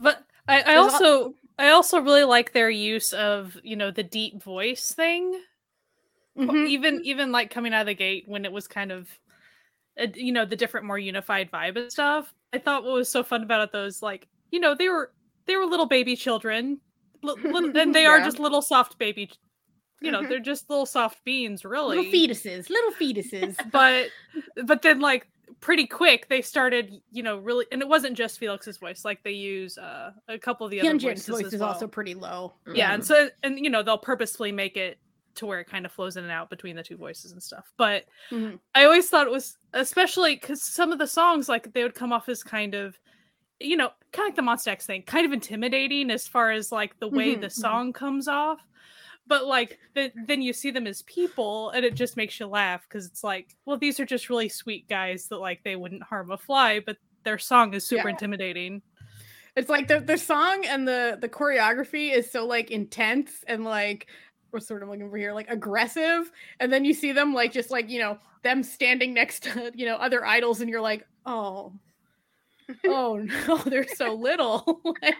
But 0.00 0.24
I, 0.46 0.62
I 0.62 0.76
also 0.76 1.34
I 1.58 1.70
also 1.70 2.00
really 2.00 2.24
like 2.24 2.52
their 2.52 2.70
use 2.70 3.12
of 3.12 3.58
you 3.62 3.76
know 3.76 3.90
the 3.90 4.04
deep 4.04 4.42
voice 4.42 4.92
thing. 4.92 5.38
Mhm. 6.38 6.68
Even 6.68 7.00
even 7.04 7.32
like 7.32 7.50
coming 7.50 7.72
out 7.74 7.82
of 7.82 7.86
the 7.88 7.94
gate 7.94 8.24
when 8.26 8.44
it 8.44 8.52
was 8.52 8.68
kind 8.68 8.92
of, 8.92 9.08
you 10.14 10.32
know, 10.32 10.44
the 10.44 10.56
different 10.56 10.86
more 10.86 10.98
unified 10.98 11.50
vibe 11.50 11.76
and 11.76 11.90
stuff. 11.90 12.32
I 12.52 12.58
thought 12.58 12.84
what 12.84 12.94
was 12.94 13.10
so 13.10 13.22
fun 13.22 13.42
about 13.42 13.62
it 13.62 13.72
those 13.72 14.02
like 14.02 14.28
you 14.50 14.60
know 14.60 14.74
they 14.74 14.88
were 14.88 15.12
they 15.46 15.56
were 15.56 15.66
little 15.66 15.86
baby 15.86 16.14
children, 16.16 16.80
li- 17.22 17.34
and 17.74 17.94
they 17.94 18.06
are 18.06 18.20
just 18.20 18.38
little 18.38 18.62
soft 18.62 18.98
baby. 18.98 19.30
You 20.00 20.12
know, 20.12 20.24
they're 20.26 20.38
just 20.38 20.70
little 20.70 20.86
soft 20.86 21.24
beans, 21.24 21.64
really. 21.64 21.96
Little 21.96 22.12
fetuses. 22.12 22.70
Little 22.70 22.92
fetuses. 22.92 23.56
but 23.72 24.06
but 24.64 24.82
then 24.82 25.00
like 25.00 25.26
pretty 25.60 25.86
quick 25.88 26.28
they 26.28 26.40
started 26.40 27.00
you 27.10 27.22
know 27.22 27.38
really 27.38 27.66
and 27.72 27.82
it 27.82 27.88
wasn't 27.88 28.16
just 28.16 28.38
felix's 28.38 28.76
voice 28.76 29.04
like 29.04 29.20
they 29.24 29.32
use 29.32 29.76
uh 29.76 30.12
a 30.28 30.38
couple 30.38 30.64
of 30.64 30.70
the 30.70 30.80
other 30.80 30.96
voices 30.98 31.26
voice 31.26 31.46
as 31.46 31.54
is 31.54 31.60
also 31.60 31.88
pretty 31.88 32.14
low. 32.14 32.52
yeah 32.74 32.94
and 32.94 33.04
so 33.04 33.28
and 33.42 33.58
you 33.58 33.68
know 33.68 33.82
they'll 33.82 33.98
purposefully 33.98 34.52
make 34.52 34.76
it 34.76 34.98
to 35.38 35.46
where 35.46 35.60
it 35.60 35.66
kind 35.66 35.86
of 35.86 35.92
flows 35.92 36.16
in 36.16 36.24
and 36.24 36.32
out 36.32 36.50
between 36.50 36.76
the 36.76 36.82
two 36.82 36.96
voices 36.96 37.32
and 37.32 37.42
stuff 37.42 37.72
but 37.76 38.04
Mhm. 38.30 38.58
i 38.74 38.84
always 38.84 39.08
thought 39.08 39.26
it 39.26 39.32
was 39.32 39.56
especially 39.72 40.34
because 40.36 40.62
some 40.62 40.92
of 40.92 40.98
the 40.98 41.06
songs 41.06 41.48
like 41.48 41.72
they 41.72 41.82
would 41.82 41.94
come 41.94 42.12
off 42.12 42.28
as 42.28 42.42
kind 42.42 42.74
of 42.74 42.98
you 43.60 43.76
know 43.76 43.90
kind 44.12 44.26
of 44.30 44.36
like 44.36 44.36
the 44.36 44.42
Monsta 44.50 44.68
X 44.72 44.86
thing 44.86 45.02
kind 45.02 45.26
of 45.26 45.32
intimidating 45.32 46.10
as 46.10 46.28
far 46.28 46.50
as 46.52 46.70
like 46.70 46.98
the 47.00 47.08
way 47.08 47.34
Mhm, 47.34 47.40
the 47.40 47.46
mhm. 47.48 47.52
song 47.52 47.92
comes 47.92 48.28
off 48.28 48.60
but 49.26 49.46
like 49.46 49.78
th- 49.94 50.12
then 50.26 50.40
you 50.40 50.52
see 50.52 50.70
them 50.70 50.86
as 50.86 51.02
people 51.02 51.70
and 51.70 51.84
it 51.84 51.94
just 51.94 52.16
makes 52.16 52.38
you 52.40 52.46
laugh 52.46 52.82
because 52.88 53.04
it's 53.06 53.24
like 53.24 53.56
well 53.66 53.76
these 53.76 53.98
are 54.00 54.06
just 54.06 54.30
really 54.30 54.48
sweet 54.48 54.88
guys 54.88 55.26
that 55.28 55.38
like 55.38 55.62
they 55.64 55.76
wouldn't 55.76 56.02
harm 56.02 56.30
a 56.30 56.38
fly 56.38 56.80
but 56.80 56.96
their 57.24 57.36
song 57.38 57.74
is 57.74 57.84
super 57.84 58.08
Yeah. 58.08 58.12
intimidating 58.14 58.80
It's 59.56 59.68
like 59.68 59.88
the, 59.88 59.98
the 59.98 60.16
song 60.16 60.64
and 60.66 60.86
the 60.86 61.18
the 61.20 61.28
choreography 61.28 62.12
is 62.12 62.30
so 62.30 62.46
like 62.46 62.70
intense 62.70 63.42
and 63.48 63.64
like 63.64 64.06
we're 64.52 64.60
sort 64.60 64.82
of 64.82 64.88
looking 64.88 65.04
over 65.04 65.16
here 65.16 65.32
like 65.32 65.48
aggressive 65.50 66.30
and 66.60 66.72
then 66.72 66.84
you 66.84 66.94
see 66.94 67.12
them 67.12 67.34
like 67.34 67.52
just 67.52 67.70
like 67.70 67.88
you 67.90 67.98
know 67.98 68.18
them 68.42 68.62
standing 68.62 69.12
next 69.12 69.42
to 69.42 69.72
you 69.74 69.86
know 69.86 69.96
other 69.96 70.24
idols 70.24 70.60
and 70.60 70.70
you're 70.70 70.80
like 70.80 71.06
oh 71.26 71.72
oh 72.86 73.16
no 73.46 73.56
they're 73.66 73.86
so 73.88 74.14
little. 74.14 74.80
Like, 75.02 75.16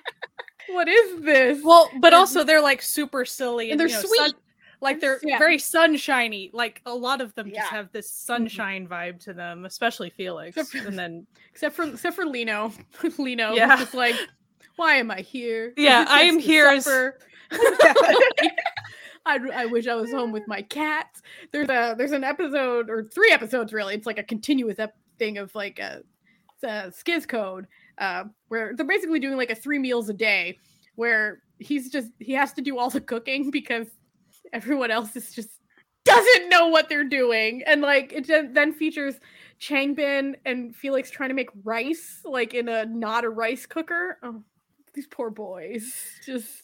what 0.74 0.86
is 0.88 1.22
this? 1.22 1.64
Well 1.64 1.90
but 1.98 2.12
also 2.12 2.44
they're 2.44 2.60
like 2.62 2.82
super 2.82 3.24
silly 3.24 3.70
and 3.70 3.80
and, 3.80 3.80
they're 3.80 3.96
you 3.96 4.02
know, 4.02 4.08
sweet. 4.08 4.18
sun- 4.18 4.40
like 4.80 5.00
they're 5.00 5.18
Yeah. 5.22 5.38
very 5.38 5.58
sunshiny 5.58 6.50
like 6.52 6.82
a 6.84 6.94
lot 6.94 7.22
of 7.22 7.34
them 7.34 7.50
just 7.50 7.68
have 7.68 7.90
this 7.90 8.06
mm-hmm. 8.06 8.26
sunshine 8.26 8.86
vibe 8.86 9.18
to 9.20 9.32
them 9.32 9.64
especially 9.64 10.10
felix 10.10 10.70
for- 10.70 10.86
and 10.86 10.98
then 10.98 11.26
except 11.50 11.74
for 11.74 11.84
except 11.84 12.14
for 12.16 12.26
Lee 12.26 12.44
Know. 12.44 12.72
Lino 13.18 13.54
Yeah. 13.54 13.68
yeah 13.68 13.76
just 13.78 13.94
like 13.94 14.14
why 14.78 14.94
am 14.94 15.10
I 15.10 15.22
here? 15.22 15.74
Yeah, 15.76 16.04
I 16.08 16.22
am 16.22 16.38
here 16.38 16.68
as- 16.68 16.84
supper? 16.84 17.18
I, 19.28 19.62
I 19.62 19.66
wish 19.66 19.86
I 19.86 19.94
was 19.94 20.10
home 20.10 20.32
with 20.32 20.48
my 20.48 20.62
cats. 20.62 21.22
There's 21.52 21.68
a 21.68 21.94
there's 21.96 22.12
an 22.12 22.24
episode 22.24 22.88
or 22.88 23.04
three 23.04 23.30
episodes 23.30 23.72
really. 23.72 23.94
It's 23.94 24.06
like 24.06 24.18
a 24.18 24.22
continuous 24.22 24.78
ep- 24.78 24.96
thing 25.18 25.38
of 25.38 25.54
like 25.54 25.78
a, 25.78 26.02
a 26.62 26.90
SKZ 26.90 27.28
Code 27.28 27.66
uh, 27.98 28.24
where 28.48 28.74
they're 28.74 28.86
basically 28.86 29.20
doing 29.20 29.36
like 29.36 29.50
a 29.50 29.54
three 29.54 29.78
meals 29.78 30.08
a 30.08 30.14
day 30.14 30.58
where 30.94 31.42
he's 31.58 31.90
just 31.90 32.10
he 32.18 32.32
has 32.32 32.52
to 32.54 32.62
do 32.62 32.78
all 32.78 32.90
the 32.90 33.00
cooking 33.00 33.50
because 33.50 33.86
everyone 34.52 34.90
else 34.90 35.14
is 35.14 35.32
just 35.32 35.50
doesn't 36.04 36.48
know 36.48 36.68
what 36.68 36.88
they're 36.88 37.04
doing 37.04 37.62
and 37.66 37.82
like 37.82 38.12
it 38.12 38.26
then 38.54 38.72
features 38.72 39.16
Changbin 39.60 40.36
and 40.46 40.74
Felix 40.74 41.10
trying 41.10 41.28
to 41.28 41.34
make 41.34 41.50
rice 41.64 42.20
like 42.24 42.54
in 42.54 42.68
a 42.68 42.86
not 42.86 43.24
a 43.24 43.28
rice 43.28 43.66
cooker. 43.66 44.18
Oh, 44.22 44.42
these 44.94 45.06
poor 45.06 45.30
boys 45.30 45.92
just 46.24 46.57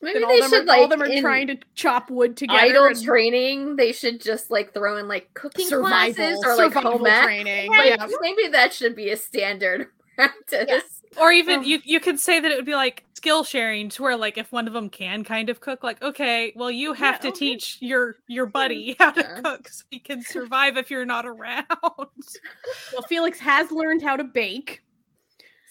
Maybe 0.00 0.22
all 0.22 0.30
they 0.30 0.40
should 0.48 0.62
are, 0.62 0.64
like 0.64 0.78
all 0.78 0.84
of 0.84 0.90
them 0.90 1.02
are 1.02 1.06
in 1.06 1.20
trying 1.20 1.46
to 1.48 1.56
chop 1.74 2.10
wood 2.10 2.36
together. 2.36 2.60
idol 2.60 2.84
and 2.84 3.02
training. 3.02 3.76
They 3.76 3.92
should 3.92 4.20
just 4.20 4.50
like 4.50 4.72
throw 4.72 4.96
in 4.96 5.08
like 5.08 5.32
cooking 5.34 5.68
classes 5.68 6.40
or 6.44 6.56
like 6.56 6.72
survival 6.72 6.98
home 6.98 7.22
training. 7.24 7.70
Like, 7.70 7.86
yeah. 7.98 8.06
maybe 8.20 8.48
that 8.48 8.72
should 8.72 8.94
be 8.94 9.10
a 9.10 9.16
standard 9.16 9.88
practice. 10.14 11.02
or 11.20 11.32
even 11.32 11.60
Oh. 11.60 11.62
you 11.62 11.80
you 11.84 11.98
could 12.00 12.20
say 12.20 12.38
that 12.38 12.50
it 12.50 12.56
would 12.56 12.64
be 12.66 12.74
like 12.76 13.04
skill 13.14 13.42
sharing 13.42 13.88
to 13.88 14.02
where 14.02 14.16
like 14.16 14.38
if 14.38 14.52
one 14.52 14.68
of 14.68 14.72
them 14.72 14.88
can 14.88 15.24
kind 15.24 15.50
of 15.50 15.60
cook 15.60 15.82
like 15.82 16.00
okay 16.02 16.52
well 16.54 16.70
you 16.70 16.92
have 16.92 17.16
Yeah, 17.16 17.18
to 17.22 17.28
okay. 17.28 17.36
teach 17.38 17.78
your 17.80 18.16
your 18.28 18.46
buddy 18.58 18.94
how 19.00 19.10
to 19.10 19.20
Yeah. 19.22 19.40
cook 19.40 19.68
so 19.68 19.84
he 19.90 19.98
can 19.98 20.22
survive 20.22 20.76
if 20.76 20.90
you're 20.92 21.04
not 21.06 21.26
around 21.26 21.64
Well, 21.98 23.02
Felix 23.08 23.40
has 23.40 23.72
learned 23.72 24.02
how 24.02 24.14
to 24.16 24.22
bake. 24.24 24.82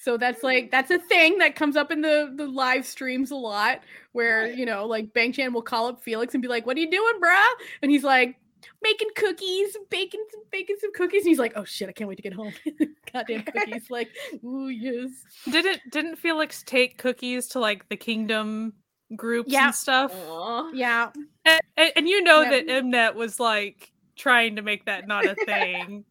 So 0.08 0.16
that's 0.16 0.41
like 0.41 0.72
that's 0.72 0.89
a 0.89 0.99
thing 0.99 1.38
that 1.39 1.58
comes 1.58 1.76
up 1.76 1.91
in 1.91 1.99
the 1.99 2.32
the 2.34 2.47
live 2.47 2.86
streams 2.86 3.30
a 3.32 3.36
lot 3.36 3.82
where, 4.14 4.47
you 4.49 4.66
know, 4.66 4.86
like 4.86 5.12
Bang 5.14 5.34
Chan 5.34 5.51
will 5.51 5.62
call 5.62 5.88
up 5.88 6.01
Felix 6.01 6.34
and 6.34 6.41
be 6.41 6.47
like, 6.47 6.66
"What 6.66 6.78
are 6.78 6.80
you 6.80 6.89
doing, 6.89 7.14
bruh?" 7.22 7.45
And 7.82 7.91
he's 7.91 8.05
like, 8.05 8.38
"Making 8.82 9.10
cookies, 9.18 9.76
baking 9.89 10.24
some 10.32 10.43
baking 10.49 10.78
some 10.80 10.93
cookies." 10.93 11.24
And 11.24 11.28
he's 11.28 11.39
like, 11.39 11.51
"Oh 11.58 11.66
shit, 11.66 11.89
I 11.89 11.91
can't 11.91 12.08
wait 12.08 12.16
to 12.16 12.22
get 12.22 12.32
home." 12.32 12.53
Goddamn 13.14 13.43
cookies 13.53 13.89
like, 13.89 14.08
"Ooh, 14.45 14.70
yes." 14.70 15.10
didn't 15.51 15.82
didn't 15.91 16.16
felix 16.16 16.64
take 16.64 16.97
cookies 16.97 17.49
to 17.49 17.60
like 17.60 17.89
the 17.89 17.97
kingdom 17.97 18.76
groups 19.18 19.51
Yeah. 19.51 19.66
and 19.66 19.76
stuff 19.76 20.14
Aw. 20.16 20.72
Yeah. 20.74 21.10
and, 21.43 21.62
and, 21.76 21.91
and 21.97 22.08
you 22.08 22.24
know 22.24 22.43
Yeah. 22.43 22.51
that 22.51 22.68
mnet 22.68 23.16
was 23.16 23.41
like 23.41 23.91
trying 24.16 24.55
to 24.55 24.62
make 24.62 24.86
that 24.86 25.05
not 25.05 25.26
a 25.26 25.36
thing 25.45 26.05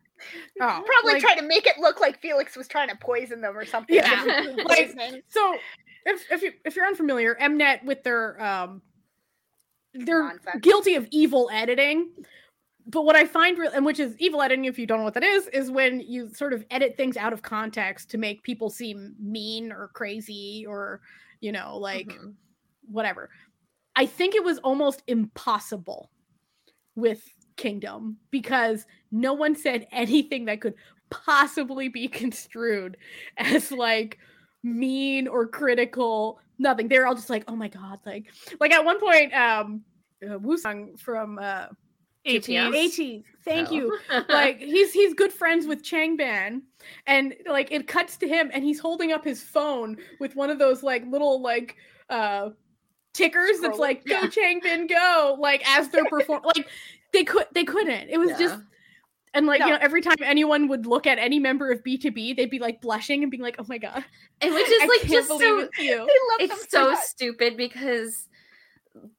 Oh, 0.60 0.82
Probably 0.86 1.12
like- 1.14 1.22
try 1.22 1.34
to 1.36 1.42
make 1.42 1.66
it 1.66 1.78
look 1.78 2.00
like 2.00 2.20
Felix 2.20 2.56
was 2.56 2.68
trying 2.68 2.88
to 2.88 2.96
poison 2.96 3.40
them 3.40 3.56
or 3.56 3.64
something. 3.64 3.96
Yeah. 3.96 4.54
Like- 4.64 4.96
So, 5.28 5.56
if 6.04 6.24
if 6.30 6.42
you 6.42 6.52
if 6.64 6.76
you're 6.76 6.86
unfamiliar, 6.86 7.36
Mnet 7.40 7.84
with 7.84 8.02
their 8.02 8.40
um, 8.42 8.82
they're 9.94 10.22
Nonsense. 10.22 10.60
guilty 10.62 10.94
of 10.94 11.06
evil 11.10 11.50
editing. 11.52 12.10
But 12.88 13.02
what 13.04 13.16
I 13.16 13.24
find, 13.24 13.58
real 13.58 13.72
and 13.72 13.84
which 13.84 13.98
is 13.98 14.16
evil 14.18 14.40
editing, 14.42 14.66
if 14.66 14.78
you 14.78 14.86
don't 14.86 14.98
know 14.98 15.04
what 15.04 15.14
that 15.14 15.24
is, 15.24 15.48
is 15.48 15.70
when 15.72 15.98
you 16.00 16.32
sort 16.32 16.52
of 16.52 16.64
edit 16.70 16.96
things 16.96 17.16
out 17.16 17.32
of 17.32 17.42
context 17.42 18.10
to 18.10 18.18
make 18.18 18.44
people 18.44 18.70
seem 18.70 19.14
mean 19.18 19.72
or 19.72 19.88
crazy 19.94 20.64
or 20.68 21.00
you 21.40 21.50
know 21.50 21.76
like 21.76 22.06
Mhm. 22.06 22.34
whatever. 22.88 23.28
I 23.96 24.06
think 24.06 24.34
it 24.36 24.44
was 24.44 24.58
almost 24.58 25.02
impossible 25.08 26.10
with 26.94 27.22
Kingdom 27.56 28.16
because 28.30 28.86
no 29.10 29.32
one 29.32 29.54
said 29.54 29.86
anything 29.92 30.44
that 30.46 30.60
could 30.60 30.74
possibly 31.10 31.88
be 31.88 32.08
construed 32.22 32.96
as 33.38 33.72
like 33.72 34.18
mean 34.62 35.28
or 35.28 35.46
critical. 35.46 36.38
Nothing. 36.58 36.88
They're 36.88 37.06
all 37.06 37.14
just 37.14 37.30
like, 37.30 37.44
oh 37.48 37.56
my 37.56 37.68
god, 37.68 38.00
like 38.06 38.26
like 38.60 38.72
at 38.72 38.84
one 38.84 39.00
point, 39.00 39.32
um 39.34 39.82
uh, 40.24 40.38
Wooyoung 40.38 40.98
from 40.98 41.38
uh? 41.38 41.66
AT, 42.28 42.44
thank 43.44 43.68
Oh. 43.70 43.72
you. 43.72 43.98
Like 44.28 44.58
he's 44.58 44.92
he's 44.92 45.14
good 45.14 45.32
friends 45.32 45.64
with 45.66 45.84
Changbin, 45.84 46.62
and 47.06 47.34
like 47.48 47.70
it 47.70 47.86
cuts 47.86 48.16
to 48.16 48.26
him, 48.26 48.50
and 48.52 48.64
he's 48.64 48.80
holding 48.80 49.12
up 49.12 49.24
his 49.24 49.42
phone 49.42 49.96
with 50.18 50.34
one 50.34 50.50
of 50.50 50.58
those 50.58 50.82
like 50.82 51.04
little 51.06 51.40
like 51.40 51.76
uh 52.10 52.50
tickers 53.14 53.60
that's 53.60 53.78
like 53.78 54.04
go 54.04 54.14
yeah. 54.20 54.26
Changbin 54.26 54.88
go 54.88 55.36
like 55.38 55.62
as 55.68 55.88
they're 55.88 56.04
perform 56.10 56.42
like 56.44 56.66
they 57.16 57.24
could 57.24 57.46
they 57.52 57.64
couldn't. 57.64 58.08
It 58.10 58.18
was 58.18 58.30
just 58.38 58.58
and 59.34 59.46
like 59.46 59.60
you 59.60 59.68
know 59.68 59.78
every 59.80 60.02
time 60.02 60.16
anyone 60.22 60.68
would 60.68 60.86
look 60.86 61.06
at 61.06 61.18
any 61.18 61.38
member 61.38 61.70
of 61.70 61.82
BTOB, 61.82 62.36
they'd 62.36 62.50
be 62.50 62.58
like 62.58 62.80
blushing 62.80 63.22
and 63.22 63.30
being 63.30 63.42
like, 63.42 63.56
"Oh 63.58 63.66
my 63.68 63.78
god, 63.78 64.04
and 64.40 64.54
which 64.54 64.68
is 64.68 64.88
like 64.88 65.10
just 65.10 65.28
so 65.28 65.58
it's 65.60 65.78
you." 65.78 65.96
They 65.96 65.96
love 65.96 66.48
them 66.50 66.58
it's 66.58 66.70
so 66.70 66.90
much. 66.92 67.00
stupid 67.04 67.56
because 67.56 68.28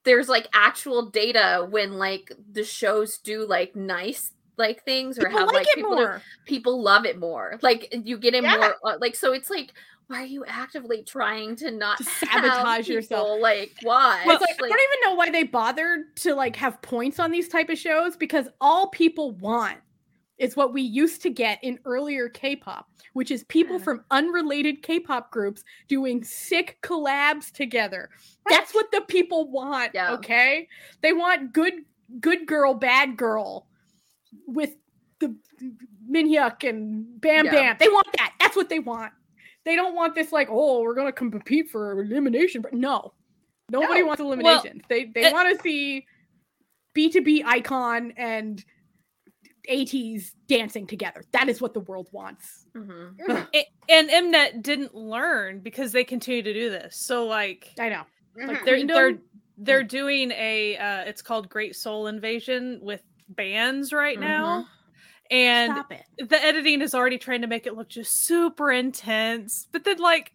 there's 0.03 0.27
like 0.29 0.47
actual 0.53 1.09
data 1.09 1.67
when 1.69 1.93
like 1.93 2.31
the 2.51 2.63
shows 2.63 3.17
do 3.19 3.45
like 3.45 3.75
nice 3.75 4.31
like 4.57 4.83
things 4.85 5.19
or 5.19 5.25
People 5.25 5.37
have 5.39 5.47
like 5.47 5.55
like 5.67 5.75
people 5.75 5.91
do- 5.95 6.01
more. 6.01 6.21
people 6.45 6.81
love 6.81 7.05
it 7.05 7.19
more 7.19 7.59
like 7.61 7.93
you 8.05 8.17
get 8.17 8.33
it 8.33 8.41
Yeah. 8.43 8.57
more 8.57 8.75
uh, 8.83 8.97
like 8.99 9.15
so 9.15 9.33
it's 9.33 9.51
like 9.51 9.71
why 10.07 10.21
are 10.23 10.25
you 10.25 10.45
actively 10.45 11.03
trying 11.03 11.55
to 11.57 11.69
not 11.71 11.97
To 11.97 12.03
sabotage 12.03 12.87
yourself. 12.87 13.39
like 13.41 13.73
why 13.83 14.23
Well, 14.25 14.37
it's 14.41 14.59
like, 14.61 14.71
I 14.71 14.75
don't 14.75 14.79
even 14.79 15.09
know 15.11 15.15
why 15.15 15.29
they 15.29 15.43
bothered 15.43 16.15
to 16.17 16.33
like 16.35 16.55
have 16.55 16.81
points 16.81 17.19
on 17.19 17.31
these 17.31 17.47
type 17.49 17.69
of 17.69 17.77
shows 17.77 18.15
because 18.15 18.47
all 18.61 18.87
people 18.89 19.31
want 19.33 19.77
is 20.37 20.55
what 20.55 20.71
we 20.71 20.81
used 20.83 21.21
to 21.23 21.29
get 21.31 21.57
in 21.63 21.79
earlier 21.83 22.29
K-pop, 22.29 22.87
which 23.13 23.31
is 23.31 23.43
people 23.45 23.77
Yeah. 23.77 23.83
from 23.83 24.05
unrelated 24.11 24.83
K-pop 24.83 25.31
groups 25.31 25.63
doing 25.87 26.23
sick 26.23 26.77
collabs 26.83 27.51
together. 27.51 28.09
That's 28.47 28.73
what 28.73 28.91
the 28.91 29.01
people 29.01 29.49
want, 29.49 29.91
Yeah. 29.95 30.13
okay? 30.13 30.67
They 31.01 31.11
want 31.13 31.53
good 31.53 31.73
good 32.21 32.45
girl, 32.47 32.73
bad 32.75 33.17
girl 33.17 33.67
with 34.45 34.77
the 35.19 35.35
Minhyuk 36.09 36.63
and 36.69 37.19
Bam 37.19 37.45
Yeah. 37.45 37.51
Bam. 37.51 37.77
They 37.79 37.89
want 37.89 38.07
that. 38.17 38.33
That's 38.39 38.55
what 38.55 38.69
they 38.69 38.79
want. 38.79 39.11
They 39.67 39.75
don't 39.75 39.95
want 39.95 40.15
this 40.15 40.31
like, 40.31 40.47
oh, 40.49 40.81
we're 40.81 40.95
gonna 40.95 41.11
compete 41.11 41.69
for 41.69 41.99
elimination. 42.01 42.61
But 42.61 42.71
no, 42.73 43.13
nobody 43.69 43.99
No. 43.99 44.07
wants 44.07 44.21
elimination. 44.21 44.81
they 44.87 45.05
they 45.05 45.25
it- 45.25 45.33
want 45.33 45.53
to 45.55 45.61
see 45.61 46.05
B 46.93 47.11
two 47.11 47.21
B 47.21 47.43
iKON 47.43 48.13
and 48.15 48.63
ATEEZ 49.69 50.31
dancing 50.47 50.87
together. 50.87 51.23
That 51.33 51.49
is 51.49 51.59
what 51.61 51.73
the 51.73 51.81
world 51.81 52.07
wants. 52.13 52.65
Mhm. 52.73 53.47
A- 53.53 53.67
and 53.89 54.09
Mnet 54.09 54.61
didn't 54.63 54.95
learn 54.95 55.59
because 55.59 55.91
they 55.91 56.05
continue 56.05 56.41
to 56.43 56.53
do 56.53 56.69
this. 56.69 56.95
So 56.95 57.25
like 57.25 57.73
I 57.77 57.89
know. 57.89 58.03
Like 58.37 58.59
Mhm. 58.59 58.65
they're 58.65 58.75
Queendom? 58.77 58.87
they're 58.87 59.17
they're 59.57 59.83
doing 59.83 60.31
a 60.31 60.77
uh 60.77 60.99
it's 61.01 61.21
called 61.21 61.49
Great 61.49 61.75
Seoul 61.75 62.07
Invasion 62.07 62.79
with 62.81 63.03
bands 63.27 63.91
right 63.91 64.17
now. 64.17 64.65
And 65.31 65.73
the 66.17 66.43
editing 66.43 66.81
is 66.81 66.93
already 66.95 67.17
trying 67.17 67.41
to 67.41 67.47
make 67.47 67.65
it 67.67 67.75
look 67.75 67.89
just 67.89 68.25
super 68.25 68.71
intense. 68.71 69.67
But 69.71 69.83
then 69.83 69.97
like 69.97 70.33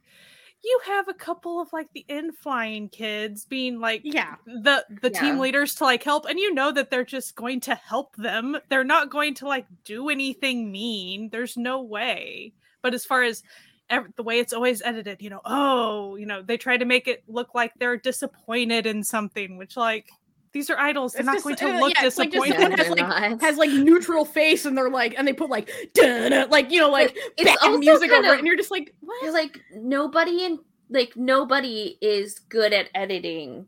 you 0.65 0.81
have 0.87 1.09
a 1.09 1.15
couple 1.15 1.61
of 1.61 1.73
like 1.73 1.89
the 1.93 2.05
N.Flying 2.09 2.89
kids 2.89 3.45
being 3.45 3.81
like 3.81 4.03
Yeah. 4.05 4.37
the 4.47 4.85
the 5.03 5.11
team 5.11 5.39
leaders 5.39 5.75
to 5.77 5.85
like 5.85 6.05
help 6.05 6.25
and 6.27 6.39
you 6.39 6.55
know 6.55 6.71
that 6.73 6.89
they're 6.91 7.05
just 7.05 7.35
going 7.35 7.61
to 7.63 7.75
help 7.75 8.15
them 8.17 8.57
they're 8.69 8.85
not 8.85 9.11
going 9.11 9.35
to 9.35 9.47
like 9.49 9.67
do 9.85 10.09
anything 10.09 10.71
mean 10.71 11.31
there's 11.31 11.57
no 11.57 11.83
way 11.83 12.53
but 12.81 12.95
as 12.95 13.05
far 13.05 13.25
as 13.25 13.43
ev- 13.91 14.13
the 14.17 14.23
way 14.23 14.39
it's 14.39 14.53
always 14.53 14.83
edited 14.83 15.21
you 15.21 15.31
know 15.31 15.41
oh 15.45 16.15
you 16.15 16.27
know 16.27 16.43
they 16.43 16.57
try 16.57 16.77
to 16.77 16.85
make 16.85 17.09
it 17.09 17.25
look 17.27 17.57
like 17.57 17.73
they're 17.81 17.97
disappointed 17.97 18.87
in 18.87 19.03
something 19.03 19.57
which 19.57 19.77
like 19.77 20.11
these 20.53 20.69
are 20.71 20.79
idols 20.79 21.13
they're 21.15 21.21
It's 21.21 21.27
not 21.27 21.33
just- 21.35 21.45
going 21.45 21.57
to 21.57 21.67
uh, 21.77 21.81
look 21.81 21.95
yeah, 21.95 22.07
it's 22.07 22.19
like 22.19 22.31
just 22.31 22.45
disappointed 22.47 22.71
Yeah, 22.79 22.85
has 22.85 22.91
like 23.31 23.41
has 23.41 23.57
like 23.57 23.71
neutral 23.71 24.25
face 24.25 24.65
and 24.67 24.77
they're 24.77 24.91
like 24.91 25.15
and 25.17 25.27
they 25.27 25.33
put 25.33 25.49
like 25.51 25.71
"Dun-dun," 25.95 26.51
like 26.51 26.71
you 26.71 26.79
know 26.81 26.91
like 26.91 27.17
it's 27.39 27.63
bad 27.63 27.79
music 27.79 28.11
kind 28.11 28.25
over 28.25 28.33
of- 28.33 28.35
it 28.35 28.39
and 28.41 28.47
you're 28.47 28.57
just 28.57 28.71
like 28.71 28.95
what 29.01 29.33
like 29.33 29.61
nobody 29.75 30.45
in 30.45 30.59
like 30.91 31.13
nobody 31.17 31.97
is 32.03 32.39
good 32.39 32.73
at 32.73 32.89
editing 32.95 33.67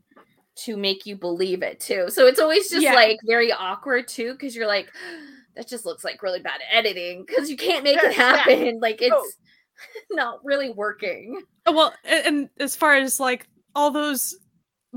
to 0.57 0.77
make 0.77 1.05
you 1.05 1.15
believe 1.17 1.63
it 1.63 1.79
too. 1.81 2.05
So 2.09 2.27
it's 2.27 2.39
always 2.39 2.69
just 2.69 2.81
Yeah. 2.83 2.93
like 2.93 3.17
very 3.25 3.51
awkward 3.51 4.07
too 4.07 4.31
because 4.33 4.55
you're 4.55 4.67
like 4.67 4.89
that 5.55 5.67
just 5.67 5.85
looks 5.85 6.03
like 6.03 6.21
really 6.21 6.39
bad 6.39 6.61
editing 6.71 7.25
because 7.25 7.49
you 7.49 7.57
can't 7.57 7.83
make 7.83 7.97
it 7.97 8.15
Yeah. 8.15 8.35
happen. 8.37 8.79
Like 8.79 9.01
Oh. 9.01 9.21
it's 9.23 9.37
not 10.11 10.39
really 10.45 10.69
working. 10.69 11.41
Oh, 11.65 11.73
well 11.73 11.93
and, 12.05 12.25
and 12.25 12.49
as 12.59 12.75
far 12.75 12.95
as 12.95 13.19
like 13.19 13.47
all 13.75 13.91
those 13.91 14.37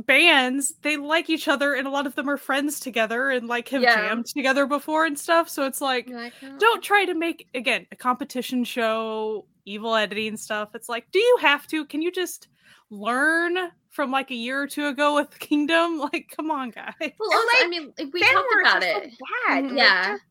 bands 0.06 0.74
they 0.82 0.96
like 0.96 1.28
each 1.28 1.48
other 1.48 1.74
and 1.74 1.86
a 1.86 1.90
lot 1.90 2.06
of 2.06 2.14
them 2.14 2.28
are 2.28 2.36
friends 2.36 2.78
together 2.80 3.30
and 3.30 3.48
like 3.48 3.68
have 3.70 3.82
Yeah. 3.82 3.96
jammed 4.08 4.26
together 4.26 4.66
before 4.66 5.04
and 5.06 5.18
stuff 5.18 5.48
so 5.48 5.64
it's 5.66 5.80
like 5.80 6.08
You're 6.08 6.20
like, 6.20 6.32
don't 6.58 6.82
try 6.82 7.04
to 7.04 7.14
make 7.14 7.48
again 7.54 7.86
a 7.90 7.96
competition 7.96 8.64
show 8.64 9.46
evil 9.64 9.94
editing 9.94 10.36
stuff 10.36 10.70
it's 10.74 10.88
like 10.88 11.10
do 11.10 11.18
you 11.18 11.38
have 11.40 11.66
to 11.68 11.84
can 11.84 12.00
you 12.02 12.12
just 12.12 12.48
learn 12.90 13.56
from 13.90 14.10
like 14.10 14.30
a 14.30 14.34
year 14.34 14.62
or 14.62 14.66
two 14.66 14.86
ago 14.86 15.14
with 15.16 15.36
kingdom 15.38 15.98
like 15.98 16.26
come 16.34 16.50
on 16.50 16.70
guys 16.70 16.94
Well, 17.00 17.10
And, 17.30 17.32
also, 17.32 17.64
I 17.64 17.68
mean, 17.68 17.92
like, 17.98 18.12
we 18.12 18.20
Fan 18.22 18.34
talked 18.34 18.48
about 18.60 18.76
are 18.76 18.82
so 18.82 18.98
it. 19.02 19.10
bad. 19.48 19.64
Mhm. 19.64 19.68
like, 19.70 19.78
yeah. 19.78 20.10
just- 20.12 20.22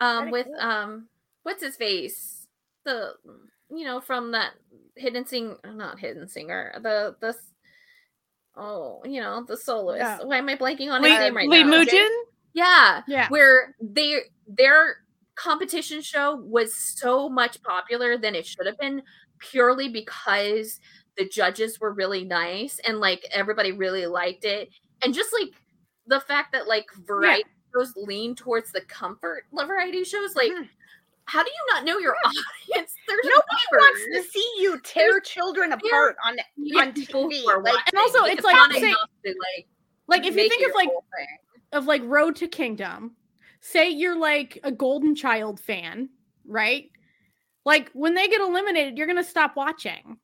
Um, 0.00 0.30
with 0.30 0.46
go. 0.46 0.58
um, 0.58 1.08
what's 1.42 1.62
his 1.62 1.76
face? 1.76 2.46
The 2.84 3.12
you 3.70 3.84
know 3.84 4.00
from 4.00 4.30
that 4.32 4.52
hidden 4.96 5.26
sing, 5.26 5.56
not 5.64 5.98
hidden 5.98 6.28
singer. 6.28 6.72
The 6.82 7.16
the 7.20 7.28
s- 7.28 7.47
oh, 8.58 9.00
you 9.04 9.20
know 9.20 9.44
the 9.46 9.56
soloist. 9.56 10.00
Yeah. 10.00 10.18
Why 10.22 10.38
am 10.38 10.48
I 10.48 10.56
blanking 10.56 10.90
on 10.90 11.02
his 11.02 11.18
name 11.18 11.36
right 11.36 11.48
Lee 11.48 11.62
now? 11.62 11.70
Mujin? 11.70 12.08
Yeah, 12.54 13.02
yeah 13.06 13.28
where 13.28 13.74
they 13.80 14.20
their 14.46 14.98
competition 15.36 16.02
show 16.02 16.36
was 16.36 16.74
so 16.74 17.28
much 17.28 17.62
popular 17.62 18.18
than 18.18 18.34
it 18.34 18.44
should 18.44 18.66
have 18.66 18.78
been 18.78 19.02
purely 19.38 19.88
because 19.88 20.80
the 21.16 21.28
judges 21.28 21.78
were 21.78 21.92
really 21.92 22.24
nice 22.24 22.80
and 22.84 22.98
like 22.98 23.24
everybody 23.32 23.70
really 23.70 24.06
liked 24.06 24.44
it 24.44 24.68
and 25.02 25.14
just 25.14 25.32
like 25.32 25.52
the 26.06 26.20
fact 26.20 26.52
that 26.52 26.66
like 26.66 26.86
variety 27.06 27.44
shows 27.72 27.92
lean 27.96 28.34
towards 28.34 28.72
the 28.72 28.80
comfort 28.82 29.44
variety 29.52 30.02
shows 30.02 30.34
like 30.34 30.50
Mhm. 30.50 30.68
How 31.28 31.42
do 31.42 31.50
you 31.50 31.74
not 31.74 31.84
know 31.84 31.98
your 31.98 32.14
audience? 32.24 32.94
There's 33.06 33.24
Nobody 33.24 33.64
wants 33.72 34.00
to 34.14 34.32
see 34.32 34.52
you 34.58 34.80
tear 34.82 35.20
children 35.20 35.72
apart 35.74 36.16
on 36.24 36.36
Yeah, 36.56 36.82
on 36.82 36.92
TV. 36.92 37.44
Like, 37.62 37.74
and 37.86 37.98
also, 37.98 38.24
it's 38.24 38.44
like, 38.44 38.54
not 38.54 38.72
say- 38.72 38.88
enough 38.88 39.10
to, 39.24 39.34
like 39.56 39.66
like 40.08 40.26
if 40.26 40.36
you 40.36 40.48
think 40.48 40.66
of 40.66 40.74
like 40.74 40.88
of 41.72 41.84
like 41.86 42.02
road 42.04 42.34
to 42.36 42.48
kingdom 42.48 43.14
say 43.60 43.90
you're 43.90 44.18
like 44.18 44.58
a 44.64 44.72
golden 44.72 45.14
child 45.14 45.60
fan 45.60 46.08
right? 46.46 46.90
Like 47.66 47.90
when 47.92 48.14
they 48.14 48.26
get 48.28 48.40
eliminated 48.40 48.96
you're 48.96 49.06
gonna 49.06 49.22
stop 49.22 49.54
watching. 49.54 50.16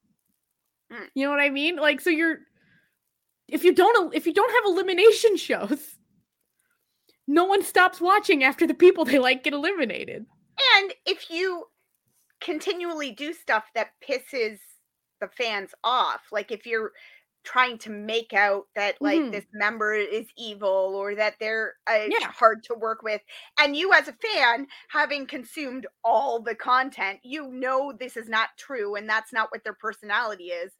Mm. 0.92 1.06
you 1.14 1.24
know 1.26 1.30
what 1.30 1.40
i 1.40 1.50
mean? 1.50 1.76
Like 1.76 2.00
so 2.00 2.10
you're 2.10 2.38
if 3.48 3.62
you 3.62 3.72
don't 3.74 4.14
if 4.14 4.26
you 4.26 4.32
don't 4.32 4.52
have 4.52 4.64
elimination 4.72 5.36
shows 5.38 5.96
no 7.26 7.44
one 7.44 7.62
stops 7.62 8.00
watching 8.00 8.42
after 8.44 8.66
the 8.66 8.74
people 8.74 9.04
they 9.04 9.18
like 9.18 9.44
get 9.44 9.52
eliminated 9.52 10.24
and 10.76 10.94
if 11.06 11.30
you 11.30 11.66
continually 12.40 13.12
do 13.12 13.32
stuff 13.32 13.70
that 13.74 13.90
pisses 14.06 14.58
the 15.20 15.28
fans 15.28 15.74
off, 15.84 16.22
like 16.32 16.52
if 16.52 16.66
you're 16.66 16.92
trying 17.44 17.78
to 17.78 17.90
make 17.90 18.32
out 18.34 18.66
that 18.74 18.96
like 19.02 19.24
Mhm. 19.24 19.32
this 19.32 19.46
member 19.54 19.94
is 19.94 20.28
evil 20.36 20.68
or 20.96 21.14
that 21.14 21.36
they're 21.40 21.74
uh, 21.86 22.06
Yeah. 22.06 22.32
hard 22.32 22.62
to 22.64 22.74
work 22.74 23.02
with 23.02 23.22
and 23.60 23.76
you 23.76 23.92
as 23.92 24.08
a 24.08 24.14
fan 24.14 24.66
having 24.90 25.26
consumed 25.26 25.86
all 26.04 26.40
the 26.42 26.54
content 26.54 27.20
you 27.22 27.48
know 27.52 27.92
this 27.92 28.16
is 28.16 28.28
not 28.28 28.50
true 28.58 28.94
and 28.96 29.08
that's 29.08 29.32
not 29.32 29.50
what 29.52 29.62
their 29.64 29.74
personality 29.74 30.46
is 30.46 30.72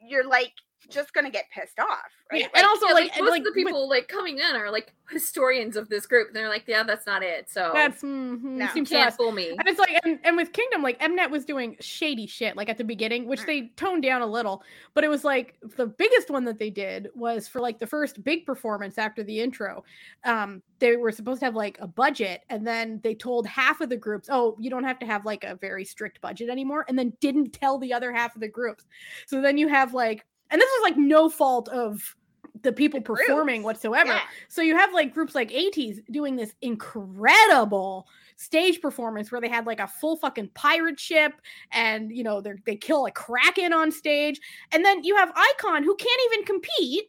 you're 0.00 0.26
like 0.26 0.54
just 0.88 1.12
gonna 1.12 1.30
get 1.30 1.44
pissed 1.50 1.78
off 1.78 1.98
right 2.32 2.40
Yeah, 2.42 2.48
and 2.54 2.64
also 2.66 2.86
Yeah, 2.88 2.92
like, 2.94 3.10
like, 3.12 3.20
most 3.20 3.30
like 3.30 3.38
of 3.40 3.44
the 3.44 3.50
with- 3.50 3.66
people 3.66 3.88
like 3.88 4.08
coming 4.08 4.38
in 4.38 4.56
are 4.56 4.70
like 4.70 4.92
historians 5.10 5.76
of 5.76 5.88
this 5.88 6.06
group 6.06 6.28
and 6.28 6.36
they're 6.36 6.48
like 6.48 6.64
yeah 6.68 6.82
that's 6.84 7.04
not 7.06 7.22
it 7.22 7.50
so 7.50 7.70
that's 7.74 8.02
mhm, 8.02 8.40
No. 8.42 8.64
you 8.66 8.70
seems 8.70 8.88
can't 8.90 9.12
fool 9.14 9.32
me 9.32 9.50
And 9.50 9.62
it's 9.66 9.78
like, 9.78 9.90
and, 10.04 10.18
and 10.24 10.36
with 10.36 10.52
Kingdom, 10.52 10.82
like 10.82 11.00
Mnet 11.00 11.30
was 11.30 11.44
doing 11.44 11.76
shady 11.80 12.26
shit 12.26 12.56
like 12.56 12.68
at 12.68 12.78
the 12.78 12.84
beginning, 12.84 13.26
which 13.26 13.40
Mm. 13.40 13.46
they 13.46 13.60
toned 13.76 14.02
down 14.04 14.22
a 14.22 14.26
little. 14.26 14.62
But 14.94 15.02
it 15.04 15.08
was 15.08 15.24
like 15.24 15.56
the 15.76 15.86
biggest 15.86 16.30
one 16.30 16.44
that 16.44 16.58
they 16.58 16.70
did 16.70 17.08
was 17.14 17.48
for 17.48 17.60
like 17.60 17.78
the 17.78 17.86
first 17.86 18.22
big 18.22 18.46
performance 18.46 18.98
after 18.98 19.22
the 19.24 19.40
intro. 19.40 19.82
Um, 20.24 20.62
they 20.78 20.96
were 20.96 21.10
supposed 21.12 21.40
to 21.40 21.44
have 21.46 21.54
like 21.56 21.76
a 21.80 21.86
budget, 21.88 22.42
and 22.48 22.66
then 22.66 23.00
they 23.02 23.14
told 23.14 23.46
half 23.46 23.80
of 23.80 23.88
the 23.90 23.96
groups, 23.96 24.28
"Oh, 24.30 24.56
you 24.60 24.70
don't 24.70 24.84
have 24.84 24.98
to 25.00 25.06
have 25.06 25.24
like 25.26 25.44
a 25.44 25.56
very 25.56 25.84
strict 25.84 26.20
budget 26.20 26.48
anymore," 26.48 26.84
and 26.88 26.98
then 26.98 27.12
didn't 27.20 27.52
tell 27.52 27.78
the 27.78 27.92
other 27.92 28.12
half 28.12 28.34
of 28.34 28.40
the 28.40 28.48
groups. 28.48 28.84
So 29.26 29.40
then 29.42 29.58
you 29.58 29.68
have 29.68 29.92
like, 29.92 30.24
and 30.50 30.60
this 30.60 30.70
was 30.78 30.90
like 30.90 30.96
no 30.96 31.28
fault 31.28 31.68
of 31.68 32.16
the 32.62 32.72
people 32.72 33.00
The 33.00 33.04
performing 33.04 33.62
whatsoever. 33.62 34.10
Yeah. 34.10 34.20
So 34.48 34.62
you 34.62 34.76
have 34.76 34.92
like 34.92 35.14
groups 35.14 35.34
like 35.34 35.50
ATEEZ 35.50 36.00
doing 36.10 36.36
this 36.36 36.54
incredible 36.62 38.06
stage 38.36 38.80
performance 38.80 39.30
where 39.30 39.40
they 39.40 39.48
had 39.48 39.66
like 39.66 39.80
a 39.80 39.86
full 39.86 40.16
fucking 40.16 40.50
pirate 40.54 40.98
ship 40.98 41.34
and 41.72 42.10
you 42.10 42.22
know 42.22 42.40
they 42.40 42.52
they 42.64 42.76
kill 42.76 43.06
a 43.06 43.10
kraken 43.10 43.72
on 43.72 43.92
stage 43.92 44.40
and 44.72 44.84
then 44.84 45.04
you 45.04 45.14
have 45.14 45.30
iKON 45.34 45.84
who 45.84 45.94
can't 45.96 46.20
even 46.32 46.44
compete 46.44 47.04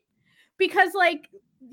because 0.58 0.94
like 0.94 1.30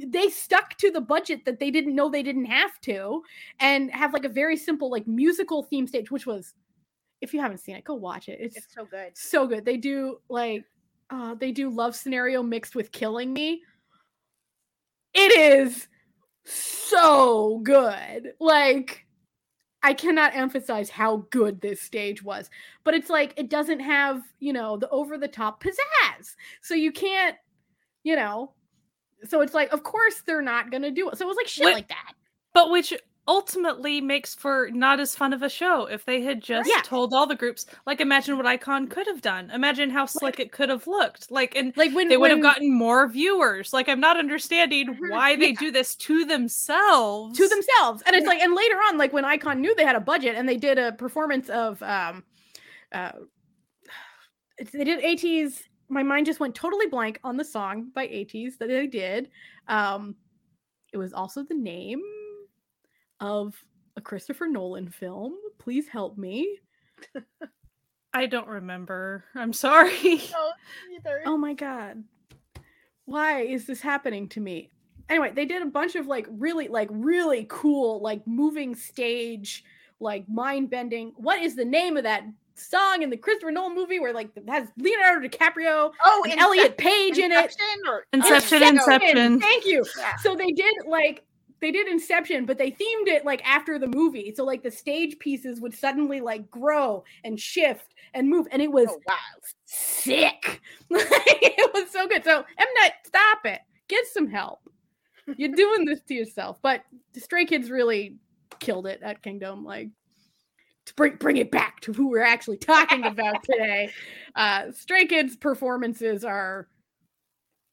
they 0.06 0.28
stuck 0.28 0.76
to 0.76 0.90
the 0.90 1.00
budget 1.00 1.44
that 1.44 1.58
they 1.58 1.70
didn't 1.70 1.94
know 1.94 2.08
they 2.08 2.22
didn't 2.22 2.44
have 2.44 2.80
to 2.80 3.22
and 3.58 3.90
have 3.90 4.12
like 4.12 4.24
a 4.24 4.28
very 4.28 4.56
simple 4.56 4.90
like 4.90 5.06
musical 5.08 5.64
theme 5.64 5.88
stage 5.88 6.10
which 6.10 6.26
was 6.26 6.54
if 7.20 7.34
you 7.34 7.40
haven't 7.40 7.58
seen 7.58 7.74
it 7.74 7.82
go 7.82 7.94
watch 7.94 8.28
it 8.28 8.38
it's 8.40 8.56
it's 8.56 8.74
so 8.74 8.84
good 8.84 9.10
so 9.14 9.46
good. 9.46 9.64
They 9.64 9.76
do 9.76 10.20
like 10.28 10.64
uh 11.10 11.34
they 11.34 11.52
do 11.52 11.70
love 11.70 11.94
scenario 11.94 12.42
mixed 12.42 12.74
with 12.74 12.92
killing 12.92 13.32
me. 13.32 13.62
It 15.14 15.36
is 15.36 15.88
so 16.44 17.60
good. 17.62 18.32
Like 18.40 19.06
I 19.82 19.94
cannot 19.94 20.34
emphasize 20.34 20.90
how 20.90 21.26
good 21.30 21.60
this 21.60 21.80
stage 21.80 22.22
was. 22.22 22.50
But 22.84 22.94
it's 22.94 23.10
like 23.10 23.34
it 23.36 23.48
doesn't 23.48 23.80
have, 23.80 24.22
you 24.40 24.52
know, 24.52 24.76
the 24.76 24.88
over 24.90 25.16
the 25.16 25.28
top 25.28 25.62
pizzazz. 25.62 26.34
So 26.62 26.74
you 26.74 26.92
can't, 26.92 27.36
you 28.02 28.16
know, 28.16 28.54
so 29.24 29.40
it's 29.40 29.54
like 29.54 29.72
of 29.72 29.82
course 29.82 30.22
they're 30.26 30.42
not 30.42 30.70
going 30.70 30.82
to 30.82 30.90
do 30.90 31.08
it. 31.08 31.18
So 31.18 31.24
it 31.24 31.28
was 31.28 31.36
like 31.36 31.48
shit 31.48 31.66
Wait, 31.66 31.74
like 31.74 31.88
that. 31.88 32.12
But 32.54 32.70
which 32.70 32.92
ultimately 33.28 34.00
makes 34.00 34.34
for 34.34 34.70
not 34.72 34.98
as 34.98 35.14
fun 35.14 35.32
of 35.34 35.42
a 35.42 35.48
show 35.50 35.84
if 35.86 36.04
they 36.06 36.22
had 36.22 36.40
just 36.42 36.68
Yeah. 36.68 36.80
told 36.82 37.12
all 37.12 37.26
the 37.26 37.36
groups 37.36 37.66
like 37.86 38.00
imagine 38.00 38.36
what 38.38 38.46
iKON 38.46 38.90
could 38.90 39.06
have 39.06 39.20
done. 39.20 39.50
Imagine 39.50 39.90
how 39.90 40.06
slick 40.06 40.40
it 40.40 40.50
could 40.50 40.70
have 40.70 40.86
looked. 40.86 41.30
Like 41.30 41.54
and 41.54 41.76
like 41.76 41.92
when 41.94 42.08
they 42.08 42.16
would 42.16 42.30
have 42.30 42.40
gotten 42.40 42.72
more 42.72 43.06
viewers. 43.06 43.72
Like 43.74 43.88
i'm 43.88 44.00
not 44.00 44.18
understanding 44.18 44.94
Mhm. 44.94 45.10
why 45.10 45.36
they 45.36 45.52
do 45.52 45.70
this 45.70 45.94
to 45.96 46.24
themselves. 46.24 47.36
To 47.38 47.46
themselves. 47.46 48.02
And 48.06 48.16
it's 48.16 48.26
like 48.26 48.40
and 48.40 48.54
later 48.54 48.76
on 48.76 48.96
like 48.96 49.12
when 49.12 49.24
iKON 49.24 49.58
knew 49.58 49.74
they 49.74 49.84
had 49.84 49.94
a 49.96 50.00
budget 50.00 50.34
and 50.34 50.48
they 50.48 50.56
did 50.56 50.78
a 50.78 50.92
performance 50.92 51.50
of 51.50 51.82
um 51.82 52.24
uh 52.92 53.12
it's- 54.58 54.72
they 54.72 54.84
did 54.84 55.00
ATEEZ 55.04 55.62
my 55.90 56.02
mind 56.02 56.26
just 56.26 56.40
went 56.40 56.54
totally 56.54 56.86
blank 56.86 57.18
on 57.24 57.36
the 57.36 57.44
song 57.44 57.90
by 57.94 58.06
ATEEZ 58.08 58.56
that 58.58 58.68
they 58.68 58.86
did. 58.86 59.30
Um 59.68 60.16
it 60.94 60.96
was 60.96 61.12
also 61.12 61.42
the 61.42 61.54
name 61.54 62.00
of 63.20 63.54
a 63.96 64.00
Christopher 64.00 64.46
Nolan 64.48 64.88
film? 64.90 65.34
Please 65.58 65.88
help 65.88 66.16
me. 66.18 66.58
I 68.14 68.26
don't 68.26 68.48
remember. 68.48 69.24
I'm 69.34 69.52
sorry. 69.52 70.22
No, 70.32 70.50
oh 71.26 71.36
my 71.36 71.54
god. 71.54 72.02
Why 73.04 73.42
is 73.42 73.66
this 73.66 73.80
happening 73.80 74.28
to 74.30 74.40
me? 74.40 74.70
Anyway 75.08 75.32
they 75.34 75.44
did 75.46 75.62
a 75.62 75.66
bunch 75.66 75.94
of 75.94 76.06
like 76.06 76.26
really 76.30 76.68
like 76.68 76.88
really 76.90 77.46
cool 77.48 78.00
like 78.02 78.26
moving 78.26 78.74
stage 78.74 79.64
like 80.00 80.28
mind 80.28 80.70
bending. 80.70 81.12
What 81.16 81.40
is 81.40 81.54
the 81.56 81.64
name 81.64 81.96
of 81.96 82.02
that 82.04 82.24
song 82.54 83.02
in 83.02 83.08
the 83.10 83.16
christopher 83.16 83.52
nolan 83.52 83.72
movie 83.76 84.00
where 84.00 84.12
like 84.12 84.30
it 84.34 84.42
has 84.48 84.66
leonardo 84.76 85.28
dicaprio 85.28 85.92
Oh, 86.02 86.22
and 86.28 86.32
Incep- 86.40 86.42
elliot 86.42 86.76
page 86.76 87.16
in 87.18 87.30
it? 87.30 87.36
Inception 87.44 87.80
or 87.88 88.04
Inception, 88.12 88.62
Oh, 88.64 88.68
Inception. 88.70 89.40
thank 89.40 89.64
you. 89.64 89.84
Yeah. 89.96 90.16
so 90.16 90.34
they 90.34 90.50
did 90.50 90.74
like 90.86 91.24
they 91.60 91.70
did 91.72 91.88
Inception, 91.88 92.46
but 92.46 92.58
they 92.58 92.70
themed 92.70 93.06
it 93.08 93.24
like 93.24 93.44
after 93.48 93.78
the 93.78 93.86
movie. 93.88 94.32
So 94.34 94.44
like 94.44 94.62
the 94.62 94.70
stage 94.70 95.18
pieces 95.18 95.60
would 95.60 95.74
suddenly 95.74 96.20
like 96.20 96.50
grow 96.50 97.04
and 97.24 97.38
shift 97.38 97.94
and 98.14 98.28
move, 98.28 98.46
and 98.50 98.62
it 98.62 98.70
was 98.70 98.88
Oh, 98.90 99.00
wow. 99.06 99.14
sick. 99.64 100.60
it 100.90 101.74
was 101.74 101.90
so 101.90 102.06
good. 102.06 102.24
So 102.24 102.38
M 102.58 102.68
Night, 102.80 102.92
stop 103.04 103.44
it. 103.44 103.60
Get 103.88 104.06
some 104.06 104.28
help. 104.28 104.60
You're 105.36 105.54
doing 105.54 105.84
this 105.84 106.00
to 106.08 106.14
yourself. 106.14 106.58
But 106.62 106.84
the 107.12 107.20
Stray 107.20 107.44
Kids 107.44 107.70
really 107.70 108.16
killed 108.60 108.86
it 108.86 109.00
at 109.02 109.22
Kingdom. 109.22 109.64
Like 109.64 109.88
to 110.86 110.94
bring 110.94 111.16
bring 111.16 111.36
it 111.36 111.50
back 111.50 111.80
to 111.80 111.92
who 111.92 112.08
we're 112.08 112.22
actually 112.24 112.56
talking 112.58 113.04
about 113.04 113.42
today. 113.42 113.90
Uh 114.36 114.70
Stray 114.72 115.06
Kids 115.06 115.36
performances 115.36 116.24
are 116.24 116.68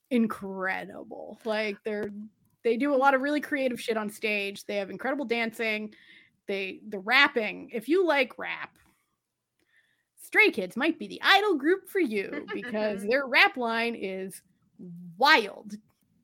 incredible. 0.09 1.39
Like 1.45 1.77
they're 1.83 2.09
they 2.65 2.75
do 2.75 2.93
a 2.93 2.97
lot 2.97 3.13
of 3.13 3.21
really 3.21 3.39
creative 3.39 3.79
shit 3.79 3.95
on 3.95 4.09
stage. 4.09 4.65
They 4.65 4.75
have 4.75 4.89
incredible 4.89 5.23
dancing. 5.25 5.93
They 6.47 6.81
the 6.89 6.99
rapping. 6.99 7.69
If 7.71 7.87
you 7.87 8.05
like 8.05 8.37
rap, 8.37 8.71
Stray 10.21 10.49
Kids 10.51 10.75
might 10.75 10.99
be 10.99 11.07
the 11.07 11.21
idol 11.23 11.55
group 11.55 11.87
for 11.87 11.99
you 11.99 12.45
because 12.53 13.03
their 13.03 13.25
rap 13.27 13.55
line 13.55 13.95
is 13.95 14.41
wild. 15.17 15.73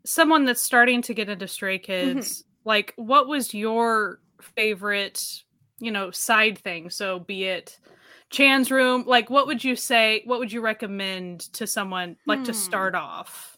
someone 0.06 0.46
that's 0.46 0.62
starting 0.62 1.02
to 1.04 1.14
get 1.14 1.30
into 1.30 1.48
stray 1.48 1.78
Mm-hmm. 1.78 2.18
kids 2.18 2.44
like 2.66 2.94
what 2.96 3.28
was 3.28 3.54
your 3.54 4.20
favorite 4.42 5.24
you 5.80 5.92
know 5.92 6.10
side 6.12 6.58
thing 6.58 6.90
so 6.90 7.20
be 7.20 7.44
it 7.46 7.80
chan's 8.32 8.72
room 8.72 9.04
like 9.08 9.30
what 9.30 9.46
would 9.48 9.64
you 9.64 9.76
say 9.76 10.22
what 10.26 10.40
would 10.40 10.52
you 10.52 10.60
recommend 10.62 11.42
to 11.54 11.66
someone 11.68 12.18
like 12.26 12.44
to 12.44 12.52
Hmm. 12.52 12.58
start 12.58 12.96
off 12.96 13.58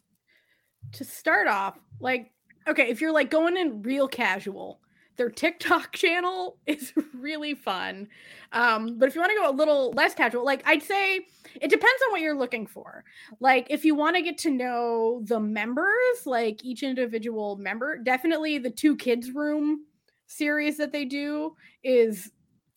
To 0.94 1.04
start 1.06 1.48
off, 1.48 1.80
like 2.00 2.32
okay, 2.68 2.90
if 2.90 3.02
you're 3.02 3.12
like 3.12 3.30
going 3.30 3.58
in 3.58 3.82
real 3.82 4.08
casual, 4.08 4.80
their 5.18 5.30
TikTok 5.30 5.92
channel 5.96 6.58
is 6.66 6.94
really 7.14 7.54
fun. 7.54 8.08
Um, 8.52 8.98
but 8.98 9.08
if 9.08 9.16
you 9.16 9.22
want 9.22 9.32
to 9.32 9.38
go 9.38 9.50
a 9.50 9.56
little 9.56 9.92
less 9.92 10.14
casual, 10.14 10.46
like 10.46 10.64
I'd 10.66 10.84
say 10.84 11.18
it 11.62 11.70
depends 11.70 12.04
on 12.06 12.12
what 12.12 12.22
you're 12.22 12.38
looking 12.38 12.68
for. 12.68 13.04
Like 13.40 13.68
if 13.70 13.86
you 13.86 13.96
want 13.96 14.16
to 14.16 14.22
get 14.22 14.38
to 14.40 14.52
know 14.52 15.22
the 15.26 15.40
members, 15.40 16.26
like 16.26 16.64
each 16.64 16.84
individual 16.84 17.58
member, 17.58 17.98
definitely 17.98 18.58
the 18.58 18.70
two 18.70 18.96
kids 18.96 19.32
room 19.32 19.86
series 20.28 20.78
that 20.78 20.92
they 20.92 21.06
do 21.06 21.56
is 21.84 22.32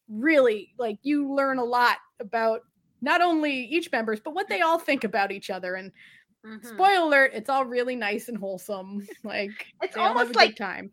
really 0.08 0.72
like 0.78 0.98
you 1.02 1.34
learn 1.34 1.58
a 1.58 1.64
lot 1.64 1.96
about 2.20 2.60
not 3.00 3.20
only 3.20 3.52
each 3.52 3.90
members 3.90 4.20
but 4.20 4.34
what 4.34 4.48
they 4.48 4.60
all 4.60 4.78
think 4.78 5.04
about 5.04 5.32
each 5.32 5.50
other 5.50 5.74
and 5.74 5.90
Mhm. 6.46 6.64
spoiler 6.64 7.06
alert 7.06 7.32
it's 7.34 7.50
all 7.50 7.64
really 7.64 7.96
nice 7.96 8.28
and 8.28 8.38
wholesome 8.38 9.06
like 9.24 9.66
It's 9.82 9.94
they 9.94 10.00
all 10.00 10.14
have 10.14 10.16
a 10.16 10.18
almost 10.20 10.34
like 10.34 10.56
time 10.56 10.92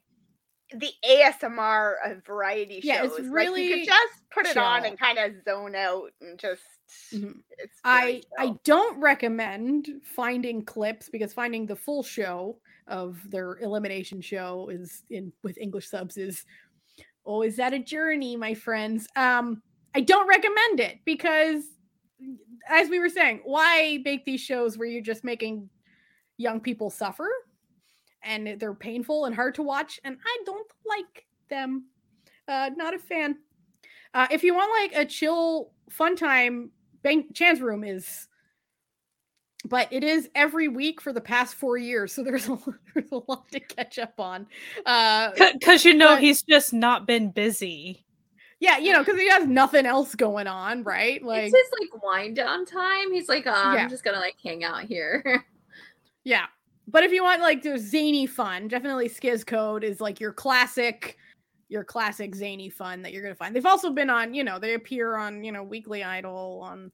the 0.76 0.92
ASMR 1.06 1.96
of 2.04 2.26
variety 2.26 2.82
shows. 2.82 2.86
Yeah, 2.88 3.04
it's 3.04 3.14
like 3.14 3.24
you 3.26 3.32
really 3.32 3.68
could 3.70 3.86
just 3.86 4.24
put 4.32 4.48
it 4.48 4.58
on 4.58 4.86
and 4.86 4.98
kind 4.98 5.20
of 5.20 5.44
zone 5.44 5.76
out 5.76 6.12
and 6.22 6.40
just. 6.40 6.64
Mhm. 7.14 7.44
It's 7.60 7.80
I 7.84 8.02
very 8.02 8.24
I 8.40 8.56
don't 8.64 9.00
recommend 9.00 10.02
finding 10.04 10.66
clips 10.66 11.10
because 11.10 11.32
finding 11.34 11.68
the 11.68 11.76
full 11.76 12.02
show 12.02 12.60
of 12.88 13.30
their 13.30 13.58
elimination 13.60 14.20
show 14.22 14.70
is 14.70 15.04
in 15.12 15.32
with 15.44 15.58
English 15.60 15.90
subs 15.90 16.18
is 16.18 16.44
always 17.24 17.56
that 17.58 17.74
a 17.74 17.80
journey, 17.80 18.36
my 18.36 18.54
friends. 18.54 19.08
Um, 19.16 19.62
I 19.96 20.02
don't 20.02 20.28
recommend 20.28 20.80
it 20.80 21.00
because, 21.06 21.73
as 22.68 22.90
we 22.90 23.00
were 23.00 23.10
saying, 23.10 23.41
why 23.44 24.00
make 24.04 24.26
these 24.26 24.41
shows 24.41 24.78
where 24.78 24.88
you're 24.88 25.02
just 25.02 25.24
making 25.24 25.70
young 26.38 26.60
people 26.60 26.90
suffer 26.90 27.30
and 28.24 28.60
they're 28.60 28.74
painful 28.74 29.26
and 29.26 29.36
hard 29.36 29.56
to 29.56 29.64
watch, 29.64 30.00
and 30.04 30.18
I 30.26 30.44
don't 30.45 30.72
like 30.86 31.26
them. 31.50 31.86
Uh, 32.48 32.70
not 32.76 32.94
a 32.94 33.00
fan. 33.00 33.38
Uh, 34.14 34.28
if 34.32 34.44
you 34.44 34.54
want 34.54 34.72
like 34.72 35.02
a 35.02 35.06
chill, 35.08 35.72
fun 35.90 36.16
time, 36.16 36.72
Bang 37.02 37.26
Chan's 37.34 37.62
Room 37.62 37.84
is, 37.84 38.28
but 39.66 39.88
it 39.91 40.04
is 40.04 40.30
every 40.36 40.68
week 40.68 41.02
for 41.02 41.12
the 41.12 41.22
past 41.22 41.56
four 41.56 41.78
years, 41.78 42.14
so 42.14 42.24
there's 42.24 42.48
a 42.48 42.58
there's 42.94 43.12
a 43.12 43.20
lot 43.28 43.50
to 43.52 43.60
catch 43.60 44.00
up 44.00 44.20
on. 44.20 44.48
Uh, 44.86 45.32
because 45.54 45.84
you 45.84 45.94
know 45.94 46.16
but- 46.16 46.22
he's 46.22 46.44
just 46.44 46.74
not 46.74 47.06
been 47.06 47.32
busy 47.32 48.03
yeah, 48.64 48.77
you 48.77 48.94
know, 48.94 49.03
because 49.03 49.19
he 49.19 49.27
has 49.27 49.45
nothing 49.45 49.85
else 49.85 50.15
going 50.15 50.48
on, 50.48 50.84
right? 50.84 51.22
Like, 51.22 51.52
it's 51.52 51.53
his 51.53 51.80
like 51.81 52.02
wind 52.02 52.38
down 52.38 52.65
time. 52.65 53.11
He's 53.11 53.27
like, 53.27 53.45
oh, 53.45 53.52
I'm 53.52 53.76
Yeah. 53.76 53.90
just 53.90 54.06
gonna 54.06 54.22
like 54.22 54.38
hang 54.41 54.64
out 54.64 54.84
here. 54.84 55.44
yeah. 56.23 56.45
But 56.88 57.03
if 57.03 57.11
you 57.11 57.23
want 57.23 57.41
like 57.41 57.61
the 57.61 57.77
zany 57.77 58.26
fun, 58.26 58.69
definitely 58.69 59.10
SKZ 59.10 59.45
Code 59.45 59.84
is 59.84 59.99
like 59.99 60.22
your 60.22 60.31
classic, 60.31 61.18
your 61.68 61.84
classic 61.84 62.34
zany 62.34 62.69
fun 62.69 63.02
that 63.02 63.11
you're 63.11 63.22
gonna 63.22 63.35
find. 63.35 63.53
They've 63.53 63.65
also 63.65 63.90
been 63.90 64.10
on, 64.10 64.34
you 64.34 64.45
know, 64.45 64.60
they 64.60 64.76
appear 64.76 65.18
on, 65.18 65.44
you 65.44 65.52
know, 65.52 65.64
Weekly 65.64 66.02
Idol, 66.02 66.61
on 66.64 66.90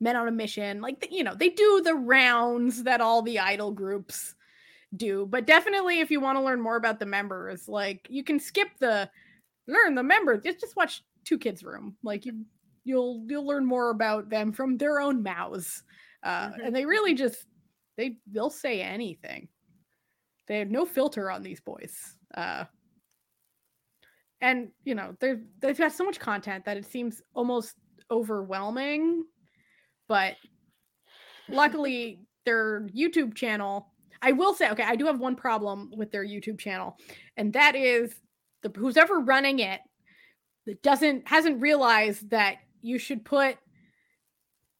Men 0.00 0.16
on 0.16 0.26
a 0.26 0.32
Mission, 0.32 0.80
like 0.80 1.06
you 1.12 1.22
know, 1.22 1.36
they 1.36 1.50
do 1.50 1.80
the 1.84 1.94
rounds 1.94 2.82
that 2.82 3.00
all 3.00 3.22
the 3.22 3.38
idol 3.38 3.70
groups 3.70 4.34
do. 4.96 5.26
But 5.30 5.46
definitely, 5.46 6.00
if 6.00 6.10
you 6.10 6.18
want 6.20 6.38
to 6.38 6.42
learn 6.44 6.60
more 6.60 6.74
about 6.74 6.98
the 6.98 7.06
members, 7.06 7.68
like 7.68 8.08
you 8.10 8.24
can 8.24 8.40
skip 8.40 8.68
the 8.80 9.08
learn 9.66 9.94
the 9.94 10.02
members. 10.02 10.42
Just 10.44 10.60
just 10.60 10.76
watch 10.76 11.02
Two 11.24 11.38
Kids 11.38 11.62
Room. 11.64 11.96
Like 12.02 12.24
you, 12.26 12.44
you'll 12.84 13.24
you'll 13.28 13.46
learn 13.46 13.64
more 13.64 13.90
about 13.90 14.28
them 14.28 14.52
from 14.52 14.76
their 14.76 15.00
own 15.00 15.22
mouths. 15.22 15.82
Uh, 16.22 16.50
Mhm. 16.50 16.66
And 16.66 16.76
they 16.76 16.84
really 16.86 17.14
just 17.14 17.46
they 17.96 18.18
they'll 18.30 18.50
say 18.50 18.80
anything. 18.82 19.48
They 20.46 20.58
have 20.58 20.70
no 20.70 20.84
filter 20.84 21.30
on 21.30 21.42
these 21.42 21.60
boys. 21.60 22.16
Uh, 22.34 22.64
and 24.40 24.70
you 24.84 24.94
know 24.94 25.16
they're 25.20 25.40
they've 25.60 25.78
got 25.78 25.92
so 25.92 26.04
much 26.04 26.20
content 26.20 26.64
that 26.66 26.76
it 26.76 26.84
seems 26.84 27.22
almost 27.34 27.76
overwhelming. 28.10 29.24
But 30.08 30.36
luckily, 31.48 32.20
their 32.44 32.82
YouTube 32.88 33.34
channel. 33.34 33.90
I 34.22 34.32
will 34.32 34.54
say, 34.54 34.70
okay, 34.70 34.84
I 34.84 34.96
do 34.96 35.04
have 35.04 35.20
one 35.20 35.36
problem 35.36 35.90
with 35.94 36.10
their 36.10 36.24
YouTube 36.24 36.58
channel, 36.58 36.96
and 37.36 37.52
that 37.52 37.74
is 37.76 38.14
the 38.64 38.80
who's 38.80 38.96
ever 38.96 39.20
running 39.20 39.60
it 39.60 39.80
that 40.66 40.82
doesn't 40.82 41.28
hasn't 41.28 41.60
realized 41.60 42.30
that 42.30 42.56
you 42.82 42.98
should 42.98 43.24
put 43.24 43.56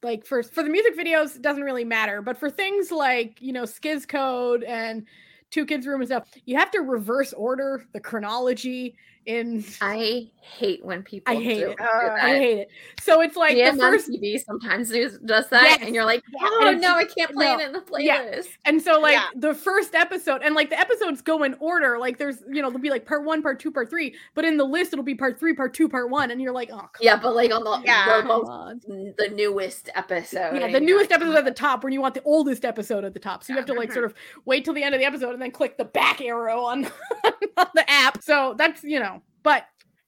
like 0.03 0.27
for 0.27 0.43
for 0.43 0.65
the 0.65 0.71
music 0.71 0.99
videos 0.99 1.37
it 1.37 1.43
doesn't 1.43 1.63
really 1.63 1.85
matter 1.85 2.21
but 2.21 2.37
for 2.37 2.51
things 2.51 2.91
like 2.91 3.41
you 3.41 3.53
know 3.53 3.63
SKZ 3.63 4.09
Code 4.09 4.65
and 4.65 5.07
two 5.51 5.65
kids 5.65 5.87
room 5.87 6.01
and 6.01 6.09
stuff 6.09 6.29
you 6.47 6.57
have 6.57 6.71
to 6.73 6.81
reverse 6.81 7.33
order 7.35 7.85
the 7.93 8.01
chronology 8.01 8.97
in 9.27 9.65
I 9.81 10.29
hate 10.41 10.85
when 10.85 11.03
people 11.03 11.37
I 11.37 11.43
hate 11.43 11.61
do, 11.61 11.71
it. 11.71 11.81
Uh, 11.81 11.85
that. 11.85 12.19
i 12.25 12.29
hate 12.37 12.59
it 12.59 12.69
so 13.01 13.21
it's 13.23 13.37
like 13.37 13.57
yeah, 13.57 13.71
the 13.73 13.79
first 13.79 14.11
TV 14.11 14.39
sometimes 14.43 14.91
does, 14.91 15.19
does 15.19 15.49
that, 15.49 15.63
Yes. 15.63 15.79
and 15.83 15.95
you're 15.95 16.05
like, 16.05 16.23
oh 16.41 16.69
and 16.69 16.81
no, 16.81 16.95
I 16.95 17.05
can't 17.05 17.33
play 17.33 17.47
no. 17.55 17.59
it 17.59 17.67
in 17.67 17.73
the 17.73 17.83
Yeah. 17.99 18.25
playlist. 18.25 18.49
And 18.65 18.81
so, 18.81 19.01
like 19.01 19.15
Yeah. 19.15 19.27
the 19.37 19.55
first 19.55 19.95
episode, 19.95 20.43
and 20.43 20.55
like 20.55 20.71
the 20.71 20.79
episodes 20.79 21.21
go 21.23 21.43
in 21.45 21.55
order. 21.61 21.99
Like 21.99 22.19
there's, 22.19 22.39
you 22.49 22.63
know, 22.63 22.69
there'll 22.69 22.81
be 22.81 22.91
like 22.91 23.07
part 23.07 23.25
one, 23.25 23.43
part 23.43 23.59
two, 23.61 23.71
part 23.71 23.91
three. 23.91 24.15
But 24.35 24.45
in 24.45 24.57
the 24.57 24.65
list, 24.65 24.93
it'll 24.93 25.05
be 25.05 25.15
part 25.15 25.39
three, 25.39 25.55
part 25.55 25.75
two, 25.75 25.89
part 25.89 26.11
one, 26.11 26.31
and 26.31 26.41
you're 26.41 26.53
like, 26.53 26.71
oh, 26.73 26.79
come 26.79 26.91
Yeah, 27.01 27.17
but 27.17 27.35
like 27.35 27.53
on 27.53 27.65
the, 27.65 27.83
Yeah. 27.85 28.21
the 28.23 28.27
most 28.27 28.87
the 29.17 29.29
newest 29.35 29.91
episode. 29.95 30.57
Yeah, 30.59 30.71
the 30.71 30.81
newest 30.81 31.11
like, 31.11 31.21
episode 31.21 31.37
at 31.37 31.45
the 31.45 31.51
top 31.51 31.85
when 31.85 31.93
you 31.93 32.01
want 32.01 32.15
the 32.15 32.23
oldest 32.25 32.65
episode 32.65 33.05
at 33.05 33.13
the 33.15 33.21
top. 33.21 33.45
So 33.45 33.53
you 33.53 33.57
have 33.59 33.67
to 33.67 33.75
like 33.75 33.91
Mhm. 33.91 33.95
sort 33.95 34.05
of 34.07 34.15
wait 34.45 34.65
till 34.65 34.75
the 34.75 34.83
end 34.83 34.95
of 34.95 35.01
the 35.01 35.07
episode 35.07 35.33
and 35.33 35.43
then 35.43 35.51
click 35.51 35.77
the 35.77 35.85
back 35.85 36.21
arrow 36.21 36.61
on, 36.63 36.85
on 37.57 37.67
the 37.75 37.85
app. 37.91 38.23
So 38.23 38.55
that's, 38.57 38.83
you 38.85 39.01
know, 39.01 39.14
know. 39.15 39.23
But 39.43 39.65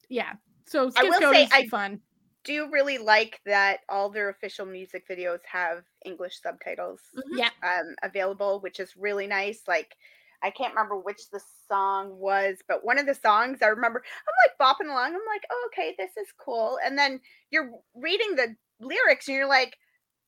yeah, 0.09 0.33
so 0.67 0.91
I 0.97 1.03
will 1.05 1.21
Code 1.21 1.35
say 1.35 1.45
is 1.45 1.51
I- 1.53 1.67
fun. 1.69 2.01
Do 2.45 2.53
you 2.53 2.71
really 2.71 2.99
like 2.99 3.41
that 3.45 3.81
all 3.89 4.09
their 4.09 4.29
official 4.29 4.67
music 4.67 5.09
videos 5.09 5.41
have 5.51 5.83
English 6.05 6.41
subtitles 6.41 7.01
Yeah, 7.33 7.49
um, 7.65 7.97
available, 8.05 8.61
which 8.61 8.79
is 8.79 8.97
really 8.97 9.27
nice. 9.27 9.63
Like, 9.67 9.97
I 10.45 10.51
can't 10.51 10.73
remember 10.73 10.97
which 10.97 11.29
the 11.33 11.41
song 11.69 12.17
was, 12.21 12.59
but 12.69 12.85
one 12.85 13.01
of 13.01 13.07
the 13.07 13.15
songs 13.17 13.59
I 13.63 13.67
remember, 13.67 14.01
I'm 14.29 14.35
like 14.49 14.77
bopping 14.77 14.89
along. 14.89 15.07
I'm 15.07 15.27
like, 15.27 15.43
oh, 15.51 15.69
okay, 15.73 15.97
this 15.99 16.13
is 16.17 16.29
cool. 16.39 16.79
And 16.85 16.97
then 16.97 17.21
you're 17.51 17.73
reading 17.97 18.37
the 18.37 18.55
lyrics 18.79 19.27
and 19.27 19.37
you're 19.37 19.49
like, 19.49 19.77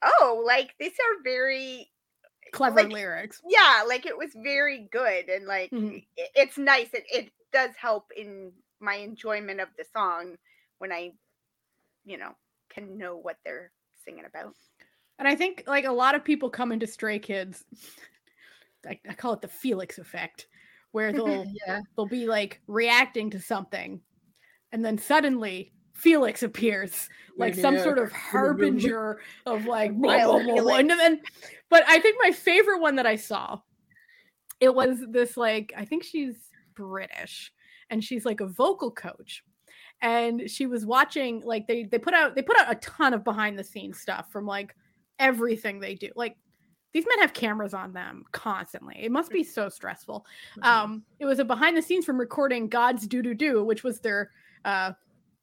oh, 0.02 0.42
like 0.44 0.74
these 0.80 0.94
are 0.94 1.22
very, 1.22 1.88
clever 2.52 2.82
like- 2.82 2.90
lyrics. 2.92 3.40
yeah, 3.46 3.84
like 3.86 4.06
it 4.06 4.18
was 4.18 4.30
very 4.34 4.88
good. 4.90 5.28
And 5.28 5.46
like, 5.46 5.70
Mhm. 5.70 6.04
i- 6.18 6.28
it's 6.34 6.58
nice. 6.58 6.88
It, 6.92 7.04
it 7.12 7.30
does 7.52 7.76
help 7.80 8.10
in 8.16 8.50
my 8.80 8.96
enjoyment 8.96 9.60
of 9.60 9.68
the 9.76 9.84
song 9.92 10.36
when 10.78 10.92
I, 10.92 11.12
you 12.04 12.18
know, 12.18 12.32
can 12.68 12.98
know 12.98 13.16
what 13.16 13.36
they're 13.44 13.72
singing 14.04 14.24
about. 14.24 14.54
And 15.18 15.26
I 15.26 15.34
think 15.34 15.64
like 15.66 15.84
a 15.84 15.92
lot 15.92 16.14
of 16.14 16.24
people 16.24 16.48
come 16.50 16.72
into 16.72 16.86
Stray 16.86 17.18
Kids. 17.18 17.64
I, 18.88 18.98
I 19.08 19.14
call 19.14 19.32
it 19.32 19.40
the 19.40 19.48
Felix 19.48 19.98
effect, 19.98 20.46
where 20.92 21.12
they'll 21.14 21.44
Yeah. 21.66 21.80
they'll 21.96 22.06
be 22.06 22.26
like 22.26 22.60
reacting 22.66 23.30
to 23.30 23.40
something, 23.40 24.00
and 24.72 24.84
then 24.84 24.98
suddenly 24.98 25.72
Felix 25.94 26.44
appears 26.44 27.08
like 27.36 27.56
some 27.56 27.76
sort 27.78 27.98
of 27.98 28.12
harbinger 28.12 29.20
of 29.46 29.66
like 29.66 29.92
blah, 29.96 30.24
blah, 30.24 30.42
blah, 30.42 30.62
blah. 30.62 30.76
And 30.76 30.90
then, 30.90 31.20
but 31.68 31.82
I 31.88 31.98
think 31.98 32.16
my 32.22 32.30
favorite 32.30 32.80
one 32.80 32.94
that 32.96 33.06
I 33.06 33.16
saw, 33.16 33.58
it 34.60 34.72
was 34.72 35.04
this 35.10 35.36
like 35.36 35.72
I 35.76 35.84
think 35.84 36.04
she's 36.04 36.36
British, 36.76 37.52
and 37.90 38.02
she's 38.02 38.24
like 38.24 38.40
a 38.40 38.46
vocal 38.46 38.90
coach. 38.90 39.44
And 40.00 40.48
she 40.48 40.66
was 40.66 40.86
watching 40.86 41.42
like 41.44 41.66
they 41.66 41.84
they 41.84 41.98
put 41.98 42.14
out 42.14 42.34
they 42.34 42.42
put 42.42 42.58
out 42.58 42.70
a 42.70 42.76
ton 42.76 43.14
of 43.14 43.24
behind 43.24 43.58
the 43.58 43.64
scenes 43.64 44.00
stuff 44.00 44.30
from 44.30 44.46
like 44.46 44.74
everything 45.18 45.80
they 45.80 45.94
do. 45.94 46.10
Like 46.14 46.36
these 46.92 47.04
men 47.06 47.20
have 47.20 47.34
cameras 47.34 47.74
on 47.74 47.92
them 47.92 48.24
constantly. 48.32 48.96
It 48.98 49.12
must 49.12 49.30
be 49.30 49.44
so 49.44 49.68
stressful. 49.68 50.24
Um, 50.62 51.02
it 51.18 51.26
was 51.26 51.38
a 51.38 51.44
behind 51.44 51.76
the 51.76 51.82
scenes 51.82 52.04
from 52.04 52.18
recording 52.18 52.68
God's 52.68 53.06
Do 53.06 53.22
Do 53.22 53.34
Do, 53.34 53.64
which 53.64 53.82
was 53.82 54.00
their 54.00 54.30
uh, 54.64 54.92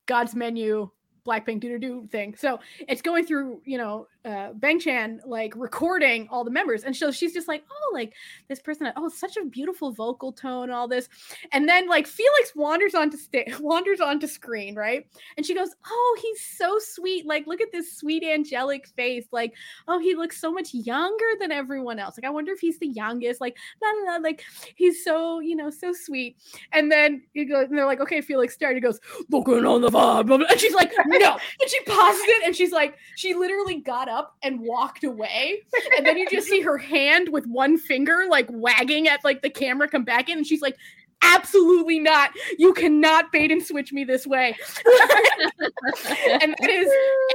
God's 0.06 0.36
Menu 0.36 0.90
Blackpink 1.28 1.60
Do 1.60 1.70
Do 1.70 1.80
Do 1.80 2.08
thing. 2.12 2.36
So 2.36 2.60
it's 2.88 3.02
going 3.02 3.26
through, 3.26 3.62
you 3.66 3.78
know, 3.78 4.08
uh, 4.26 4.53
Bang 4.53 4.80
Chan 4.80 5.22
like 5.26 5.53
recording 5.56 6.27
all 6.31 6.43
the 6.43 6.52
members, 6.52 6.84
and 6.84 6.95
so 6.95 7.11
she's 7.11 7.34
just 7.34 7.47
like, 7.47 7.64
oh, 7.69 7.93
like 7.93 8.14
this 8.47 8.60
person, 8.60 8.91
oh, 8.95 9.10
such 9.10 9.38
a 9.38 9.45
beautiful 9.45 9.91
vocal 9.91 10.31
tone, 10.31 10.72
all 10.72 10.88
this, 10.88 11.10
and 11.52 11.68
then 11.68 11.88
like 11.88 12.07
Felix 12.07 12.56
wanders 12.56 12.95
onto 12.95 13.18
sta- 13.18 13.45
wanders 13.60 14.02
onto 14.02 14.27
screen, 14.27 14.76
right? 14.76 15.06
And 15.38 15.45
she 15.45 15.53
goes, 15.53 15.69
oh, 15.88 16.18
he's 16.22 16.41
so 16.41 16.80
sweet. 16.80 17.26
Like, 17.26 17.47
look 17.47 17.61
at 17.61 17.72
this 17.72 17.97
sweet 17.97 18.23
angelic 18.23 18.88
face. 18.88 19.26
Like, 19.31 19.53
oh, 19.88 19.99
he 19.99 20.15
looks 20.15 20.39
so 20.39 20.52
much 20.52 20.73
younger 20.73 21.26
than 21.39 21.52
everyone 21.52 21.99
else. 21.99 22.18
Like, 22.18 22.26
I 22.26 22.31
wonder 22.31 22.52
if 22.52 22.60
he's 22.60 22.80
the 22.80 22.88
youngest. 22.88 23.41
Like, 23.41 23.57
la 23.81 23.89
la 23.89 24.14
la. 24.14 24.18
Like, 24.18 24.43
he's 24.76 25.03
so, 25.03 25.39
you 25.39 25.56
know, 25.56 25.69
so 25.69 25.93
sweet. 25.93 26.38
And 26.72 26.91
then 26.91 27.23
you 27.34 27.47
go, 27.47 27.61
and 27.61 27.77
they're 27.77 27.85
like, 27.85 28.02
okay, 28.02 28.22
Felix, 28.22 28.53
start. 28.53 28.76
He 28.76 28.81
goes, 28.81 28.99
looking 29.30 29.65
on 29.65 29.81
the 29.81 29.89
vibe. 29.89 30.34
And 30.34 30.60
she's 30.60 30.73
like, 30.73 30.91
no. 31.06 31.38
And 31.60 31.69
she 31.69 31.81
pauses 31.84 32.22
it 32.26 32.45
and 32.45 32.56
she's 32.56 32.72
like, 32.72 32.97
she 33.15 33.34
literally 33.34 33.81
got 33.81 34.10
up 34.10 34.15
and 34.44 34.60
walked 34.60 35.04
away. 35.04 35.62
And 35.98 36.06
then 36.06 36.18
you 36.18 36.30
just 36.30 36.48
see 36.48 36.62
her 36.62 36.78
hand 36.78 37.30
with 37.30 37.46
one 37.46 37.78
finger 37.78 38.26
like 38.30 38.48
wagging 38.50 39.08
at 39.08 39.24
like 39.24 39.42
the 39.42 39.50
camera 39.50 39.88
come 39.88 40.04
back 40.04 40.30
in. 40.30 40.38
And 40.38 40.48
she's 40.48 40.62
like, 40.62 40.78
absolutely 41.22 42.00
not. 42.00 42.32
You 42.58 42.74
cannot 42.74 43.32
bait 43.32 43.52
and 43.52 43.64
switch 43.64 43.92
me 43.92 44.04
this 44.04 44.28
way. 44.28 44.56
and 44.86 46.56
that 46.60 46.70
is 46.70 46.92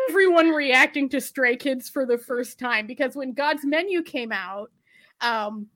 everyone 0.09 0.51
reacting 0.51 1.09
to 1.11 1.21
Stray 1.21 1.57
Kids 1.57 1.89
for 1.89 2.07
the 2.07 2.19
first 2.19 2.59
time 2.59 2.87
because 2.87 3.17
when 3.17 3.33
God's 3.33 3.65
Menu 3.65 4.03
came 4.03 4.33
out, 4.33 4.71
um, 5.21 5.67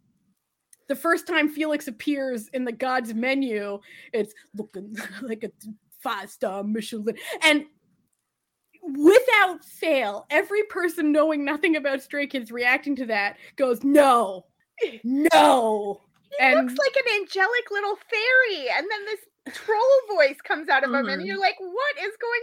the 0.88 0.96
first 0.96 1.26
time 1.26 1.48
Felix 1.48 1.88
appears 1.88 2.48
in 2.48 2.64
the 2.64 2.72
God's 2.72 3.14
Menu, 3.14 3.80
it's 4.12 4.34
looking 4.54 4.96
like 5.22 5.44
a 5.44 5.50
five 6.02 6.30
star 6.30 6.62
Michelin, 6.62 7.16
and 7.42 7.64
without 8.92 9.64
fail, 9.64 10.26
every 10.30 10.62
person 10.64 11.12
knowing 11.12 11.44
nothing 11.44 11.76
about 11.76 12.02
Stray 12.02 12.26
Kids 12.26 12.52
reacting 12.52 12.94
to 12.96 13.06
that 13.06 13.36
goes, 13.56 13.82
"No, 13.84 14.46
no." 15.02 16.00
He 16.30 16.44
And- 16.44 16.66
looks 16.66 16.76
like 16.78 16.96
an 16.96 17.20
angelic 17.20 17.70
little 17.70 17.96
fairy, 17.96 18.68
and 18.76 18.86
then 18.90 19.04
this 19.06 19.20
troll 19.56 20.00
voice 20.16 20.40
comes 20.42 20.68
out 20.68 20.82
of 20.84 20.90
him, 20.90 21.08
and 21.08 21.22
Mhm. 21.22 21.26
you're 21.26 21.38
like, 21.38 21.56
"What 21.60 21.98
is 22.02 22.16
going 22.16 22.42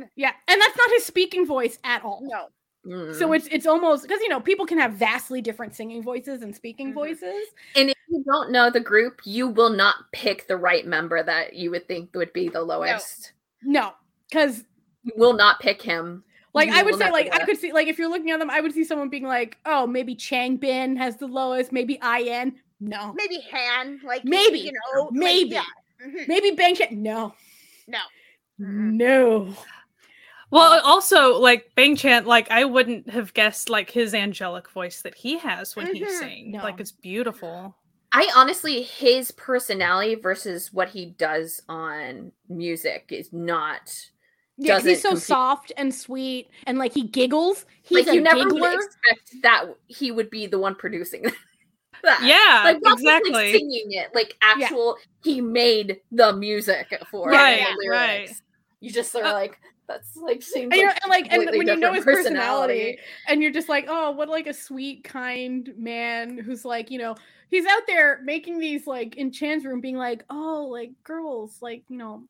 on?" 0.00 0.10
Yeah, 0.14 0.32
and 0.48 0.60
that's 0.60 0.76
not 0.76 0.90
his 0.90 1.04
speaking 1.04 1.44
voice 1.46 1.78
at 1.84 2.04
all. 2.04 2.20
No, 2.22 2.48
So 2.84 3.28
Mm. 3.28 3.36
it's 3.36 3.46
it's 3.52 3.66
almost 3.66 4.02
because 4.02 4.20
you 4.22 4.28
know 4.28 4.40
people 4.40 4.66
can 4.66 4.76
have 4.78 4.94
vastly 4.94 5.40
different 5.40 5.74
singing 5.76 6.02
voices 6.02 6.42
and 6.42 6.54
speaking 6.54 6.90
Mhm. 6.90 6.94
voices. 6.94 7.46
and 7.76 7.90
if 7.90 7.96
you 8.08 8.24
don't 8.24 8.50
know 8.50 8.70
the 8.70 8.80
group, 8.80 9.20
you 9.24 9.46
will 9.48 9.70
not 9.70 10.10
pick 10.12 10.46
the 10.48 10.56
right 10.56 10.84
member 10.84 11.22
that 11.22 11.54
you 11.54 11.70
would 11.70 11.86
think 11.86 12.12
would 12.14 12.32
be 12.32 12.48
the 12.48 12.60
lowest. 12.62 13.32
No, 13.62 13.94
because 14.28 14.64
You 15.04 15.12
will 15.16 15.32
not 15.34 15.60
pick 15.60 15.82
him. 15.82 16.22
like 16.54 16.68
You 16.68 16.74
I 16.76 16.82
would 16.82 16.96
say 16.96 17.10
like 17.10 17.34
I 17.34 17.44
could 17.44 17.58
see 17.58 17.72
like 17.72 17.88
if 17.88 17.98
you're 17.98 18.08
looking 18.10 18.30
at 18.30 18.38
them, 18.38 18.50
I 18.50 18.60
would 18.60 18.72
see 18.72 18.84
someone 18.84 19.08
being 19.08 19.26
like, 19.26 19.58
oh, 19.66 19.86
maybe 19.86 20.14
Chang 20.14 20.56
Bin 20.56 20.96
has 20.96 21.16
the 21.16 21.26
lowest, 21.26 21.72
maybe 21.72 21.98
In. 22.02 22.54
No, 22.80 23.12
maybe 23.16 23.38
Han, 23.52 24.00
like 24.04 24.24
Maybe, 24.24 24.58
you 24.58 24.72
know, 24.72 25.04
like, 25.04 25.12
maybe. 25.12 25.50
yeah. 25.50 25.62
Mhm. 26.04 26.26
maybe 26.26 26.50
Bang 26.52 26.74
Chan. 26.74 26.88
No, 27.02 27.32
No, 27.86 27.98
Mm-mm. 28.60 28.92
no. 28.94 29.56
Well, 30.50 30.80
also 30.84 31.38
like 31.38 31.70
Bang 31.76 31.96
Chan, 31.96 32.26
like 32.26 32.50
I 32.50 32.64
wouldn't 32.64 33.08
have 33.10 33.32
guessed 33.34 33.70
like 33.70 33.90
his 33.90 34.14
angelic 34.14 34.68
voice 34.70 35.00
that 35.02 35.14
he 35.14 35.38
has 35.38 35.74
when 35.76 35.94
he 35.94 36.02
Mhm. 36.02 36.18
sings. 36.18 36.52
No. 36.54 36.62
Like 36.62 36.80
it's 36.80 36.92
beautiful. 36.92 37.76
I 38.12 38.28
honestly, 38.36 38.82
his 38.82 39.30
personality 39.30 40.16
versus 40.16 40.72
what 40.72 40.90
he 40.90 41.06
does 41.06 41.62
on 41.68 42.32
music 42.48 43.06
is 43.10 43.32
not 43.32 44.10
Yeah, 44.64 44.76
'cause 44.76 44.84
he's 44.84 45.02
so 45.02 45.10
compete- 45.10 45.24
soft 45.24 45.72
and 45.76 45.94
sweet, 45.94 46.48
and 46.66 46.78
like 46.78 46.92
he 46.92 47.02
giggles. 47.02 47.66
He's 47.82 48.06
like 48.06 48.14
you 48.14 48.20
a 48.20 48.24
never 48.24 48.44
giggler. 48.44 48.60
would 48.60 48.74
expect 48.84 49.42
that 49.42 49.64
he 49.86 50.10
would 50.12 50.30
be 50.30 50.46
the 50.46 50.58
one 50.58 50.74
producing 50.74 51.22
that. 52.02 52.20
Yeah, 52.22 52.64
like 52.64 52.78
not 52.82 52.96
just, 52.98 53.04
like, 53.04 53.20
exactly. 53.26 53.52
singing 53.52 53.92
it, 53.92 54.14
like 54.14 54.36
actual. 54.42 54.96
He 55.24 55.40
made 55.40 56.00
the 56.10 56.32
music 56.32 56.92
for 57.10 57.28
it, 57.30 57.32
Right, 57.36 57.58
the 57.80 57.88
right. 57.88 58.18
lyrics. 58.20 58.42
You 58.80 58.90
just 58.90 59.14
are 59.14 59.22
Uh, 59.24 59.32
like 59.32 59.58
that's 59.88 60.16
like 60.16 60.42
seems 60.42 60.72
and, 60.72 60.80
you're, 60.80 60.88
like 60.90 61.02
and 61.02 61.10
like 61.10 61.32
and 61.32 61.58
when 61.58 61.66
you 61.68 61.76
know 61.76 61.92
his 61.92 62.04
different 62.04 62.18
personality, 62.26 62.98
and 63.28 63.42
you're 63.42 63.52
just 63.52 63.68
like 63.68 63.86
oh 63.88 64.10
what 64.12 64.28
like 64.28 64.46
a 64.46 64.54
sweet 64.54 65.04
kind 65.04 65.72
man 65.76 66.38
who's 66.38 66.64
like 66.64 66.90
you 66.90 66.98
know 66.98 67.14
he's 67.50 67.66
out 67.66 67.82
there 67.86 68.20
making 68.24 68.58
these 68.58 68.86
like 68.86 69.16
in 69.16 69.30
chan's 69.30 69.64
room 69.64 69.80
being 69.80 69.96
like 69.96 70.24
oh 70.30 70.66
like 70.70 70.90
girls 71.04 71.58
like 71.60 71.84
you 71.88 71.98
know 71.98 72.24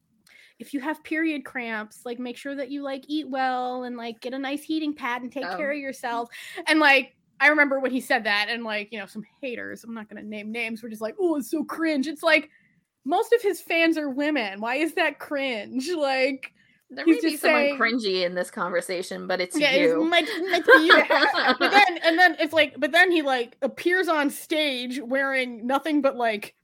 if 0.63 0.73
you 0.73 0.81
have 0.81 1.03
period 1.05 1.45
cramps 1.45 2.01
like 2.07 2.19
make 2.19 2.37
sure 2.37 2.55
that 2.55 2.71
you 2.71 2.83
like 2.83 3.05
eat 3.09 3.29
well 3.29 3.83
and 3.85 3.97
like 3.97 4.21
get 4.21 4.33
a 4.33 4.39
nice 4.39 4.63
heating 4.63 4.95
pad 4.95 5.21
and 5.23 5.31
take 5.33 5.43
care 5.57 5.71
Oh. 5.73 5.75
of 5.75 5.79
yourself 5.81 6.29
and 6.69 6.79
like 6.81 7.15
I 7.41 7.49
remember 7.49 7.81
when 7.81 7.91
he 7.91 8.01
said 8.01 8.23
that, 8.23 8.47
and 8.51 8.63
like, 8.63 8.93
you 8.93 9.01
know, 9.01 9.07
some 9.07 9.25
haters, 9.41 9.83
I'm 9.83 9.95
not 9.95 10.09
going 10.09 10.23
to 10.23 10.29
name 10.29 10.53
names, 10.53 10.81
were 10.81 10.89
just 10.89 11.03
like, 11.03 11.17
oh, 11.19 11.35
it's 11.39 11.51
so 11.51 11.65
cringe. 11.65 12.07
It's 12.07 12.23
like, 12.23 12.49
most 13.05 13.33
of 13.33 13.43
his 13.43 13.61
fans 13.61 13.99
are 13.99 14.09
women. 14.09 14.61
Why 14.61 14.77
is 14.77 14.95
that 14.95 15.19
cringe? 15.19 15.91
Like, 15.97 16.53
There 16.89 17.05
may 17.05 17.19
be 17.21 17.37
someone 17.37 17.61
saying- 17.63 17.79
cringy 17.81 18.25
in 18.25 18.37
this 18.37 18.49
conversation, 18.49 19.27
but 19.27 19.41
it's 19.41 19.59
yeah, 19.59 19.71
it's 19.73 19.91
you. 19.93 20.05
much, 20.05 20.29
much 20.51 20.67
you. 20.69 21.03
but 21.59 21.71
then 21.73 21.99
and 22.05 22.17
then 22.17 22.37
it's 22.39 22.53
like 22.53 22.75
but 22.79 22.93
then 22.93 23.11
he 23.11 23.23
like 23.23 23.57
appears 23.63 24.07
on 24.07 24.31
stage 24.31 25.01
wearing 25.01 25.67
nothing 25.67 26.01
but 26.01 26.15
like 26.17 26.55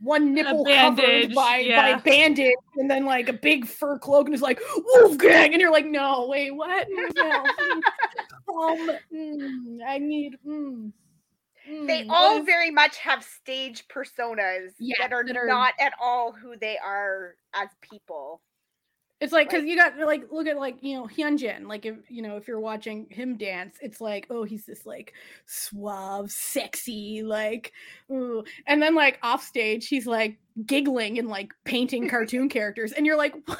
one 0.00 0.34
nipple 0.34 0.64
covered 0.64 1.34
by 1.34 1.58
yeah. 1.58 1.96
by 1.96 2.00
bandage 2.00 2.54
and 2.76 2.90
then 2.90 3.04
like 3.04 3.28
a 3.28 3.32
big 3.32 3.66
fur 3.66 3.98
cloak 3.98 4.26
and 4.26 4.34
is 4.34 4.42
like 4.42 4.60
Wolfgang 4.94 5.52
and 5.52 5.60
you're 5.60 5.72
like 5.72 5.86
no 5.86 6.26
wait 6.28 6.52
what 6.54 6.86
no. 7.16 7.30
um 8.54 8.90
mm, 9.12 9.78
I 9.86 9.98
need 9.98 10.36
mm, 10.46 10.92
they 11.66 12.04
mm, 12.04 12.06
what 12.08 12.16
all 12.16 12.42
very 12.42 12.70
much 12.70 12.96
have 12.98 13.24
stage 13.24 13.86
personas 13.88 14.72
Yeah, 14.78 14.96
that 15.00 15.12
are 15.12 15.24
that 15.24 15.36
are- 15.36 15.46
not 15.46 15.74
at 15.80 15.92
all 16.00 16.32
who 16.32 16.56
they 16.56 16.78
are 16.78 17.34
as 17.54 17.68
people. 17.80 18.40
It's 19.20 19.32
like 19.32 19.48
because 19.48 19.62
Like- 19.62 19.68
you 19.70 19.76
got 19.76 19.98
like 19.98 20.30
look 20.30 20.46
at 20.46 20.56
like 20.58 20.78
you 20.80 20.96
know 20.96 21.06
Hyunjin 21.06 21.66
like 21.66 21.84
if 21.86 21.96
you 22.08 22.22
know 22.22 22.36
if 22.36 22.46
you're 22.46 22.60
watching 22.60 23.06
him 23.10 23.36
dance 23.36 23.76
it's 23.80 24.00
like 24.00 24.26
oh 24.30 24.44
he's 24.44 24.64
this 24.64 24.86
like 24.86 25.12
suave 25.46 26.30
sexy 26.30 27.22
like 27.24 27.72
ooh 28.12 28.44
and 28.66 28.80
then 28.80 28.94
like 28.94 29.18
off 29.24 29.42
stage 29.42 29.88
he's 29.88 30.06
like 30.06 30.38
giggling 30.66 31.18
and 31.18 31.28
like 31.28 31.52
painting 31.64 32.08
cartoon 32.08 32.48
characters 32.56 32.92
and 32.92 33.04
you're 33.06 33.16
like 33.16 33.34
what 33.46 33.58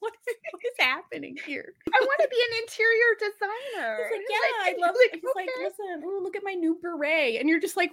what 0.00 0.12
is, 0.28 0.34
what 0.52 0.60
is 0.64 0.84
happening 0.84 1.36
here? 1.46 1.72
I 1.92 1.98
want 2.00 2.20
to 2.20 2.28
be 2.28 2.36
an 2.50 2.62
interior 2.62 3.14
designer. 3.18 3.96
He's 3.96 4.12
like 4.12 4.26
yeah 4.28 4.70
it's 4.70 4.82
I 4.82 4.86
love 4.86 4.94
like, 4.94 5.14
it. 5.14 5.20
He's 5.22 5.34
like 5.36 5.48
listen 5.62 6.02
oh 6.04 6.20
look 6.22 6.36
at 6.36 6.42
my 6.44 6.54
new 6.54 6.78
beret 6.82 7.40
and 7.40 7.48
you're 7.48 7.60
just 7.60 7.76
like 7.76 7.90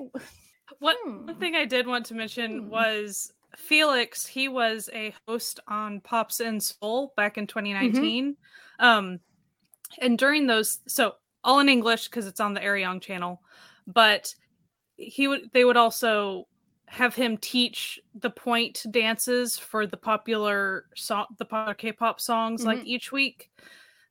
What 0.79 0.97
hmm. 1.03 1.25
one 1.27 1.35
thing 1.39 1.55
I 1.55 1.65
did 1.65 1.87
want 1.87 2.05
to 2.07 2.13
mention 2.15 2.63
Hmm. 2.63 2.69
was 2.69 3.31
Felix, 3.57 4.25
he 4.25 4.47
was 4.47 4.89
a 4.93 5.13
host 5.27 5.59
on 5.67 6.01
Pops 6.01 6.39
in 6.39 6.59
Seoul 6.59 7.13
back 7.15 7.37
in 7.37 7.45
Mm-hmm. 7.45 7.47
2019. 7.47 8.37
Um, 8.79 9.19
and 10.01 10.17
during 10.17 10.47
those, 10.47 10.79
so 10.87 11.15
all 11.43 11.59
in 11.59 11.69
English 11.69 12.05
because 12.07 12.25
it's 12.25 12.39
on 12.39 12.53
the 12.53 12.61
Arirang 12.61 13.01
channel, 13.01 13.41
but 13.85 14.33
he 14.95 15.27
would 15.27 15.49
they 15.53 15.65
would 15.65 15.77
also 15.77 16.47
have 16.87 17.15
him 17.15 17.37
teach 17.37 17.99
the 18.15 18.29
point 18.29 18.85
dances 18.91 19.57
for 19.57 19.87
the 19.87 19.97
popular 19.97 20.85
song, 20.95 21.25
the 21.37 21.45
popular 21.45 21.73
K-pop 21.73 22.21
songs, 22.21 22.63
like 22.65 22.85
each 22.85 23.11
week. 23.11 23.49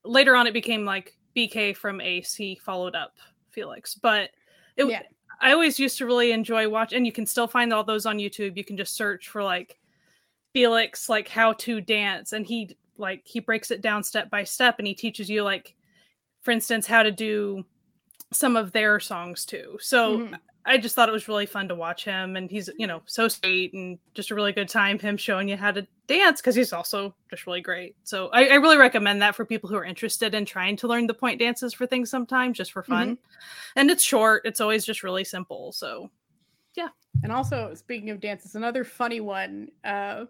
Later 0.05 0.35
on, 0.35 0.47
it 0.47 0.53
became 0.53 0.85
like 0.85 1.17
BK 1.37 1.77
from 1.77 2.01
AC 2.01 2.57
followed 2.57 2.95
up 2.95 3.15
Felix, 3.51 3.95
but 3.95 4.31
it, 4.77 4.85
Yeah. 4.87 5.03
I 5.43 5.53
always 5.53 5.79
used 5.79 5.99
to 5.99 6.07
really 6.07 6.33
enjoy 6.33 6.69
watch, 6.69 6.93
and 6.93 7.05
you 7.05 7.13
can 7.13 7.27
still 7.27 7.49
find 7.49 7.73
all 7.73 7.85
those 7.85 8.07
on 8.07 8.19
YouTube. 8.19 8.57
You 8.57 8.65
can 8.65 8.77
just 8.77 8.95
search 8.95 9.29
for 9.29 9.43
like 9.43 9.79
Felix, 10.55 11.09
like 11.09 11.29
how 11.29 11.53
to 11.55 11.81
dance, 11.81 12.33
and 12.33 12.47
he 12.47 12.77
like 12.97 13.23
he 13.27 13.41
breaks 13.41 13.71
it 13.71 13.81
down 13.83 14.03
step 14.05 14.31
by 14.31 14.45
step, 14.45 14.77
and 14.79 14.87
he 14.87 14.95
teaches 14.95 15.29
you 15.29 15.43
like, 15.43 15.75
for 16.43 16.53
instance, 16.53 16.87
how 16.87 17.03
to 17.03 17.11
do 17.11 17.65
some 18.33 18.57
of 18.57 18.73
their 18.73 19.01
songs 19.01 19.45
too. 19.45 19.77
So 19.81 20.19
Mhm. 20.19 20.39
I 20.65 20.79
just 20.79 20.95
thought 20.95 21.09
it 21.09 21.13
was 21.13 21.29
really 21.29 21.47
fun 21.47 21.69
to 21.69 21.75
watch 21.75 22.05
him, 22.05 22.37
and 22.37 22.51
he's 22.51 22.71
you 22.79 22.87
know 22.87 23.03
so 23.07 23.29
sweet 23.29 23.73
and 23.75 23.99
just 24.15 24.31
a 24.31 24.35
really 24.35 24.53
good 24.53 24.69
time. 24.69 24.99
Him 24.99 25.17
showing 25.17 25.49
you 25.49 25.57
how 25.57 25.73
to 25.73 25.87
dance 26.07 26.41
because 26.41 26.55
he's 26.55 26.73
also 26.73 27.15
just 27.31 27.47
really 27.47 27.61
great. 27.61 27.97
So 28.05 28.29
I, 28.29 28.47
I 28.47 28.55
really 28.55 28.77
recommend 28.77 29.23
that 29.23 29.35
for 29.35 29.45
people 29.45 29.69
who 29.69 29.77
are 29.77 29.85
interested 29.85 30.35
in 30.35 30.45
trying 30.45 30.77
to 30.77 30.87
learn 30.87 31.07
the 31.07 31.15
point 31.15 31.39
dances 31.41 31.75
for 31.75 31.87
things 31.87 32.11
sometimes 32.11 32.57
just 32.57 32.73
for 32.73 32.83
fun. 32.83 33.19
And 33.77 33.91
it's 33.91 34.05
short. 34.05 34.43
It's 34.45 34.61
always 34.61 34.85
just 34.85 35.03
really 35.03 35.25
simple. 35.25 35.73
So 35.73 36.11
yeah. 36.77 36.89
And 37.23 37.33
also, 37.33 37.75
speaking 37.75 38.11
of 38.11 38.21
dances, 38.21 38.55
another 38.55 38.85
funny 38.85 39.21
one 39.21 39.69
uh, 39.85 40.25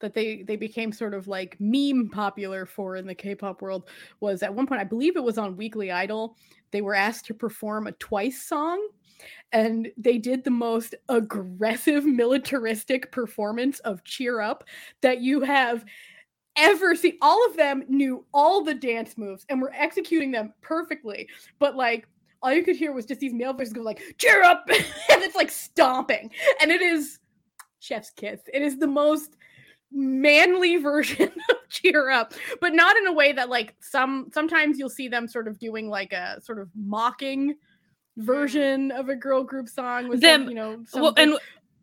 that 0.00 0.14
they 0.14 0.42
they 0.42 0.56
became 0.56 0.92
sort 0.92 1.14
of 1.14 1.28
like 1.28 1.56
meme 1.60 2.10
popular 2.10 2.66
for 2.66 2.96
in 2.96 3.06
the 3.06 3.14
K-pop 3.14 3.62
world 3.62 3.88
was 4.20 4.42
at 4.42 4.54
one 4.54 4.66
point, 4.66 4.80
I 4.80 4.84
believe 4.84 5.16
it 5.16 5.22
was 5.22 5.38
on 5.38 5.56
Weekly 5.56 5.90
Idol. 5.90 6.36
They 6.72 6.82
were 6.82 6.94
asked 6.94 7.26
to 7.26 7.34
perform 7.34 7.86
a 7.86 7.92
Twice 7.92 8.42
song, 8.42 8.86
and 9.52 9.90
they 9.96 10.18
did 10.18 10.44
the 10.44 10.50
most 10.50 10.94
aggressive, 11.08 12.04
militaristic 12.04 13.12
performance 13.12 13.78
of 13.80 14.04
"Cheer 14.04 14.40
Up" 14.40 14.64
that 15.00 15.20
you 15.20 15.40
have 15.42 15.84
ever 16.56 16.94
seen. 16.94 17.18
All 17.20 17.44
of 17.46 17.56
them 17.56 17.84
knew 17.88 18.24
all 18.32 18.62
the 18.62 18.74
dance 18.74 19.16
moves 19.16 19.44
and 19.48 19.60
were 19.60 19.72
executing 19.74 20.30
them 20.30 20.52
perfectly, 20.60 21.28
but 21.58 21.76
like 21.76 22.06
all 22.42 22.52
you 22.52 22.62
could 22.62 22.76
hear 22.76 22.92
was 22.92 23.06
just 23.06 23.20
these 23.20 23.32
male 23.32 23.54
voices 23.54 23.72
go 23.72 23.82
like 23.82 24.00
cheer 24.18 24.42
up! 24.42 24.68
And 25.10 25.22
it's 25.22 25.36
like 25.36 25.50
stomping. 25.50 26.30
And 26.60 26.70
it 26.70 26.82
is 26.82 27.20
chef's 27.78 28.10
kiss. 28.10 28.40
It 28.52 28.62
is 28.62 28.78
the 28.78 28.86
most 28.86 29.36
manly 29.92 30.76
version 30.82 31.30
of 31.50 31.56
cheer 31.68 32.10
up 32.10 32.34
but 32.60 32.74
not 32.74 32.96
in 32.96 33.06
a 33.06 33.12
way 33.12 33.32
that 33.32 33.48
like 33.48 33.74
some 33.80 34.28
sometimes 34.32 34.76
you'll 34.76 34.88
see 34.88 35.06
them 35.06 35.28
sort 35.28 35.46
of 35.46 35.58
doing 35.58 35.88
like 35.88 36.12
a 36.12 36.40
sort 36.42 36.58
of 36.58 36.68
mocking 36.74 37.54
version 38.16 38.90
of 38.92 39.08
a 39.08 39.16
girl 39.16 39.42
group 39.44 39.68
song 39.68 40.08
with 40.08 40.20
some, 40.20 40.42
Them- 40.42 40.48
you 40.48 40.54
know 40.54 40.84
well, 40.94 41.14
and 41.16 41.36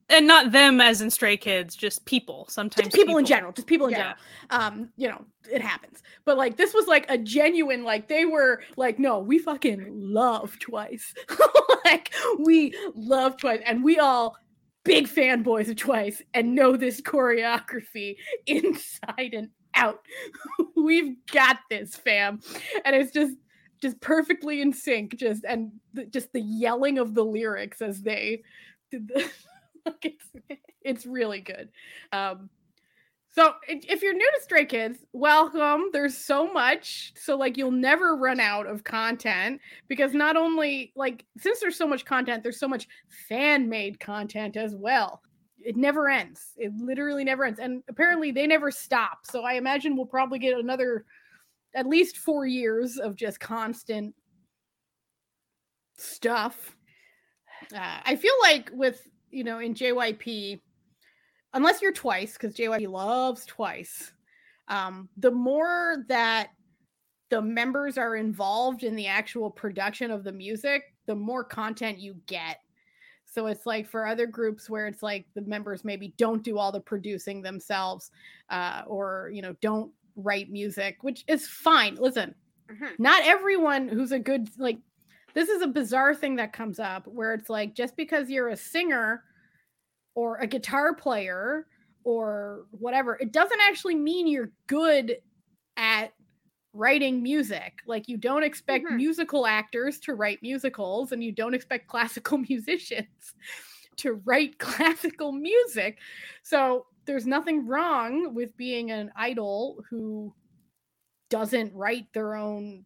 and 0.10 0.28
not 0.28 0.52
them 0.52 0.82
as 0.82 1.02
in 1.02 1.10
stray 1.10 1.38
kids, 1.38 1.74
just 1.74 2.04
people. 2.06 2.46
Sometimes 2.50 2.88
just 2.90 2.96
people, 2.98 3.18
in 3.18 3.26
general 3.26 3.54
just 3.54 3.68
people 3.68 3.88
in 3.88 3.94
Yeah. 3.94 3.98
general. 3.98 4.18
Um 4.50 4.90
you 4.98 5.08
know 5.08 5.24
it 5.50 5.62
happens. 5.62 6.04
But 6.26 6.38
like 6.38 6.58
this 6.58 6.74
was 6.74 6.88
like 6.88 7.06
a 7.10 7.18
genuine 7.18 7.84
like 7.84 8.08
they 8.10 8.26
were 8.26 8.62
like 8.76 9.00
no 9.00 9.20
we 9.20 9.40
fucking 9.40 9.86
love 9.90 10.58
twice. 10.60 11.14
Like 11.84 12.14
we 12.40 12.74
love 12.94 13.38
twice 13.38 13.62
and 13.66 13.84
we 13.84 13.98
all 13.98 14.38
big 14.84 15.08
fanboys 15.08 15.68
of 15.68 15.76
twice 15.76 16.22
and 16.34 16.54
know 16.56 16.78
this 16.78 17.02
choreography 17.02 18.16
inside 18.46 19.34
and 19.34 19.50
out. 19.74 20.00
We've 20.76 21.16
got 21.32 21.58
this 21.70 21.96
fam. 21.96 22.40
And 22.86 22.96
it's 22.96 23.12
just 23.12 23.36
just 23.82 24.00
perfectly 24.02 24.62
in 24.62 24.72
sync 24.72 25.16
just 25.16 25.44
and 25.46 25.72
just 26.10 26.32
the 26.34 26.42
yelling 26.42 26.98
of 26.98 27.14
the 27.14 27.24
lyrics 27.24 27.82
as 27.82 28.02
they 28.02 28.42
did 28.90 29.08
the 29.08 29.30
like 29.86 30.06
it's 30.06 30.58
it's 30.84 31.06
really 31.06 31.42
good 31.42 31.70
um 32.12 32.50
so 33.34 33.54
if 33.66 34.02
you're 34.02 34.14
new 34.14 34.32
to 34.36 34.42
Stray 34.44 34.66
Kids, 34.66 35.06
welcome. 35.14 35.86
There's 35.94 36.18
so 36.18 36.52
much. 36.52 37.14
So 37.16 37.38
like 37.38 37.56
you'll 37.56 37.72
never 37.72 38.18
run 38.18 38.42
out 38.42 38.68
of 38.68 38.84
content 38.84 39.62
because 39.88 40.14
not 40.14 40.36
only 40.36 40.92
like 40.98 41.24
since 41.38 41.62
there's 41.62 41.78
so 41.78 41.88
much 41.88 42.04
content, 42.04 42.44
there's 42.44 42.60
so 42.60 42.68
much 42.68 42.90
fan-made 43.30 44.02
content 44.02 44.58
as 44.58 44.76
well. 44.76 45.22
It 45.60 45.78
never 45.78 46.10
ends. 46.10 46.48
It 46.58 46.74
literally 46.76 47.24
never 47.24 47.46
ends. 47.46 47.60
And 47.60 47.84
apparently 47.88 48.32
they 48.32 48.48
never 48.48 48.70
stop. 48.70 49.20
So 49.24 49.44
I 49.46 49.54
imagine 49.54 49.96
we'll 49.96 50.08
probably 50.08 50.40
get 50.40 50.60
another 50.60 51.06
at 51.76 51.88
least 51.88 52.18
4 52.18 52.46
years 52.46 52.98
of 52.98 53.16
just 53.16 53.40
constant 53.40 54.16
stuff. 55.98 56.76
Uh, 57.74 58.00
I 58.04 58.16
feel 58.16 58.34
like 58.42 58.70
with, 58.74 59.08
you 59.30 59.44
know, 59.44 59.60
in 59.60 59.74
JYP 59.74 60.60
unless 61.54 61.82
you're 61.82 61.92
twice 61.92 62.34
because 62.34 62.56
JYP 62.56 62.88
loves 62.90 63.46
twice. 63.46 64.14
Um, 64.68 65.10
the 65.18 65.32
more 65.32 66.06
that 66.08 66.50
the 67.30 67.42
members 67.42 67.98
are 67.98 68.16
involved 68.16 68.84
in 68.84 68.96
the 68.96 69.08
actual 69.08 69.50
production 69.50 70.12
of 70.12 70.24
the 70.24 70.32
music, 70.32 70.84
the 71.08 71.16
more 71.16 71.44
content 71.44 72.00
you 72.00 72.16
get. 72.26 72.58
So 73.26 73.48
it's 73.48 73.66
like 73.66 73.88
for 73.88 74.06
other 74.06 74.28
groups 74.28 74.70
where 74.70 74.88
it's 74.88 75.02
like 75.02 75.26
the 75.36 75.42
members 75.42 75.86
maybe 75.86 76.14
don't 76.18 76.44
do 76.44 76.58
all 76.58 76.72
the 76.72 76.82
producing 76.82 77.42
themselves, 77.42 78.12
uh, 78.50 78.82
or 78.86 79.32
you 79.34 79.42
know 79.42 79.56
don't 79.62 79.92
write 80.16 80.50
music, 80.50 80.98
which 81.02 81.24
is 81.28 81.48
fine. 81.48 81.96
Listen, 81.96 82.36
Mhm. 82.70 83.00
not 83.00 83.24
everyone 83.26 83.88
who's 83.88 84.12
a 84.12 84.20
good 84.20 84.50
like 84.60 84.80
this 85.34 85.50
is 85.50 85.62
a 85.62 85.68
bizarre 85.68 86.14
thing 86.16 86.36
that 86.38 86.54
comes 86.54 86.80
up 86.80 87.08
where 87.08 87.34
it's 87.34 87.50
like 87.50 87.74
just 87.76 87.96
because 87.96 88.30
you're 88.30 88.50
a 88.50 88.58
singer 88.58 89.24
or 90.16 90.38
a 90.38 90.48
guitar 90.48 90.94
player 90.96 91.68
or 92.04 92.66
whatever 92.72 93.16
it 93.22 93.32
doesn't 93.32 93.62
actually 93.62 93.96
mean 93.96 94.28
you're 94.28 94.52
good 94.68 95.18
at 95.78 96.14
writing 96.74 97.22
music 97.24 97.80
like 97.86 98.08
you 98.10 98.18
don't 98.18 98.44
expect 98.44 98.86
Mhm. 98.86 98.96
musical 98.98 99.46
actors 99.48 100.00
to 100.00 100.16
write 100.16 100.42
musicals 100.42 101.12
and 101.12 101.24
you 101.24 101.32
don't 101.32 101.54
expect 101.54 101.88
classical 101.90 102.38
musicians 102.38 103.34
to 103.98 104.14
write 104.26 104.58
classical 104.60 105.32
music 105.32 106.00
so 106.44 106.88
there's 107.12 107.28
nothing 107.28 107.68
wrong 107.68 108.34
with 108.34 108.56
being 108.56 108.90
an 108.90 109.12
idol 109.18 109.84
who 109.90 110.34
doesn't 111.30 111.76
write 111.76 112.06
their 112.14 112.36
own 112.36 112.86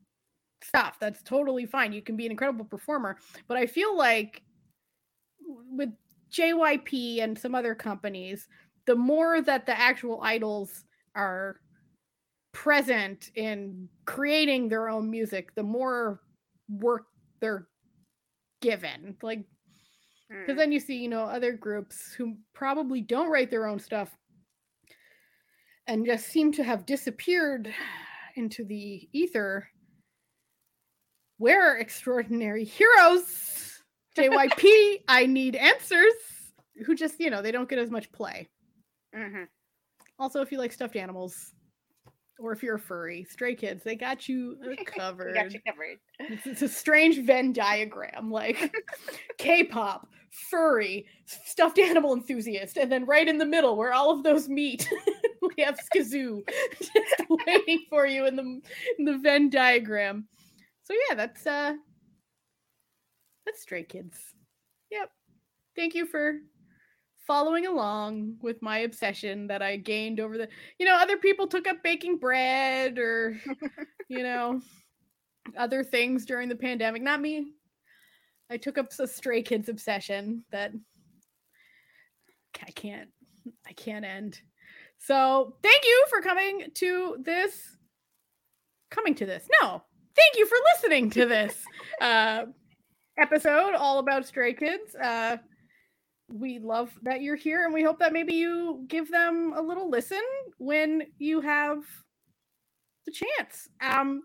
stuff. 0.64 0.98
That's 1.00 1.22
totally 1.22 1.68
fine. 1.68 1.94
You 1.94 2.02
can 2.02 2.18
be 2.18 2.26
an 2.26 2.32
incredible 2.32 2.66
performer, 2.66 3.18
but 3.48 3.56
I 3.56 3.68
feel 3.68 3.96
like 3.96 4.42
with 5.70 5.90
JYP 6.32 7.22
and 7.22 7.38
some 7.38 7.54
other 7.54 7.76
companies, 7.76 8.48
the 8.88 8.96
more 8.96 9.42
that 9.44 9.68
the 9.68 9.80
actual 9.80 10.20
idols 10.24 10.86
are 11.14 11.58
present 12.52 13.30
in 13.36 13.88
creating 14.06 14.70
their 14.70 14.90
own 14.90 15.12
music, 15.12 15.54
the 15.54 15.62
more 15.62 16.20
work 16.68 17.06
they're 17.42 17.68
given. 18.60 19.18
Like 19.22 19.46
because 20.30 20.56
Mm. 20.56 20.58
then 20.58 20.72
you 20.72 20.80
see, 20.80 20.96
you 20.98 21.10
know, 21.10 21.24
other 21.24 21.52
groups 21.54 22.14
who 22.14 22.36
probably 22.54 23.02
don't 23.02 23.30
write 23.30 23.52
their 23.52 23.68
own 23.68 23.80
stuff 23.80 24.16
and 25.88 26.06
just 26.06 26.28
seem 26.28 26.52
to 26.54 26.64
have 26.64 26.86
disappeared 26.86 27.74
into 28.36 28.64
the 28.66 29.08
ether. 29.14 29.68
We're 31.38 31.78
extraordinary 31.78 32.64
heroes. 32.64 33.84
JYP, 34.18 35.04
I 35.08 35.26
need 35.26 35.56
answers. 35.56 36.14
Who 36.86 36.96
just, 36.96 37.20
you 37.20 37.30
know, 37.30 37.42
they 37.42 37.52
don't 37.52 37.70
get 37.70 37.80
as 37.80 37.92
much 37.92 38.12
play. 38.12 38.50
Mhm. 39.16 39.48
Also, 40.20 40.42
if 40.42 40.52
you 40.52 40.58
like 40.58 40.72
stuffed 40.74 40.96
animals, 40.96 41.54
or 42.40 42.52
if 42.52 42.62
you're 42.64 42.76
a 42.76 42.80
furry, 42.80 43.26
stray 43.30 43.56
kids, 43.56 43.84
they 43.84 43.96
got 43.96 44.28
you 44.28 44.58
uh, 44.66 44.76
covered. 44.86 45.34
got 45.36 45.54
you 45.54 45.60
covered. 45.66 46.00
It's, 46.20 46.46
it's 46.48 46.62
a 46.64 46.70
strange 46.70 47.20
Venn 47.20 47.54
diagram, 47.54 48.30
like 48.32 48.74
K-pop, 49.38 50.08
furry, 50.50 51.06
stuffed 51.26 51.80
animal 51.80 52.14
enthusiast, 52.14 52.78
and 52.78 52.92
then 52.92 53.06
right 53.06 53.28
in 53.28 53.38
the 53.38 53.46
middle 53.46 53.76
where 53.76 53.94
all 53.94 54.12
of 54.12 54.24
those 54.24 54.50
meet, 54.50 54.90
we 55.42 55.64
have 55.64 55.80
SKZOO 55.94 56.42
just 56.80 56.94
waiting 57.30 57.86
for 57.90 58.06
you 58.06 58.26
in 58.26 58.36
the 58.36 58.62
in 59.00 59.06
the 59.06 59.18
Venn 59.18 59.50
diagram. 59.50 60.28
So 60.84 60.94
yeah, 61.10 61.16
that's 61.16 61.46
uh 61.48 61.74
that's 63.46 63.62
Stray 63.62 63.84
Kids. 63.84 64.18
Yep. 64.92 65.10
Thank 65.76 65.96
you 65.96 66.06
for 66.06 66.40
following 67.28 67.66
along 67.66 68.36
with 68.42 68.62
my 68.62 68.80
obsession 68.80 69.48
that 69.48 69.62
I 69.62 69.78
gained 69.78 70.20
over 70.20 70.38
the 70.38 70.48
you 70.80 70.86
know, 70.86 70.96
other 70.96 71.18
people 71.18 71.48
took 71.48 71.68
up 71.68 71.84
baking 71.84 72.18
bread 72.18 72.98
or 72.98 73.40
you 74.10 74.24
know, 74.24 74.62
other 75.58 75.84
things 75.84 76.26
during 76.26 76.50
the 76.50 76.56
pandemic. 76.56 77.02
Not 77.02 77.22
me. 77.22 77.55
I 78.50 78.58
took 78.58 78.78
up 78.78 78.92
a 79.00 79.08
stray 79.08 79.42
kids 79.42 79.70
obsession 79.70 80.44
that 80.52 80.72
I 82.62 82.72
can't 82.72 83.10
I 83.68 83.74
can't 83.74 84.06
end. 84.06 84.40
So 84.98 85.56
thank 85.62 85.84
you 85.84 86.06
for 86.10 86.22
coming 86.22 86.68
to 86.76 87.18
this. 87.20 87.78
Coming 88.90 89.16
to 89.16 89.26
this. 89.26 89.48
No, 89.62 89.84
thank 90.16 90.38
you 90.38 90.46
for 90.46 90.58
listening 90.74 91.10
to 91.12 91.26
this 91.26 91.64
uh, 92.02 92.46
episode 93.18 93.74
all 93.76 94.00
about 94.00 94.26
stray 94.26 94.54
kids. 94.54 94.96
Uh, 94.96 95.38
we 96.28 96.60
love 96.60 96.92
that 97.04 97.22
you're 97.22 97.36
here 97.36 97.66
and 97.66 97.74
we 97.74 97.84
hope 97.84 98.00
that 98.00 98.14
maybe 98.14 98.34
you 98.34 98.84
give 98.88 99.12
them 99.12 99.54
a 99.56 99.62
little 99.62 99.90
listen 99.90 100.24
when 100.58 101.04
you 101.20 101.42
have 101.42 101.84
the 103.06 103.12
chance. 103.12 103.70
Um, 103.82 104.24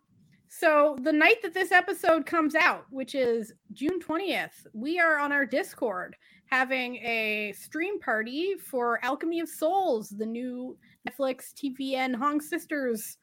so 0.52 0.96
the 1.02 1.12
night 1.12 1.40
that 1.42 1.54
this 1.54 1.70
episode 1.70 2.26
comes 2.26 2.56
out, 2.56 2.84
which 2.90 3.14
is 3.14 3.52
June 3.72 4.00
20th, 4.00 4.66
we 4.74 4.98
are 4.98 5.18
on 5.18 5.30
our 5.30 5.46
Discord 5.46 6.16
having 6.46 6.96
a 6.96 7.54
stream 7.56 8.00
party 8.00 8.56
for 8.56 8.98
Alchemy 9.04 9.38
of 9.38 9.48
Souls, 9.48 10.08
the 10.08 10.26
new 10.26 10.76
Netflix 11.08 11.54
TVN 11.54 12.16
Hong 12.16 12.40
Sisters 12.40 13.16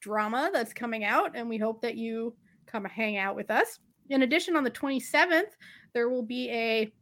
drama 0.00 0.50
that's 0.52 0.72
coming 0.72 1.02
out, 1.02 1.32
and 1.34 1.48
we 1.48 1.58
hope 1.58 1.82
that 1.82 1.96
you 1.96 2.32
come 2.66 2.84
hang 2.84 3.18
out 3.18 3.34
with 3.34 3.50
us. 3.50 3.80
In 4.08 4.22
addition, 4.22 4.54
on 4.54 4.62
the 4.62 4.70
27th, 4.70 5.50
there 5.94 6.10
will 6.10 6.22
be 6.22 6.48
a 6.50 6.92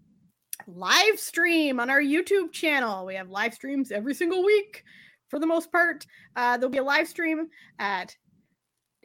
live 0.67 1.19
stream 1.19 1.79
on 1.81 1.91
our 1.91 2.01
YouTube 2.01 2.51
channel. 2.51 3.05
We 3.05 3.15
have 3.15 3.29
live 3.29 3.53
streams 3.53 3.93
every 3.93 4.15
single 4.15 4.43
week 4.43 4.85
for 5.29 5.39
the 5.39 5.47
most 5.47 5.71
part. 5.71 6.07
Uh, 6.35 6.57
there'll 6.57 6.71
be 6.71 6.79
a 6.79 6.83
live 6.83 7.09
stream 7.09 7.49
at 7.79 8.17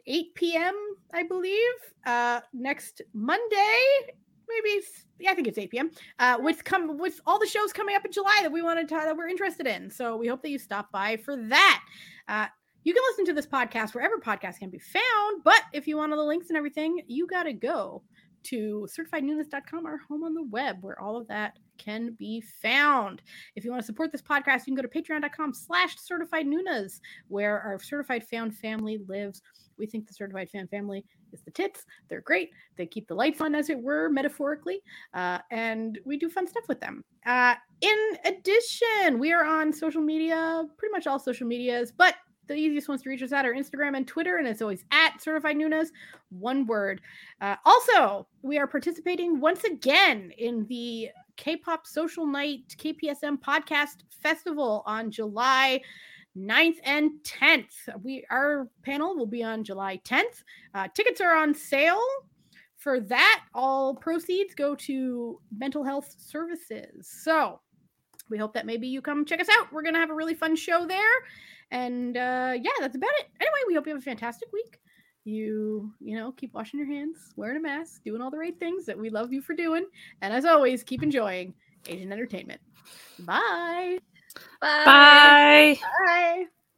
8 0.06 0.34
p.m., 0.34 0.74
I 1.12 1.22
believe, 1.22 1.74
uh, 2.06 2.40
next 2.52 3.02
Monday. 3.12 3.82
Maybe 4.48 4.84
yeah, 5.18 5.32
I 5.32 5.34
think 5.34 5.48
it's 5.48 5.58
8 5.58 5.70
p.m. 5.70 5.90
Uh, 6.18 6.38
with 6.40 6.62
come 6.64 6.98
with 6.98 7.20
all 7.26 7.38
the 7.38 7.46
shows 7.46 7.72
coming 7.72 7.96
up 7.96 8.04
in 8.04 8.12
July 8.12 8.38
that 8.42 8.52
we 8.52 8.62
wanted 8.62 8.88
to 8.88 8.94
that 8.94 9.16
we're 9.16 9.28
interested 9.28 9.66
in. 9.66 9.90
So 9.90 10.16
we 10.16 10.28
hope 10.28 10.42
that 10.42 10.50
you 10.50 10.58
stop 10.58 10.92
by 10.92 11.16
for 11.16 11.36
that. 11.36 11.82
Uh, 12.28 12.46
you 12.84 12.94
can 12.94 13.02
listen 13.10 13.24
to 13.26 13.32
this 13.32 13.46
podcast 13.46 13.94
wherever 13.94 14.16
podcasts 14.18 14.58
can 14.58 14.70
be 14.70 14.78
found. 14.78 15.42
But 15.42 15.62
if 15.72 15.88
you 15.88 15.96
want 15.96 16.12
all 16.12 16.18
the 16.18 16.24
links 16.24 16.48
and 16.48 16.56
everything, 16.56 17.00
you 17.08 17.26
got 17.26 17.44
to 17.44 17.52
go 17.52 18.02
to 18.44 18.86
certifiednoonas.com, 18.88 19.86
our 19.86 19.98
home 20.08 20.22
on 20.22 20.34
the 20.34 20.44
web, 20.44 20.76
where 20.82 21.00
all 21.00 21.16
of 21.16 21.26
that 21.26 21.58
can 21.78 22.14
be 22.18 22.40
found. 22.40 23.22
If 23.54 23.64
you 23.64 23.70
want 23.70 23.82
to 23.82 23.86
support 23.86 24.12
this 24.12 24.22
podcast, 24.22 24.66
you 24.66 24.74
can 24.74 24.76
go 24.76 24.82
to 24.82 24.88
patreon.com 24.88 25.54
slash 25.54 25.96
certified 25.98 26.46
Noonas, 26.46 27.00
where 27.28 27.60
our 27.60 27.78
certified 27.78 28.26
found 28.26 28.56
family 28.56 28.98
lives. 29.08 29.42
We 29.78 29.86
think 29.86 30.06
the 30.06 30.14
certified 30.14 30.48
fan 30.48 30.68
family 30.68 31.04
is 31.32 31.42
the 31.42 31.50
tits. 31.50 31.84
They're 32.08 32.22
great. 32.22 32.50
They 32.76 32.86
keep 32.86 33.08
the 33.08 33.14
lights 33.14 33.40
on, 33.40 33.54
as 33.54 33.68
it 33.68 33.78
were, 33.78 34.08
metaphorically. 34.08 34.80
Uh, 35.12 35.38
and 35.50 35.98
we 36.04 36.16
do 36.16 36.30
fun 36.30 36.46
stuff 36.46 36.64
with 36.66 36.80
them. 36.80 37.04
Uh, 37.26 37.54
in 37.82 38.16
addition, 38.24 39.18
we 39.18 39.32
are 39.32 39.44
on 39.44 39.72
social 39.72 40.00
media, 40.00 40.64
pretty 40.78 40.92
much 40.92 41.06
all 41.06 41.18
social 41.18 41.46
medias, 41.46 41.92
but 41.92 42.14
the 42.46 42.54
easiest 42.54 42.88
ones 42.88 43.02
to 43.02 43.10
reach 43.10 43.22
us 43.22 43.32
at 43.32 43.46
are 43.46 43.54
Instagram 43.54 43.96
and 43.96 44.06
Twitter, 44.06 44.36
and 44.36 44.46
it's 44.46 44.62
always 44.62 44.84
at 44.90 45.22
Certified 45.22 45.56
Noonas, 45.56 45.90
one 46.30 46.66
word. 46.66 47.00
Uh, 47.40 47.56
also, 47.64 48.26
we 48.42 48.58
are 48.58 48.66
participating 48.66 49.40
once 49.40 49.64
again 49.64 50.32
in 50.38 50.66
the 50.66 51.10
K-pop 51.36 51.86
Social 51.86 52.26
Night 52.26 52.74
KPSM 52.78 53.38
Podcast 53.40 53.96
Festival 54.22 54.82
on 54.86 55.10
July 55.10 55.80
9th 56.36 56.76
and 56.84 57.12
10th. 57.22 58.02
We 58.02 58.24
our 58.30 58.68
panel 58.82 59.16
will 59.16 59.26
be 59.26 59.42
on 59.42 59.64
July 59.64 60.00
10th. 60.04 60.44
Uh, 60.74 60.88
tickets 60.94 61.20
are 61.20 61.36
on 61.36 61.54
sale. 61.54 62.02
For 62.76 63.00
that, 63.00 63.44
all 63.52 63.96
proceeds 63.96 64.54
go 64.54 64.74
to 64.76 65.40
mental 65.56 65.82
health 65.82 66.14
services. 66.18 67.08
So 67.22 67.60
we 68.28 68.38
hope 68.38 68.54
that 68.54 68.66
maybe 68.66 68.86
you 68.86 69.00
come 69.00 69.24
check 69.24 69.40
us 69.40 69.48
out. 69.50 69.72
We're 69.72 69.82
gonna 69.82 69.98
have 69.98 70.10
a 70.10 70.14
really 70.14 70.34
fun 70.34 70.56
show 70.56 70.86
there. 70.86 71.02
And 71.70 72.16
uh, 72.16 72.54
yeah, 72.56 72.70
that's 72.80 72.96
about 72.96 73.10
it. 73.18 73.28
Anyway, 73.40 73.60
we 73.66 73.74
hope 73.74 73.86
you 73.86 73.92
have 73.92 74.02
a 74.02 74.04
fantastic 74.04 74.52
week. 74.52 74.78
You, 75.24 75.92
you 76.00 76.16
know, 76.16 76.32
keep 76.32 76.54
washing 76.54 76.78
your 76.78 76.88
hands, 76.88 77.32
wearing 77.36 77.56
a 77.56 77.60
mask, 77.60 78.04
doing 78.04 78.22
all 78.22 78.30
the 78.30 78.38
right 78.38 78.58
things 78.58 78.86
that 78.86 78.96
we 78.96 79.10
love 79.10 79.32
you 79.32 79.42
for 79.42 79.54
doing. 79.54 79.86
And 80.22 80.32
as 80.32 80.44
always, 80.44 80.84
keep 80.84 81.02
enjoying 81.02 81.54
Asian 81.88 82.12
entertainment. 82.12 82.60
Bye. 83.18 83.98
Bye. 84.60 84.84
Bye. 84.84 85.78
Bye. 86.06 86.46